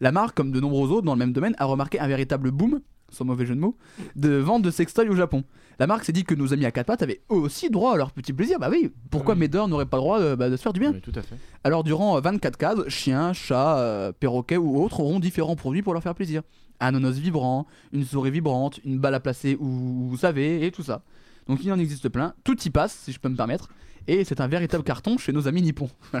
La 0.00 0.12
marque, 0.12 0.36
comme 0.36 0.52
de 0.52 0.60
nombreux 0.60 0.90
autres 0.90 1.06
dans 1.06 1.14
le 1.14 1.18
même 1.18 1.32
domaine, 1.32 1.54
a 1.58 1.64
remarqué 1.64 1.98
un 1.98 2.06
véritable 2.06 2.50
boom, 2.50 2.80
sans 3.10 3.24
mauvais 3.24 3.46
jeu 3.46 3.54
de 3.54 3.60
mots, 3.60 3.76
de 4.14 4.36
vente 4.36 4.62
de 4.62 4.70
sextoys 4.70 5.08
au 5.08 5.14
Japon. 5.14 5.44
La 5.78 5.86
marque 5.86 6.04
s'est 6.04 6.12
dit 6.12 6.24
que 6.24 6.34
nos 6.34 6.54
amis 6.54 6.64
à 6.64 6.70
quatre 6.70 6.86
pattes 6.86 7.02
avaient 7.02 7.20
eux 7.30 7.36
aussi 7.36 7.68
droit 7.68 7.92
à 7.92 7.96
leur 7.96 8.12
petit 8.12 8.32
plaisir. 8.32 8.58
Bah 8.58 8.68
oui, 8.70 8.90
pourquoi 9.10 9.34
Médor 9.34 9.68
n'aurait 9.68 9.86
pas 9.86 9.98
le 9.98 10.02
droit 10.02 10.20
euh, 10.20 10.36
bah, 10.36 10.48
de 10.48 10.56
se 10.56 10.62
faire 10.62 10.72
du 10.72 10.80
bien 10.80 10.92
Oui, 10.92 11.00
tout 11.00 11.12
à 11.14 11.22
fait. 11.22 11.36
Alors 11.64 11.84
durant 11.84 12.16
euh, 12.16 12.20
24 12.20 12.56
cases, 12.56 12.88
chiens, 12.88 13.32
chats, 13.34 13.78
euh, 13.78 14.12
perroquets 14.12 14.56
ou 14.56 14.82
autres 14.82 15.00
auront 15.00 15.20
différents 15.20 15.56
produits 15.56 15.82
pour 15.82 15.92
leur 15.92 16.02
faire 16.02 16.14
plaisir. 16.14 16.42
Un 16.80 16.88
ananas 16.88 17.18
vibrant, 17.18 17.66
une 17.92 18.04
souris 18.04 18.30
vibrante, 18.30 18.80
une 18.84 18.98
balle 18.98 19.14
à 19.14 19.20
placer 19.20 19.56
où 19.60 20.08
vous 20.08 20.16
savez, 20.16 20.64
et 20.66 20.70
tout 20.70 20.82
ça. 20.82 21.02
Donc 21.46 21.62
il 21.62 21.72
en 21.72 21.78
existe 21.78 22.08
plein, 22.08 22.34
tout 22.42 22.60
y 22.62 22.70
passe 22.70 22.94
si 23.04 23.12
je 23.12 23.20
peux 23.20 23.28
me 23.28 23.36
permettre, 23.36 23.68
et 24.08 24.24
c'est 24.24 24.40
un 24.40 24.48
véritable 24.48 24.84
carton 24.84 25.16
chez 25.18 25.32
nos 25.32 25.48
amis 25.48 25.62
nippons. 25.62 25.90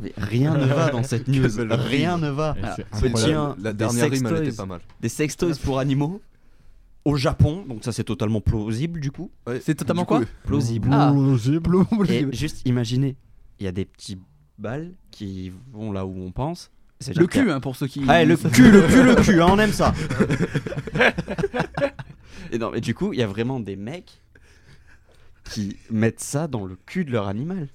Mais 0.00 0.12
rien 0.16 0.56
ne 0.56 0.66
va 0.66 0.90
dans 0.90 1.02
cette 1.02 1.28
news. 1.28 1.48
Rien 1.70 2.18
ne 2.18 2.30
va. 2.30 2.56
Ah, 2.62 2.76
c'est 2.76 2.86
Ce 2.98 3.06
incroyable. 3.06 3.14
tien, 3.32 3.56
La 3.62 3.72
des 3.72 3.78
dernière 3.78 4.10
rime, 4.10 4.26
elle 4.26 4.46
était 4.46 4.56
pas 4.56 4.66
mal. 4.66 4.80
Des 5.00 5.08
sextoys 5.08 5.54
pour 5.62 5.78
animaux 5.78 6.20
au 7.04 7.16
Japon, 7.16 7.64
donc 7.68 7.84
ça 7.84 7.90
c'est 7.92 8.04
totalement 8.04 8.40
plausible 8.40 9.00
du 9.00 9.10
coup. 9.10 9.30
C'est 9.62 9.74
totalement 9.74 10.04
coup, 10.04 10.18
quoi 10.18 10.24
Plausible. 10.44 10.88
Ah. 10.92 11.12
Et 12.08 12.26
juste 12.32 12.62
imaginez, 12.64 13.16
il 13.58 13.64
y 13.64 13.68
a 13.68 13.72
des 13.72 13.84
petits 13.84 14.18
balles 14.58 14.92
qui 15.10 15.52
vont 15.72 15.92
là 15.92 16.06
où 16.06 16.14
on 16.22 16.30
pense. 16.30 16.70
C'est 17.00 17.16
Le 17.16 17.26
cul, 17.26 17.50
hein, 17.50 17.58
pour 17.58 17.74
ceux 17.74 17.88
qui. 17.88 18.04
Ah, 18.06 18.24
le 18.24 18.36
cul, 18.36 18.70
le 18.70 18.82
cul, 18.86 19.02
le 19.02 19.16
cul, 19.16 19.42
hein, 19.42 19.48
on 19.50 19.58
aime 19.58 19.72
ça. 19.72 19.92
et 22.52 22.58
non, 22.58 22.70
mais 22.70 22.80
du 22.80 22.94
coup, 22.94 23.12
il 23.12 23.18
y 23.18 23.22
a 23.22 23.26
vraiment 23.26 23.58
des 23.58 23.74
mecs 23.74 24.20
qui 25.50 25.76
mettent 25.90 26.20
ça 26.20 26.46
dans 26.46 26.64
le 26.64 26.76
cul 26.86 27.04
de 27.04 27.10
leur 27.10 27.26
animal. 27.26 27.68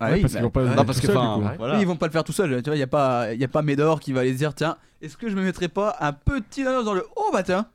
Ah 0.00 0.10
oui, 0.12 0.20
parce 0.20 0.32
bah, 0.34 0.38
qu'ils 0.38 0.42
vont 0.44 0.50
pas 0.50 0.62
Non, 0.64 0.70
le 0.70 0.84
parce 0.84 1.00
que 1.00 1.06
tout 1.06 1.12
seul, 1.12 1.16
enfin, 1.16 1.38
du 1.38 1.48
coup. 1.48 1.54
voilà. 1.58 1.74
Oui, 1.74 1.80
ils 1.82 1.86
vont 1.86 1.96
pas 1.96 2.06
le 2.06 2.12
faire 2.12 2.24
tout 2.24 2.32
seul, 2.32 2.62
tu 2.62 2.70
vois, 2.70 2.76
il 2.76 2.80
y 2.80 2.82
a 2.82 2.86
pas 2.86 3.34
y 3.34 3.44
a 3.44 3.48
pas 3.48 3.62
Médor 3.62 4.00
qui 4.00 4.12
va 4.12 4.20
aller 4.20 4.32
dire 4.32 4.54
tiens, 4.54 4.76
est-ce 5.00 5.16
que 5.16 5.28
je 5.28 5.36
me 5.36 5.42
mettrais 5.42 5.68
pas 5.68 5.96
un 6.00 6.12
petit 6.12 6.62
ananas 6.62 6.82
dans 6.84 6.94
le 6.94 7.04
oh 7.16 7.30
bah 7.32 7.42
tiens. 7.42 7.66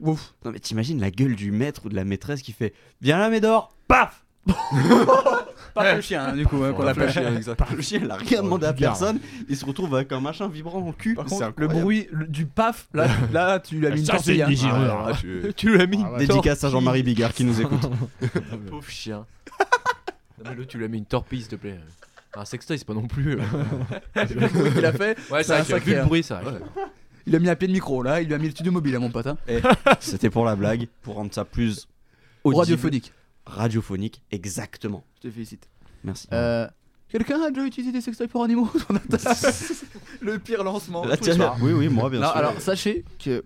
Ouf. 0.00 0.34
Non, 0.44 0.52
mais 0.52 0.60
t'imagines 0.60 1.00
la 1.00 1.10
gueule 1.10 1.34
du 1.34 1.50
maître 1.50 1.82
ou 1.86 1.88
de 1.88 1.96
la 1.96 2.04
maîtresse 2.04 2.42
qui 2.42 2.52
fait 2.52 2.72
Viens 3.00 3.18
là, 3.18 3.30
Médor 3.30 3.72
Paf 3.88 4.24
Pas 5.74 5.94
le 5.94 6.00
chien 6.00 6.28
hein, 6.28 6.32
du 6.36 6.46
coup 6.46 6.62
hein, 6.64 6.72
qu'on 6.72 6.82
l'appelle. 6.82 7.06
le 7.06 7.12
chien, 7.12 7.36
exact. 7.36 7.60
Le 7.74 7.82
chien, 7.82 8.00
il 8.02 8.10
a 8.10 8.16
rien 8.16 8.42
demandé 8.42 8.66
à 8.66 8.72
personne. 8.72 9.20
Il 9.48 9.56
se 9.56 9.64
retrouve 9.64 9.94
avec 9.94 10.10
un 10.12 10.20
machin 10.20 10.48
vibrant 10.48 10.80
au 10.80 10.92
cul. 10.92 11.14
Par 11.14 11.26
contre, 11.26 11.52
le 11.56 11.68
bruit 11.68 12.08
le- 12.10 12.26
du 12.26 12.46
paf, 12.46 12.88
là, 12.94 13.08
là 13.32 13.60
tu 13.60 13.76
lui 13.76 13.86
as 13.86 13.90
mis 13.90 14.00
une 14.00 14.06
Ça, 14.06 14.14
tortille. 14.14 14.36
c'est 14.56 14.64
hein. 14.66 14.80
une. 14.80 14.90
Ah, 14.90 15.12
tu- 15.20 15.52
Tu 15.56 15.76
l'as 15.76 15.86
mis. 15.86 16.02
Ah 16.04 16.12
ouais. 16.12 16.26
Dédicace 16.26 16.64
à 16.64 16.70
Jean-Marie 16.70 17.02
Bigard 17.02 17.32
qui 17.34 17.44
nous 17.44 17.60
écoute. 17.60 17.88
Pauvre 18.70 18.88
chien. 18.88 19.26
Non, 20.44 20.50
mais 20.50 20.56
là, 20.56 20.64
tu 20.66 20.78
lui 20.78 20.84
as 20.84 20.88
mis 20.88 20.98
une 20.98 21.06
torpille, 21.06 21.40
s'il 21.40 21.48
te 21.50 21.56
plaît. 21.56 21.78
Un 22.34 22.44
sextoy, 22.44 22.78
c'est 22.78 22.84
pas 22.86 22.94
non 22.94 23.06
plus. 23.06 23.38
euh, 23.40 23.42
Le 24.16 24.48
bruit 24.48 24.72
qu'il 24.72 24.84
a 24.86 24.92
fait, 24.92 25.16
Ouais, 25.30 25.42
C'est 25.42 25.44
c'est 25.44 25.52
un 25.54 25.62
vrai 25.62 25.64
qu'il 25.64 25.74
a 25.74 25.78
sacré, 25.78 25.90
vu 25.90 25.94
le 25.94 26.00
hein. 26.02 26.06
bruit, 26.06 26.22
ça. 26.22 26.42
ouais. 26.44 26.52
il 27.26 27.34
a 27.34 27.38
mis 27.38 27.48
un 27.48 27.56
pied 27.56 27.66
de 27.68 27.72
micro 27.72 28.02
là, 28.02 28.20
il 28.20 28.28
lui 28.28 28.34
a 28.34 28.38
mis 28.38 28.44
le 28.46 28.50
studio 28.52 28.70
mobile 28.72 28.94
à 28.96 28.98
mon 28.98 29.10
pote. 29.10 29.26
Hein. 29.26 29.36
C'était 30.00 30.30
pour 30.30 30.44
la 30.44 30.54
blague, 30.56 30.88
pour 31.02 31.14
rendre 31.16 31.32
ça 31.34 31.44
plus 31.44 31.88
audible. 32.44 32.60
Radiophonique. 32.60 33.12
Radiophonique, 33.46 34.22
exactement. 34.30 35.04
Je 35.16 35.28
te 35.28 35.32
félicite. 35.32 35.68
Merci. 36.04 36.28
Euh, 36.32 36.68
Quelqu'un 37.08 37.40
a 37.42 37.50
déjà 37.50 37.64
utilisé 37.66 37.90
des 37.92 38.02
sextoys 38.02 38.28
pour 38.28 38.44
animaux. 38.44 38.70
Le 40.20 40.38
pire 40.38 40.62
lancement. 40.62 41.06
Les 41.06 41.16
tiens, 41.16 41.34
soirs. 41.34 41.56
oui, 41.62 41.72
oui, 41.72 41.88
moi, 41.88 42.10
bien 42.10 42.20
Non, 42.20 42.26
sûr. 42.28 42.36
alors 42.36 42.60
sachez 42.60 43.04
que. 43.18 43.42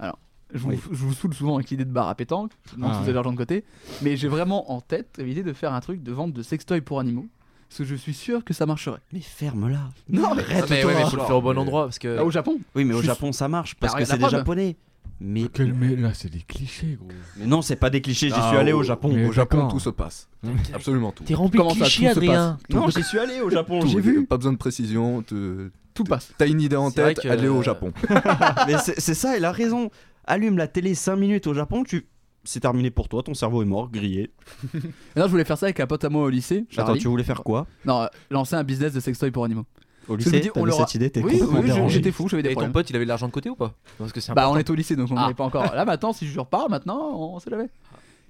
Alors, 0.00 0.18
je 0.54 0.58
vous, 0.58 0.70
Oui. 0.70 0.78
je 0.90 0.96
vous 0.96 1.12
saoule 1.14 1.34
souvent 1.34 1.56
avec 1.56 1.70
l'idée 1.70 1.84
de 1.84 1.90
bar 1.92 2.08
à 2.08 2.14
pétanque. 2.14 2.52
Demande 2.74 2.90
Ah 2.92 2.94
si 2.94 2.98
vous 3.00 3.04
avez 3.04 3.14
l'argent 3.14 3.32
de 3.32 3.36
côté. 3.36 3.64
Mais 4.02 4.16
j'ai 4.16 4.28
vraiment 4.28 4.70
en 4.72 4.80
tête 4.80 5.18
l'idée 5.22 5.42
de 5.42 5.52
faire 5.52 5.72
un 5.72 5.80
truc 5.80 6.02
de 6.02 6.12
vente 6.12 6.32
de 6.32 6.42
sextoys 6.42 6.80
pour 6.80 7.00
animaux. 7.00 7.26
Parce 7.68 7.78
que 7.78 7.84
je 7.84 7.94
suis 7.94 8.14
sûr 8.14 8.44
que 8.44 8.52
ça 8.52 8.66
marcherait. 8.66 8.98
Mais 9.12 9.20
ferme-la. 9.20 9.90
Non, 10.08 10.34
mais 10.34 10.42
Ah, 10.50 10.62
mais 10.68 10.84
ouais, 10.84 10.94
mais 10.94 11.04
faut 11.08 11.16
le 11.16 11.22
faire 11.22 11.36
au 11.36 11.42
bon 11.42 11.56
endroit 11.56 11.84
parce 11.84 11.98
que. 12.00 12.08
Là, 12.08 12.24
au 12.24 12.30
Japon. 12.30 12.58
Oui, 12.74 12.84
mais 12.84 12.94
au 12.94 12.98
suis- 12.98 13.06
Japon, 13.06 13.30
ça 13.32 13.46
marche 13.48 13.76
parce 13.76 13.94
que 13.94 14.04
c'est 14.04 14.18
des 14.18 14.28
japonais. 14.28 14.76
Mais, 15.22 15.44
Quel- 15.52 15.74
Mais 15.74 15.94
là, 15.96 16.14
c'est 16.14 16.30
des 16.30 16.40
clichés, 16.40 16.96
gros. 16.98 17.08
mais 17.36 17.44
non, 17.46 17.60
c'est 17.60 17.76
pas 17.76 17.90
des 17.90 18.00
clichés. 18.00 18.28
J'y 18.28 18.34
Ah, 18.36 18.48
suis 18.48 18.56
allé 18.56 18.72
au- 18.72 18.82
Japon. 18.82 19.10
mais 19.14 19.26
Au 19.26 19.32
Japon, 19.32 19.68
tout 19.68 19.78
se 19.78 19.90
passe. 19.90 20.28
Absolument 20.72 21.12
tout. 21.12 21.24
T'es 21.24 21.34
rempli 21.34 21.58
Comment 21.58 21.74
de 21.74 21.78
clichés, 21.80 22.08
Adrien. 22.08 22.56
Non, 22.70 22.88
j'y 22.88 23.02
suis 23.02 23.18
allé 23.18 23.40
au 23.42 23.50
Japon. 23.50 23.80
J'ai 23.86 24.00
vu. 24.00 24.24
Pas 24.26 24.36
besoin 24.38 24.52
de 24.52 24.58
précision. 24.58 25.22
te- 25.22 25.70
Tout 25.92 26.04
passe. 26.04 26.32
T'as 26.38 26.46
une 26.46 26.60
idée 26.60 26.76
en 26.76 26.90
tête, 26.90 27.20
que- 27.20 27.28
allez 27.28 27.48
au 27.48 27.62
Japon. 27.62 27.92
mais 28.66 28.78
c'est 28.78 28.98
c'est 28.98 29.14
ça, 29.14 29.36
il 29.36 29.44
a 29.44 29.52
raison. 29.52 29.90
Allume 30.30 30.56
la 30.58 30.68
télé 30.68 30.94
5 30.94 31.16
minutes 31.16 31.46
au 31.46 31.54
Japon, 31.54 31.82
tu. 31.84 32.06
C'est 32.44 32.60
terminé 32.60 32.90
pour 32.90 33.08
toi, 33.08 33.22
ton 33.22 33.34
cerveau 33.34 33.62
est 33.62 33.66
mort, 33.66 33.90
grillé. 33.90 34.30
Et 34.74 34.78
non, 35.16 35.24
je 35.26 35.30
voulais 35.30 35.44
faire 35.44 35.58
ça 35.58 35.66
avec 35.66 35.80
un 35.80 35.86
pote 35.86 36.04
à 36.04 36.08
moi 36.08 36.22
au 36.24 36.30
lycée. 36.30 36.64
Attends, 36.76 36.96
tu 36.96 37.08
voulais 37.08 37.24
faire 37.24 37.42
quoi? 37.42 37.66
Non, 37.84 38.02
euh, 38.02 38.06
lancer 38.30 38.54
un 38.56 38.64
business 38.64 38.92
de 38.94 39.00
sextoy 39.00 39.30
pour 39.30 39.44
animaux. 39.44 39.66
Au 40.08 40.16
lycée 40.16 40.40
dis, 40.40 40.48
on 40.50 40.52
T'avais 40.54 40.66
l'aura- 40.70 40.86
cette 40.86 40.94
idée, 40.94 41.10
t'es 41.10 41.22
Oui, 41.22 41.32
complètement 41.38 41.60
oui, 41.60 41.68
je- 41.68 41.74
dérangé. 41.74 41.94
j'étais 41.96 42.12
fou, 42.12 42.28
j'avais 42.28 42.42
des 42.42 42.48
Et 42.48 42.52
ton 42.52 42.60
problèmes. 42.60 42.72
pote, 42.72 42.88
il 42.90 42.96
avait 42.96 43.04
de 43.04 43.08
l'argent 43.08 43.26
de 43.26 43.32
côté 43.32 43.50
ou 43.50 43.56
pas? 43.56 43.74
Parce 43.98 44.12
que 44.12 44.20
c'est 44.20 44.32
Bah, 44.32 44.42
on 44.48 44.52
important. 44.52 44.58
est 44.60 44.70
au 44.70 44.74
lycée 44.74 44.96
donc 44.96 45.10
on 45.10 45.16
Ah. 45.16 45.28
n'est 45.28 45.34
pas 45.34 45.44
encore. 45.44 45.74
Là 45.74 45.84
maintenant, 45.84 46.12
si 46.12 46.26
je 46.26 46.40
repars 46.40 46.70
maintenant, 46.70 47.10
on 47.14 47.38
sait 47.40 47.50
jamais. 47.50 47.68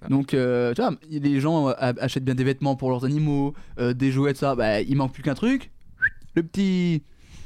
Donc, 0.09 0.33
euh, 0.35 0.73
tu 0.75 0.81
vois, 0.81 0.93
les 1.11 1.41
gens 1.41 1.69
euh, 1.69 1.73
achètent 1.79 2.25
bien 2.25 2.35
des 2.35 2.45
vêtements 2.45 2.75
pour 2.75 2.89
leurs 2.91 3.05
animaux, 3.05 3.53
euh, 3.79 3.93
des 3.93 4.11
jouets, 4.11 4.33
de 4.33 4.39
ça. 4.39 4.55
Bah, 4.55 4.81
il 4.81 4.97
manque 4.97 5.13
plus 5.13 5.23
qu'un 5.23 5.35
truc. 5.35 5.71
Le 6.35 6.43
petit. 6.43 7.03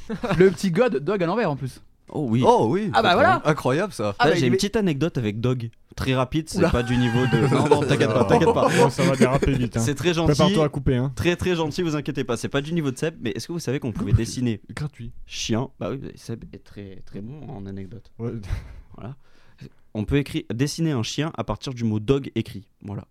le 0.38 0.50
petit 0.50 0.70
god 0.70 0.96
dog 0.98 1.22
à 1.22 1.26
l'envers 1.26 1.50
en 1.50 1.57
plus. 1.57 1.80
Oh 2.11 2.26
oui. 2.28 2.42
Oh 2.46 2.66
oui. 2.70 2.90
Ah 2.92 3.02
bah 3.02 3.14
voilà. 3.14 3.40
Incroyable 3.44 3.92
ça. 3.92 4.14
Ah 4.18 4.26
Là, 4.26 4.30
bah, 4.32 4.36
j'ai 4.36 4.46
il 4.46 4.48
une 4.48 4.55
petite 4.55 4.76
anecdote 4.76 5.16
avec 5.18 5.40
Dog. 5.40 5.70
Très 5.96 6.14
rapide, 6.14 6.48
c'est 6.48 6.59
Oula. 6.59 6.70
pas 6.70 6.82
du 6.82 6.96
niveau 6.96 7.24
de. 7.26 7.46
Non, 7.55 7.68
non, 7.68 7.80
t'inquiète 7.86 8.12
pas, 8.12 8.24
t'inquiète 8.24 8.52
pas. 8.52 8.68
Ça 8.90 9.05
va 9.05 9.16
déraper 9.16 9.52
vite. 9.52 9.76
Hein. 9.76 9.80
C'est 9.80 9.94
très 9.94 10.12
gentil. 10.12 10.32
Prépare-toi 10.32 10.64
à 10.64 10.68
couper. 10.68 10.96
Hein. 10.96 11.12
Très 11.14 11.36
très 11.36 11.55
gentil, 11.55 11.82
vous 11.82 11.96
inquiétez 11.96 12.24
pas. 12.24 12.36
C'est 12.36 12.48
pas 12.48 12.61
du 12.61 12.72
niveau 12.72 12.90
de 12.90 12.98
Seb, 12.98 13.14
mais 13.20 13.30
est-ce 13.30 13.46
que 13.46 13.52
vous 13.52 13.59
savez 13.61 13.78
qu'on 13.80 13.92
pouvait 13.92 14.12
dessiner 14.12 14.61
Gratuit. 14.70 15.12
chien 15.26 15.68
Bah 15.78 15.90
oui, 15.90 16.00
Seb 16.16 16.44
est 16.52 16.64
très 16.64 17.02
très 17.07 17.20
bon 17.20 17.40
en 17.48 17.64
anecdote. 17.66 18.11
Ouais. 18.18 18.32
On 19.94 20.05
peut 20.05 20.16
écrire, 20.16 20.42
dessiner 20.52 20.90
un 20.90 21.02
chien 21.05 21.30
à 21.38 21.44
partir 21.44 21.72
du 21.72 21.84
mot 21.84 22.00
dog 22.00 22.30
écrit. 22.34 22.66
Voilà. 22.82 23.05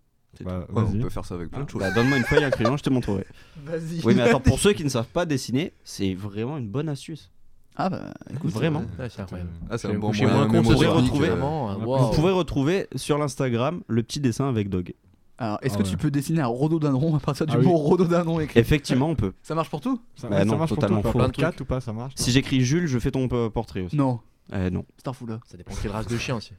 Bah, 0.44 0.58
Ouais, 0.58 0.64
on 0.68 0.82
vas-y. 0.82 0.98
peut 0.98 1.08
faire 1.10 1.24
ça 1.24 1.34
avec 1.36 1.50
plein 1.50 1.62
de 1.64 1.70
choses. 1.70 1.80
Bah, 1.80 1.90
donne-moi 1.92 2.18
une 2.18 2.24
feuille 2.24 2.42
et 2.42 2.44
un 2.44 2.50
crayon, 2.50 2.76
je 2.76 2.82
te 2.82 2.90
montrerai. 2.90 3.24
Vas-y. 3.64 4.00
Oui, 4.04 4.14
mais 4.14 4.22
attends, 4.22 4.40
pour 4.40 4.58
ceux 4.58 4.72
qui 4.72 4.84
ne 4.84 4.88
savent 4.88 5.06
pas 5.08 5.24
dessiner, 5.26 5.72
c'est 5.84 6.12
vraiment 6.14 6.58
une 6.58 6.68
bonne 6.68 6.88
astuce. 6.88 7.30
Ah 7.76 7.88
bah, 7.88 8.14
écoute. 8.32 8.50
Vraiment. 8.52 8.84
C'est 9.08 9.20
incroyable. 9.22 9.50
Ah, 9.68 9.78
c'est 9.78 9.88
Je 9.88 9.92
vais 9.92 9.96
un 9.96 10.00
bon 10.00 10.12
moyen 10.12 10.92
retrouver- 10.92 11.28
Vraiment, 11.28 11.70
hein, 11.70 11.76
Vous 11.80 12.10
pourrez 12.14 12.32
retrouver 12.32 12.86
sur 12.94 13.18
l'Instagram 13.18 13.82
le 13.88 14.02
petit 14.02 14.20
dessin 14.20 14.48
avec 14.48 14.68
Dog. 14.68 14.94
Alors, 15.38 15.58
est-ce 15.62 15.74
Ah 15.74 15.78
que 15.78 15.82
ouais. 15.82 15.90
tu 15.90 15.96
peux 15.96 16.12
dessiner 16.12 16.40
un 16.42 16.46
rhododendron 16.46 17.16
à 17.16 17.18
partir 17.18 17.46
du 17.46 17.54
Ah 17.56 17.58
oui. 17.58 17.66
mot 17.66 17.76
rhododendron 17.76 18.38
écrit 18.38 18.60
Effectivement, 18.60 19.08
on 19.08 19.16
peut. 19.16 19.32
Ça 19.42 19.56
marche 19.56 19.68
pour 19.68 19.80
tout 19.80 20.00
Ça, 20.14 20.28
Bah 20.28 20.36
ouais, 20.36 20.44
non, 20.44 20.52
ça 20.52 20.58
marche 20.58 20.68
pour 20.68 20.76
totalement 20.78 21.02
toi, 21.02 21.10
faux. 21.10 21.18
pas 21.18 21.24
Plein 21.24 21.28
de 21.30 21.34
pour 21.34 21.42
4 21.42 21.60
ou 21.60 21.64
pas, 21.64 21.80
ça 21.80 21.92
marche. 21.92 22.12
Si 22.14 22.30
j'écris 22.30 22.60
Jules, 22.60 22.86
je 22.86 22.98
fais 23.00 23.10
ton 23.10 23.28
euh, 23.32 23.50
portrait 23.50 23.80
aussi. 23.80 23.96
Non, 23.96 24.20
Euh, 24.52 24.70
non. 24.70 24.84
Starful 24.98 25.28
là. 25.30 25.40
Ça 25.46 25.56
dépend 25.56 25.72
quelle 25.82 25.90
race 25.90 26.06
de 26.06 26.16
chien 26.16 26.36
aussi. 26.36 26.52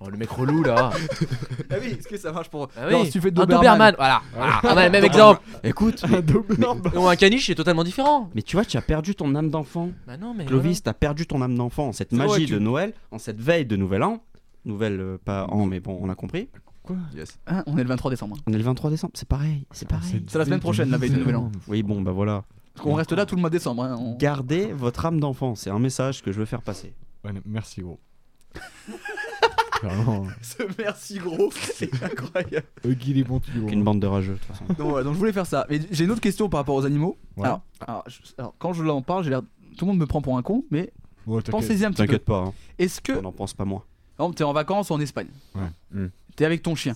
Oh, 0.00 0.08
le 0.08 0.16
mec 0.16 0.30
relou 0.30 0.62
là. 0.62 0.90
Ah 1.70 1.74
oui, 1.80 1.96
est-ce 1.98 2.06
que 2.06 2.16
ça 2.16 2.30
marche 2.30 2.48
pour. 2.48 2.68
Ah 2.76 2.88
Non, 2.90 3.00
oui. 3.00 3.06
si 3.06 3.12
tu 3.12 3.20
fais 3.20 3.28
un 3.28 3.32
Doberman. 3.32 3.58
Doberman, 3.58 3.94
voilà. 3.98 4.22
voilà. 4.32 4.60
Ah, 4.62 4.74
ouais, 4.76 4.90
même 4.90 5.04
exemple. 5.04 5.40
Écoute, 5.64 6.04
Un 6.04 6.20
Doberman. 6.20 6.80
Ou 6.94 7.08
un 7.08 7.16
caniche, 7.16 7.46
c'est 7.46 7.54
totalement 7.56 7.82
différent. 7.82 8.30
mais 8.34 8.42
tu 8.42 8.54
vois, 8.56 8.64
tu 8.64 8.76
as 8.76 8.82
perdu 8.82 9.14
ton 9.16 9.34
âme 9.34 9.50
d'enfant. 9.50 9.90
Bah 10.06 10.16
non, 10.16 10.34
mais. 10.34 10.44
Clovis, 10.46 10.82
t'as 10.82 10.92
perdu 10.92 11.26
ton 11.26 11.42
âme 11.42 11.56
d'enfant 11.56 11.88
en 11.88 11.92
cette 11.92 12.12
magie 12.12 12.28
vrai, 12.28 12.44
tu- 12.44 12.52
de 12.52 12.58
Noël, 12.60 12.92
en 13.10 13.18
cette 13.18 13.40
veille 13.40 13.66
de 13.66 13.74
Nouvel 13.76 14.02
An. 14.04 14.22
Nouvelle, 14.64 15.00
euh, 15.00 15.18
pas 15.24 15.46
an, 15.50 15.66
mais 15.66 15.80
bon, 15.80 15.98
on 16.00 16.08
a 16.08 16.14
compris. 16.14 16.48
Yes. 17.14 17.38
Hein, 17.46 17.64
on 17.66 17.76
est 17.76 17.82
le 17.82 17.88
23 17.88 18.10
décembre. 18.10 18.36
On 18.46 18.52
est 18.52 18.56
le 18.56 18.62
23 18.64 18.90
décembre, 18.90 19.12
c'est 19.14 19.28
pareil, 19.28 19.66
c'est 19.72 19.86
pareil. 19.88 20.22
C'est 20.26 20.38
la 20.38 20.44
semaine 20.46 20.60
prochaine, 20.60 20.90
la 20.90 20.96
veille 20.96 21.10
de 21.10 21.18
Nouvel 21.18 21.36
An. 21.36 21.50
Oui, 21.66 21.82
bon, 21.82 22.00
bah 22.00 22.12
voilà. 22.12 22.44
Parce 22.74 22.84
qu'on 22.86 22.94
reste 22.94 23.12
là 23.12 23.26
tout 23.26 23.34
le 23.34 23.40
mois 23.40 23.50
de 23.50 23.56
décembre. 23.56 23.82
hein, 23.84 23.96
on- 23.98 24.16
Gardez 24.16 24.72
votre 24.72 25.04
âme 25.04 25.18
d'enfant, 25.20 25.54
c'est 25.54 25.70
un 25.70 25.78
message 25.80 26.22
que 26.22 26.30
je 26.32 26.38
veux 26.38 26.44
faire 26.46 26.62
passer. 26.62 26.94
Ouais, 27.24 27.32
non, 27.32 27.40
merci, 27.44 27.80
gros. 27.82 27.98
Vraiment. 29.82 30.26
Ce 30.42 30.62
merci 30.78 31.18
gros, 31.18 31.50
c'est 31.52 31.90
incroyable. 32.02 32.66
Huggy 32.84 33.14
les 33.14 33.24
bons 33.24 33.40
tuyaux. 33.40 33.66
Qu'une 33.66 33.84
bande 33.84 34.00
de 34.00 34.06
rageux, 34.06 34.34
de 34.34 34.38
toute 34.38 34.46
façon. 34.46 34.64
Donc, 35.04 35.14
je 35.14 35.18
voulais 35.18 35.32
faire 35.32 35.46
ça. 35.46 35.66
Mais 35.70 35.80
j'ai 35.90 36.04
une 36.04 36.10
autre 36.10 36.20
question 36.20 36.48
par 36.48 36.58
rapport 36.60 36.74
aux 36.76 36.84
animaux. 36.86 37.16
Ouais. 37.36 37.44
Alors, 37.46 37.60
alors, 37.86 38.04
je- 38.06 38.18
alors, 38.38 38.54
quand 38.58 38.72
je 38.72 38.82
l'en 38.82 39.02
parle, 39.02 39.24
j'ai 39.24 39.30
l'air. 39.30 39.42
Tout 39.76 39.84
le 39.84 39.92
monde 39.92 39.98
me 40.00 40.06
prend 40.06 40.20
pour 40.20 40.36
un 40.36 40.42
con, 40.42 40.64
mais 40.70 40.90
Ouais, 41.26 41.36
t'inquiète. 41.42 41.50
pensez-y 41.52 41.84
un 41.84 41.90
petit 41.90 42.02
peu. 42.02 42.06
T'inquiète 42.06 42.24
pas, 42.24 42.38
hein. 42.38 42.52
Est-ce 42.78 43.00
que, 43.00 43.12
on 43.12 43.22
n'en 43.22 43.32
pense 43.32 43.54
pas 43.54 43.64
moins. 43.64 43.82
par 44.16 44.24
exemple, 44.26 44.38
t'es 44.38 44.44
en 44.44 44.52
vacances 44.52 44.90
en 44.90 44.98
Espagne 44.98 45.28
Ouais. 45.54 45.62
Mm. 45.92 46.06
T'es 46.34 46.44
avec 46.44 46.62
ton 46.62 46.74
chien. 46.74 46.94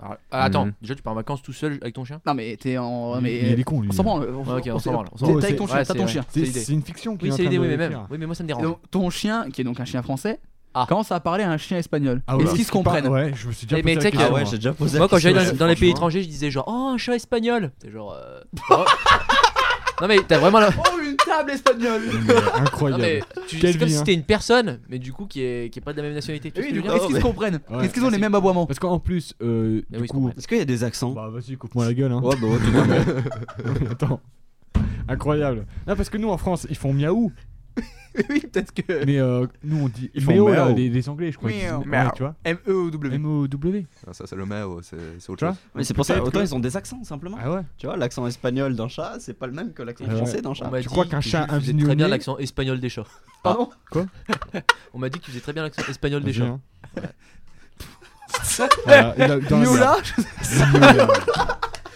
Alors, 0.00 0.16
ah, 0.32 0.42
attends, 0.42 0.66
Mhm. 0.66 0.72
déjà 0.82 0.94
tu 0.96 1.02
pars 1.02 1.12
en 1.12 1.16
vacances 1.16 1.40
tout 1.40 1.52
seul 1.52 1.78
avec 1.80 1.94
ton 1.94 2.04
chien? 2.04 2.20
Non, 2.26 2.34
mais 2.34 2.56
t'es 2.56 2.78
en. 2.78 3.16
Il- 3.18 3.22
mais... 3.22 3.52
il 3.52 3.60
est 3.60 3.62
con, 3.62 3.80
lui. 3.80 3.88
On 3.90 3.92
s'en 3.92 4.04
ok, 4.20 4.68
on 4.72 4.78
s'en 4.80 4.92
branle, 4.92 5.06
on 5.12 5.16
s'en 5.16 5.26
T'es 5.26 5.30
branle. 5.30 5.40
t'es 5.40 5.46
avec 5.46 5.58
ton 5.58 5.66
chien, 5.68 5.76
c'est 5.78 5.84
t'as 5.84 5.94
ton 5.94 6.02
vrai. 6.02 6.12
chien. 6.12 6.24
C'est 6.28 6.40
c'est 6.40 6.46
l'idée. 6.46 6.60
c'est 6.60 6.72
une 6.72 6.82
fiction 6.82 7.16
qui 7.16 7.26
Oui, 7.26 7.32
c'est 7.36 7.42
l'idée, 7.44 7.58
oui, 7.58 7.68
mais 7.68 7.76
même. 7.76 7.92
écrire. 7.92 8.06
Oui, 8.10 8.18
mais 8.18 8.26
moi 8.26 8.34
ça 8.34 8.42
me 8.42 8.48
dérange. 8.48 8.64
Donc, 8.64 8.78
ton 8.90 9.08
chien, 9.08 9.48
qui 9.52 9.60
est 9.60 9.64
donc 9.64 9.78
un 9.78 9.84
chien 9.84 10.02
français, 10.02 10.40
Ah. 10.74 10.86
commence 10.88 11.10
à 11.12 11.18
parler 11.20 11.44
à 11.44 11.50
un 11.50 11.56
chien 11.56 11.78
espagnol. 11.78 12.22
Ah 12.26 12.36
ouais, 12.36 12.44
Est-ce 12.44 12.54
qu'ils 12.54 12.64
se 12.64 12.70
comprennent 12.70 13.04
parle- 13.04 13.14
Ouais, 13.14 13.32
je 13.34 13.48
me 13.48 13.52
suis 13.52 13.66
déjà 13.66 13.78
Eh, 13.78 13.82
posé 13.82 13.84
mais 13.84 13.94
la 13.94 14.00
tu 14.00 14.04
sais 14.06 14.10
que- 14.12 14.16
question, 14.18 14.34
Ah 14.36 14.38
ouais, 14.38 14.46
j'ai 14.46 14.56
déjà 14.56 14.72
posé 14.72 14.98
Moi, 14.98 15.06
la 15.06 15.08
quand 15.10 15.18
j'allais 15.18 15.34
question, 15.34 15.52
dans, 15.54 15.58
dans 15.58 15.66
les 15.66 15.74
pays 15.74 15.90
franchement. 15.90 16.08
étrangers, 16.08 16.22
je 16.22 16.28
disais 16.28 16.50
genre, 16.50 16.64
oh, 16.68 16.90
un 16.94 16.98
chat 16.98 17.14
espagnol. 17.16 17.72
C'est 17.82 17.90
genre. 17.90 18.12
euh, 18.14 18.40
oh. 18.70 18.84
non, 20.00 20.08
mais 20.08 20.18
t'as 20.26 20.38
vraiment 20.38 20.60
la. 20.60 20.70
Oh, 20.76 20.98
une 21.02 21.16
table 21.16 21.50
espagnole 21.50 22.02
Mais 22.26 22.34
Non, 22.34 22.40
Incroyable. 22.56 23.02
mais 23.02 23.20
tu- 23.48 23.58
Quelle 23.58 23.72
c'est 23.72 23.78
comme 23.78 23.88
vie, 23.88 23.92
si 23.94 23.98
hein. 23.98 24.02
c'était 24.06 24.14
une 24.14 24.22
personne, 24.24 24.80
mais 24.88 24.98
du 24.98 25.12
coup 25.12 25.26
qui 25.26 25.42
est, 25.42 25.70
qui 25.72 25.78
est 25.78 25.82
pas 25.82 25.92
de 25.92 25.98
la 25.98 26.04
même 26.04 26.14
nationalité. 26.14 26.50
Tu 26.50 26.60
vois 26.60 26.62
Oui, 26.62 26.68
ce 26.68 26.74
que 26.74 26.80
du 26.80 26.80
je 26.80 26.82
coup, 26.86 26.88
veux 26.92 26.96
est-ce 26.98 27.06
qu'ils 27.06 27.16
se 27.16 27.22
comprennent? 27.22 27.60
Ouais. 27.70 27.84
Est-ce 27.86 27.94
qu'ils 27.94 28.04
ont 28.04 28.08
Ah, 28.08 28.10
les 28.12 28.18
mêmes 28.18 28.34
aboiements? 28.34 28.66
Parce 28.66 28.78
qu'en 28.78 28.98
plus, 28.98 29.34
euh, 29.42 29.82
Mais 29.90 29.96
du 29.98 30.02
oui, 30.02 30.04
ils 30.04 30.06
se 30.06 30.12
coup. 30.12 30.18
comprennent. 30.18 30.38
Est-ce 30.38 30.48
qu'il 30.48 30.58
y 30.58 30.60
a 30.60 30.64
des 30.66 30.84
accents? 30.84 31.10
Bah 31.12 31.28
vas-y, 31.32 31.56
coupe-moi 31.56 31.86
la 31.86 31.94
gueule. 31.94 32.12
Hein. 32.12 32.20
Ouais, 32.22 32.36
bah 32.40 32.46
ouais, 32.46 32.58
totalement. 32.58 33.90
Attends. 33.90 34.20
Incroyable. 35.08 35.66
Non, 35.86 35.96
parce 35.96 36.10
que 36.10 36.18
nous 36.18 36.28
en 36.28 36.36
France, 36.36 36.66
ils 36.68 36.76
font 36.76 36.92
miaou. 36.92 37.32
oui, 38.30 38.40
peut-être 38.40 38.72
que. 38.72 39.04
Mais 39.04 39.18
euh, 39.18 39.46
nous 39.62 39.84
on 39.84 39.88
dit 39.88 40.10
Ils 40.14 40.22
font 40.22 40.32
Méo, 40.32 40.48
là, 40.52 40.70
les, 40.72 40.88
les 40.88 41.08
Anglais, 41.08 41.30
je 41.30 41.36
crois. 41.38 41.50
qu'ils 41.50 41.60
ouais, 41.70 42.10
tu 42.16 42.22
vois. 42.22 42.34
M-E-O-W. 42.44 43.14
M-O-W. 43.14 43.86
Ah, 44.06 44.12
ça, 44.12 44.26
c'est 44.26 44.34
le 44.36 44.44
méo, 44.46 44.80
c'est 44.82 44.96
c'est 45.18 45.30
autre 45.30 45.38
Tu 45.38 45.44
vois 45.44 45.54
chose. 45.54 45.62
Mais 45.74 45.84
c'est 45.84 45.94
pour 45.94 46.04
ça, 46.04 46.14
Peut-être 46.14 46.26
autant 46.28 46.40
que- 46.40 46.44
ils 46.44 46.54
ont 46.54 46.58
des 46.60 46.76
accents 46.76 47.04
simplement. 47.04 47.38
Ah 47.40 47.50
ouais 47.52 47.60
Tu 47.76 47.86
vois, 47.86 47.96
l'accent 47.96 48.26
espagnol 48.26 48.74
d'un 48.74 48.88
chat, 48.88 49.16
c'est 49.20 49.34
pas 49.34 49.46
le 49.46 49.52
même 49.52 49.72
que 49.72 49.82
l'accent 49.82 50.04
Ouais. 50.06 50.16
français 50.16 50.40
d'un 50.42 50.54
chat. 50.54 50.66
On 50.66 50.70
m'a 50.70 50.78
Tu 50.78 50.82
dit 50.84 50.88
crois 50.88 51.04
qu'un 51.06 51.20
que 51.20 51.24
chat 51.28 51.46
Jules 51.50 51.60
faisait 51.60 51.84
très 51.84 51.96
bien 51.96 52.08
l'accent 52.08 52.38
espagnol 52.38 52.80
des 52.80 52.88
chats. 52.88 53.04
Pardon 53.42 53.70
Quoi 53.90 54.06
On 54.94 54.98
m'a 54.98 55.08
dit 55.10 55.18
que 55.20 55.24
tu 55.24 55.30
faisais 55.30 55.42
très 55.42 55.52
bien 55.52 55.62
l'accent 55.62 55.82
espagnol 55.88 56.22
des 56.24 56.32
chats. 56.32 56.44
hein. 56.46 56.60
Voilà, 58.84 59.14
il 59.16 59.22
a- 59.22 59.38
dans 59.40 59.58
la- 59.60 59.64
Miola 59.70 59.96
Miola. 60.72 61.06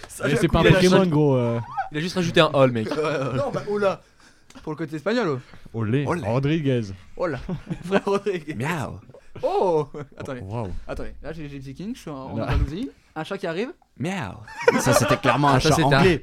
Ça, 0.08 0.24
Eh, 0.26 0.30
j'ai 0.30 0.36
C'est 0.36 0.48
pas 0.48 0.60
un 0.60 0.62
coupé 0.62 0.74
la 0.74 0.80
Pokémon, 0.80 1.06
gros. 1.06 1.34
euh. 1.36 1.58
Il 1.90 1.98
a 1.98 2.00
juste 2.00 2.14
rajouté 2.14 2.40
un 2.40 2.50
hall, 2.52 2.70
mec. 2.70 2.88
Non, 2.88 3.50
bah, 3.52 3.62
oh 3.68 3.78
là 3.78 4.00
Pour 4.62 4.72
le 4.72 4.76
côté 4.76 4.96
espagnol, 4.96 5.28
oh. 5.28 5.38
Olé. 5.74 6.04
Olé. 6.06 6.22
Rodriguez. 6.26 6.82
Oh 7.16 7.26
là 7.26 7.38
Frère 7.84 8.04
Rodrigue. 8.04 8.56
Miaou. 8.56 9.00
Oh 9.42 9.88
Attendez, 10.16 10.40
Waouh. 10.40 10.70
attendez. 10.86 11.14
Là, 11.22 11.32
j'ai 11.32 11.48
Gypsy 11.48 11.74
King, 11.74 11.94
je 11.94 12.00
suis 12.00 12.10
en 12.10 12.36
Là. 12.36 12.44
Andalousie. 12.48 12.90
Un 13.14 13.24
chat 13.24 13.38
qui 13.38 13.46
arrive. 13.46 13.70
Miaou. 13.98 14.36
Ça 14.80 14.92
c'était 14.94 15.16
clairement 15.16 15.48
un 15.50 15.54
Ah, 15.56 15.60
ça, 15.60 15.70
chat 15.70 15.80
un- 15.80 15.84
anglais. 15.84 16.22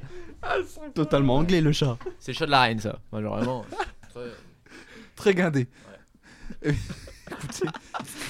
Totalement 0.94 1.36
anglais 1.36 1.60
le 1.60 1.72
chat. 1.72 1.98
C'est 2.18 2.32
le 2.32 2.36
chat 2.38 2.46
de 2.46 2.50
la 2.50 2.62
reine, 2.62 2.78
ça. 2.78 2.98
Moi, 3.12 3.20
genre, 3.22 3.36
vraiment. 3.36 3.64
Très 5.16 5.34
guindé. 5.34 5.68
Écoutez. 6.62 7.66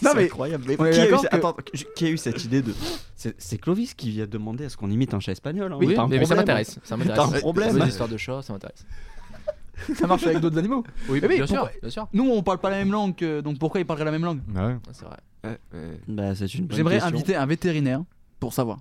Non, 0.02 0.10
mais. 0.14 0.24
incroyable. 0.24 0.64
Mais 0.66 0.76
on 0.78 0.84
est 0.84 0.90
qui, 0.92 1.00
a 1.00 1.06
eu, 1.06 1.10
d'accord 1.10 1.22
ce- 1.22 1.28
que- 1.28 1.36
attends, 1.36 1.56
qui 1.96 2.04
a 2.06 2.08
eu 2.10 2.18
cette 2.18 2.44
idée 2.44 2.60
de 2.62 2.74
C'est 3.16 3.34
c'est 3.40 3.58
Clovis 3.58 3.94
qui 3.94 4.20
a 4.20 4.26
demandé 4.26 4.64
à 4.66 4.68
ce 4.68 4.76
qu'on 4.76 4.90
imite 4.90 5.14
un 5.14 5.20
chat 5.20 5.32
espagnol. 5.32 5.72
hein. 5.72 5.76
Oui, 5.80 5.94
T'as 5.94 6.02
un 6.02 6.08
mais, 6.08 6.18
mais 6.18 6.24
ça 6.24 6.34
problème. 6.34 6.38
m'intéresse. 6.56 6.70
Ça 6.74 6.80
T'as 6.90 6.96
m'intéresse. 6.96 7.34
un 7.34 7.38
problème. 7.40 7.78
Les 7.78 7.88
histoires 7.88 8.08
de 8.08 8.16
chats, 8.16 8.42
ça 8.42 8.52
m'intéresse. 8.52 8.84
Ça 9.94 10.06
marche 10.06 10.24
avec 10.26 10.40
d'autres 10.40 10.58
animaux. 10.58 10.84
Oui, 11.08 11.20
Mais 11.22 11.28
oui, 11.28 11.36
bien 11.36 11.46
sûr, 11.46 11.56
pourquoi- 11.60 11.80
bien 11.80 11.90
sûr. 11.90 12.08
Nous, 12.12 12.28
on 12.30 12.42
parle 12.42 12.58
pas 12.58 12.70
la 12.70 12.76
même 12.78 12.92
langue, 12.92 13.14
que- 13.14 13.40
donc 13.40 13.58
pourquoi 13.58 13.80
ils 13.80 13.86
parleraient 13.86 14.04
la 14.06 14.10
même 14.12 14.24
langue 14.24 14.40
Ah 14.56 14.66
ouais. 14.66 14.72
Ouais, 14.74 14.78
C'est 14.92 15.04
vrai. 15.04 15.16
Ouais, 15.44 15.58
mais- 15.72 16.00
Bah, 16.08 16.34
c'est 16.34 16.52
une 16.54 16.66
bonne 16.66 16.76
J'aimerais 16.76 16.96
question. 16.96 17.14
inviter 17.14 17.36
un 17.36 17.46
vétérinaire 17.46 18.02
pour 18.38 18.52
savoir. 18.52 18.80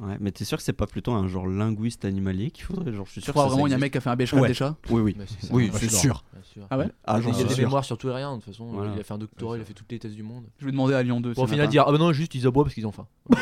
Ouais, 0.00 0.16
mais 0.20 0.30
t'es 0.30 0.44
sûr 0.44 0.56
que 0.58 0.62
c'est 0.62 0.72
pas 0.72 0.86
plutôt 0.86 1.10
un 1.10 1.26
genre 1.26 1.48
linguiste 1.48 2.04
animalier 2.04 2.52
qu'il 2.52 2.64
faudrait? 2.64 2.92
Genre 2.92 3.04
je 3.06 3.10
suis 3.10 3.20
Tu 3.20 3.24
sûr 3.24 3.34
crois 3.34 3.46
que 3.46 3.50
ça, 3.50 3.54
vraiment 3.56 3.64
ça 3.64 3.68
il 3.68 3.72
y 3.72 3.74
a 3.74 3.74
un 3.74 3.78
existe. 3.78 3.82
mec 3.82 3.92
qui 3.92 3.98
a 3.98 4.00
fait 4.00 4.10
un 4.10 4.14
bécherel 4.16 4.42
Ouais. 4.42 4.48
des 4.48 4.54
chats 4.54 4.76
Oui 4.90 5.02
oui. 5.02 5.16
Mais 5.18 5.24
c'est 5.26 5.46
ça. 5.48 5.52
Oui, 5.52 5.70
Moi, 5.70 5.78
c'est 5.80 5.90
je 5.90 5.96
sûr. 5.96 6.22
Bien 6.32 6.42
sûr. 6.44 6.66
Ah 6.70 6.78
ouais 6.78 6.86
Ah, 7.04 7.18
il 7.18 7.24
y 7.26 7.28
a 7.28 7.32
des 7.32 7.38
suis 7.46 7.54
sûr. 7.56 7.64
mémoires 7.64 7.84
sur 7.84 7.98
tout 7.98 8.08
et 8.08 8.12
rien, 8.14 8.30
de 8.30 8.36
toute 8.36 8.44
façon. 8.52 8.66
Voilà. 8.66 8.92
Il 8.94 9.00
a 9.00 9.02
fait 9.02 9.14
un 9.14 9.18
doctorat, 9.18 9.56
il 9.56 9.60
a 9.60 9.64
fait 9.64 9.74
toutes 9.74 9.90
les 9.90 9.98
thèses 9.98 10.14
du 10.14 10.22
monde. 10.22 10.44
Je 10.60 10.66
vais 10.66 10.70
demander 10.70 10.94
à 10.94 11.02
Lyon 11.02 11.20
2. 11.20 11.32
Pour 11.34 11.42
au 11.42 11.46
final 11.48 11.62
matin. 11.66 11.70
dire 11.72 11.84
Ah 11.84 11.90
bah 11.90 11.98
non, 11.98 12.12
juste 12.12 12.32
ils 12.36 12.46
aboient 12.46 12.62
parce 12.62 12.74
qu'ils 12.74 12.86
ont 12.86 12.92
faim. 12.92 13.08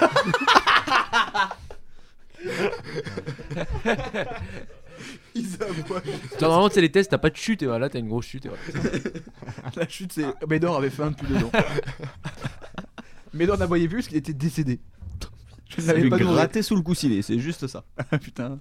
Genre, 5.42 6.00
Normalement, 6.40 6.68
c'est 6.72 6.80
les 6.80 6.90
tests, 6.90 7.10
t'as 7.10 7.18
pas 7.18 7.30
de 7.30 7.36
chute 7.36 7.62
et 7.62 7.66
voilà, 7.66 7.88
t'as 7.88 7.98
une 7.98 8.08
grosse 8.08 8.26
chute 8.26 8.46
et 8.46 8.48
voilà. 8.48 8.90
La 9.76 9.88
chute, 9.88 10.12
c'est. 10.12 10.26
Médor 10.48 10.76
avait 10.76 10.90
faim 10.90 11.10
depuis 11.10 11.26
deux 11.26 11.44
ans. 11.44 11.50
Médor 13.32 13.58
n'aboyait 13.58 13.88
plus 13.88 13.96
parce 13.96 14.08
qu'il 14.08 14.16
était 14.16 14.32
décédé. 14.32 14.80
Je 15.68 15.82
n'avais 15.82 16.00
lui 16.00 16.10
pas 16.10 16.18
gratté 16.18 16.62
sous 16.62 16.76
le 16.76 16.82
coussinet, 16.82 17.22
c'est 17.22 17.38
juste 17.38 17.66
ça. 17.66 17.84
Ah, 18.10 18.18
Putain. 18.18 18.60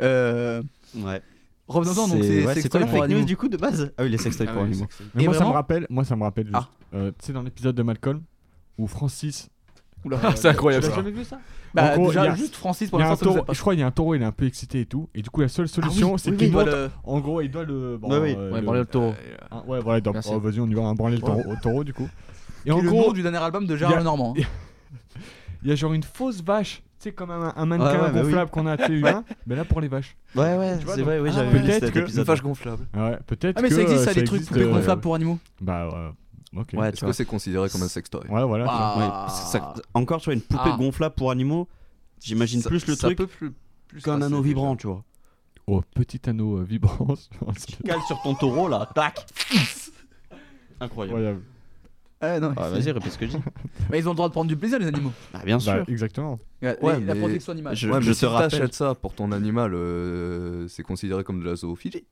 Euh. 0.00 0.62
Ouais. 0.96 1.22
Revenons-en 1.68 2.08
donc, 2.08 2.22
c'est 2.22 2.44
ouais, 2.44 2.68
quoi 2.68 2.80
la 2.80 2.86
fake 2.86 3.08
news 3.08 3.24
du 3.24 3.36
coup 3.36 3.48
de 3.48 3.56
base? 3.56 3.92
Ah 3.96 4.02
oui, 4.02 4.10
les 4.10 4.18
sextoys 4.18 4.46
Ah 4.48 4.52
pour 4.52 4.62
oui, 4.62 4.68
animaux. 4.68 4.88
Mais 5.14 5.22
Et 5.22 5.26
moi, 5.26 5.34
ça 5.36 5.44
me 5.44 5.50
rappelle, 5.50 5.86
moi, 5.88 6.04
ça 6.04 6.16
me 6.16 6.22
rappelle 6.24 6.46
juste. 6.46 6.58
Ah. 6.58 6.68
euh, 6.94 7.12
tu 7.18 7.26
sais, 7.26 7.32
dans 7.32 7.42
l'épisode 7.42 7.74
de 7.76 7.82
Malcolm, 7.82 8.22
où 8.78 8.86
Francis. 8.86 9.48
Oula. 10.04 10.18
c'est 10.36 10.48
incroyable 10.48 10.84
ça. 10.84 10.94
jamais 10.94 11.10
vu 11.10 11.24
ça 11.24 11.38
Bah, 11.74 11.94
gros, 11.96 12.08
déjà, 12.08 12.24
il 12.24 12.26
y 12.26 12.28
a- 12.30 12.34
juste 12.34 12.56
Francis 12.56 12.90
pour 12.90 12.98
l'instant, 12.98 13.34
je 13.50 13.60
crois 13.60 13.72
qu'il 13.74 13.80
y 13.80 13.82
a 13.82 13.86
un 13.86 13.90
taureau, 13.90 14.14
il 14.14 14.22
est 14.22 14.24
un 14.24 14.32
peu 14.32 14.46
excité 14.46 14.80
et 14.80 14.86
tout. 14.86 15.08
Et 15.14 15.22
du 15.22 15.30
coup, 15.30 15.40
la 15.40 15.48
seule 15.48 15.68
solution, 15.68 16.18
c'est 16.18 16.30
oui, 16.30 16.36
qu'il 16.36 16.46
il 16.48 16.52
doit 16.52 16.64
le- 16.64 16.90
En 17.04 17.20
gros, 17.20 17.40
il 17.40 17.50
doit 17.50 17.64
le. 17.64 17.96
bon, 17.98 18.10
Ouais, 18.10 18.18
oui. 18.18 18.34
euh, 18.36 18.50
Ouais, 18.52 18.58
le- 18.60 18.64
branler 18.66 18.80
le 18.80 18.86
taureau. 18.86 19.14
Ah, 19.50 19.62
ouais, 19.66 19.80
voilà, 19.80 19.98
il 19.98 20.02
doit- 20.02 20.12
Merci. 20.12 20.30
oh, 20.34 20.40
vas-y, 20.40 20.60
on 20.60 20.66
y 20.68 20.74
va, 20.74 20.92
branler 20.94 21.16
le 21.16 21.22
taureau, 21.22 21.42
au 21.50 21.56
taureau 21.62 21.84
du 21.84 21.92
coup. 21.94 22.08
Et 22.64 22.70
Qui 22.70 22.72
en 22.72 22.80
le 22.80 22.88
gros, 22.88 23.06
nom 23.08 23.12
du 23.12 23.22
dernier 23.22 23.38
album 23.38 23.66
de 23.66 23.76
Gérard 23.76 23.96
Lenormand. 23.98 24.34
il 25.62 25.68
y 25.68 25.72
a 25.72 25.74
genre 25.74 25.92
une 25.92 26.02
fausse 26.02 26.42
vache. 26.42 26.82
Tu 27.00 27.08
sais, 27.08 27.12
comme 27.12 27.32
un, 27.32 27.52
un 27.56 27.66
mannequin 27.66 27.90
Ouais, 27.94 28.00
ouais, 28.06 28.12
bah 28.12 28.22
gonflable 28.22 28.50
qu'on 28.52 28.66
a, 28.68 28.76
sais, 28.76 28.92
humain. 28.92 29.24
Mais 29.46 29.56
là, 29.56 29.64
pour 29.64 29.80
les 29.80 29.88
vaches. 29.88 30.14
Ouais 30.36 30.56
ouais, 30.56 30.78
c'est 30.86 31.02
vrai, 31.02 31.18
oui, 31.18 31.30
Ah, 31.32 31.36
j'avais 31.36 31.60
Peut-être 31.60 31.90
que- 31.90 31.98
épisode. 31.98 32.26
vache 32.26 32.42
gonflable. 32.42 32.86
Ouais, 32.94 33.18
peut-être. 33.26 33.56
Ah, 33.58 33.62
mais 33.62 33.70
ça 33.70 33.76
que, 33.76 33.80
existe, 33.80 34.02
euh, 34.02 34.04
ça, 34.04 34.12
les 34.12 34.24
trucs 34.24 34.52
euh, 34.56 34.72
gonflables 34.72 35.00
pour 35.00 35.14
animaux. 35.16 35.38
Bah, 35.60 35.88
ouais. 35.88 36.10
Ouais, 36.54 36.60
Est-ce 36.62 36.96
tu 36.96 37.00
que 37.00 37.04
vois. 37.06 37.14
c'est 37.14 37.24
considéré 37.24 37.68
comme 37.70 37.82
un 37.82 37.88
sextoy 37.88 38.20
Ouais, 38.28 38.44
voilà. 38.44 38.64
tu. 38.64 38.70
Ah. 38.72 39.26
Ouais, 39.26 39.30
ça- 39.50 39.74
encore 39.94 40.20
tu 40.20 40.26
vois 40.26 40.34
une 40.34 40.42
poupée 40.42 40.70
Ah. 40.72 40.76
gonflable 40.78 41.14
pour 41.14 41.30
animaux, 41.30 41.66
j'imagine 42.20 42.60
Ça- 42.60 42.68
plus 42.68 42.86
le 42.86 42.94
ça 42.94 43.06
truc 43.08 43.18
peut 43.18 43.26
plus- 43.26 43.52
plus 43.88 44.02
qu'un 44.02 44.20
anneau 44.20 44.38
déjà. 44.38 44.48
vibrant, 44.48 44.76
tu 44.76 44.86
vois. 44.86 45.02
Oh, 45.66 45.80
petit 45.94 46.20
anneau 46.28 46.58
euh, 46.58 46.62
vibrant. 46.64 47.14
Cale 47.86 48.00
sur 48.06 48.20
ton 48.22 48.34
taureau 48.34 48.68
là, 48.68 48.88
tac. 48.94 49.24
Incroyable. 50.80 51.16
Incroyable. 51.18 51.42
Ah, 52.24 52.38
non, 52.38 52.52
Ah, 52.56 52.68
Vas-y, 52.70 52.90
répète 52.92 53.12
ce 53.12 53.18
que 53.18 53.26
je 53.26 53.36
dis. 53.36 53.42
Mais 53.90 53.98
ils 53.98 54.06
ont 54.06 54.12
le 54.12 54.16
droit 54.16 54.28
de 54.28 54.32
prendre 54.32 54.48
du 54.48 54.56
plaisir, 54.56 54.78
les 54.78 54.86
animaux. 54.86 55.10
Ah, 55.34 55.40
bien 55.44 55.58
sûr. 55.58 55.72
Bah, 55.72 55.84
exactement. 55.88 56.38
Ouais, 56.62 56.76
Ouais, 56.80 57.00
la 57.00 57.16
protection 57.16 57.52
animale. 57.52 57.74
Je- 57.74 57.88
Ouais, 57.88 57.98
mais 57.98 58.02
je 58.06 58.12
si 58.12 58.20
te 58.20 58.26
rappelle- 58.26 58.72
ça 58.72 58.94
pour 58.94 59.12
ton 59.14 59.32
animal, 59.32 59.74
euh, 59.74 60.68
c'est 60.68 60.84
considéré 60.84 61.24
comme 61.24 61.40
de 61.40 61.46
la 61.46 61.56
zoophilie. 61.56 62.04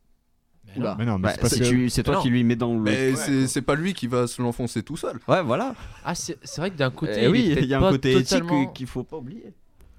Oula. 0.77 0.95
Mais 0.99 1.05
non, 1.05 1.19
mais 1.19 1.23
Bah, 1.25 1.31
c'est 1.35 1.41
parce 1.41 1.53
si 1.55 1.61
que- 1.61 1.65
tu- 1.65 1.89
c'est 1.91 2.03
toi 2.03 2.15
Non. 2.15 2.21
qui 2.23 2.31
lui 2.31 2.45
mets 2.45 2.57
dans 2.57 2.73
le. 2.75 2.81
Mais 2.81 3.15
c'est 3.17 3.47
c'est 3.49 3.63
pas 3.63 3.75
lui 3.75 3.93
qui 3.95 4.07
va 4.07 4.27
se 4.27 4.41
l'enfoncer 4.41 4.83
tout 4.83 4.97
seul. 4.97 5.19
Ouais, 5.29 5.43
voilà. 5.43 5.75
Ah, 6.05 6.15
c'est 6.15 6.39
c'est 6.43 6.61
vrai 6.61 6.71
que 6.71 6.77
d'un 6.77 6.91
côté, 6.91 7.15
Eh 7.19 7.29
oui, 7.29 7.45
il, 7.47 7.59
est 7.59 7.63
il 7.63 7.69
y 7.69 7.75
a 7.75 7.79
peut-être 7.79 7.83
un 7.83 7.87
pas 7.87 7.91
côté 7.93 8.17
éthique 8.17 8.73
qu'il 8.75 8.87
faut 8.87 9.03
pas 9.03 9.17
oublier. 9.17 9.53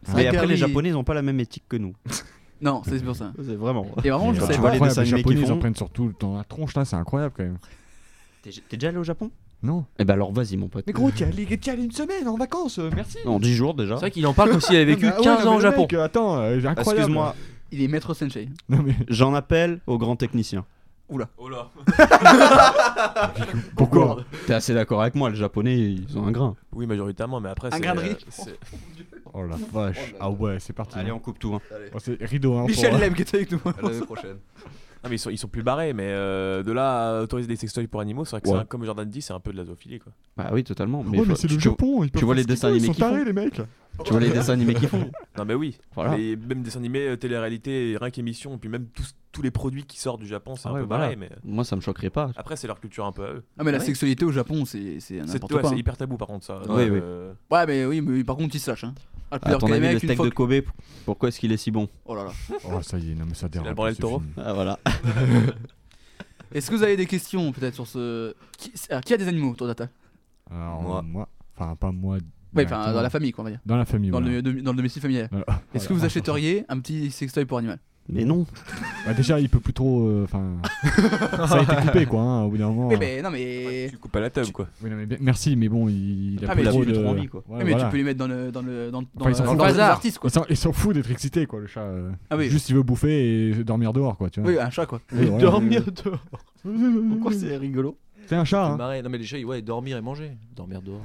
C'est 0.04 0.14
Mais 0.16 0.22
vrai 0.24 0.28
après, 0.30 0.42
que 0.42 0.52
les 0.52 0.58
Japonais, 0.58 0.90
ils 0.90 0.96
ont 0.98 1.04
pas 1.04 1.14
la 1.14 1.22
même 1.22 1.40
éthique 1.40 1.64
que 1.70 1.78
nous. 1.78 1.94
Non, 2.64 2.84
c'est 2.86 3.04
pour 3.04 3.16
ça. 3.16 3.32
C'est 3.44 3.56
vraiment. 3.56 3.88
Et 4.04 4.12
vraiment, 4.12 4.34
je 4.36 4.40
Mais, 4.40 4.46
sais 4.46 4.54
tu 4.54 4.60
euh, 4.60 4.62
vois 4.62 4.70
pas. 4.70 4.76
les 4.76 4.76
incroyable, 4.76 4.90
dessins 4.90 5.02
animés 5.02 5.18
Japonais, 5.18 5.40
ils 5.42 5.46
en 5.46 5.48
font. 5.56 5.60
prennent 5.60 5.76
surtout 5.76 6.14
dans 6.20 6.38
la 6.38 6.44
tronche 6.44 6.76
là, 6.76 6.86
c'est 6.86 6.96
incroyable 6.96 7.34
quand 7.36 7.44
même. 7.44 7.58
T'es 8.44 8.52
t'es 8.70 8.78
déjà 8.78 8.90
allé 8.90 8.98
au 9.00 9.04
Japon? 9.04 9.32
Non. 9.64 9.86
Eh 9.98 10.06
ben 10.06 10.14
alors 10.14 10.32
vas-y, 10.32 10.58
mon 10.58 10.68
pote. 10.68 10.84
Mais 10.86 10.94
gros, 10.94 11.10
tu 11.10 11.24
allé 11.24 11.84
une 11.84 11.92
semaine 11.92 12.28
en 12.28 12.36
vacances, 12.38 12.78
euh, 12.78 12.92
merci. 12.96 13.18
En 13.26 13.40
10 13.40 13.54
jours 13.56 13.74
déjà. 13.74 13.96
C'est 13.96 14.02
vrai 14.02 14.12
qu'il 14.12 14.26
en 14.28 14.34
parle 14.34 14.52
comme 14.52 14.62
s'il 14.62 14.76
avait 14.76 14.86
vécu 14.86 15.08
Ah 15.08 15.18
ouais, 15.18 15.24
15 15.24 15.40
non, 15.40 15.42
ans 15.42 15.44
mais 15.44 15.50
au 15.50 15.56
le 15.58 15.62
Japon. 15.62 15.82
mec, 15.82 15.94
euh, 15.94 16.04
attends, 16.04 16.38
euh, 16.40 16.58
incroyable. 16.58 16.82
Excuse-moi, 16.82 17.36
Il 17.72 17.82
est 17.82 17.88
maître 17.88 18.14
Sensei. 18.14 18.50
Non 18.70 18.82
mais 18.84 18.96
j'en 19.08 19.34
appelle 19.34 19.80
au 19.88 19.98
grand 19.98 20.16
technicien. 20.16 20.66
Oh 21.14 21.18
là. 21.18 21.70
pourquoi 23.76 24.24
T'es 24.48 24.54
assez 24.54 24.74
d'accord 24.74 25.02
avec 25.02 25.16
moi, 25.16 25.30
les 25.30 25.36
Japonais, 25.36 25.78
ils 25.78 26.18
ont 26.18 26.26
un 26.26 26.32
grain. 26.32 26.56
Oui, 26.72 26.86
majoritairement, 26.86 27.42
mais 27.42 27.50
après. 27.50 27.68
Un 27.68 27.72
c'est, 27.72 27.82
grain 27.82 27.96
de 27.96 28.00
euh, 28.00 28.04
riz. 28.04 28.18
c'est- 28.30 28.58
Oh 29.34 29.44
la 29.44 29.58
vache. 29.74 30.14
Ah 30.22 30.30
ouais, 30.30 30.58
c'est 30.60 30.72
parti. 30.74 30.98
Allez, 30.98 31.12
on 31.12 31.20
coupe 31.20 31.38
tout. 31.38 31.54
Hein. 31.54 31.60
Oh, 31.94 31.98
c'est 32.00 32.18
rideau 32.22 32.56
hein. 32.56 32.66
Michel 32.66 32.92
pour- 32.92 33.00
Lem 33.00 33.14
qui 33.14 33.24
est 33.24 33.36
avec 33.36 33.52
nous. 33.52 33.60
À 33.66 33.82
l'année 33.82 34.06
prochaine. 34.06 34.38
Non, 35.04 35.10
mais 35.10 35.16
ils 35.16 35.20
sont, 35.20 35.30
ils 35.32 35.38
sont 35.38 35.48
plus 35.48 35.64
barrés, 35.64 35.94
mais 35.94 36.08
euh, 36.10 36.62
de 36.62 36.72
là 36.72 37.18
à 37.18 37.22
autoriser 37.24 37.48
des 37.48 37.56
sextoys 37.56 37.88
pour 37.88 38.02
animaux, 38.02 38.24
c'est 38.24 38.32
vrai 38.32 38.42
que 38.42 38.48
Ouais. 38.50 38.56
c'est 38.56 38.62
un- 38.62 38.66
comme 38.66 38.86
Jordan 38.86 39.10
dit, 39.10 39.22
c'est 39.24 39.34
un 39.34 39.40
peu 39.40 39.52
de 39.52 39.58
la 39.58 39.66
zoophilie 39.66 39.98
quoi. 40.00 40.12
Bah 40.38 40.50
oui, 40.54 40.64
totalement. 40.64 41.00
Ouais, 41.02 41.06
mais 41.10 41.18
faut- 41.24 41.36
c'est 41.36 41.48
tu, 41.48 41.56
le 41.56 41.60
Japon, 41.60 42.04
ils 42.04 42.12
peuvent 42.12 42.20
tu 42.20 42.26
vois 42.26 42.36
faire 42.36 42.38
les 42.38 42.42
ce 42.44 42.48
qu'ils 42.48 42.54
dessins 42.56 42.68
veulent, 42.68 42.76
animés 42.78 42.84
Ils 42.84 42.88
sont 42.88 42.94
qu'ils 42.94 43.04
font. 43.04 43.10
tarés 43.12 43.26
les 43.26 43.34
mecs. 43.34 43.62
tu 44.06 44.12
vois 44.12 44.20
les 44.20 44.30
dessins 44.30 44.54
animés 44.54 44.74
qu'ils 44.76 44.88
font. 44.90 45.10
Non, 45.38 45.46
mais 45.46 45.54
oui. 45.56 45.78
Voilà. 45.96 46.18
Et 46.20 46.36
même 46.36 46.62
des 46.62 46.76
animés, 46.78 47.08
euh, 47.08 47.16
télé-réalité, 47.18 47.98
rien 48.00 48.12
qu'émission, 48.12 48.54
et 48.56 48.58
puis 48.58 48.70
même 48.70 48.86
tous, 48.94 49.16
tous 49.32 49.42
les 49.42 49.50
produits 49.50 49.86
qui 49.86 49.98
sortent 50.00 50.20
du 50.22 50.28
Japon, 50.28 50.56
c'est 50.56 50.68
Ah 50.68 50.72
un 50.72 50.74
ouais, 50.76 50.80
peu 50.82 50.86
voilà. 50.88 51.04
pareil, 51.06 51.18
mais 51.20 51.30
Moi, 51.44 51.64
ça 51.64 51.76
me 51.76 51.82
choquerait 51.82 52.10
pas. 52.12 52.30
après, 52.36 52.56
c'est 52.58 52.68
leur 52.68 52.80
culture 52.80 53.06
un 53.06 53.12
peu 53.12 53.24
à 53.26 53.30
eux. 53.34 53.44
Ah, 53.58 53.64
mais 53.64 53.72
la 53.72 53.80
Ouais. 53.80 53.84
sexualité 53.86 54.24
au 54.26 54.32
Japon, 54.32 54.66
c'est 54.66 55.00
c'est 55.00 55.22
C'est 55.26 55.34
n'importe 55.34 55.54
ouais, 55.54 55.62
quoi. 55.62 55.70
c'est 55.70 55.76
hein. 55.76 55.80
hyper 55.80 55.98
tabou 55.98 56.18
par 56.18 56.28
contre, 56.28 56.46
ça. 56.46 56.60
Oui, 56.70 56.84
oui. 56.90 57.00
Euh, 57.02 57.34
Ouais, 57.50 57.66
mais 57.66 57.86
oui, 57.86 58.02
mais 58.02 58.24
par 58.24 58.36
contre, 58.36 58.56
ils 58.56 58.60
se 58.60 58.70
lâchent. 58.70 58.84
Hein. 58.84 58.94
Ah, 59.32 59.40
À 59.42 59.56
ton 59.56 59.72
avis, 59.72 59.94
le 59.94 60.00
steak 60.00 60.22
de 60.22 60.30
Kobe, 60.30 60.62
pourquoi 61.06 61.30
est-ce 61.30 61.40
qu'il 61.40 61.52
est 61.52 61.58
si 61.58 61.72
bon 61.72 61.88
Oh 62.06 62.16
là 62.16 62.26
là. 62.26 62.32
Oh 62.66 62.82
ça 62.82 62.98
y 62.98 63.12
est, 63.12 63.16
non 63.16 63.26
mais 63.28 63.34
ça 63.34 63.48
Il 63.54 63.60
a 63.60 63.72
le 63.72 63.96
taureau. 63.96 64.22
Ah 64.38 64.54
voilà. 64.54 64.80
Est-ce 66.54 66.70
que 66.70 66.76
vous 66.76 66.84
avez 66.84 66.98
des 66.98 67.06
questions 67.06 67.52
peut-être 67.54 67.76
sur 67.76 67.88
ce. 67.88 68.36
Qui, 68.58 68.74
alors, 68.90 69.02
qui 69.02 69.14
a 69.14 69.18
des 69.18 69.28
animaux 69.28 69.52
autour 69.52 69.70
Alors 70.50 70.82
Moi. 70.82 71.02
moi, 71.02 71.30
enfin 71.56 71.76
pas 71.78 71.92
moi. 71.94 72.18
Ouais, 72.54 72.66
enfin, 72.66 72.92
dans 72.92 73.02
la 73.02 73.10
famille, 73.10 73.32
quoi, 73.32 73.44
on 73.44 73.46
va 73.46 73.52
dire. 73.52 73.62
Dans 73.66 73.78
la 73.78 73.86
famille. 73.86 74.12
Dans 74.12 74.20
voilà. 74.20 74.42
le, 74.42 74.62
dans 74.62 74.72
le 74.72 74.78
domicile 74.78 75.02
familial. 75.02 75.30
Voilà. 75.32 75.62
Est-ce 75.74 75.88
que 75.88 75.94
vous 75.94 76.04
achèteriez 76.04 76.66
un 76.68 76.80
petit 76.80 77.10
sextoy 77.10 77.46
pour 77.46 77.58
animal? 77.60 77.80
Mais 78.12 78.26
non. 78.26 78.46
Bah, 79.06 79.14
déjà, 79.14 79.40
il 79.40 79.48
peut 79.50 79.60
plus 79.62 79.74
trop. 79.74 80.06
euh, 80.08 80.24
Enfin, 80.26 80.58
ça 81.48 81.56
a 81.56 81.62
été 81.64 81.76
coupé 81.88 82.06
quoi. 82.06 82.22
hein, 82.22 82.44
au 82.44 82.50
bout 82.50 82.58
d'un 82.58 82.68
moment. 82.68 82.88
Oui, 82.90 82.96
euh. 82.96 82.98
mais 83.00 83.22
non, 83.22 83.30
mais. 83.32 83.88
Tu 83.90 83.98
coupes 83.98 84.16
à 84.16 84.20
la 84.20 84.30
tube 84.30 84.52
quoi. 84.52 84.68
Oui, 84.84 84.90
non, 84.90 84.98
mais 84.98 85.06
bien- 85.06 85.18
merci, 85.22 85.56
mais 85.56 85.70
bon, 85.70 85.88
il, 85.88 86.34
il 86.36 86.46
a 86.46 86.50
Ah, 86.50 86.54
plus 86.54 86.64
mais 86.64 86.70
trop 86.70 86.80
il 86.80 86.82
a 86.82 86.86
plus 86.86 86.94
de. 86.98 87.02
trop 87.04 87.10
envie, 87.12 87.28
quoi. 87.28 87.40
Ouais, 87.48 87.58
Oui, 87.60 87.64
mais 87.64 87.72
voilà. 87.72 87.86
tu 87.86 87.92
peux 87.92 87.98
les 87.98 88.04
mettre 88.04 88.20
dans 88.20 88.28
le 88.28 88.52
dans 88.52 88.62
le 88.62 88.92
dans, 88.92 89.02
dans 89.02 89.08
Enfin, 89.30 89.44
dans 89.46 89.52
les 89.54 89.58
Bazar. 89.58 89.92
artistes 89.92 90.20
quoi. 90.20 90.30
Il 90.50 90.58
s'en- 90.58 90.74
fout 90.74 90.94
d'être 90.94 91.10
excité 91.12 91.46
quoi, 91.46 91.60
le 91.62 91.68
chat. 91.68 91.82
euh, 91.82 92.12
Ah 92.30 92.36
oui. 92.38 92.50
Juste 92.50 92.70
il 92.70 92.76
veut 92.76 92.84
bouffer 92.84 93.50
et 93.52 93.64
dormir 93.64 93.94
dehors 93.94 94.18
quoi, 94.18 94.30
tu 94.30 94.42
vois. 94.42 94.50
Oui, 94.52 94.60
un 94.60 94.70
chat 94.70 94.86
quoi. 94.86 95.00
Oui. 95.14 95.30
Dormir 95.40 95.84
dehors. 96.04 96.24
Pourquoi 97.12 97.32
c'est 97.34 97.56
rigolo 97.58 97.98
C'est 98.28 98.36
un 98.36 98.46
chat. 98.46 98.66
Hein. 98.68 98.78
Non, 99.04 99.10
mais 99.10 99.18
les 99.18 99.24
chats, 99.26 99.42
ouais, 99.44 99.62
dormir 99.62 99.98
et 99.98 100.02
manger. 100.02 100.32
Dormir 100.56 100.82
dehors. 100.82 101.02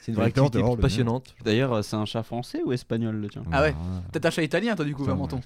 C'est 0.00 0.12
une 0.12 0.16
vraie 0.16 0.26
activité 0.26 0.58
dehors, 0.58 0.76
passionnante. 0.78 1.34
D'ailleurs, 1.44 1.84
c'est 1.84 1.96
un 1.96 2.04
chat 2.04 2.22
français 2.22 2.60
ou 2.64 2.72
espagnol 2.72 3.16
le 3.16 3.28
tien 3.28 3.42
Ah 3.52 3.62
ouais. 3.62 3.74
Peut-être 4.12 4.26
un 4.26 4.30
chat 4.30 4.42
italien, 4.42 4.74
toi, 4.76 4.84
du 4.84 4.94
coup, 4.94 5.04
ouais, 5.04 5.14
putain, 5.14 5.40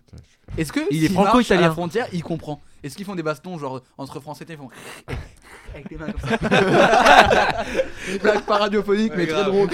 Est-ce 0.59 0.73
que 0.73 0.81
Il 0.91 1.05
est 1.05 1.09
franco-italien. 1.09 1.65
à 1.65 1.69
la 1.69 1.73
frontière, 1.73 2.07
il 2.13 2.23
comprend 2.23 2.61
Est-ce 2.83 2.97
qu'ils 2.97 3.07
font 3.07 3.15
des 3.15 3.23
bastons 3.23 3.59
genre 3.59 3.83
entre 3.99 4.21
français 4.21 4.45
et 4.49 4.53
ils 4.53 4.57
font 4.59 4.69
avec 5.75 5.91
les 5.91 5.97
mains 5.97 6.07
comme 6.13 6.31
ça. 6.31 6.39
Une 8.13 8.19
blague 8.19 8.43
pas 8.45 8.59
radiophonique, 8.59 9.13
mais 9.17 9.27
très 9.27 9.45
drôle. 9.45 9.69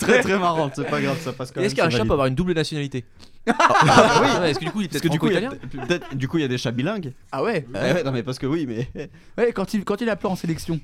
Très 0.00 0.20
très 0.22 0.38
marrante, 0.38 0.72
c'est 0.76 0.88
pas 0.88 1.00
grave, 1.00 1.18
ça 1.20 1.32
passe 1.32 1.50
quand 1.52 1.60
même. 1.60 1.66
est-ce 1.66 1.74
qu'un 1.74 1.90
chat 1.90 2.04
peut 2.04 2.12
avoir 2.12 2.26
une 2.26 2.34
double 2.34 2.54
nationalité 2.54 3.04
Ah, 3.48 4.20
oui. 4.22 4.40
Ouais, 4.40 4.50
Est-ce 4.50 4.58
que 4.60 4.64
du 4.64 4.70
coup 4.70 4.80
il 4.80 4.84
est 4.84 4.88
peut-être 4.88 5.02
que 5.02 5.08
du 5.08 5.18
coup, 5.18 5.26
il 5.26 5.32
y 5.34 5.36
a- 5.36 5.40
franco-italien 5.40 5.86
peut-être- 5.86 6.14
du 6.14 6.28
coup, 6.28 6.38
il 6.38 6.42
y 6.42 6.44
a 6.44 6.48
des 6.48 6.58
chats 6.58 6.70
bilingues. 6.70 7.12
Ah 7.32 7.42
ouais 7.42 7.66
non, 8.04 8.12
mais 8.12 8.22
parce 8.22 8.38
que 8.38 8.46
oui, 8.46 8.66
mais. 8.68 8.88
Ouais, 9.36 9.52
quand 9.52 9.74
il, 9.74 9.84
quand 9.84 10.00
il 10.00 10.08
est 10.08 10.10
appelé 10.12 10.28
en 10.28 10.36
sélection, 10.36 10.80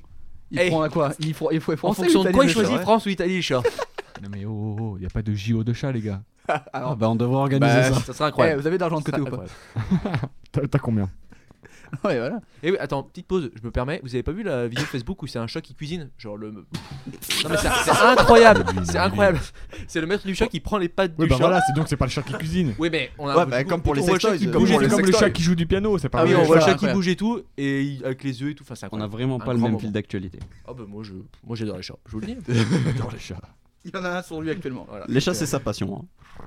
il 0.51 0.59
Eh. 0.59 0.67
prend 0.69 0.81
à 0.81 0.89
quoi 0.89 1.11
Il 1.19 1.33
faut, 1.33 1.51
il 1.51 1.59
faut 1.61 1.73
En 1.73 1.77
français, 1.77 2.03
fonction 2.03 2.23
de 2.23 2.31
quoi 2.31 2.43
il 2.45 2.49
italien, 2.49 2.67
choisit 2.67 2.81
France 2.83 3.05
ou 3.05 3.09
Italie, 3.09 3.35
le 3.37 3.41
chat 3.41 3.61
Non 4.23 4.29
mais 4.31 4.45
oh, 4.45 4.49
oh, 4.79 4.91
oh, 4.93 4.97
y 4.99 5.05
a 5.05 5.09
pas 5.09 5.21
de 5.21 5.33
JO 5.33 5.63
de 5.63 5.73
chat 5.73 5.91
les 5.91 6.01
gars. 6.01 6.21
Alors, 6.73 6.91
Ah, 6.91 6.95
bah, 6.95 7.09
on 7.09 7.15
devrait 7.15 7.37
organiser 7.37 7.73
Bah, 7.73 7.83
ça. 7.83 7.93
Ça 8.01 8.13
serait 8.13 8.25
eh, 8.25 8.27
incroyable. 8.29 8.61
vous 8.61 8.67
avez 8.67 8.77
de 8.77 8.81
l'argent 8.81 8.99
de 8.99 9.03
côté 9.03 9.21
ou 9.21 9.25
pas 9.25 9.43
t'as 10.71 10.79
combien? 10.79 11.09
Ouais, 12.03 12.17
voilà. 12.19 12.39
Et 12.63 12.71
oui, 12.71 12.77
attends, 12.79 13.03
petite 13.03 13.25
pause, 13.27 13.51
je 13.55 13.65
me 13.65 13.71
permets. 13.71 13.99
Vous 14.03 14.13
avez 14.15 14.23
pas 14.23 14.31
vu 14.31 14.43
la 14.43 14.67
vidéo 14.67 14.85
Facebook 14.85 15.21
où 15.23 15.27
c'est 15.27 15.39
un 15.39 15.47
chat 15.47 15.61
qui 15.61 15.73
cuisine? 15.75 16.09
Genre 16.17 16.37
le. 16.37 16.51
Non 17.43 17.49
mais 17.49 17.57
c'est 17.57 17.69
c'est 17.85 17.91
incroyable 17.91 18.63
C'est 18.83 18.97
incroyable 18.97 19.39
C'est 19.87 20.01
le 20.01 20.07
maître 20.07 20.25
du 20.25 20.35
chat 20.35 20.47
qui 20.47 20.59
prend 20.59 20.77
les 20.77 20.89
pattes 20.89 21.13
Oui 21.17 21.25
du 21.25 21.29
bah 21.29 21.37
chat. 21.37 21.43
voilà, 21.43 21.61
c'est 21.65 21.73
donc 21.73 21.87
c'est 21.87 21.95
pas 21.97 22.05
le 22.05 22.11
chat 22.11 22.21
qui 22.21 22.33
cuisine. 22.33 22.75
Oui, 22.77 22.89
mais 22.91 23.11
on 23.17 23.27
a. 23.27 23.37
Ouais, 23.37 23.45
bah, 23.45 23.63
comme 23.63 23.81
pour 23.81 23.95
les 23.95 24.01
on 24.01 24.05
voit 24.05 24.13
le 24.15 24.19
chat 24.19 24.29
sextoys, 24.29 24.45
qui 24.47 24.51
comme 24.51 24.61
bouge 24.63 24.71
et 24.71 24.77
le 25.05 25.11
chat 25.11 25.29
qui 25.29 25.41
joue 25.43 25.55
du 25.55 25.65
piano, 25.65 25.97
c'est 25.97 26.09
pas 26.09 26.19
Ah 26.21 26.25
oui, 26.25 26.35
on 26.35 26.43
voit 26.43 26.57
le 26.57 26.61
chat 26.61 26.75
qui 26.75 26.87
bouge 26.87 27.07
et 27.07 27.15
tout, 27.15 27.41
et 27.57 27.81
il- 27.83 28.05
avec 28.05 28.23
les 28.23 28.41
yeux 28.41 28.49
et 28.51 28.55
tout. 28.55 28.63
Enfin, 28.63 28.75
c'est 28.75 28.85
On 28.85 28.99
a 28.99 29.05
incroyable. 29.05 29.11
vraiment 29.13 29.39
pas 29.39 29.53
le 29.53 29.59
même 29.59 29.79
fil 29.79 29.91
d'actualité. 29.91 30.39
Ah 30.67 30.73
bah 30.73 30.83
moi 30.87 31.03
je, 31.03 31.13
moi 31.45 31.55
j'adore 31.55 31.77
les 31.77 31.83
chats. 31.83 31.95
Je 32.05 32.11
vous 32.11 32.19
le 32.19 32.27
dis. 32.27 32.37
J'adore 32.47 33.11
les 33.11 33.19
chats. 33.19 33.35
Il 33.85 33.91
y 33.93 33.97
en 33.97 34.03
a 34.03 34.17
un 34.17 34.21
sur 34.21 34.41
lui 34.41 34.51
actuellement. 34.51 34.85
Voilà. 34.89 35.05
Les 35.07 35.21
chats, 35.21 35.33
c'est 35.33 35.45
sa 35.45 35.59
passion. 35.59 36.03
hein. 36.03 36.43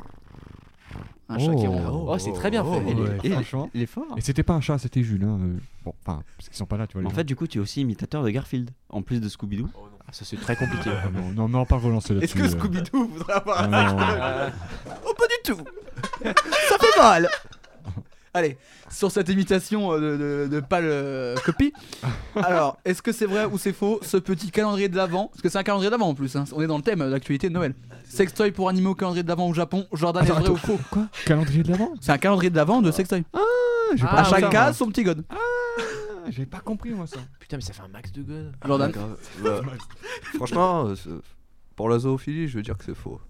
Un 1.28 1.38
chat 1.38 1.54
qui 1.54 1.66
Oh. 1.66 1.70
ronfle. 1.70 1.88
Oh, 2.08 2.18
c'est 2.18 2.32
très 2.32 2.50
bien 2.50 2.62
fait. 2.62 2.70
Oh, 2.74 2.82
Il 2.86 2.90
est- 2.90 2.94
ouais, 3.00 3.18
il 3.24 3.30
est- 3.32 3.34
franchement. 3.34 3.70
il 3.74 3.82
est 3.82 3.86
fort. 3.86 4.04
Et 4.16 4.20
c'était 4.20 4.42
pas 4.42 4.52
un 4.54 4.60
chat, 4.60 4.78
c'était 4.78 5.02
Jules. 5.02 5.24
Hein. 5.24 5.38
euh, 5.42 5.56
Bon, 5.84 5.94
enfin, 6.06 6.22
parce 6.36 6.48
qu'ils 6.48 6.56
sont 6.58 6.66
pas 6.66 6.76
là, 6.76 6.86
tu 6.86 6.92
vois. 6.92 7.02
Mais 7.02 7.06
en 7.08 7.10
les 7.10 7.16
fait, 7.16 7.24
du 7.24 7.34
coup, 7.36 7.46
tu 7.46 7.58
es 7.58 7.60
aussi 7.60 7.80
imitateur 7.80 8.22
de 8.22 8.30
Garfield, 8.30 8.70
en 8.88 9.02
plus 9.02 9.20
de 9.20 9.28
Scooby-Doo. 9.28 9.68
Ah, 10.06 10.10
ça 10.12 10.24
c'est 10.24 10.36
très 10.36 10.54
compliqué. 10.56 10.90
Ah, 10.92 11.08
non, 11.14 11.32
non, 11.32 11.48
non, 11.48 11.64
pas 11.64 11.76
relancer 11.76 12.14
Est-ce 12.18 12.36
là-dessus. 12.36 12.38
que 12.38 12.42
euh. 12.42 12.48
Scooby-Doo 12.60 13.08
voudrait 13.08 13.32
avoir 13.32 13.68
Non, 13.68 13.78
un 13.78 14.46
non. 14.46 14.52
Oh, 15.06 15.14
pas 15.18 15.24
du 15.26 15.54
tout 15.54 15.64
Ça 16.24 16.76
fait 16.78 16.98
mal 17.00 17.28
Allez, 18.34 18.56
sur 18.90 19.10
cette 19.10 19.28
imitation 19.28 19.92
euh, 19.92 20.46
de, 20.46 20.46
de, 20.48 20.54
de 20.56 20.60
pâle 20.60 20.84
euh, 20.86 21.36
copie. 21.44 21.70
Alors, 22.34 22.78
est-ce 22.84 23.02
que 23.02 23.12
c'est 23.12 23.26
vrai 23.26 23.44
ou 23.44 23.58
c'est 23.58 23.74
faux 23.74 23.98
ce 24.02 24.16
petit 24.16 24.50
calendrier 24.50 24.88
de 24.88 24.96
l'avant? 24.96 25.26
Parce 25.28 25.42
que 25.42 25.50
c'est 25.50 25.58
un 25.58 25.62
calendrier 25.62 25.90
d'avant 25.90 26.08
en 26.08 26.14
plus, 26.14 26.34
hein. 26.34 26.44
on 26.52 26.62
est 26.62 26.66
dans 26.66 26.78
le 26.78 26.82
thème 26.82 27.10
d'actualité 27.10 27.48
de 27.50 27.54
Noël. 27.54 27.74
Sextoy 28.16 28.52
pour 28.52 28.68
animer 28.68 28.88
au 28.88 28.94
calendrier 28.94 29.22
de 29.22 29.28
l'avant 29.28 29.48
au 29.48 29.54
Japon. 29.54 29.86
Jordan, 29.92 30.24
est 30.24 30.30
Attends, 30.30 30.40
vrai 30.40 30.50
ou 30.50 30.56
faux 30.56 30.78
Quoi 30.90 31.08
Calendrier 31.24 31.62
de 31.62 31.70
l'avant 31.70 31.92
C'est 32.00 32.12
un 32.12 32.18
calendrier 32.18 32.50
de 32.50 32.56
l'avant 32.56 32.82
de 32.82 32.90
Sextoy. 32.90 33.24
J'ai 33.94 34.04
à 34.04 34.08
pas 34.08 34.24
chaque 34.24 34.40
ça, 34.40 34.48
case, 34.48 34.64
moi. 34.64 34.72
son 34.74 34.86
petit 34.88 35.02
god. 35.02 35.24
Ah, 35.30 35.36
J'avais 36.30 36.46
pas 36.46 36.60
compris 36.60 36.90
moi 36.90 37.06
ça. 37.06 37.18
Putain, 37.40 37.56
mais 37.56 37.62
ça 37.62 37.72
fait 37.72 37.82
un 37.82 37.88
max 37.88 38.12
de 38.12 38.22
gueule. 38.22 38.52
Jordan, 38.64 38.92
Bah, 39.42 39.60
franchement, 40.34 40.86
euh, 40.88 40.94
pour 41.76 41.88
la 41.88 41.98
zoophilie, 41.98 42.48
je 42.48 42.56
veux 42.56 42.62
dire 42.62 42.76
que 42.78 42.84
c'est 42.84 42.94
faux. 42.94 43.20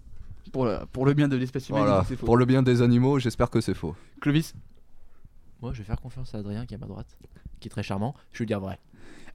pour 0.53 0.65
le, 0.67 0.79
pour 0.93 1.07
le 1.07 1.15
bien 1.15 1.29
de 1.29 1.37
l'espèce 1.37 1.69
humaine, 1.69 1.83
Voilà, 1.85 2.05
c'est 2.09 2.17
faux. 2.17 2.27
pour 2.27 2.37
le 2.37 2.45
bien 2.45 2.63
des 2.63 2.83
animaux, 2.83 3.19
j'espère 3.19 3.51
que 3.51 3.61
c'est 3.61 3.75
faux. 3.75 3.95
Clovis, 4.21 4.55
Moi 5.61 5.73
je 5.73 5.79
vais 5.79 5.85
faire 5.85 6.01
confiance 6.01 6.35
à 6.35 6.39
Adrien 6.39 6.67
qui 6.67 6.75
est 6.75 6.77
à 6.77 6.81
ma 6.81 6.87
droite, 6.87 7.17
qui 7.61 7.69
est 7.69 7.71
très 7.71 7.83
charmant. 7.83 8.15
Je 8.33 8.41
vais 8.41 8.47
dire 8.47 8.61
vrai. 8.61 8.79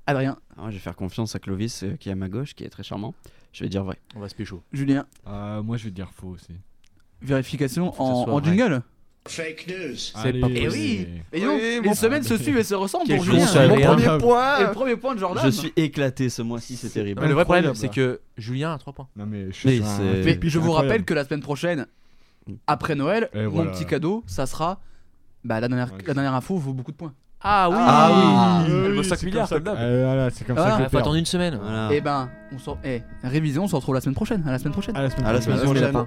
Adrien, 0.05 0.37
Ah, 0.57 0.67
je 0.69 0.75
vais 0.75 0.79
faire 0.79 0.95
confiance 0.95 1.35
à 1.35 1.39
Clovis, 1.39 1.83
euh, 1.83 1.95
qui 1.97 2.07
est 2.07 2.13
à 2.13 2.15
ma 2.15 2.29
gauche, 2.29 2.53
qui 2.55 2.63
est 2.63 2.69
très 2.69 2.83
charmant. 2.83 3.13
Je 3.57 3.63
vais 3.63 3.69
dire 3.69 3.83
vrai. 3.83 3.97
On 4.15 4.19
va 4.19 4.29
se 4.29 4.35
pécho. 4.35 4.61
Julien, 4.71 5.07
Euh, 5.27 5.63
moi 5.63 5.77
je 5.77 5.85
vais 5.85 5.89
dire 5.91 6.11
faux 6.13 6.27
aussi. 6.27 6.53
vérification 7.23 7.91
Faut 7.91 7.91
que 7.91 7.97
ce 7.97 8.01
en, 8.03 8.23
soit 8.25 8.33
en 8.33 8.39
vrai. 8.39 8.49
jingle. 8.55 8.81
Fake 9.27 9.65
news. 9.67 9.95
C'est 9.97 10.15
Allez. 10.17 10.39
pas 10.39 10.47
Eh 10.53 10.65
possible. 10.65 10.73
oui 10.73 11.21
Et 11.33 11.41
donc, 11.41 11.59
Oui, 11.61 11.79
les 11.81 11.89
mon- 11.89 11.93
semaines 11.95 12.23
se 12.23 12.37
suivent 12.37 12.57
et 12.59 12.63
se 12.63 12.75
ressemblent 12.75 13.07
Quel 13.07 13.17
pour 13.17 13.25
con, 13.25 13.31
Julien. 13.33 13.45
ça, 13.47 13.67
Mon 13.67 13.73
Adrien. 13.73 13.87
premier 13.87 14.05
Premier 14.05 14.17
point 14.19 14.59
Et 14.59 14.63
le 14.63 14.71
premier 14.71 14.95
point 14.95 15.15
de 15.15 15.19
Jordan. 15.19 15.43
Je 15.45 15.49
suis 15.49 15.73
éclaté 15.75 16.29
ce 16.29 16.41
mois-ci, 16.43 16.77
c'est 16.77 16.89
terrible. 16.89 17.19
Mais 17.21 17.27
le 17.27 17.33
vrai 17.33 17.43
problème, 17.45 17.73
c'est 17.75 17.89
que 17.91 18.21
Julien 18.37 18.73
a 18.73 18.77
3 18.77 18.93
points. 18.93 19.07
Non 19.17 19.25
mais 19.25 19.51
je 19.51 19.67
Mais 19.67 19.73
suis 19.73 19.77
sur 19.77 19.85
un 19.87 19.97
c'est- 19.97 20.03
Mais 20.23 20.39
je 20.43 20.59
vous 20.59 20.65
incroyable. 20.67 20.87
rappelle 20.89 21.03
que 21.05 21.13
la 21.13 21.25
semaine 21.25 21.41
prochaine, 21.41 21.87
après 22.67 22.95
Noël, 22.95 23.29
Et 23.33 23.43
mon 23.43 23.49
voilà. 23.49 23.71
petit 23.71 23.85
cadeau, 23.85 24.23
ça 24.27 24.45
sera. 24.45 24.79
Bah, 25.43 25.59
la 25.59 25.67
dernière, 25.67 25.91
la 26.05 26.13
dernière 26.13 26.33
info 26.33 26.55
vaut 26.57 26.73
beaucoup 26.73 26.91
de 26.91 26.97
points. 26.97 27.13
Ah 27.41 27.69
oui 27.69 27.75
Ah 27.79 28.63
oui. 28.65 28.73
Elle 29.07 29.11
vaut 29.11 29.13
Oui, 29.13 29.17
5 29.17 29.17
c'est 29.19 29.25
milliards 29.25 29.49
comme 29.49 29.63
d'hab. 29.63 29.77
Euh, 29.79 30.03
voilà, 30.05 30.29
c'est 30.29 30.45
comme 30.45 30.55
Voilà. 30.55 30.71
ça 30.71 30.77
que 30.77 30.81
Il 30.81 30.83
je 30.85 30.89
faut 30.89 30.91
perds. 30.91 30.99
attendre 31.01 31.15
une 31.15 31.25
semaine. 31.25 31.59
Voilà. 31.61 31.93
Et 31.93 32.01
ben, 32.01 32.29
on 32.53 32.59
sort. 32.59 32.77
Eh, 32.83 33.01
révision, 33.23 33.63
on 33.63 33.67
se 33.67 33.75
retrouve 33.75 33.95
la 33.95 34.01
semaine 34.01 34.15
prochaine. 34.15 34.43
À 34.47 34.51
la 34.51 34.59
semaine 34.59 34.73
prochaine. 34.73 34.95
À 34.95 35.01
la 35.03 35.09
semaine 35.09 35.25
À 35.25 35.33
la 35.33 35.41
semaine 35.41 35.59
prochaine. 35.59 36.05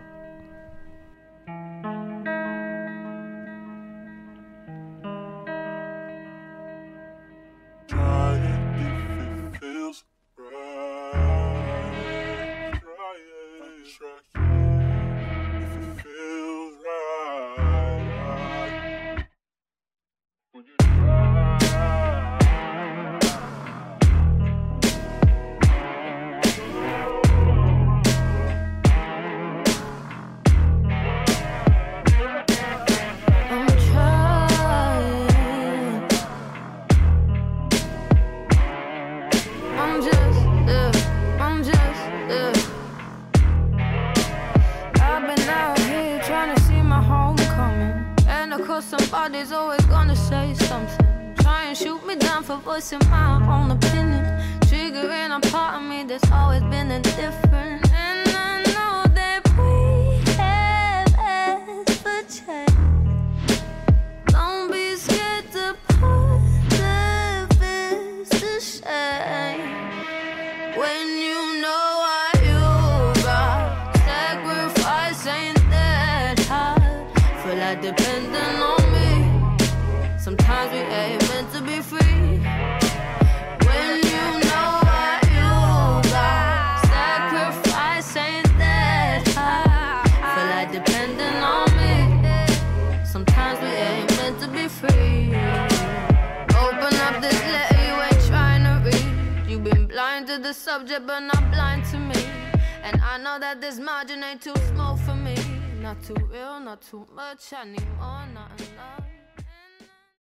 Too 106.91 107.07
much 107.15 107.53
anymore, 107.53 108.27
not 108.35 108.51
enough. 108.61 109.10